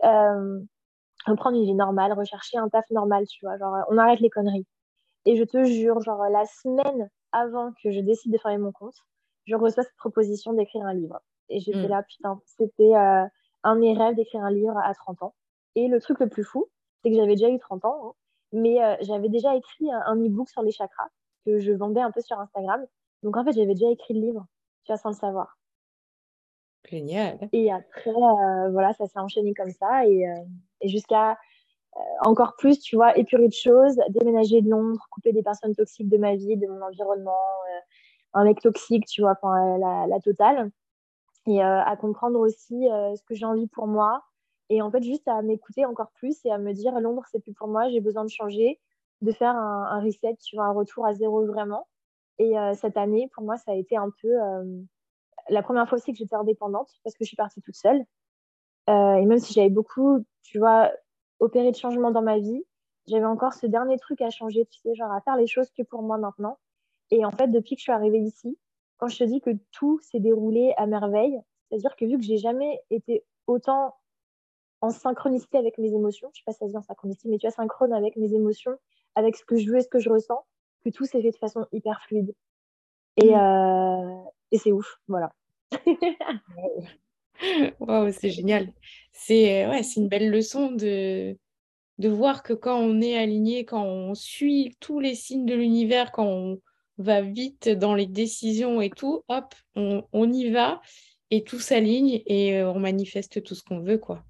reprendre 1.26 1.58
une 1.58 1.66
vie 1.66 1.76
normale, 1.76 2.14
rechercher 2.14 2.58
un 2.58 2.70
taf 2.70 2.90
normal, 2.92 3.26
tu 3.28 3.46
vois. 3.46 3.58
Genre, 3.58 3.76
on 3.90 3.98
arrête 3.98 4.20
les 4.20 4.30
conneries. 4.30 4.68
Et 5.26 5.38
je 5.38 5.44
te 5.44 5.64
jure, 5.64 6.02
genre, 6.02 6.24
la 6.30 6.46
semaine 6.46 7.10
avant 7.32 7.72
que 7.82 7.92
je 7.92 8.00
décide 8.00 8.32
de 8.32 8.38
fermer 8.38 8.58
mon 8.58 8.72
compte, 8.72 8.96
je 9.46 9.56
reçois 9.56 9.84
cette 9.84 9.96
proposition 9.98 10.54
d'écrire 10.54 10.86
un 10.86 10.94
livre. 10.94 11.20
Et 11.50 11.60
j'étais 11.60 11.88
mm. 11.88 11.90
là, 11.90 12.04
putain, 12.04 12.42
c'était 12.46 12.94
un 12.96 13.76
de 13.76 13.80
mes 13.80 13.98
rêves 13.98 14.16
d'écrire 14.16 14.44
un 14.44 14.52
livre 14.52 14.78
à 14.78 14.94
30 14.94 15.24
ans. 15.24 15.36
Et 15.76 15.88
le 15.88 16.00
truc 16.00 16.20
le 16.20 16.30
plus 16.30 16.44
fou, 16.44 16.68
c'est 17.02 17.10
que 17.10 17.16
j'avais 17.16 17.36
déjà 17.36 17.50
eu 17.50 17.60
30 17.60 17.86
ans, 17.86 18.08
hein, 18.08 18.14
mais 18.52 18.78
j'avais 19.02 19.30
déjà 19.30 19.56
écrit 19.56 19.92
un, 19.92 20.16
e-book 20.16 20.50
sur 20.50 20.62
les 20.62 20.72
chakras 20.72 21.10
que 21.46 21.60
je 21.60 21.72
vendais 21.72 22.02
un 22.02 22.12
peu 22.12 22.22
sur 22.22 22.40
Instagram. 22.40 22.86
Donc 23.24 23.36
en 23.38 23.44
fait, 23.44 23.54
j'avais 23.54 23.74
déjà 23.74 23.90
écrit 23.90 24.14
le 24.14 24.22
livre, 24.22 24.46
tu 24.84 24.92
vois, 24.92 24.98
sans 24.98 25.10
le 25.10 25.16
savoir. 25.16 25.58
Génial. 26.90 27.40
Et 27.54 27.72
après, 27.72 28.10
euh, 28.10 28.70
voilà, 28.72 28.94
ça 28.94 29.08
s'est 29.08 29.20
enchaîné 29.20 29.54
comme 29.54 29.72
ça. 29.72 30.06
Et, 30.06 30.28
euh, 30.28 30.36
jusqu'à 30.84 31.32
euh, 31.32 32.00
encore 32.22 32.56
plus, 32.58 32.80
tu 32.80 32.96
vois, 32.96 33.18
épurer 33.18 33.48
de 33.48 33.54
choses, 33.54 33.98
déménager 34.10 34.62
de 34.62 34.70
Londres, 34.70 35.06
couper 35.12 35.32
des 35.32 35.44
personnes 35.44 35.76
toxiques 35.76 36.10
de 36.10 36.18
ma 36.18 36.36
vie, 36.36 36.58
de 36.58 36.68
mon 36.68 36.82
environnement, 36.82 37.38
un 38.34 38.44
mec 38.44 38.60
toxique, 38.62 39.06
tu 39.06 39.22
vois, 39.22 39.38
la, 39.44 40.20
totale. 40.24 40.72
Et 41.46 41.62
à 41.62 41.96
comprendre 42.00 42.40
aussi 42.40 42.88
ce 42.88 43.22
que 43.24 43.36
j'ai 43.36 43.46
envie 43.46 43.68
pour 43.68 43.88
moi. 43.88 44.24
Et 44.70 44.82
en 44.82 44.90
fait, 44.90 45.04
juste 45.04 45.28
à 45.28 45.42
m'écouter 45.42 45.86
encore 45.86 46.12
plus 46.14 46.38
et 46.46 46.52
à 46.52 46.58
me 46.58 46.74
dire 46.74 47.00
Londres, 47.00 47.24
c'est 47.32 47.40
plus 47.40 47.54
pour 47.54 47.68
moi, 47.68 47.90
j'ai 47.90 48.00
besoin 48.00 48.24
de 48.24 48.30
changer, 48.30 48.80
de 49.22 49.32
faire 49.32 49.56
un, 49.56 50.02
reset, 50.02 50.36
tu 50.44 50.56
vois, 50.56 50.66
un 50.66 50.72
retour 50.72 51.06
à 51.06 51.14
zéro 51.14 51.46
vraiment. 51.46 51.88
Et 52.40 52.56
cette 52.76 52.98
année, 52.98 53.30
pour 53.36 53.44
moi, 53.44 53.58
ça 53.58 53.72
a 53.72 53.76
été 53.76 53.98
un 53.98 54.10
peu 54.22 54.30
la 55.50 55.62
première 55.64 55.88
fois 55.88 55.98
aussi 55.98 56.12
que 56.12 56.18
j'étais 56.18 56.36
indépendante 56.36 56.90
parce 57.04 57.16
que 57.16 57.24
je 57.24 57.28
suis 57.28 57.38
partie 57.38 57.62
toute 57.62 57.76
seule. 57.76 58.04
Euh, 58.90 59.16
et 59.16 59.26
même 59.26 59.40
si 59.40 59.54
j'avais 59.54 59.70
beaucoup, 59.70 60.26
tu 60.44 60.60
vois, 60.60 60.92
opéré 61.40 61.72
de 61.72 61.76
changements 61.76 62.12
dans 62.12 62.22
ma 62.22 62.40
vie, 62.40 62.64
j'avais 63.08 63.26
encore 63.26 63.54
ce 63.54 63.66
dernier 63.68 63.98
truc 63.98 64.22
à 64.22 64.30
changer, 64.30 64.66
tu 64.66 64.80
sais, 64.80 64.96
genre 64.96 65.12
à 65.12 65.22
faire 65.22 65.36
les 65.36 65.48
choses 65.48 65.70
que 65.72 65.84
pour 65.84 66.02
moi 66.02 66.18
maintenant. 66.18 66.58
Et 67.12 67.26
en 67.26 67.32
fait, 67.32 67.48
depuis 67.48 67.76
que 67.76 67.80
je 67.80 67.84
suis 67.84 67.92
arrivée 67.92 68.20
ici, 68.20 68.58
quand 68.98 69.08
je 69.08 69.18
te 69.18 69.24
dis 69.24 69.42
que 69.42 69.52
tout 69.72 70.00
s'est 70.00 70.20
déroulé 70.20 70.74
à 70.78 70.86
merveille, 70.86 71.40
c'est-à-dire 71.70 71.96
que 71.96 72.06
vu 72.06 72.18
que 72.18 72.24
j'ai 72.24 72.38
jamais 72.38 72.82
été 72.90 73.26
autant 73.48 73.96
en 74.82 74.90
synchronicité 74.90 75.58
avec 75.58 75.78
mes 75.78 75.94
émotions, 75.94 76.30
je 76.34 76.40
sais 76.40 76.44
pas 76.46 76.54
si 76.54 76.60
ça 76.60 76.66
se 76.66 76.72
dit 76.72 76.78
en 76.78 76.82
synchronicité, 76.82 77.30
mais 77.30 77.38
tu 77.38 77.48
vois, 77.48 77.52
synchrone 77.52 77.94
avec 77.94 78.16
mes 78.16 78.34
émotions, 78.34 78.78
avec 79.16 79.36
ce 79.36 79.46
que 79.46 79.58
je 79.58 79.70
veux 79.70 79.78
et 79.78 79.82
ce 79.82 79.88
que 79.88 80.00
je 80.00 80.10
ressens, 80.10 80.46
que 80.84 80.90
tout 80.90 81.06
s'est 81.06 81.22
fait 81.22 81.32
de 81.32 81.38
façon 81.38 81.66
hyper 81.72 82.02
fluide. 82.04 82.34
Et, 83.18 83.32
mmh. 83.32 83.36
euh, 83.36 84.24
et 84.52 84.58
c'est 84.58 84.72
ouf, 84.72 85.00
voilà. 85.08 85.32
Waouh, 87.80 88.12
c'est 88.12 88.30
génial. 88.30 88.72
C'est 89.12 89.68
ouais, 89.68 89.84
c'est 89.84 90.00
une 90.00 90.08
belle 90.08 90.30
leçon 90.30 90.72
de, 90.72 91.38
de 91.98 92.10
voir 92.10 92.44
que 92.44 92.54
quand 92.54 92.78
on 92.78 93.02
est 93.02 93.18
aligné, 93.18 93.66
quand 93.66 93.84
on 93.84 94.16
suit 94.16 94.76
tous 94.80 95.00
les 95.00 95.16
signes 95.16 95.46
de 95.46 95.56
l'univers, 95.56 96.12
quand 96.12 96.26
on 96.26 96.62
va 96.98 97.22
vite 97.22 97.70
dans 97.70 97.96
les 97.96 98.06
décisions 98.06 98.82
et 98.82 98.90
tout, 98.90 99.24
hop, 99.28 99.54
on, 99.76 100.04
on 100.14 100.32
y 100.32 100.50
va 100.50 100.82
et 101.32 101.44
tout 101.44 101.60
s'aligne 101.60 102.22
et 102.28 102.60
euh, 102.60 102.72
on 102.72 102.80
manifeste 102.80 103.44
tout 103.44 103.56
ce 103.56 103.64
qu'on 103.64 103.80
veut, 103.80 103.98
quoi. 103.98 104.24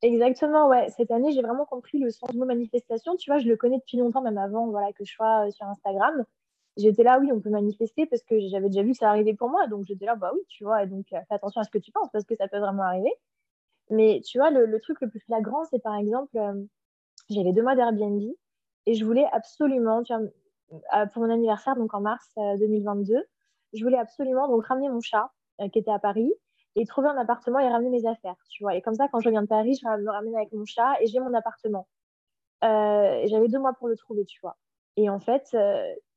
Exactement, 0.00 0.68
ouais. 0.68 0.88
Cette 0.96 1.10
année, 1.10 1.32
j'ai 1.32 1.42
vraiment 1.42 1.64
compris 1.64 1.98
le 1.98 2.10
sens 2.10 2.30
du 2.30 2.38
mot 2.38 2.44
manifestation. 2.44 3.16
Tu 3.16 3.30
vois, 3.30 3.40
je 3.40 3.48
le 3.48 3.56
connais 3.56 3.78
depuis 3.78 3.96
longtemps, 3.96 4.22
même 4.22 4.38
avant 4.38 4.68
voilà, 4.68 4.92
que 4.92 5.04
je 5.04 5.12
sois 5.12 5.46
euh, 5.46 5.50
sur 5.50 5.66
Instagram 5.66 6.24
j'étais 6.78 7.02
là, 7.02 7.18
oui, 7.18 7.30
on 7.32 7.40
peut 7.40 7.50
manifester 7.50 8.06
parce 8.06 8.22
que 8.22 8.38
j'avais 8.48 8.68
déjà 8.68 8.82
vu 8.82 8.94
ça 8.94 9.10
arrivait 9.10 9.34
pour 9.34 9.50
moi. 9.50 9.66
Donc 9.66 9.84
j'étais 9.84 10.06
là, 10.06 10.14
bah 10.16 10.30
oui, 10.34 10.40
tu 10.48 10.64
vois, 10.64 10.82
et 10.82 10.86
donc 10.86 11.06
euh, 11.12 11.18
fais 11.28 11.34
attention 11.34 11.60
à 11.60 11.64
ce 11.64 11.70
que 11.70 11.78
tu 11.78 11.92
penses 11.92 12.08
parce 12.12 12.24
que 12.24 12.36
ça 12.36 12.48
peut 12.48 12.58
vraiment 12.58 12.84
arriver. 12.84 13.12
Mais 13.90 14.20
tu 14.24 14.38
vois, 14.38 14.50
le, 14.50 14.80
truc 14.80 15.00
le 15.00 15.08
plus 15.08 15.20
flagrant, 15.20 15.64
c'est 15.64 15.82
par 15.82 15.96
exemple, 15.96 16.36
euh, 16.38 16.62
j'avais 17.30 17.52
deux 17.52 17.62
mois 17.62 17.74
d'Airbnb 17.74 18.22
et 18.86 18.94
je 18.94 19.04
voulais 19.04 19.26
absolument, 19.32 20.02
tu 20.02 20.14
vois, 20.14 20.24
euh, 20.96 21.06
pour 21.06 21.22
mon 21.22 21.30
anniversaire, 21.30 21.76
donc 21.76 21.94
en 21.94 22.00
mars 22.00 22.30
2022, 22.36 23.16
je 23.74 23.84
voulais 23.84 23.98
absolument 23.98 24.48
donc 24.48 24.64
ramener 24.66 24.88
mon 24.88 25.00
chat 25.00 25.30
qui 25.72 25.78
était 25.78 25.90
à 25.90 25.98
Paris 25.98 26.32
et 26.76 26.86
trouver 26.86 27.08
un 27.08 27.16
appartement 27.16 27.58
et 27.58 27.68
ramener 27.68 27.90
mes 27.90 28.06
affaires, 28.06 28.36
tu 28.50 28.62
vois. 28.62 28.76
Et 28.76 28.82
comme 28.82 28.94
ça, 28.94 29.08
quand 29.08 29.20
je 29.20 29.30
viens 29.30 29.42
de 29.42 29.48
Paris, 29.48 29.74
je 29.74 29.86
me 29.86 30.10
ramène 30.10 30.36
avec 30.36 30.52
mon 30.52 30.64
chat 30.64 30.94
et 31.00 31.06
j'ai 31.06 31.20
mon 31.20 31.34
appartement. 31.34 31.88
j'avais 32.62 33.48
deux 33.48 33.58
mois 33.58 33.72
pour 33.72 33.88
le 33.88 33.96
trouver, 33.96 34.24
tu 34.26 34.38
vois. 34.42 34.56
Et 34.96 35.10
en 35.10 35.18
fait, 35.18 35.56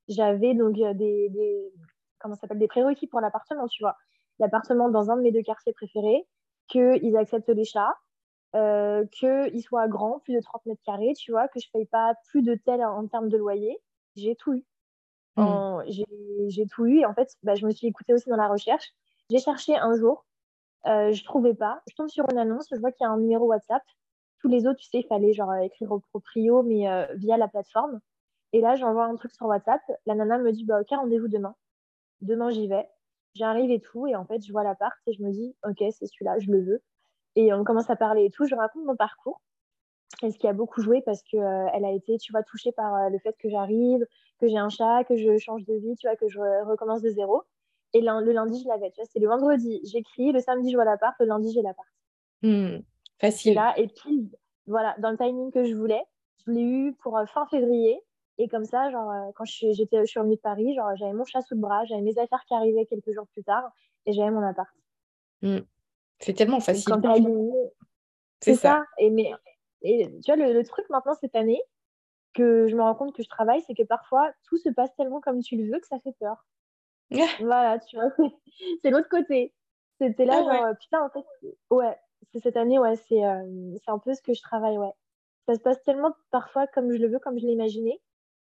j'avais 0.08 0.54
donc 0.54 0.78
euh, 0.80 0.94
des, 0.94 1.30
des, 1.30 1.74
comment 2.20 2.36
s'appelle, 2.36 2.60
des 2.60 2.68
prérequis 2.68 3.08
pour 3.08 3.22
l'appartement, 3.22 3.68
tu 3.68 3.84
vois. 3.84 3.96
L'appartement 4.40 4.90
dans 4.90 5.12
un 5.12 5.18
de 5.18 5.22
mes 5.22 5.32
deux 5.32 5.44
quartiers 5.44 5.74
préférés, 5.74 6.28
qu'ils 6.68 7.18
acceptent 7.18 7.50
les 7.50 7.66
chats, 7.66 7.94
euh, 8.56 9.06
qu'il 9.12 9.62
soit 9.62 9.88
grand, 9.88 10.20
plus 10.20 10.34
de 10.34 10.42
30 10.42 10.66
mètres 10.66 10.82
carrés, 10.86 11.14
tu 11.14 11.32
vois, 11.32 11.48
que 11.48 11.60
je 11.60 11.68
ne 11.68 11.80
paye 11.80 11.86
pas 11.86 12.14
plus 12.30 12.42
de 12.42 12.56
tel 12.56 12.84
en, 12.84 13.08
termes 13.08 13.30
de 13.30 13.38
loyer. 13.38 13.78
J'ai 14.16 14.36
tout 14.36 14.54
eu. 14.54 14.66
Hmm. 15.38 15.82
J'ai 15.88 16.66
tout 16.68 16.86
eu 16.86 17.00
et 17.00 17.06
en 17.06 17.14
fait, 17.14 17.30
bah, 17.44 17.56
je 17.56 17.66
me 17.66 17.72
suis 17.72 17.88
écoutée 17.88 18.14
aussi 18.14 18.30
dans 18.30 18.36
la 18.36 18.48
recherche. 18.48 18.92
J'ai 19.30 19.40
cherché 19.40 19.78
un 19.78 19.96
jour, 19.96 20.26
euh, 20.88 21.12
je 21.14 21.22
ne 21.22 21.26
trouvais 21.26 21.54
pas. 21.54 21.82
Je 21.90 21.96
tombe 21.96 22.10
sur 22.10 22.26
une 22.30 22.38
annonce, 22.38 22.68
je 22.72 22.80
vois 22.80 22.92
qu'il 22.92 23.06
y 23.06 23.08
a 23.08 23.12
un 23.12 23.18
numéro 23.18 23.46
WhatsApp. 23.46 23.84
Tous 24.40 24.50
les 24.50 24.66
autres, 24.66 24.80
tu 24.80 24.90
sais, 24.90 25.00
il 25.00 25.08
fallait 25.08 25.34
genre 25.34 25.54
écrire 25.56 25.92
au 25.92 26.00
proprio, 26.00 26.64
mais 26.64 26.88
via 27.16 27.38
la 27.38 27.48
plateforme. 27.48 28.02
Et 28.54 28.62
là, 28.62 28.76
j'envoie 28.76 29.06
un 29.06 29.16
truc 29.16 29.32
sur 29.32 29.46
WhatsApp. 29.46 29.82
La 30.06 30.16
nana 30.16 30.38
me 30.38 30.52
dit, 30.52 30.66
bah, 30.66 30.82
ok, 30.82 30.90
rendez-vous 30.90 31.28
demain. 31.28 31.56
Demain, 32.22 32.50
j'y 32.50 32.68
vais. 32.68 32.88
J'arrive 33.34 33.72
et 33.72 33.80
tout. 33.80 34.08
Et 34.08 34.16
en 34.16 34.26
fait, 34.26 34.46
je 34.46 34.52
vois 34.52 34.64
l'appart 34.64 34.96
et 35.08 35.14
je 35.14 35.24
me 35.24 35.32
dis, 35.32 35.56
ok, 35.64 35.78
c'est 35.92 36.06
celui-là, 36.06 36.40
je 36.40 36.52
le 36.52 36.62
veux. 36.62 36.84
Et 37.36 37.54
on 37.54 37.64
commence 37.64 37.90
à 37.90 37.96
parler 37.96 38.26
et 38.26 38.30
tout. 38.30 38.46
Je 38.46 38.56
raconte 38.56 38.86
mon 38.86 38.96
parcours. 38.96 39.42
Et 40.24 40.32
ce 40.32 40.38
qui 40.38 40.48
a 40.48 40.54
beaucoup 40.54 40.82
joué 40.82 41.02
parce 41.02 41.24
qu'elle 41.24 41.42
euh, 41.42 41.68
elle 41.74 41.86
a 41.86 41.92
été, 41.92 42.18
tu 42.18 42.32
vois, 42.32 42.44
touchée 42.44 42.72
par 42.74 42.94
euh, 42.96 43.10
le 43.10 43.18
fait 43.20 43.36
que 43.40 43.50
j'arrive, 43.50 44.06
que 44.40 44.48
j'ai 44.48 44.58
un 44.58 44.70
chat, 44.70 45.04
que 45.06 45.16
je 45.16 45.38
change 45.38 45.64
de 45.66 45.74
vie, 45.74 45.96
tu 45.96 46.08
vois, 46.08 46.16
que 46.16 46.28
je 46.28 46.40
recommence 46.66 47.02
de 47.02 47.10
zéro. 47.10 47.44
Et 47.94 48.02
le 48.02 48.32
lundi, 48.32 48.62
je 48.62 48.68
l'avais, 48.68 48.90
tu 48.92 49.02
vois, 49.02 49.10
c'est 49.12 49.20
le 49.20 49.28
vendredi, 49.28 49.82
j'écris, 49.84 50.32
le 50.32 50.40
samedi, 50.40 50.72
je 50.72 50.78
vois 50.78 50.86
l'appart, 50.86 51.16
le 51.20 51.26
lundi, 51.26 51.52
j'ai 51.54 51.62
l'appart. 51.62 51.88
Hmm, 52.42 52.80
facile. 53.20 53.52
Et 53.52 53.56
là, 53.56 53.74
et 53.78 53.88
puis, 53.88 54.32
voilà, 54.66 54.96
dans 55.00 55.12
le 55.12 55.18
timing 55.18 55.52
que 55.52 55.66
je 55.66 55.76
voulais, 55.76 56.04
je 56.46 56.52
l'ai 56.52 56.62
eu 56.62 56.94
pour 57.04 57.18
euh, 57.18 57.26
fin 57.26 57.46
février. 57.48 58.00
Et 58.38 58.48
comme 58.48 58.66
ça, 58.66 58.90
genre, 58.92 59.10
euh, 59.12 59.32
quand 59.36 59.46
je, 59.46 59.72
j'étais, 59.72 60.00
je 60.00 60.06
suis 60.06 60.20
revenue 60.20 60.36
de 60.36 60.42
Paris, 60.42 60.74
genre, 60.76 60.96
j'avais 60.96 61.14
mon 61.14 61.26
chat 61.26 61.42
sous 61.42 61.56
le 61.56 61.60
bras, 61.60 61.86
j'avais 61.86 62.02
mes 62.02 62.18
affaires 62.18 62.44
qui 62.48 62.54
arrivaient 62.54 62.86
quelques 62.86 63.12
jours 63.12 63.28
plus 63.28 63.44
tard 63.44 63.72
et 64.06 64.14
j'avais 64.14 64.32
mon 64.32 64.42
appart. 64.42 64.70
Mmh. 65.42 65.60
C'est 66.20 66.34
tellement 66.34 66.60
facile. 66.60 66.94
c'est 68.40 68.56
ça. 68.56 68.86
Et, 68.98 69.10
mais, 69.10 69.32
et 69.82 70.08
tu 70.24 70.34
vois, 70.34 70.36
le, 70.36 70.64
truc 70.64 70.90
maintenant 70.90 71.16
cette 71.20 71.36
année, 71.36 71.62
que 72.34 72.68
je 72.68 72.76
me 72.76 72.82
rends 72.82 72.96
compte 72.96 73.14
que 73.14 73.24
je 73.24 73.30
travaille, 73.30 73.62
c'est 73.68 73.74
que 73.74 73.84
parfois, 73.84 74.32
tout 74.46 74.58
se 74.58 74.70
passe 74.70 74.96
tellement 74.96 75.20
comme 75.20 75.42
tu 75.42 75.58
le 75.58 75.72
veux 75.72 75.80
que 75.80 75.88
ça 75.88 76.00
fait 76.00 76.16
peur. 76.20 76.46
voilà, 77.42 77.80
tu 77.80 77.98
vois, 77.98 78.10
c'est 78.82 78.90
l'autre 78.90 79.10
côté. 79.10 79.54
C'était 80.00 80.26
là, 80.26 80.42
ah 80.48 80.54
genre, 80.54 80.78
putain, 80.80 81.04
en 81.04 81.10
fait, 81.10 81.26
ouais, 81.70 81.98
c'est 82.32 82.40
cette 82.40 82.58
année, 82.58 82.80
ouais, 82.80 82.96
c'est, 82.96 83.24
euh, 83.26 83.76
c'est 83.84 83.92
un 83.92 84.00
peu 84.00 84.14
ce 84.14 84.22
que 84.22 84.34
je 84.34 84.42
travaille, 84.42 84.78
ouais. 84.78 84.94
Ça 85.48 85.56
se 85.56 85.60
passe 85.60 85.82
tellement 85.84 86.14
parfois 86.30 86.68
comme 86.68 86.92
je 86.92 86.98
le 86.98 87.08
veux, 87.08 87.20
comme 87.20 87.38
je 87.38 87.46
l'ai 87.46 87.54
imaginé, 87.54 88.00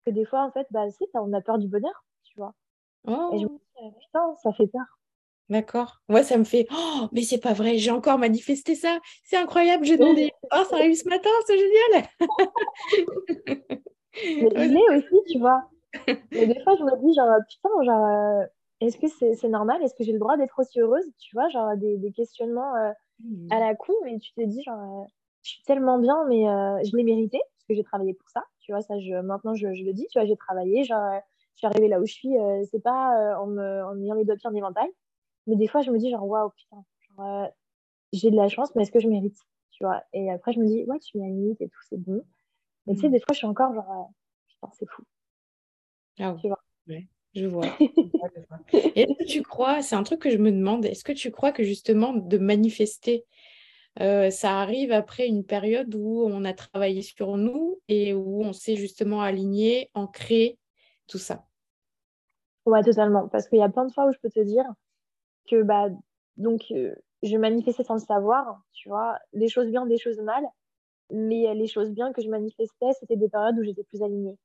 que 0.06 0.10
des 0.10 0.24
fois, 0.24 0.44
en 0.44 0.50
fait, 0.52 0.66
bah, 0.70 0.88
si, 0.90 1.04
on 1.14 1.32
a 1.32 1.40
peur 1.40 1.58
du 1.58 1.68
bonheur, 1.68 2.04
tu 2.24 2.38
vois. 2.38 2.54
Et 3.08 3.12
je 3.12 3.14
me 3.14 3.20
oh. 3.20 3.36
dis, 3.36 3.44
euh, 3.84 3.90
putain, 4.00 4.34
ça 4.42 4.52
fait 4.52 4.68
peur. 4.68 4.84
D'accord. 5.48 6.00
Ouais, 6.08 6.24
ça 6.24 6.36
me 6.38 6.44
fait 6.44 6.66
oh, 6.72 7.06
mais 7.12 7.22
c'est 7.22 7.38
pas 7.38 7.52
vrai, 7.52 7.78
j'ai 7.78 7.92
encore 7.92 8.18
manifesté 8.18 8.74
ça. 8.74 8.98
C'est 9.22 9.36
incroyable, 9.36 9.84
j'ai 9.84 9.96
demandé. 9.96 10.32
Oh, 10.52 10.64
ça 10.68 10.74
arrive 10.76 10.96
ce 10.96 11.08
matin, 11.08 11.30
c'est 11.46 11.56
génial. 11.56 12.08
mais 14.72 14.96
aussi, 14.96 15.14
tu 15.30 15.38
vois. 15.38 15.62
Et 16.32 16.46
des 16.46 16.60
fois, 16.62 16.74
je 16.76 16.82
me 16.82 17.06
dis, 17.06 17.14
genre, 17.14 17.36
putain, 17.48 17.68
genre, 17.84 18.06
euh, 18.06 18.44
est-ce 18.80 18.98
que 18.98 19.06
c'est 19.08 19.48
normal? 19.48 19.80
Est-ce 19.82 19.94
que 19.94 20.02
j'ai 20.02 20.12
le 20.12 20.18
droit 20.18 20.36
d'être 20.36 20.58
aussi 20.58 20.80
heureuse? 20.80 21.06
Tu 21.18 21.36
vois, 21.36 21.48
genre, 21.50 21.76
des, 21.76 21.96
des 21.98 22.10
questionnements 22.12 22.74
euh, 22.74 22.90
mmh. 23.20 23.52
à 23.52 23.60
la 23.60 23.76
con, 23.76 23.94
et 24.06 24.18
tu 24.18 24.32
te 24.32 24.44
dis, 24.44 24.64
genre, 24.64 25.06
je 25.42 25.50
suis 25.50 25.62
tellement 25.62 25.98
bien, 25.98 26.24
mais 26.28 26.42
je 26.84 26.96
l'ai 26.96 27.04
mérité, 27.04 27.38
parce 27.38 27.66
que 27.68 27.74
j'ai 27.74 27.84
travaillé 27.84 28.14
pour 28.14 28.28
ça. 28.30 28.42
Tu 28.66 28.72
vois, 28.72 28.82
ça, 28.82 28.98
je, 28.98 29.14
maintenant, 29.20 29.54
je, 29.54 29.72
je 29.72 29.84
le 29.84 29.92
dis, 29.92 30.08
tu 30.10 30.18
vois, 30.18 30.26
j'ai 30.26 30.36
travaillé, 30.36 30.82
genre, 30.82 31.20
je 31.54 31.58
suis 31.58 31.68
arrivée 31.68 31.86
là 31.86 32.00
où 32.00 32.04
je 32.04 32.12
suis, 32.12 32.36
euh, 32.36 32.64
c'est 32.68 32.82
pas 32.82 33.16
euh, 33.16 33.36
en, 33.36 33.46
me, 33.46 33.84
en 33.84 33.96
ayant 34.02 34.16
les 34.16 34.24
doigts 34.24 34.34
pieds 34.34 34.48
en 34.48 34.54
éventail, 34.54 34.88
mais 35.46 35.54
des 35.54 35.68
fois, 35.68 35.82
je 35.82 35.92
me 35.92 35.98
dis, 35.98 36.10
genre, 36.10 36.26
waouh, 36.26 36.50
putain, 36.50 36.84
euh, 37.20 37.46
j'ai 38.12 38.32
de 38.32 38.36
la 38.36 38.48
chance, 38.48 38.74
mais 38.74 38.82
est-ce 38.82 38.90
que 38.90 38.98
je 38.98 39.06
mérite 39.06 39.38
Tu 39.70 39.84
vois, 39.84 40.02
et 40.12 40.32
après, 40.32 40.52
je 40.52 40.58
me 40.58 40.66
dis, 40.66 40.82
ouais, 40.84 40.98
tu 40.98 41.16
mérites 41.18 41.60
et 41.60 41.68
tout, 41.68 41.78
c'est 41.88 41.96
bon. 41.96 42.24
Mais 42.86 42.94
tu 42.94 43.02
sais, 43.02 43.08
mm. 43.08 43.12
des 43.12 43.18
fois, 43.20 43.34
je 43.34 43.36
suis 43.38 43.46
encore, 43.46 43.72
genre, 43.72 44.10
putain, 44.48 44.68
c'est 44.72 44.90
fou. 44.90 45.02
Ah 46.18 46.34
tu 46.40 46.48
vois? 46.48 46.58
ouais, 46.88 47.06
je 47.36 47.46
vois. 47.46 47.66
et 48.72 49.02
est-ce 49.02 49.12
que 49.12 49.28
tu 49.28 49.42
crois, 49.42 49.80
c'est 49.80 49.94
un 49.94 50.02
truc 50.02 50.22
que 50.22 50.30
je 50.30 50.38
me 50.38 50.50
demande, 50.50 50.84
est-ce 50.86 51.04
que 51.04 51.12
tu 51.12 51.30
crois 51.30 51.52
que 51.52 51.62
justement 51.62 52.14
de 52.14 52.36
manifester 52.36 53.26
euh, 54.00 54.30
ça 54.30 54.60
arrive 54.60 54.92
après 54.92 55.26
une 55.26 55.44
période 55.44 55.94
où 55.94 56.24
on 56.26 56.44
a 56.44 56.52
travaillé 56.52 57.02
sur 57.02 57.36
nous 57.36 57.80
et 57.88 58.14
où 58.14 58.42
on 58.42 58.52
s'est 58.52 58.76
justement 58.76 59.22
aligné, 59.22 59.90
ancré, 59.94 60.58
tout 61.06 61.18
ça. 61.18 61.44
Ouais, 62.66 62.82
totalement. 62.82 63.28
Parce 63.28 63.48
qu'il 63.48 63.58
y 63.58 63.62
a 63.62 63.68
plein 63.68 63.86
de 63.86 63.92
fois 63.92 64.06
où 64.06 64.12
je 64.12 64.18
peux 64.18 64.30
te 64.30 64.40
dire 64.40 64.64
que 65.48 65.62
bah, 65.62 65.88
donc, 66.36 66.72
je 67.22 67.36
manifestais 67.36 67.84
sans 67.84 67.94
le 67.94 68.00
savoir, 68.00 68.60
tu 68.72 68.88
vois, 68.88 69.18
des 69.32 69.48
choses 69.48 69.68
bien, 69.68 69.86
des 69.86 69.98
choses 69.98 70.18
mal. 70.20 70.44
Mais 71.12 71.54
les 71.54 71.68
choses 71.68 71.90
bien 71.90 72.12
que 72.12 72.20
je 72.20 72.28
manifestais, 72.28 72.92
c'était 72.98 73.16
des 73.16 73.28
périodes 73.28 73.58
où 73.58 73.62
j'étais 73.62 73.84
plus 73.84 74.02
alignée 74.02 74.36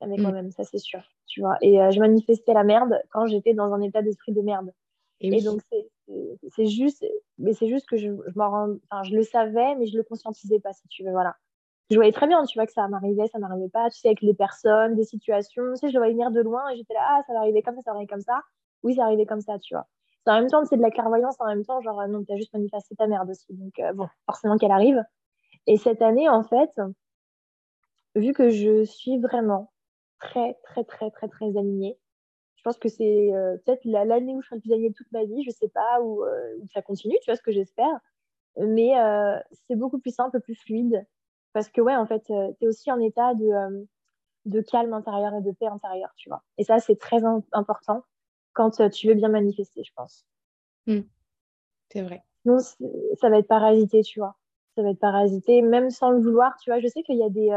avec 0.00 0.18
mm. 0.18 0.22
moi-même, 0.22 0.50
ça 0.50 0.64
c'est 0.64 0.78
sûr, 0.78 1.02
tu 1.26 1.40
vois. 1.40 1.56
Et 1.62 1.78
je 1.90 2.00
manifestais 2.00 2.52
la 2.52 2.64
merde 2.64 3.00
quand 3.10 3.26
j'étais 3.26 3.54
dans 3.54 3.72
un 3.72 3.80
état 3.80 4.02
d'esprit 4.02 4.32
de 4.32 4.40
merde. 4.42 4.72
Et, 5.20 5.42
donc, 5.42 5.62
c'est 5.70 5.88
juste, 6.58 7.04
mais 7.38 7.52
c'est 7.52 7.68
juste 7.68 7.88
que 7.88 7.96
je, 7.96 8.08
je 8.08 8.38
rends, 8.38 8.76
enfin, 8.90 9.02
je 9.02 9.14
le 9.14 9.22
savais, 9.22 9.74
mais 9.76 9.86
je 9.86 9.96
le 9.96 10.02
conscientisais 10.04 10.60
pas, 10.60 10.72
si 10.72 10.86
tu 10.88 11.04
veux, 11.04 11.12
voilà. 11.12 11.36
Je 11.90 11.96
voyais 11.96 12.12
très 12.12 12.26
bien, 12.26 12.44
tu 12.44 12.58
vois, 12.58 12.66
que 12.66 12.72
ça 12.72 12.88
m'arrivait, 12.88 13.26
ça 13.28 13.38
m'arrivait 13.38 13.68
pas, 13.68 13.90
tu 13.90 14.00
sais, 14.00 14.08
avec 14.08 14.20
les 14.22 14.34
personnes, 14.34 14.96
des 14.96 15.04
situations, 15.04 15.62
tu 15.74 15.76
sais, 15.76 15.88
je 15.88 15.92
le 15.92 15.98
voyais 16.00 16.14
venir 16.14 16.30
de 16.30 16.40
loin 16.40 16.68
et 16.70 16.76
j'étais 16.76 16.94
là, 16.94 17.00
ah, 17.02 17.22
ça 17.26 17.32
va 17.32 17.40
arriver 17.40 17.62
comme 17.62 17.76
ça, 17.76 17.82
ça 17.82 17.90
va 17.92 17.96
arriver 17.96 18.08
comme 18.08 18.20
ça. 18.22 18.40
Oui, 18.82 18.94
ça 18.94 19.04
arrivait 19.04 19.26
comme 19.26 19.40
ça, 19.40 19.58
tu 19.58 19.74
vois. 19.74 19.86
En 20.26 20.40
même 20.40 20.48
temps, 20.48 20.64
c'est 20.64 20.76
de 20.76 20.82
la 20.82 20.90
clairvoyance, 20.90 21.36
en 21.40 21.46
même 21.46 21.64
temps, 21.64 21.80
genre, 21.82 22.06
non, 22.08 22.24
tu 22.24 22.32
as 22.32 22.36
juste 22.36 22.52
manifesté 22.52 22.96
ta 22.96 23.06
merde 23.06 23.30
aussi. 23.30 23.46
Donc, 23.50 23.78
euh, 23.78 23.92
bon, 23.92 24.08
forcément 24.26 24.56
qu'elle 24.58 24.72
arrive. 24.72 25.02
Et 25.66 25.76
cette 25.76 26.02
année, 26.02 26.28
en 26.28 26.42
fait, 26.42 26.70
vu 28.16 28.32
que 28.32 28.50
je 28.50 28.84
suis 28.84 29.18
vraiment 29.18 29.72
très, 30.18 30.54
très, 30.64 30.84
très, 30.84 31.10
très, 31.10 31.28
très 31.28 31.56
alignée, 31.56 31.96
pense 32.66 32.78
que 32.78 32.88
c'est 32.88 33.32
euh, 33.32 33.56
peut-être 33.58 33.84
l'année 33.84 34.34
où 34.34 34.42
je 34.42 34.46
serai 34.46 34.56
le 34.56 34.60
plus 34.60 34.72
alignée 34.72 34.88
de 34.90 34.94
toute 34.94 35.12
ma 35.12 35.24
vie, 35.24 35.44
je 35.44 35.50
sais 35.50 35.68
pas, 35.68 36.00
où, 36.02 36.24
euh, 36.24 36.58
ça 36.74 36.82
continue, 36.82 37.16
tu 37.22 37.30
vois 37.30 37.36
ce 37.36 37.42
que 37.42 37.52
j'espère. 37.52 38.00
Mais 38.56 38.98
euh, 38.98 39.38
c'est 39.68 39.76
beaucoup 39.76 40.00
plus 40.00 40.12
simple, 40.12 40.40
plus 40.40 40.56
fluide. 40.56 41.06
Parce 41.52 41.68
que, 41.68 41.80
ouais, 41.80 41.94
en 41.94 42.06
fait, 42.06 42.24
tu 42.24 42.32
es 42.32 42.66
aussi 42.66 42.90
en 42.90 42.98
état 42.98 43.34
de, 43.34 43.86
de 44.46 44.60
calme 44.62 44.92
intérieur 44.94 45.32
et 45.34 45.42
de 45.42 45.52
paix 45.52 45.68
intérieure, 45.68 46.12
tu 46.16 46.28
vois. 46.28 46.42
Et 46.58 46.64
ça, 46.64 46.80
c'est 46.80 46.96
très 46.96 47.22
important 47.52 48.02
quand 48.52 48.90
tu 48.90 49.06
veux 49.06 49.14
bien 49.14 49.28
manifester, 49.28 49.84
je 49.84 49.92
pense. 49.94 50.26
Mmh. 50.86 51.00
C'est 51.92 52.02
vrai. 52.02 52.24
Non, 52.46 52.58
ça 52.58 53.28
va 53.30 53.38
être 53.38 53.46
parasité, 53.46 54.02
tu 54.02 54.18
vois. 54.18 54.34
Ça 54.74 54.82
va 54.82 54.90
être 54.90 54.98
parasité, 54.98 55.62
même 55.62 55.90
sans 55.90 56.10
le 56.10 56.18
vouloir, 56.18 56.56
tu 56.58 56.70
vois. 56.70 56.80
Je 56.80 56.88
sais 56.88 57.04
qu'il 57.04 57.16
y 57.16 57.22
a 57.22 57.30
des 57.30 57.52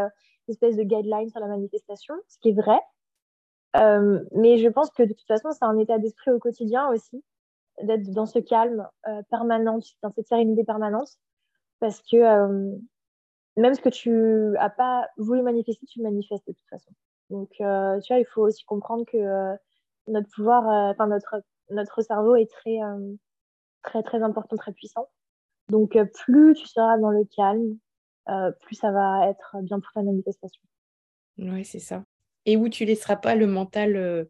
espèces 0.49 0.76
de 0.76 0.84
guidelines 0.84 1.30
sur 1.30 1.39
la 1.39 1.47
manifestation, 1.47 2.14
ce 2.28 2.38
qui 2.38 2.49
est 2.49 2.53
vrai. 2.53 2.80
Euh, 3.76 4.24
mais 4.34 4.58
je 4.58 4.68
pense 4.68 4.90
que 4.92 5.04
de 5.04 5.14
toute 5.14 5.28
façon, 5.28 5.52
c'est 5.52 5.66
un 5.66 5.78
état 5.78 6.00
d'esprit 6.00 6.32
au 6.32 6.40
quotidien 6.40 6.90
aussi, 6.90 7.24
d'être 7.84 8.10
dans 8.12 8.26
ce 8.26 8.40
calme 8.40 8.88
euh, 9.08 9.22
permanent, 9.30 9.80
dans 10.02 10.12
cette 10.12 10.28
sérénité 10.28 10.64
permanente, 10.64 11.10
parce 11.80 12.02
que 12.02 12.18
euh, 12.18 12.76
même 13.58 13.74
ce 13.74 13.82
que 13.82 13.90
tu 13.90 14.58
as 14.58 14.70
pas 14.70 15.08
voulu 15.18 15.42
manifester, 15.42 15.86
tu 15.86 16.00
le 16.00 16.06
manifestes 16.06 16.48
de 16.48 16.54
toute 16.54 16.70
façon. 16.70 16.92
Donc, 17.30 17.50
tu 17.52 17.64
vois, 17.64 18.20
il 18.20 18.26
faut 18.26 18.42
aussi 18.42 18.66
comprendre 18.66 19.06
que 19.06 19.56
notre 20.08 20.28
pouvoir, 20.30 20.66
enfin 20.90 21.06
notre 21.06 21.44
notre 21.70 22.02
cerveau 22.02 22.36
est 22.36 22.50
très 22.50 22.80
très 23.84 24.02
très 24.02 24.24
important, 24.24 24.56
très 24.56 24.72
puissant. 24.72 25.08
Donc, 25.68 25.96
plus 26.26 26.56
tu 26.56 26.66
seras 26.66 26.98
dans 26.98 27.12
le 27.12 27.26
calme, 27.26 27.78
plus 28.62 28.76
ça 28.76 28.92
va 28.92 29.28
être 29.30 29.58
bien 29.62 29.80
pour 29.80 29.92
ta 29.94 30.02
manifestation. 30.02 30.62
Oui, 31.38 31.64
c'est 31.66 31.80
ça 31.80 32.04
et 32.50 32.58
où 32.58 32.68
tu 32.68 32.86
laisseras 32.86 33.16
pas 33.16 33.36
le 33.36 33.45
mental 33.45 33.95
euh, 33.95 34.26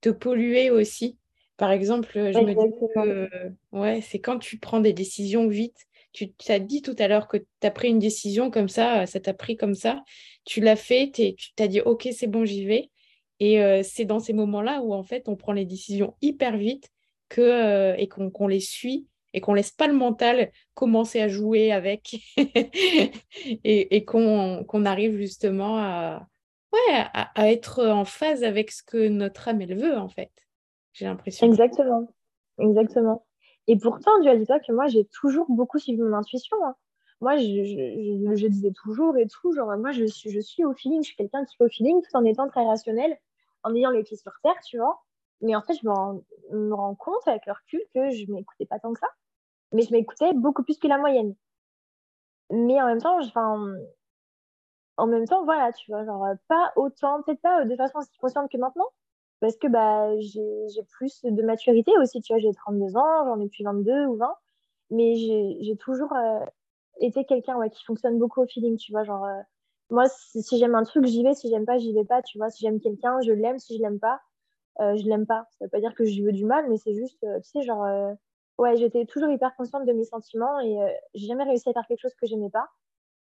te 0.00 0.08
polluer 0.08 0.70
aussi. 0.70 1.18
Par 1.56 1.72
exemple, 1.72 2.10
je 2.14 2.38
me 2.38 2.54
dis 2.54 2.72
que 2.94 3.52
ouais, 3.72 4.00
c'est 4.00 4.20
quand 4.20 4.38
tu 4.38 4.58
prends 4.58 4.80
des 4.80 4.92
décisions 4.92 5.48
vite. 5.48 5.76
Tu 6.12 6.32
as 6.48 6.58
dit 6.58 6.82
tout 6.82 6.96
à 6.98 7.06
l'heure 7.06 7.28
que 7.28 7.36
tu 7.36 7.66
as 7.66 7.70
pris 7.70 7.88
une 7.88 7.98
décision 7.98 8.50
comme 8.50 8.68
ça, 8.68 9.06
ça 9.06 9.20
t'a 9.20 9.34
pris 9.34 9.56
comme 9.56 9.74
ça. 9.74 10.02
Tu 10.44 10.60
l'as 10.60 10.76
fait, 10.76 11.10
tu 11.12 11.34
t'as 11.56 11.66
dit 11.66 11.80
OK, 11.80 12.08
c'est 12.12 12.26
bon, 12.26 12.44
j'y 12.44 12.64
vais. 12.64 12.90
Et 13.40 13.62
euh, 13.62 13.82
c'est 13.82 14.04
dans 14.04 14.20
ces 14.20 14.32
moments-là 14.32 14.80
où 14.82 14.94
en 14.94 15.02
fait 15.02 15.28
on 15.28 15.36
prend 15.36 15.52
les 15.52 15.64
décisions 15.64 16.14
hyper 16.22 16.56
vite 16.56 16.88
que, 17.28 17.40
euh, 17.40 17.94
et 17.96 18.08
qu'on 18.08 18.48
les 18.48 18.60
suit 18.60 19.06
et 19.32 19.40
qu'on 19.40 19.54
laisse 19.54 19.70
pas 19.70 19.86
le 19.86 19.94
mental 19.94 20.50
commencer 20.74 21.20
à 21.20 21.28
jouer 21.28 21.72
avec 21.72 22.16
et, 22.36 23.96
et 23.96 24.04
qu'on 24.04 24.84
arrive 24.84 25.16
justement 25.16 25.78
à, 25.78 26.26
ouais, 26.72 27.04
à, 27.12 27.50
être 27.50 27.86
en 27.86 28.04
phase 28.04 28.44
avec 28.44 28.70
ce 28.70 28.82
que 28.82 29.08
notre 29.08 29.48
âme, 29.48 29.60
elle 29.62 29.78
veut, 29.78 29.96
en 29.96 30.08
fait. 30.08 30.30
J'ai 30.92 31.06
l'impression. 31.06 31.46
Exactement. 31.46 32.08
Exactement. 32.58 33.26
Et 33.66 33.76
pourtant, 33.76 34.18
Dieu 34.20 34.36
dis-toi 34.36 34.60
que 34.60 34.72
moi, 34.72 34.86
j'ai 34.86 35.04
toujours 35.06 35.46
beaucoup 35.48 35.78
suivi 35.78 36.00
mon 36.00 36.14
intuition. 36.14 36.56
Hein. 36.64 36.74
Moi, 37.20 37.36
je, 37.36 38.46
disais 38.46 38.72
toujours 38.72 39.16
et 39.18 39.26
tout, 39.26 39.52
genre, 39.52 39.76
moi, 39.76 39.92
je 39.92 40.04
suis, 40.06 40.30
je 40.30 40.40
suis 40.40 40.64
au 40.64 40.72
feeling, 40.72 41.02
je 41.02 41.08
suis 41.08 41.16
quelqu'un 41.16 41.44
qui 41.44 41.56
est 41.58 41.64
au 41.64 41.68
feeling 41.68 42.00
tout 42.02 42.16
en 42.16 42.24
étant 42.24 42.48
très 42.48 42.64
rationnel, 42.64 43.16
en 43.62 43.74
ayant 43.74 43.90
les 43.90 44.02
pieds 44.02 44.16
sur 44.16 44.32
terre, 44.42 44.58
tu 44.66 44.78
vois. 44.78 45.02
Mais 45.42 45.54
en 45.54 45.62
fait, 45.62 45.74
je 45.74 45.86
me 45.86 46.74
rends, 46.74 46.94
compte 46.94 47.26
avec 47.26 47.46
le 47.46 47.52
recul 47.52 47.80
que 47.94 48.10
je 48.10 48.30
m'écoutais 48.30 48.66
pas 48.66 48.78
tant 48.78 48.92
que 48.92 49.00
ça. 49.00 49.08
Mais 49.72 49.82
je 49.82 49.92
m'écoutais 49.92 50.32
beaucoup 50.34 50.62
plus 50.62 50.78
que 50.78 50.88
la 50.88 50.98
moyenne. 50.98 51.34
Mais 52.50 52.80
en 52.80 52.86
même 52.86 53.00
temps, 53.00 53.20
en 55.00 55.06
même 55.06 55.26
temps, 55.26 55.44
voilà, 55.44 55.72
tu 55.72 55.90
vois, 55.90 56.04
genre, 56.04 56.26
pas 56.48 56.72
autant, 56.76 57.22
peut-être 57.22 57.40
pas 57.40 57.64
de 57.64 57.76
façon 57.76 57.98
aussi 57.98 58.16
consciente 58.18 58.50
que 58.50 58.58
maintenant, 58.58 58.86
parce 59.40 59.56
que 59.56 59.68
bah, 59.68 60.18
j'ai 60.20 60.82
plus 60.92 61.22
de 61.24 61.42
maturité 61.42 61.92
aussi, 61.98 62.20
tu 62.20 62.32
vois, 62.32 62.40
j'ai 62.40 62.52
32 62.52 62.96
ans, 62.96 63.24
j'en 63.24 63.40
ai 63.40 63.48
plus 63.48 63.64
22 63.64 64.06
ou 64.06 64.16
20, 64.16 64.36
mais 64.90 65.16
j'ai 65.16 65.76
toujours 65.76 66.12
euh, 66.12 66.44
été 67.00 67.24
quelqu'un 67.24 67.68
qui 67.70 67.84
fonctionne 67.84 68.18
beaucoup 68.18 68.42
au 68.42 68.46
feeling, 68.46 68.76
tu 68.76 68.92
vois, 68.92 69.04
genre, 69.04 69.24
euh, 69.24 69.40
moi, 69.90 70.06
si, 70.08 70.58
j'aime 70.58 70.74
un 70.74 70.84
truc, 70.84 71.06
j'y 71.06 71.24
vais, 71.24 71.34
si 71.34 71.48
j'aime 71.48 71.64
pas, 71.66 71.78
j'y 71.78 71.92
vais 71.92 72.04
pas, 72.04 72.22
tu 72.22 72.38
vois, 72.38 72.50
si 72.50 72.64
j'aime 72.64 72.80
quelqu'un, 72.80 73.20
je 73.22 73.32
l'aime, 73.32 73.58
si 73.58 73.76
je 73.76 73.82
l'aime 73.82 73.98
pas, 73.98 74.20
euh, 74.80 74.96
je 74.96 75.04
l'aime 75.08 75.26
pas. 75.26 75.46
Ça 75.58 75.64
veut 75.64 75.70
pas 75.70 75.80
dire 75.80 75.94
que 75.94 76.04
je 76.04 76.22
veux 76.22 76.32
du 76.32 76.44
mal, 76.44 76.68
mais 76.68 76.76
c'est 76.76 76.94
juste, 76.94 77.18
tu 77.20 77.50
sais, 77.50 77.62
genre, 77.62 77.86
ouais, 78.58 78.76
j'étais 78.76 79.06
toujours 79.06 79.30
hyper 79.30 79.54
consciente 79.56 79.86
de 79.86 79.92
mes 79.92 80.04
sentiments 80.04 80.60
et 80.60 80.76
j'ai 81.14 81.26
jamais 81.26 81.44
réussi 81.44 81.68
à 81.68 81.72
faire 81.72 81.86
quelque 81.88 82.02
chose 82.02 82.14
que 82.14 82.26
j'aimais 82.26 82.50
pas. 82.50 82.68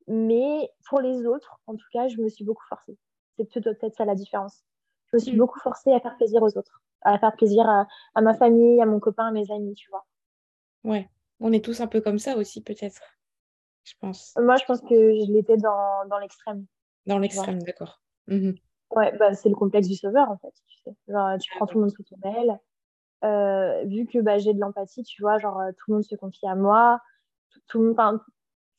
Mais 0.07 0.71
pour 0.89 1.01
les 1.01 1.27
autres, 1.27 1.61
en 1.67 1.77
tout 1.77 1.87
cas, 1.93 2.09
je 2.09 2.17
me 2.19 2.29
suis 2.29 2.45
beaucoup 2.45 2.65
forcée. 2.69 2.97
C'est 3.37 3.63
peut-être 3.63 3.95
ça 3.97 4.05
la 4.05 4.15
différence. 4.15 4.65
Je 5.07 5.17
me 5.17 5.21
suis 5.21 5.33
mm. 5.33 5.39
beaucoup 5.39 5.61
forcée 5.61 5.93
à 5.93 6.01
faire 6.01 6.17
plaisir 6.17 6.43
aux 6.43 6.57
autres, 6.57 6.83
à 7.03 7.19
faire 7.19 7.35
plaisir 7.35 7.69
à, 7.69 8.21
ma 8.21 8.35
famille, 8.35 8.81
à 8.81 8.87
mon 8.87 9.01
copain, 9.01 9.27
à 9.27 9.31
mes 9.31 9.51
amis, 9.51 9.75
tu 9.75 9.91
vois. 9.91 10.07
Ouais, 10.85 11.09
on 11.41 11.53
est 11.53 11.65
tous 11.65 11.81
un 11.81 11.87
peu 11.87 12.01
comme 12.01 12.19
ça 12.19 12.37
aussi, 12.37 12.63
peut-être, 12.63 13.03
je 13.85 13.95
pense. 14.01 14.35
Moi, 14.37 14.57
je 14.57 14.65
pense 14.65 14.81
que 14.81 14.89
je 14.89 15.33
l'étais 15.33 15.57
dans, 15.57 16.07
dans 16.09 16.19
l'extrême. 16.19 16.67
Dans 17.07 17.19
l'extrême, 17.19 17.63
d'accord. 17.63 18.01
Mhm. 18.27 18.55
Ouais, 18.93 19.17
bah, 19.19 19.35
c'est 19.35 19.49
le 19.49 19.55
complexe 19.55 19.89
du 19.89 19.97
sauveur, 19.97 20.31
en 20.31 20.39
fait. 20.39 20.53
Tu, 20.67 20.79
sais. 20.85 20.97
genre, 21.09 21.39
tu 21.39 21.51
prends 21.57 21.67
tout 21.67 21.79
le 21.79 21.83
monde 21.83 21.93
sous 21.93 22.03
ton 22.03 22.17
aile. 22.29 22.59
Euh, 23.23 23.85
vu 23.85 24.07
que 24.07 24.19
bah, 24.19 24.39
j'ai 24.39 24.55
de 24.55 24.61
l'empathie, 24.61 25.03
tu 25.03 25.23
vois, 25.23 25.39
genre, 25.39 25.61
tout 25.77 25.91
le 25.91 25.95
monde 25.95 26.05
se 26.05 26.15
confie 26.15 26.47
à 26.47 26.55
moi. 26.55 27.01
Tout, 27.69 27.95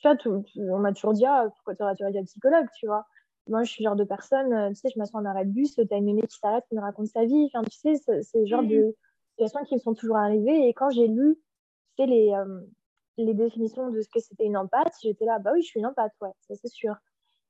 le 0.03 0.31
monde, 0.31 0.45
on 0.57 0.79
m'a 0.79 0.93
toujours 0.93 1.13
dit, 1.13 1.25
ah, 1.25 1.47
pourquoi 1.55 1.75
tu 1.75 2.03
aurais 2.03 2.17
un 2.17 2.23
psychologue, 2.23 2.67
tu 2.77 2.87
vois. 2.87 3.05
Moi, 3.47 3.63
je 3.63 3.71
suis 3.71 3.83
le 3.83 3.89
genre 3.89 3.95
de 3.95 4.03
personne, 4.03 4.53
euh, 4.53 4.69
tu 4.69 4.75
sais, 4.75 4.89
je 4.93 4.99
m'assois 4.99 5.19
en 5.19 5.25
arrêt 5.25 5.45
de 5.45 5.51
bus, 5.51 5.75
t'as 5.75 5.97
une 5.97 6.05
mémé 6.05 6.21
qui 6.27 6.37
s'arrête, 6.37 6.63
qui 6.69 6.75
me 6.75 6.81
raconte 6.81 7.07
sa 7.07 7.25
vie. 7.25 7.49
Enfin, 7.53 7.63
tu 7.63 7.77
sais, 7.77 7.95
c'est 7.95 8.39
le 8.39 8.45
genre 8.45 8.63
de 8.63 8.95
situations 9.31 9.63
qui 9.65 9.75
me 9.75 9.79
sont 9.79 9.93
toujours 9.93 10.17
arrivées. 10.17 10.67
Et 10.67 10.73
quand 10.73 10.89
j'ai 10.91 11.07
lu, 11.07 11.39
tu 11.97 12.03
sais, 12.03 12.07
les, 12.07 12.33
euh, 12.33 12.61
les 13.17 13.33
définitions 13.33 13.89
de 13.89 14.01
ce 14.01 14.09
que 14.09 14.19
c'était 14.19 14.45
une 14.45 14.57
empathie, 14.57 15.07
j'étais 15.07 15.25
là, 15.25 15.39
bah 15.39 15.51
oui, 15.53 15.61
je 15.61 15.67
suis 15.67 15.79
une 15.79 15.87
empathie, 15.87 16.15
ouais, 16.21 16.33
ça 16.41 16.55
c'est 16.55 16.69
sûr. 16.69 16.95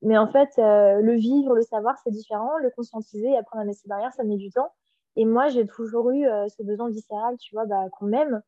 Mais 0.01 0.17
en 0.17 0.27
fait, 0.27 0.49
euh, 0.57 1.01
le 1.01 1.13
vivre, 1.13 1.55
le 1.55 1.61
savoir, 1.61 1.97
c'est 2.03 2.11
différent. 2.11 2.57
Le 2.57 2.71
conscientiser, 2.71 3.35
apprendre 3.37 3.63
à 3.63 3.65
laisser 3.65 3.87
derrière, 3.87 4.13
ça 4.13 4.23
met 4.23 4.37
du 4.37 4.49
temps. 4.49 4.73
Et 5.15 5.25
moi, 5.25 5.49
j'ai 5.49 5.67
toujours 5.67 6.09
eu 6.11 6.23
ce 6.23 6.63
besoin 6.63 6.89
viscéral, 6.89 7.37
tu 7.37 7.53
vois, 7.53 7.65
bah, 7.65 7.89
qu'on 7.91 8.05
m'aime. 8.05 8.41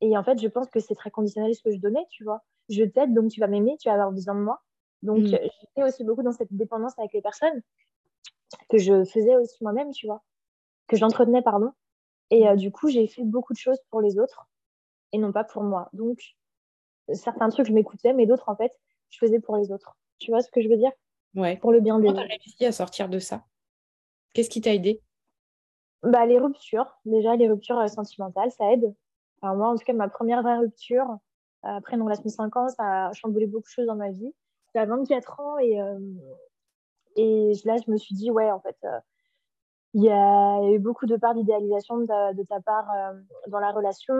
Et 0.00 0.16
en 0.16 0.22
fait, 0.22 0.40
je 0.40 0.48
pense 0.48 0.68
que 0.70 0.80
c'est 0.80 0.94
très 0.94 1.10
conditionnel 1.10 1.54
ce 1.54 1.62
que 1.62 1.72
je 1.72 1.78
donnais, 1.78 2.04
tu 2.10 2.24
vois. 2.24 2.42
Je 2.68 2.84
t'aide, 2.84 3.14
donc 3.14 3.30
tu 3.30 3.40
vas 3.40 3.46
m'aimer, 3.46 3.76
tu 3.78 3.88
vas 3.88 3.94
avoir 3.94 4.12
besoin 4.12 4.34
de 4.34 4.40
moi. 4.40 4.62
Donc, 5.02 5.18
mm. 5.18 5.26
j'étais 5.26 5.82
aussi 5.82 6.04
beaucoup 6.04 6.22
dans 6.22 6.32
cette 6.32 6.52
dépendance 6.52 6.98
avec 6.98 7.12
les 7.12 7.22
personnes 7.22 7.62
que 8.68 8.78
je 8.78 9.04
faisais 9.04 9.36
aussi 9.36 9.56
moi-même, 9.62 9.90
tu 9.92 10.06
vois. 10.06 10.22
Que 10.86 10.96
j'entretenais, 10.96 11.42
pardon. 11.42 11.72
Et 12.30 12.48
euh, 12.48 12.56
du 12.56 12.70
coup, 12.70 12.88
j'ai 12.88 13.06
fait 13.06 13.24
beaucoup 13.24 13.52
de 13.52 13.58
choses 13.58 13.78
pour 13.90 14.00
les 14.00 14.18
autres 14.18 14.48
et 15.12 15.18
non 15.18 15.32
pas 15.32 15.44
pour 15.44 15.62
moi. 15.62 15.88
Donc, 15.92 16.20
certains 17.12 17.48
trucs, 17.48 17.66
je 17.66 17.72
m'écoutais, 17.72 18.12
mais 18.12 18.26
d'autres, 18.26 18.48
en 18.48 18.56
fait, 18.56 18.72
je 19.10 19.18
faisais 19.18 19.40
pour 19.40 19.56
les 19.56 19.72
autres. 19.72 19.96
Tu 20.18 20.30
vois 20.30 20.42
ce 20.42 20.50
que 20.50 20.60
je 20.60 20.68
veux 20.68 20.76
dire? 20.76 20.92
Ouais. 21.34 21.56
Pour 21.56 21.72
le 21.72 21.80
bien 21.80 21.98
des 21.98 22.08
autres. 22.08 22.20
tu 22.20 22.24
as 22.24 22.36
réussi 22.36 22.64
à 22.64 22.72
sortir 22.72 23.08
de 23.08 23.18
ça? 23.18 23.44
Qu'est-ce 24.34 24.50
qui 24.50 24.60
t'a 24.60 24.74
aidé? 24.74 25.02
Bah, 26.02 26.26
Les 26.26 26.38
ruptures. 26.38 26.98
Déjà, 27.04 27.36
les 27.36 27.48
ruptures 27.48 27.78
euh, 27.78 27.86
sentimentales, 27.86 28.50
ça 28.52 28.72
aide. 28.72 28.94
Moi, 29.42 29.68
en 29.68 29.76
tout 29.76 29.84
cas, 29.84 29.92
ma 29.92 30.08
première 30.08 30.42
vraie 30.42 30.58
rupture, 30.58 31.18
euh, 31.64 31.68
après 31.76 31.96
relation 31.96 32.24
de 32.24 32.30
5 32.30 32.56
ans, 32.56 32.68
ça 32.68 33.08
a 33.08 33.12
chamboulé 33.12 33.46
beaucoup 33.46 33.66
de 33.66 33.72
choses 33.72 33.86
dans 33.86 33.96
ma 33.96 34.10
vie. 34.10 34.32
À 34.74 34.86
24 34.86 35.40
ans 35.40 35.58
et, 35.58 35.80
euh, 35.80 35.98
là, 37.64 37.76
je 37.84 37.90
me 37.90 37.96
suis 37.96 38.14
dit, 38.14 38.30
ouais, 38.30 38.50
en 38.50 38.60
fait, 38.60 38.76
euh, 38.84 39.00
il 39.94 40.04
y 40.04 40.10
a 40.10 40.70
eu 40.70 40.78
beaucoup 40.78 41.06
de 41.06 41.16
parts 41.16 41.34
d'idéalisation 41.34 41.98
de, 41.98 42.42
ta 42.44 42.60
part 42.60 42.88
dans 43.48 43.58
la 43.58 43.72
relation. 43.72 44.14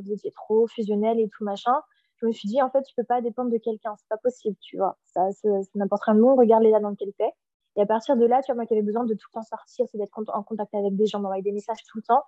vous 0.00 0.12
étiez 0.12 0.32
trop 0.32 0.66
fusionnel 0.66 1.20
et 1.20 1.28
tout 1.28 1.44
machin. 1.44 1.82
Je 2.16 2.26
me 2.26 2.32
suis 2.32 2.48
dit, 2.48 2.62
en 2.62 2.70
fait, 2.70 2.82
tu 2.82 2.94
peux 2.96 3.04
pas 3.04 3.20
dépendre 3.20 3.50
de 3.50 3.58
quelqu'un. 3.58 3.94
C'est 3.98 4.08
pas 4.08 4.16
possible, 4.16 4.56
tu 4.60 4.78
vois. 4.78 4.96
Ça, 5.04 5.28
n'importe 5.74 6.02
quel 6.04 6.16
monde. 6.16 6.38
Regarde 6.38 6.62
l'état 6.62 6.80
dans 6.80 6.90
lequel 6.90 7.12
tu 7.16 7.24
es. 7.24 7.32
Et 7.76 7.82
à 7.82 7.86
partir 7.86 8.16
de 8.16 8.24
là, 8.24 8.40
tu 8.42 8.46
vois, 8.50 8.56
moi 8.56 8.66
qui 8.66 8.72
avais 8.72 8.82
besoin 8.82 9.04
de 9.04 9.14
tout 9.14 9.28
le 9.32 9.34
temps 9.34 9.42
sortir, 9.42 9.86
c'est 9.90 9.98
d'être 9.98 10.18
en 10.28 10.42
contact 10.42 10.74
avec 10.74 10.96
des 10.96 11.06
gens, 11.06 11.20
d'envoyer 11.20 11.42
des 11.42 11.52
messages 11.52 11.82
tout 11.84 11.98
le 11.98 12.02
temps 12.02 12.24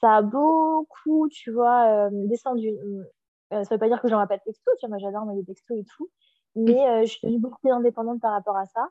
ça 0.00 0.16
a 0.16 0.22
beaucoup, 0.22 1.28
tu 1.28 1.52
vois, 1.52 2.08
descendu. 2.10 2.70
ça 3.50 3.62
veut 3.70 3.78
pas 3.78 3.88
dire 3.88 4.00
que 4.00 4.08
j'en 4.08 4.26
pas 4.26 4.38
de 4.38 4.42
texto, 4.42 4.70
tu 4.78 4.86
vois, 4.86 4.90
moi 4.90 4.98
j'adore 4.98 5.24
les 5.34 5.44
textos 5.44 5.78
et 5.78 5.84
tout, 5.84 6.10
mais 6.56 7.06
je 7.06 7.12
suis 7.12 7.20
devenue 7.26 7.40
beaucoup 7.40 7.58
plus 7.60 7.70
indépendante 7.70 8.20
par 8.20 8.32
rapport 8.32 8.56
à 8.56 8.66
ça. 8.66 8.88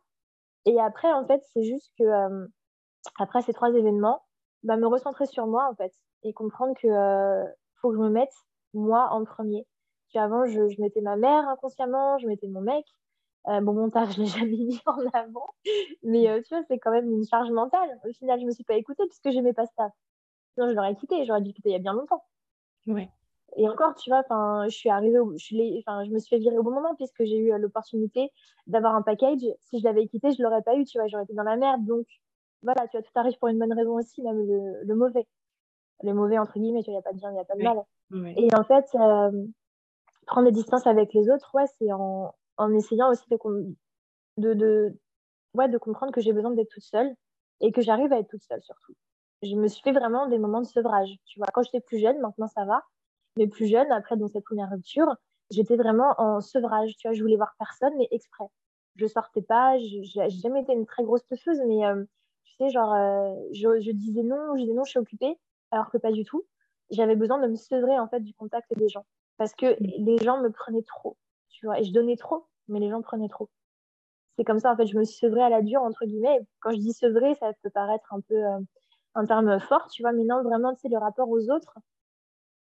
Et 0.66 0.80
après, 0.80 1.12
en 1.12 1.26
fait, 1.26 1.42
c'est 1.54 1.64
juste 1.64 1.92
que 1.98 2.48
après 3.18 3.42
ces 3.42 3.54
trois 3.54 3.74
événements, 3.74 4.24
bah, 4.64 4.78
me 4.78 4.88
recentrer 4.88 5.26
sur 5.26 5.48
moi, 5.48 5.68
en 5.72 5.76
fait, 5.76 5.94
et 6.24 6.34
comprendre 6.34 6.74
que 6.76 6.88
faut 7.82 7.90
que 7.90 7.96
je 7.96 8.02
me 8.02 8.10
mette 8.10 8.34
moi 8.74 9.10
en 9.12 9.24
premier. 9.24 9.66
Puis 10.10 10.20
avant, 10.20 10.46
je, 10.46 10.68
je 10.70 10.82
mettais 10.82 11.02
ma 11.02 11.16
mère 11.16 11.48
inconsciemment, 11.48 12.18
je 12.18 12.28
mettais 12.28 12.48
mon 12.48 12.62
mec. 12.62 12.86
Euh, 13.48 13.62
mon 13.62 13.74
montage, 13.74 14.14
je 14.16 14.22
l'ai 14.22 14.28
jamais 14.28 14.58
mis 14.58 14.82
en 14.86 15.00
avant. 15.14 15.54
Mais 16.04 16.30
euh, 16.30 16.42
tu 16.42 16.54
vois, 16.54 16.64
c'est 16.68 16.80
quand 16.80 16.92
même 16.92 17.12
une 17.12 17.26
charge 17.26 17.50
mentale. 17.52 17.90
Au 18.08 18.14
final, 18.14 18.40
je 18.40 18.46
me 18.46 18.52
suis 18.52 18.64
pas 18.64 18.76
écoutée 18.76 19.04
puisque 19.08 19.32
j'aimais 19.32 19.54
pas 19.54 19.66
ça. 19.78 19.90
Sinon, 20.60 20.72
je 20.72 20.76
l'aurais 20.76 20.96
quitté. 20.96 21.24
J'aurais 21.26 21.42
dû 21.42 21.54
quitter 21.54 21.70
il 21.70 21.72
y 21.72 21.76
a 21.76 21.80
bien 21.80 21.94
longtemps. 21.94 22.22
Ouais. 22.86 23.10
Et 23.56 23.68
encore, 23.70 23.96
tu 23.96 24.10
vois, 24.10 24.24
je 24.66 24.76
suis 24.76 24.90
arrivée, 24.90 25.18
je, 25.38 25.56
je 25.56 26.12
me 26.12 26.20
suis 26.20 26.30
fait 26.30 26.38
virer 26.38 26.58
au 26.58 26.64
bon 26.64 26.72
moment 26.72 26.96
puisque 26.96 27.24
j'ai 27.24 27.38
eu 27.38 27.54
euh, 27.54 27.58
l'opportunité 27.58 28.30
d'avoir 28.68 28.94
un 28.94 29.02
package. 29.02 29.40
Si 29.62 29.80
je 29.80 29.84
l'avais 29.86 30.06
quitté, 30.08 30.32
je 30.32 30.44
l'aurais 30.44 30.62
pas 30.62 30.76
eu, 30.76 30.84
tu 30.84 30.98
vois, 30.98 31.08
j'aurais 31.08 31.24
été 31.24 31.34
dans 31.34 31.44
la 31.44 31.56
merde. 31.56 31.86
Donc, 31.86 32.06
voilà, 32.62 32.88
tu 32.90 32.98
vois, 32.98 33.04
tout 33.04 33.12
arrive 33.16 33.38
pour 33.40 33.48
une 33.48 33.58
bonne 33.58 33.74
raison 33.74 33.96
aussi, 33.96 34.22
même 34.22 34.46
le, 34.84 34.96
mauvais. 34.96 35.26
Le 36.04 36.14
mauvais, 36.14 36.38
entre 36.38 36.60
guillemets, 36.60 36.84
tu 36.84 36.92
vois, 36.92 36.94
il 36.94 36.98
n'y 36.98 37.00
a 37.00 37.04
pas 37.04 37.14
de 37.14 37.18
bien, 37.18 37.30
il 37.32 37.34
n'y 37.34 37.40
a 37.40 37.46
pas 37.46 37.56
de 37.56 37.64
mal. 37.64 37.84
Et 38.38 38.54
en 38.54 38.64
fait, 38.64 38.86
prendre 40.28 40.46
des 40.46 40.54
distances 40.54 40.86
avec 40.86 41.14
les 41.14 41.30
autres, 41.30 41.50
ouais, 41.56 41.66
c'est 41.80 41.92
en, 41.92 42.36
en 42.58 42.74
essayant 42.74 43.10
aussi 43.10 43.24
de, 43.30 44.54
de, 44.54 44.94
ouais, 45.54 45.70
de 45.70 45.78
comprendre 45.78 46.12
que 46.12 46.22
j'ai 46.22 46.34
besoin 46.34 46.52
d'être 46.52 46.70
toute 46.70 46.84
seule 46.84 47.16
et 47.62 47.72
que 47.72 47.82
j'arrive 47.82 48.12
à 48.14 48.20
être 48.20 48.30
toute 48.30 48.44
seule 48.44 48.62
surtout. 48.62 48.94
Je 49.42 49.56
me 49.56 49.68
suis 49.68 49.82
fait 49.82 49.92
vraiment 49.92 50.28
des 50.28 50.38
moments 50.38 50.62
de 50.62 50.68
sevrage. 50.68 51.10
Tu 51.26 51.40
vois, 51.40 51.48
quand 51.54 51.64
j'étais 51.64 51.82
plus 51.82 52.00
jeune, 52.00 52.20
maintenant 52.20 52.48
ça 52.48 52.66
va, 52.66 52.84
mais 53.38 53.48
plus 53.48 53.68
jeune, 53.68 53.92
après 53.92 54.18
dans 54.18 54.28
cette 54.28 54.44
première 54.44 54.70
rupture, 54.70 55.16
j'étais 55.50 55.78
vraiment 55.78 56.14
en 56.18 56.42
sevrage. 56.42 56.96
Tu 56.98 57.08
vois, 57.08 57.16
je 57.16 57.22
voulais 57.22 57.38
voir 57.38 57.56
personne, 57.58 57.94
mais 57.98 58.08
exprès. 58.12 58.46
Je 58.96 59.08
sortais 59.08 59.42
pas, 59.42 59.78
je 59.80 60.20
n'ai 60.20 60.30
jamais 60.30 60.62
été 60.62 60.74
une 60.74 60.86
très 60.86 61.04
grosse 61.04 61.26
teufeuse, 61.26 61.62
mais 61.68 61.86
euh, 61.86 62.04
tu 62.44 62.56
sais, 62.56 62.70
genre, 62.70 62.94
euh, 62.94 63.34
je, 63.54 63.80
je, 63.80 63.92
disais 63.92 64.24
non, 64.24 64.56
je 64.56 64.62
disais 64.62 64.74
non, 64.74 64.84
je 64.84 64.92
suis 64.92 65.00
occupée, 65.00 65.38
alors 65.72 65.90
que 65.90 65.98
pas 65.98 66.12
du 66.12 66.26
tout. 66.26 66.46
J'avais 66.90 67.16
besoin 67.16 67.40
de 67.40 67.48
me 67.48 67.56
sevrer 67.56 68.00
en 68.00 68.08
fait 68.08 68.20
du 68.22 68.34
contact 68.34 68.76
des 68.78 68.90
gens 68.90 69.06
parce 69.38 69.54
que 69.54 69.78
les 69.80 70.18
gens 70.18 70.42
me 70.42 70.50
prenaient 70.50 70.84
trop, 70.84 71.18
tu 71.50 71.66
vois, 71.66 71.80
et 71.80 71.84
je 71.84 71.94
donnais 71.94 72.18
trop 72.18 72.50
mais 72.70 72.80
les 72.80 72.90
gens 72.90 73.02
prenaient 73.02 73.28
trop. 73.28 73.50
C'est 74.38 74.46
comme 74.46 74.60
ça, 74.60 74.72
en 74.72 74.78
fait, 74.78 74.88
je 74.88 74.98
me 74.98 75.04
suis 75.04 75.28
à 75.28 75.50
la 75.50 75.62
dure, 75.62 75.82
entre 75.82 76.06
guillemets. 76.06 76.40
Quand 76.62 76.72
je 76.72 76.78
dis 76.78 76.94
sevrée, 76.94 77.36
ça 77.36 77.52
peut 77.62 77.70
paraître 77.70 78.14
un 78.14 78.22
peu 78.22 78.36
euh, 78.36 78.60
un 79.16 79.26
terme 79.26 79.60
fort, 79.60 79.88
tu 79.90 80.02
vois, 80.02 80.12
mais 80.12 80.24
non, 80.24 80.44
vraiment, 80.44 80.74
tu 80.74 80.82
sais, 80.82 80.90
le 80.90 80.98
rapport 80.98 81.30
aux 81.30 81.50
autres, 81.50 81.76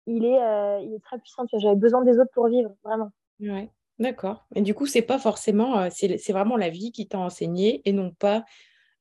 il 0.05 0.25
est, 0.25 0.41
euh, 0.41 0.79
il 0.81 0.93
est 0.93 1.03
très 1.03 1.17
puissant. 1.17 1.45
J'avais 1.53 1.75
besoin 1.75 2.03
des 2.03 2.19
autres 2.19 2.31
pour 2.33 2.47
vivre, 2.47 2.75
vraiment. 2.83 3.11
Ouais, 3.39 3.69
d'accord. 3.99 4.45
Et 4.55 4.61
du 4.61 4.73
coup, 4.73 4.85
c'est 4.85 5.01
pas 5.01 5.19
forcément, 5.19 5.79
euh, 5.79 5.89
c'est 5.91 6.31
vraiment 6.31 6.57
la 6.57 6.69
vie 6.69 6.91
qui 6.91 7.07
t'a 7.07 7.19
enseigné 7.19 7.81
et 7.85 7.93
non 7.93 8.11
pas 8.11 8.45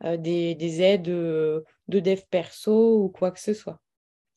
des, 0.04 0.56
des, 0.56 0.82
aides 0.82 1.02
de 1.04 1.64
dev 1.88 2.20
perso 2.28 3.04
ou 3.04 3.08
quoi 3.08 3.30
que 3.30 3.38
ce 3.38 3.54
soit. 3.54 3.78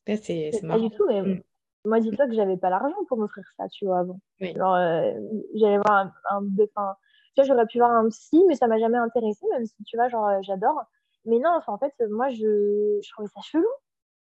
C'est 0.06 0.52
pas 0.66 0.78
du 0.78 0.90
tout, 0.90 1.04
mais 1.08 1.22
mm. 1.22 1.42
Moi, 1.86 2.00
dis-toi 2.00 2.26
que 2.26 2.34
j'avais 2.34 2.56
pas 2.56 2.68
l'argent 2.68 2.96
pour 3.08 3.16
m'offrir 3.16 3.44
ça, 3.56 3.68
tu 3.68 3.84
vois, 3.86 4.00
avant. 4.00 4.18
Euh, 4.42 5.14
j'allais 5.54 5.78
voir 5.78 5.92
un, 5.92 6.12
un, 6.30 7.44
j'aurais 7.44 7.66
pu 7.66 7.78
voir 7.78 7.92
un 7.92 8.08
psy, 8.08 8.42
mais 8.48 8.56
ça 8.56 8.66
m'a 8.66 8.78
jamais 8.78 8.98
intéressé, 8.98 9.46
même 9.52 9.64
si, 9.64 9.84
tu 9.84 9.96
vois, 9.96 10.08
genre, 10.08 10.26
euh, 10.26 10.38
j'adore. 10.42 10.82
Mais 11.26 11.38
non, 11.38 11.50
enfin, 11.56 11.72
en 11.72 11.78
fait, 11.78 11.94
moi, 12.08 12.28
je, 12.30 12.98
je 13.02 13.10
trouvais 13.12 13.28
ça 13.28 13.40
chelou. 13.42 13.68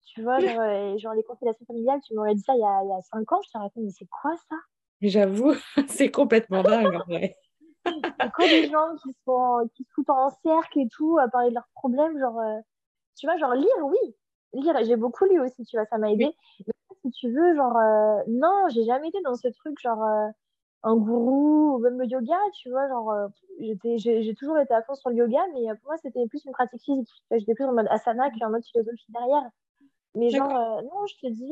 Tu 0.05 0.21
vois, 0.21 0.39
genre, 0.39 0.59
euh, 0.59 0.97
genre 0.97 1.13
les 1.13 1.23
constellations 1.23 1.65
familiales, 1.65 1.99
tu 2.05 2.13
m'aurais 2.13 2.35
dit 2.35 2.41
ça 2.41 2.53
il 2.53 2.59
y 2.59 2.63
a, 2.63 2.83
il 2.83 2.89
y 2.89 2.93
a 2.93 3.01
cinq 3.01 3.31
ans, 3.31 3.41
je 3.41 3.49
t'aurais 3.51 3.69
dit, 3.75 3.81
mais 3.81 3.89
c'est 3.89 4.07
quoi 4.07 4.35
ça? 4.49 4.55
J'avoue, 5.01 5.53
c'est 5.87 6.11
complètement 6.11 6.61
dingue, 6.61 6.93
en 6.93 7.05
vrai. 7.05 7.35
c'est 7.85 8.31
quoi 8.31 8.47
des 8.47 8.69
gens 8.69 8.95
qui, 9.01 9.15
sont, 9.25 9.69
qui 9.75 9.83
se 9.83 9.89
foutent 9.93 10.09
en 10.09 10.29
cercle 10.43 10.79
et 10.79 10.87
tout, 10.89 11.17
à 11.19 11.27
parler 11.29 11.49
de 11.49 11.55
leurs 11.55 11.69
problèmes, 11.73 12.19
genre, 12.19 12.39
tu 13.17 13.27
vois, 13.27 13.37
genre, 13.37 13.53
lire, 13.53 13.67
oui, 13.83 14.15
lire, 14.53 14.75
j'ai 14.83 14.95
beaucoup 14.95 15.25
lu 15.25 15.39
aussi, 15.39 15.65
tu 15.65 15.77
vois, 15.77 15.85
ça 15.85 15.97
m'a 15.97 16.11
aidé. 16.11 16.29
Si 17.01 17.11
tu 17.11 17.31
veux, 17.31 17.55
genre, 17.55 17.75
euh, 17.77 18.21
non, 18.27 18.67
j'ai 18.69 18.83
jamais 18.85 19.09
été 19.09 19.21
dans 19.21 19.35
ce 19.35 19.47
truc, 19.49 19.79
genre, 19.79 20.03
euh, 20.03 20.27
un 20.83 20.95
gourou 20.95 21.75
ou 21.75 21.79
même 21.79 21.99
le 21.99 22.05
yoga, 22.05 22.37
tu 22.61 22.69
vois, 22.69 22.87
genre, 22.89 23.11
euh, 23.11 23.27
j'ai, 23.97 24.35
toujours 24.35 24.59
été 24.59 24.73
à 24.73 24.81
fond 24.83 24.95
sur 24.95 25.09
le 25.09 25.15
yoga, 25.15 25.39
mais 25.53 25.67
pour 25.75 25.91
moi, 25.91 25.97
c'était 26.01 26.27
plus 26.27 26.43
une 26.45 26.51
pratique 26.51 26.81
physique. 26.83 27.09
J'étais 27.31 27.53
plus 27.53 27.65
en 27.65 27.73
mode 27.73 27.87
asana 27.89 28.29
qu'en 28.31 28.49
mode 28.49 28.65
philosophie 28.65 29.05
derrière. 29.09 29.49
Mais 30.15 30.29
genre, 30.29 30.81
non, 30.83 31.05
je 31.07 31.15
te 31.15 31.31
dis, 31.31 31.51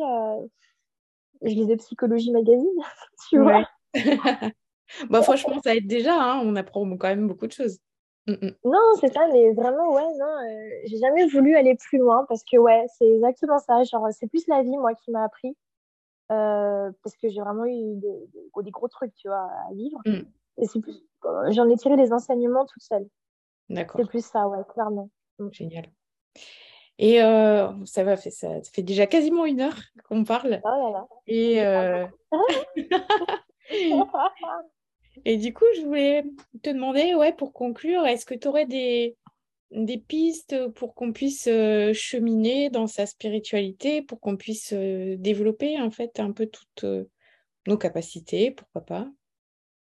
je 1.41 1.55
lisais 1.55 1.77
Psychologie 1.77 2.31
Magazine, 2.31 2.67
tu 3.29 3.39
vois. 3.39 3.67
bah, 5.09 5.21
franchement, 5.21 5.59
ça 5.63 5.75
aide 5.75 5.87
déjà, 5.87 6.13
hein, 6.13 6.41
on 6.43 6.55
apprend 6.55 6.85
quand 6.97 7.07
même 7.07 7.27
beaucoup 7.27 7.47
de 7.47 7.51
choses. 7.51 7.79
Mm, 8.27 8.33
mm. 8.33 8.51
Non, 8.65 8.79
c'est 8.99 9.11
ça, 9.13 9.27
mais 9.31 9.51
vraiment, 9.53 9.93
ouais, 9.93 10.17
non, 10.19 10.25
euh, 10.25 10.69
j'ai 10.85 10.97
jamais 10.97 11.27
voulu 11.27 11.55
aller 11.55 11.75
plus 11.75 11.97
loin 11.97 12.25
parce 12.27 12.43
que, 12.43 12.57
ouais, 12.57 12.85
c'est 12.97 13.07
exactement 13.07 13.59
ça. 13.59 13.83
Genre, 13.83 14.07
c'est 14.11 14.27
plus 14.27 14.47
la 14.47 14.61
vie, 14.61 14.77
moi, 14.77 14.93
qui 14.93 15.11
m'a 15.11 15.23
appris. 15.23 15.55
Euh, 16.31 16.91
parce 17.03 17.15
que 17.17 17.29
j'ai 17.29 17.41
vraiment 17.41 17.65
eu 17.65 17.95
des, 17.95 18.71
gros 18.71 18.87
trucs, 18.87 19.13
tu 19.15 19.27
vois, 19.27 19.49
à 19.69 19.73
vivre. 19.73 19.99
Mm. 20.05 20.21
Et 20.57 20.67
c'est 20.67 20.79
plus, 20.79 20.95
euh, 21.25 21.51
j'en 21.51 21.69
ai 21.69 21.75
tiré 21.75 21.95
les 21.95 22.13
enseignements 22.13 22.65
toute 22.65 22.81
seule. 22.81 23.07
D'accord. 23.69 23.99
C'est 23.99 24.07
plus 24.07 24.25
ça, 24.25 24.47
ouais, 24.47 24.63
clairement. 24.73 25.09
Génial. 25.51 25.85
Et 26.99 27.17
ça 27.85 28.03
va, 28.03 28.15
ça, 28.15 28.61
fait 28.71 28.83
déjà 28.83 29.07
quasiment 29.07 29.45
une 29.45 29.61
heure 29.61 29.77
qu'on 30.07 30.23
parle. 30.23 30.61
Oh 30.63 30.67
là 30.67 30.91
là. 30.91 31.07
Et 31.27 31.61
Et 35.25 35.37
du 35.37 35.53
coup, 35.53 35.65
je 35.75 35.81
voulais 35.81 36.23
te 36.63 36.69
demander, 36.69 37.15
ouais, 37.15 37.33
pour 37.33 37.53
conclure, 37.53 38.05
est-ce 38.05 38.25
que 38.25 38.35
tu 38.35 38.47
aurais 38.47 38.65
des, 38.65 39.17
des 39.71 39.97
pistes 39.97 40.67
pour 40.73 40.93
qu'on 40.93 41.13
puisse 41.13 41.47
euh, 41.47 41.93
cheminer 41.93 42.69
dans 42.69 42.87
sa 42.87 43.05
spiritualité, 43.05 44.01
pour 44.01 44.19
qu'on 44.19 44.35
puisse 44.35 44.73
euh, 44.73 45.15
développer 45.17 45.81
en 45.81 45.91
fait 45.91 46.19
un 46.19 46.31
peu 46.31 46.45
toutes 46.45 46.83
euh, 46.83 47.05
nos 47.67 47.77
capacités, 47.77 48.51
pourquoi 48.51 48.81
pas 48.81 49.07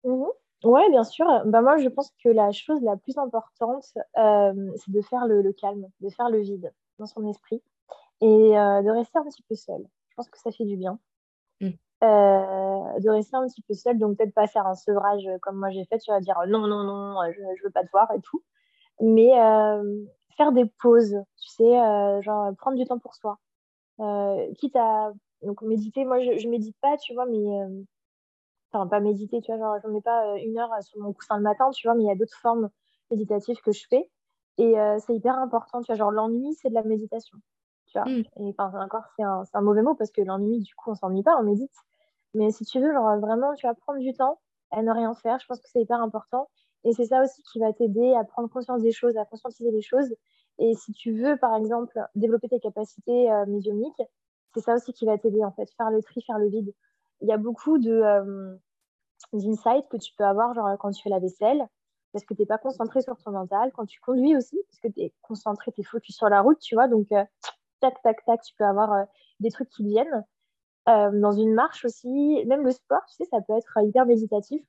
mmh 0.04 0.26
Oui, 0.66 0.82
bien 0.90 1.04
sûr. 1.04 1.26
Bah, 1.46 1.62
moi, 1.62 1.78
je 1.78 1.88
pense 1.88 2.12
que 2.24 2.30
la 2.30 2.52
chose 2.52 2.82
la 2.82 2.98
plus 2.98 3.18
importante, 3.18 3.84
c'est 3.84 4.92
de 4.92 5.02
faire 5.02 5.26
le, 5.28 5.54
calme, 5.54 5.88
de 6.02 6.10
faire 6.10 6.30
le 6.30 6.42
vide 6.42 6.74
dans 6.98 7.06
son 7.06 7.28
esprit 7.30 7.62
et 8.22 8.28
de 8.28 8.92
rester 8.92 9.18
un 9.18 9.24
petit 9.24 9.44
peu 9.44 9.56
seul. 9.56 9.82
Je 10.10 10.16
pense 10.16 10.30
que 10.30 10.38
ça 10.38 10.52
fait 10.52 10.66
du 10.66 10.76
bien. 10.76 11.00
Mmh. 11.62 11.70
Euh, 12.04 13.00
de 13.00 13.10
rester 13.10 13.36
un 13.36 13.46
petit 13.48 13.62
peu 13.62 13.74
seule, 13.74 13.98
donc 13.98 14.18
peut-être 14.18 14.34
pas 14.34 14.48
faire 14.48 14.66
un 14.66 14.76
sevrage 14.76 15.28
comme 15.42 15.58
moi 15.58 15.70
j'ai 15.70 15.84
fait, 15.86 15.98
tu 16.00 16.12
vas 16.12 16.22
dire 16.22 16.38
non, 16.48 16.66
non, 16.66 16.84
non, 16.84 17.20
je, 17.30 17.42
je 17.58 17.64
veux 17.64 17.72
pas 17.72 17.84
te 17.84 17.92
voir 17.92 18.10
et 18.14 18.22
tout, 18.22 18.42
mais 19.00 19.40
euh, 19.40 20.06
faire 20.38 20.52
des 20.52 20.66
pauses, 20.82 21.16
tu 21.42 21.50
sais, 21.50 21.80
euh, 21.80 22.22
genre 22.22 22.56
prendre 22.58 22.78
du 22.78 22.86
temps 22.86 23.00
pour 23.00 23.16
soi. 23.16 23.40
quitte 24.58 24.76
à 24.76 25.12
donc 25.42 25.62
méditer, 25.62 26.06
moi 26.06 26.20
je, 26.20 26.38
je 26.38 26.48
médite 26.48 26.76
pas, 26.82 26.98
tu 26.98 27.14
vois, 27.14 27.26
mais 27.26 27.46
enfin 28.72 28.88
pas 28.88 29.00
méditer, 29.00 29.42
tu 29.42 29.52
vois, 29.52 29.58
genre 29.58 29.78
je 29.84 29.90
mets 29.90 30.02
pas 30.02 30.38
une 30.40 30.58
heure 30.58 30.72
sur 30.82 31.00
mon 31.00 31.14
coussin 31.14 31.38
le 31.38 31.44
matin, 31.44 31.70
tu 31.72 31.88
vois, 31.88 31.96
mais 31.96 32.04
il 32.04 32.08
y 32.08 32.12
a 32.12 32.16
d'autres 32.16 32.38
formes 32.40 32.70
méditatives 33.12 33.62
que 33.62 33.72
je 33.72 33.86
fais 33.90 34.10
et 34.58 34.76
c'est 35.00 35.16
hyper 35.16 35.38
important, 35.38 35.82
tu 35.82 35.88
vois, 35.88 35.96
genre 35.96 36.12
l'ennui 36.12 36.54
c'est 36.56 36.70
de 36.70 36.76
la 36.76 36.84
méditation. 36.84 37.38
Tu 37.92 37.98
vois. 37.98 38.08
Mmh. 38.08 38.24
Et 38.38 38.56
enfin, 38.58 38.72
encore, 38.82 39.04
c'est 39.16 39.24
un, 39.24 39.44
un, 39.54 39.62
mauvais 39.62 39.82
mot 39.82 39.96
parce 39.96 40.12
que 40.12 40.22
l'ennui, 40.22 40.60
du 40.60 40.76
coup, 40.76 40.92
on 40.92 40.96
s'ennuie 40.96 41.24
pas, 41.24 41.36
on 41.38 41.44
médite. 41.44 41.74
Mais 42.34 42.52
si 42.52 42.66
tu 42.66 42.80
veux, 42.80 42.94
genre, 42.94 43.18
vraiment, 43.20 43.54
tu 43.56 43.66
vas 43.66 43.74
prendre 43.74 44.00
du 44.00 44.14
temps 44.14 44.40
à 44.72 44.84
ne 44.84 44.92
rien 44.92 45.14
faire. 45.16 45.40
Je 45.40 45.48
pense 45.48 45.60
que 45.60 45.68
c'est 45.70 45.82
hyper 45.82 46.02
important. 46.02 46.50
Et 46.84 46.94
c'est 46.94 47.06
ça 47.06 47.22
aussi 47.24 47.42
qui 47.44 47.60
va 47.60 47.74
t'aider 47.74 48.14
à 48.16 48.24
prendre 48.24 48.50
conscience 48.50 48.82
des 48.82 48.92
choses, 48.92 49.18
à 49.18 49.26
conscientiser 49.26 49.72
les 49.72 49.82
choses. 49.82 50.14
Et 50.60 50.74
si 50.76 50.92
tu 50.92 51.14
veux, 51.14 51.38
par 51.38 51.56
exemple, 51.56 51.98
développer 52.16 52.50
tes 52.50 52.60
capacités 52.60 53.32
euh, 53.32 53.46
c'est 54.54 54.62
ça 54.62 54.76
aussi 54.76 54.94
qui 54.94 55.06
va 55.06 55.18
t'aider, 55.18 55.44
en 55.44 55.52
fait, 55.52 55.70
faire 55.78 55.90
le 55.90 56.02
tri, 56.02 56.22
faire 56.22 56.40
le 56.40 56.50
vide. 56.50 56.74
Il 57.22 57.28
y 57.28 57.32
a 57.32 57.38
beaucoup 57.38 57.78
euh, 57.78 58.56
d'insights 59.34 59.88
que 59.90 59.98
tu 59.98 60.14
peux 60.18 60.24
avoir, 60.26 60.54
genre, 60.54 60.70
quand 60.80 60.92
tu 60.92 61.02
fais 61.04 61.10
la 61.10 61.20
vaisselle, 61.20 61.66
parce 62.12 62.26
que 62.26 62.34
tu 62.34 62.42
n'es 62.42 62.46
pas 62.46 62.58
concentré 62.58 63.02
sur 63.02 63.18
ton 63.18 63.32
mental. 63.32 63.72
Quand 63.74 63.86
tu 63.86 64.00
conduis 64.02 64.36
aussi, 64.36 64.58
parce 64.68 64.80
que 64.80 64.88
tu 64.88 65.02
es 65.02 65.14
concentré, 65.22 65.72
tu 65.72 65.82
es 65.82 65.84
focus 65.84 66.16
sur 66.16 66.30
la 66.30 66.42
route, 66.42 66.60
tu 66.60 66.76
vois. 66.76 66.88
Donc, 66.88 67.12
euh, 67.12 67.24
tac, 67.80 68.02
tac, 68.02 68.26
tac, 68.26 68.42
tu 68.42 68.56
peux 68.56 68.66
avoir 68.66 68.92
euh, 68.94 69.04
des 69.40 69.52
trucs 69.52 69.70
qui 69.70 69.84
viennent. 69.84 70.26
Dans 70.88 71.34
une 71.34 71.54
marche 71.54 71.86
aussi, 71.86 72.44
même 72.48 72.64
le 72.64 72.72
sport, 72.72 73.02
tu 73.08 73.18
sais, 73.18 73.26
ça 73.30 73.42
peut 73.42 73.54
être 73.54 73.78
hyper 73.84 74.08
méditatif, 74.08 74.64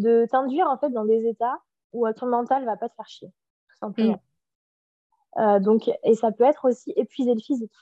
de 0.00 0.26
t'induire 0.30 0.66
en 0.68 0.78
fait 0.78 0.90
dans 0.90 1.04
des 1.04 1.26
états 1.26 1.58
où 1.92 2.06
euh, 2.06 2.12
ton 2.12 2.26
mental 2.26 2.64
va 2.64 2.76
pas 2.76 2.88
te 2.88 2.94
faire 2.94 3.08
chier, 3.08 3.28
tout 3.28 3.76
simplement. 3.78 4.20
Mm. 5.36 5.60
donc, 5.60 5.90
et 6.04 6.14
ça 6.14 6.32
peut 6.32 6.44
être 6.44 6.68
aussi 6.68 6.92
épuiser 6.96 7.34
le 7.34 7.40
physique. 7.40 7.74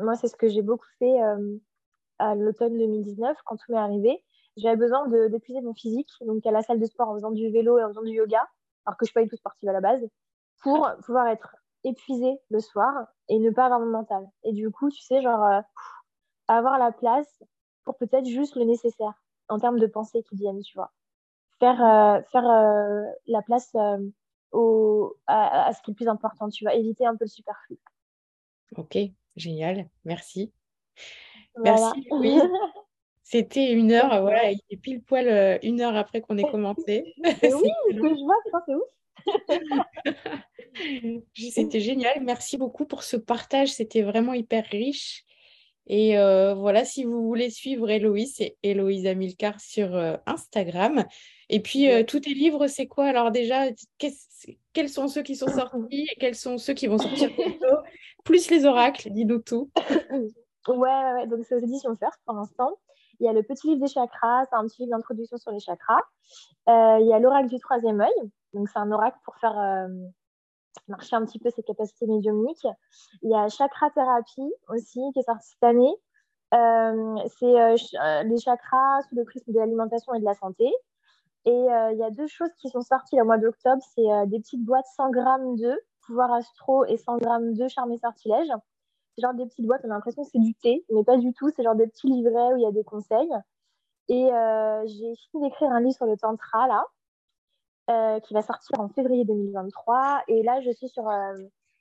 Moi, 0.00 0.14
c'est 0.14 0.28
ce 0.28 0.36
que 0.36 0.48
j'ai 0.48 0.62
beaucoup 0.62 0.86
fait 0.98 1.20
à 2.18 2.34
l'automne 2.34 2.78
2019, 2.78 3.36
quand 3.44 3.56
tout 3.56 3.72
m'est 3.72 3.78
arrivé. 3.78 4.22
J'avais 4.56 4.76
besoin 4.76 5.06
d'épuiser 5.28 5.60
mon 5.60 5.74
physique, 5.74 6.10
donc 6.20 6.44
à 6.46 6.50
la 6.50 6.62
salle 6.62 6.80
de 6.80 6.86
sport 6.86 7.08
en 7.08 7.14
faisant 7.14 7.30
du 7.30 7.50
vélo 7.50 7.78
et 7.78 7.84
en 7.84 7.88
faisant 7.88 8.02
du 8.02 8.12
yoga, 8.12 8.44
alors 8.86 8.96
que 8.96 9.04
je 9.04 9.10
suis 9.10 9.14
pas 9.14 9.22
du 9.22 9.28
tout 9.28 9.36
sportive 9.36 9.68
à 9.68 9.72
la 9.72 9.80
base, 9.80 10.04
pour 10.62 10.88
pouvoir 11.04 11.28
être 11.28 11.56
épuisée 11.84 12.40
le 12.50 12.60
soir 12.60 13.06
et 13.28 13.38
ne 13.38 13.50
pas 13.50 13.66
avoir 13.66 13.80
mon 13.80 13.90
mental. 13.90 14.26
Et 14.42 14.52
du 14.52 14.70
coup, 14.70 14.90
tu 14.90 15.00
sais, 15.00 15.22
genre, 15.22 15.44
euh, 15.44 15.60
avoir 16.48 16.78
la 16.78 16.92
place 16.92 17.42
pour 17.84 17.96
peut-être 17.96 18.26
juste 18.26 18.56
le 18.56 18.64
nécessaire 18.64 19.14
en 19.48 19.58
termes 19.58 19.78
de 19.78 19.86
pensée 19.86 20.22
qui 20.24 20.36
viennent, 20.36 20.60
tu 20.62 20.76
vois. 20.76 20.92
Faire, 21.60 21.84
euh, 21.84 22.20
faire 22.30 22.48
euh, 22.48 23.02
la 23.26 23.42
place 23.42 23.76
au, 24.52 25.16
à, 25.26 25.72
ce 25.74 25.82
qui 25.82 25.90
est 25.90 25.92
le 25.92 25.96
plus 25.96 26.08
important, 26.08 26.48
tu 26.48 26.64
vas 26.64 26.74
éviter 26.74 27.04
un 27.06 27.16
peu 27.16 27.24
le 27.24 27.30
superflu. 27.30 27.78
Ok, 28.76 28.96
génial, 29.36 29.88
merci. 30.04 30.52
Merci, 31.56 32.06
oui. 32.10 32.38
C'était 33.22 33.72
une 33.72 33.92
heure, 33.92 34.22
voilà, 34.22 34.50
il 34.52 34.60
est 34.70 34.78
pile 34.78 35.02
poil 35.02 35.58
une 35.62 35.82
heure 35.82 35.96
après 35.96 36.22
qu'on 36.22 36.38
ait 36.38 36.42
commencé. 36.50 37.14
oui, 37.18 37.34
ce 37.42 38.00
que 38.00 38.08
je 38.08 38.24
vois, 38.24 38.36
c'est 38.66 38.74
ouf. 38.74 38.88
C'était 41.34 41.80
génial. 41.80 42.22
Merci 42.22 42.56
beaucoup 42.56 42.86
pour 42.86 43.02
ce 43.02 43.16
partage. 43.16 43.68
C'était 43.68 44.02
vraiment 44.02 44.32
hyper 44.32 44.64
riche. 44.64 45.24
Et 45.88 46.18
euh, 46.18 46.54
voilà, 46.54 46.84
si 46.84 47.04
vous 47.04 47.22
voulez 47.26 47.50
suivre 47.50 47.88
Héloïse, 47.90 48.34
c'est 48.36 48.56
Héloïse 48.62 49.06
Amilcar 49.06 49.58
sur 49.58 49.96
euh, 49.96 50.16
Instagram. 50.26 51.04
Et 51.48 51.60
puis, 51.60 51.90
euh, 51.90 52.04
tous 52.04 52.20
tes 52.20 52.34
livres, 52.34 52.66
c'est 52.66 52.86
quoi? 52.86 53.06
Alors 53.06 53.30
déjà, 53.30 53.64
quels 54.74 54.88
sont 54.90 55.08
ceux 55.08 55.22
qui 55.22 55.34
sont 55.34 55.48
sortis 55.48 56.06
et 56.12 56.16
quels 56.20 56.34
sont 56.34 56.58
ceux 56.58 56.74
qui 56.74 56.86
vont 56.86 56.98
sortir 56.98 57.30
bientôt? 57.36 57.76
Plus 58.24 58.50
les 58.50 58.66
oracles, 58.66 59.08
dis-nous 59.10 59.38
tout. 59.38 59.70
ouais, 60.68 60.76
ouais, 60.76 61.26
donc 61.26 61.46
c'est 61.48 61.54
aux 61.54 61.64
éditions 61.64 61.96
First 61.96 62.20
pour 62.26 62.36
l'instant. 62.36 62.78
Il 63.20 63.26
y 63.26 63.28
a 63.28 63.32
le 63.32 63.42
petit 63.42 63.66
livre 63.66 63.80
des 63.80 63.92
chakras, 63.92 64.44
c'est 64.44 64.56
un 64.56 64.66
petit 64.66 64.82
livre 64.82 64.96
d'introduction 64.96 65.38
sur 65.38 65.50
les 65.50 65.58
chakras. 65.58 66.02
il 66.66 67.06
y 67.08 67.12
a 67.12 67.18
l'oracle 67.18 67.48
du 67.48 67.58
troisième 67.58 68.00
œil, 68.00 68.30
donc, 68.54 68.68
c'est 68.68 68.78
un 68.78 68.90
oracle 68.90 69.18
pour 69.24 69.36
faire 69.36 69.88
marcher 70.88 71.16
un 71.16 71.24
petit 71.24 71.38
peu 71.38 71.50
ses 71.50 71.62
capacités 71.62 72.06
médiumniques. 72.06 72.66
Il 73.22 73.30
y 73.30 73.34
a 73.34 73.48
Chakra 73.48 73.90
Thérapie 73.90 74.52
aussi, 74.68 75.00
qui 75.12 75.18
est 75.18 75.22
sorti 75.22 75.48
cette 75.48 75.64
année. 75.64 75.94
Euh, 76.54 77.16
c'est 77.38 77.60
euh, 77.60 78.22
les 78.22 78.38
chakras 78.38 79.02
sous 79.02 79.16
le 79.16 79.24
prisme 79.24 79.52
de 79.52 79.58
l'alimentation 79.58 80.14
et 80.14 80.20
de 80.20 80.24
la 80.24 80.34
santé. 80.34 80.66
Et 81.44 81.50
il 81.50 81.98
y 81.98 82.02
a 82.02 82.10
deux 82.10 82.26
choses 82.26 82.52
qui 82.58 82.68
sont 82.68 82.82
sorties 82.82 83.20
au 83.20 83.24
mois 83.24 83.38
d'octobre. 83.38 83.82
C'est 83.94 84.26
des 84.26 84.38
petites 84.38 84.64
boîtes 84.64 84.86
100 84.96 85.10
grammes 85.10 85.56
de 85.56 85.80
pouvoir 86.06 86.30
astro 86.32 86.84
et 86.84 86.98
100 86.98 87.18
grammes 87.18 87.54
de 87.54 87.68
charme 87.68 87.92
et 87.92 87.96
sortilège. 87.96 88.48
C'est 89.14 89.22
genre 89.22 89.32
des 89.32 89.46
petites 89.46 89.66
boîtes, 89.66 89.80
on 89.84 89.90
a 89.90 89.94
l'impression 89.94 90.24
que 90.24 90.28
c'est 90.30 90.40
du 90.40 90.54
thé, 90.54 90.84
mais 90.90 91.04
pas 91.04 91.16
du 91.16 91.32
tout. 91.32 91.48
C'est 91.56 91.62
genre 91.62 91.74
des 91.74 91.86
petits 91.86 92.08
livrets 92.08 92.52
où 92.52 92.56
il 92.56 92.62
y 92.62 92.66
a 92.66 92.72
des 92.72 92.84
conseils. 92.84 93.30
Et 94.08 94.28
j'ai 94.86 95.14
fini 95.30 95.44
d'écrire 95.44 95.70
un 95.70 95.80
livre 95.80 95.94
sur 95.94 96.06
le 96.06 96.18
tantra 96.18 96.66
là. 96.66 96.84
Euh, 97.90 98.20
qui 98.20 98.34
va 98.34 98.42
sortir 98.42 98.78
en 98.80 98.90
février 98.90 99.24
2023. 99.24 100.24
Et 100.28 100.42
là, 100.42 100.60
je 100.60 100.70
suis 100.72 100.90
sur 100.90 101.08
euh, 101.08 101.32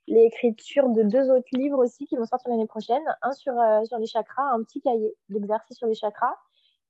l'écriture 0.08 0.88
de 0.88 1.04
deux 1.04 1.30
autres 1.30 1.50
livres 1.52 1.84
aussi 1.84 2.06
qui 2.06 2.16
vont 2.16 2.24
sortir 2.24 2.50
l'année 2.50 2.66
prochaine. 2.66 3.04
Un 3.22 3.34
sur, 3.34 3.52
euh, 3.60 3.84
sur 3.84 3.98
les 3.98 4.06
chakras, 4.06 4.54
un 4.54 4.64
petit 4.64 4.80
cahier 4.80 5.14
d'exercice 5.28 5.76
sur 5.76 5.86
les 5.86 5.96
chakras 5.96 6.34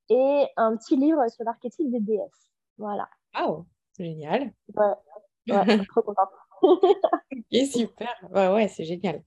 et 0.08 0.46
un 0.56 0.76
petit 0.76 0.94
livre 0.94 1.28
sur 1.30 1.42
l'archétype 1.42 1.90
des 1.90 1.98
déesses. 1.98 2.48
Voilà. 2.76 3.08
Wow, 3.36 3.66
génial. 3.98 4.52
Ouais, 4.76 4.86
ouais 5.48 5.64
je 5.66 5.78
suis 5.78 5.86
trop 5.88 6.02
contente. 6.02 6.30
ok, 6.62 7.66
super. 7.72 8.14
Ouais, 8.30 8.48
ouais, 8.54 8.68
c'est 8.68 8.84
génial. 8.84 9.24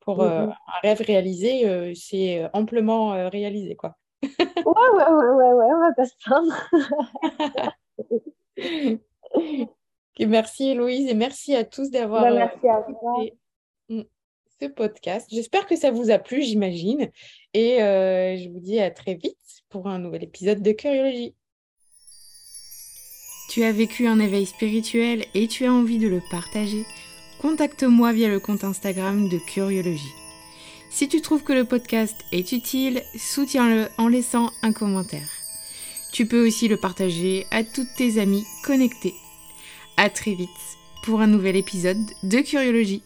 Pour 0.00 0.20
mm-hmm. 0.22 0.50
un 0.50 0.80
rêve 0.82 1.02
réalisé, 1.02 1.94
c'est 1.94 2.48
amplement 2.54 3.28
réalisé, 3.28 3.76
quoi. 3.76 3.98
ouais, 4.22 4.30
ouais, 4.64 5.10
ouais, 5.10 5.28
ouais, 5.28 5.52
ouais, 5.52 5.66
on 5.74 5.80
va 5.80 5.92
pas 5.92 6.06
se 6.06 6.14
plaindre. 6.24 6.54
merci 10.20 10.70
Héloïse 10.70 11.08
et 11.08 11.14
merci 11.14 11.54
à 11.54 11.64
tous 11.64 11.90
d'avoir 11.90 12.22
bah, 12.22 12.52
euh, 13.90 14.02
ce 14.60 14.66
podcast. 14.66 15.28
J'espère 15.30 15.66
que 15.66 15.76
ça 15.76 15.90
vous 15.90 16.10
a 16.10 16.18
plu, 16.18 16.42
j'imagine. 16.42 17.10
Et 17.54 17.82
euh, 17.82 18.36
je 18.36 18.48
vous 18.48 18.60
dis 18.60 18.80
à 18.80 18.90
très 18.90 19.14
vite 19.14 19.36
pour 19.68 19.86
un 19.86 19.98
nouvel 19.98 20.24
épisode 20.24 20.62
de 20.62 20.72
Curiologie. 20.72 21.34
Tu 23.50 23.64
as 23.64 23.72
vécu 23.72 24.06
un 24.06 24.20
éveil 24.20 24.46
spirituel 24.46 25.24
et 25.34 25.48
tu 25.48 25.64
as 25.66 25.72
envie 25.72 25.98
de 25.98 26.08
le 26.08 26.20
partager 26.30 26.84
Contacte-moi 27.40 28.12
via 28.12 28.28
le 28.28 28.38
compte 28.38 28.64
Instagram 28.64 29.28
de 29.28 29.38
Curiologie. 29.38 30.14
Si 30.90 31.08
tu 31.08 31.20
trouves 31.22 31.42
que 31.42 31.54
le 31.54 31.64
podcast 31.64 32.16
est 32.32 32.52
utile, 32.52 33.02
soutiens-le 33.16 33.88
en 33.96 34.08
laissant 34.08 34.50
un 34.62 34.72
commentaire. 34.72 35.39
Tu 36.12 36.26
peux 36.26 36.46
aussi 36.46 36.68
le 36.68 36.76
partager 36.76 37.46
à 37.50 37.62
toutes 37.62 37.94
tes 37.96 38.20
amies 38.20 38.46
connectées. 38.64 39.14
À 39.96 40.10
très 40.10 40.34
vite 40.34 40.48
pour 41.02 41.20
un 41.20 41.26
nouvel 41.26 41.56
épisode 41.56 41.98
de 42.22 42.38
Curiologie. 42.40 43.02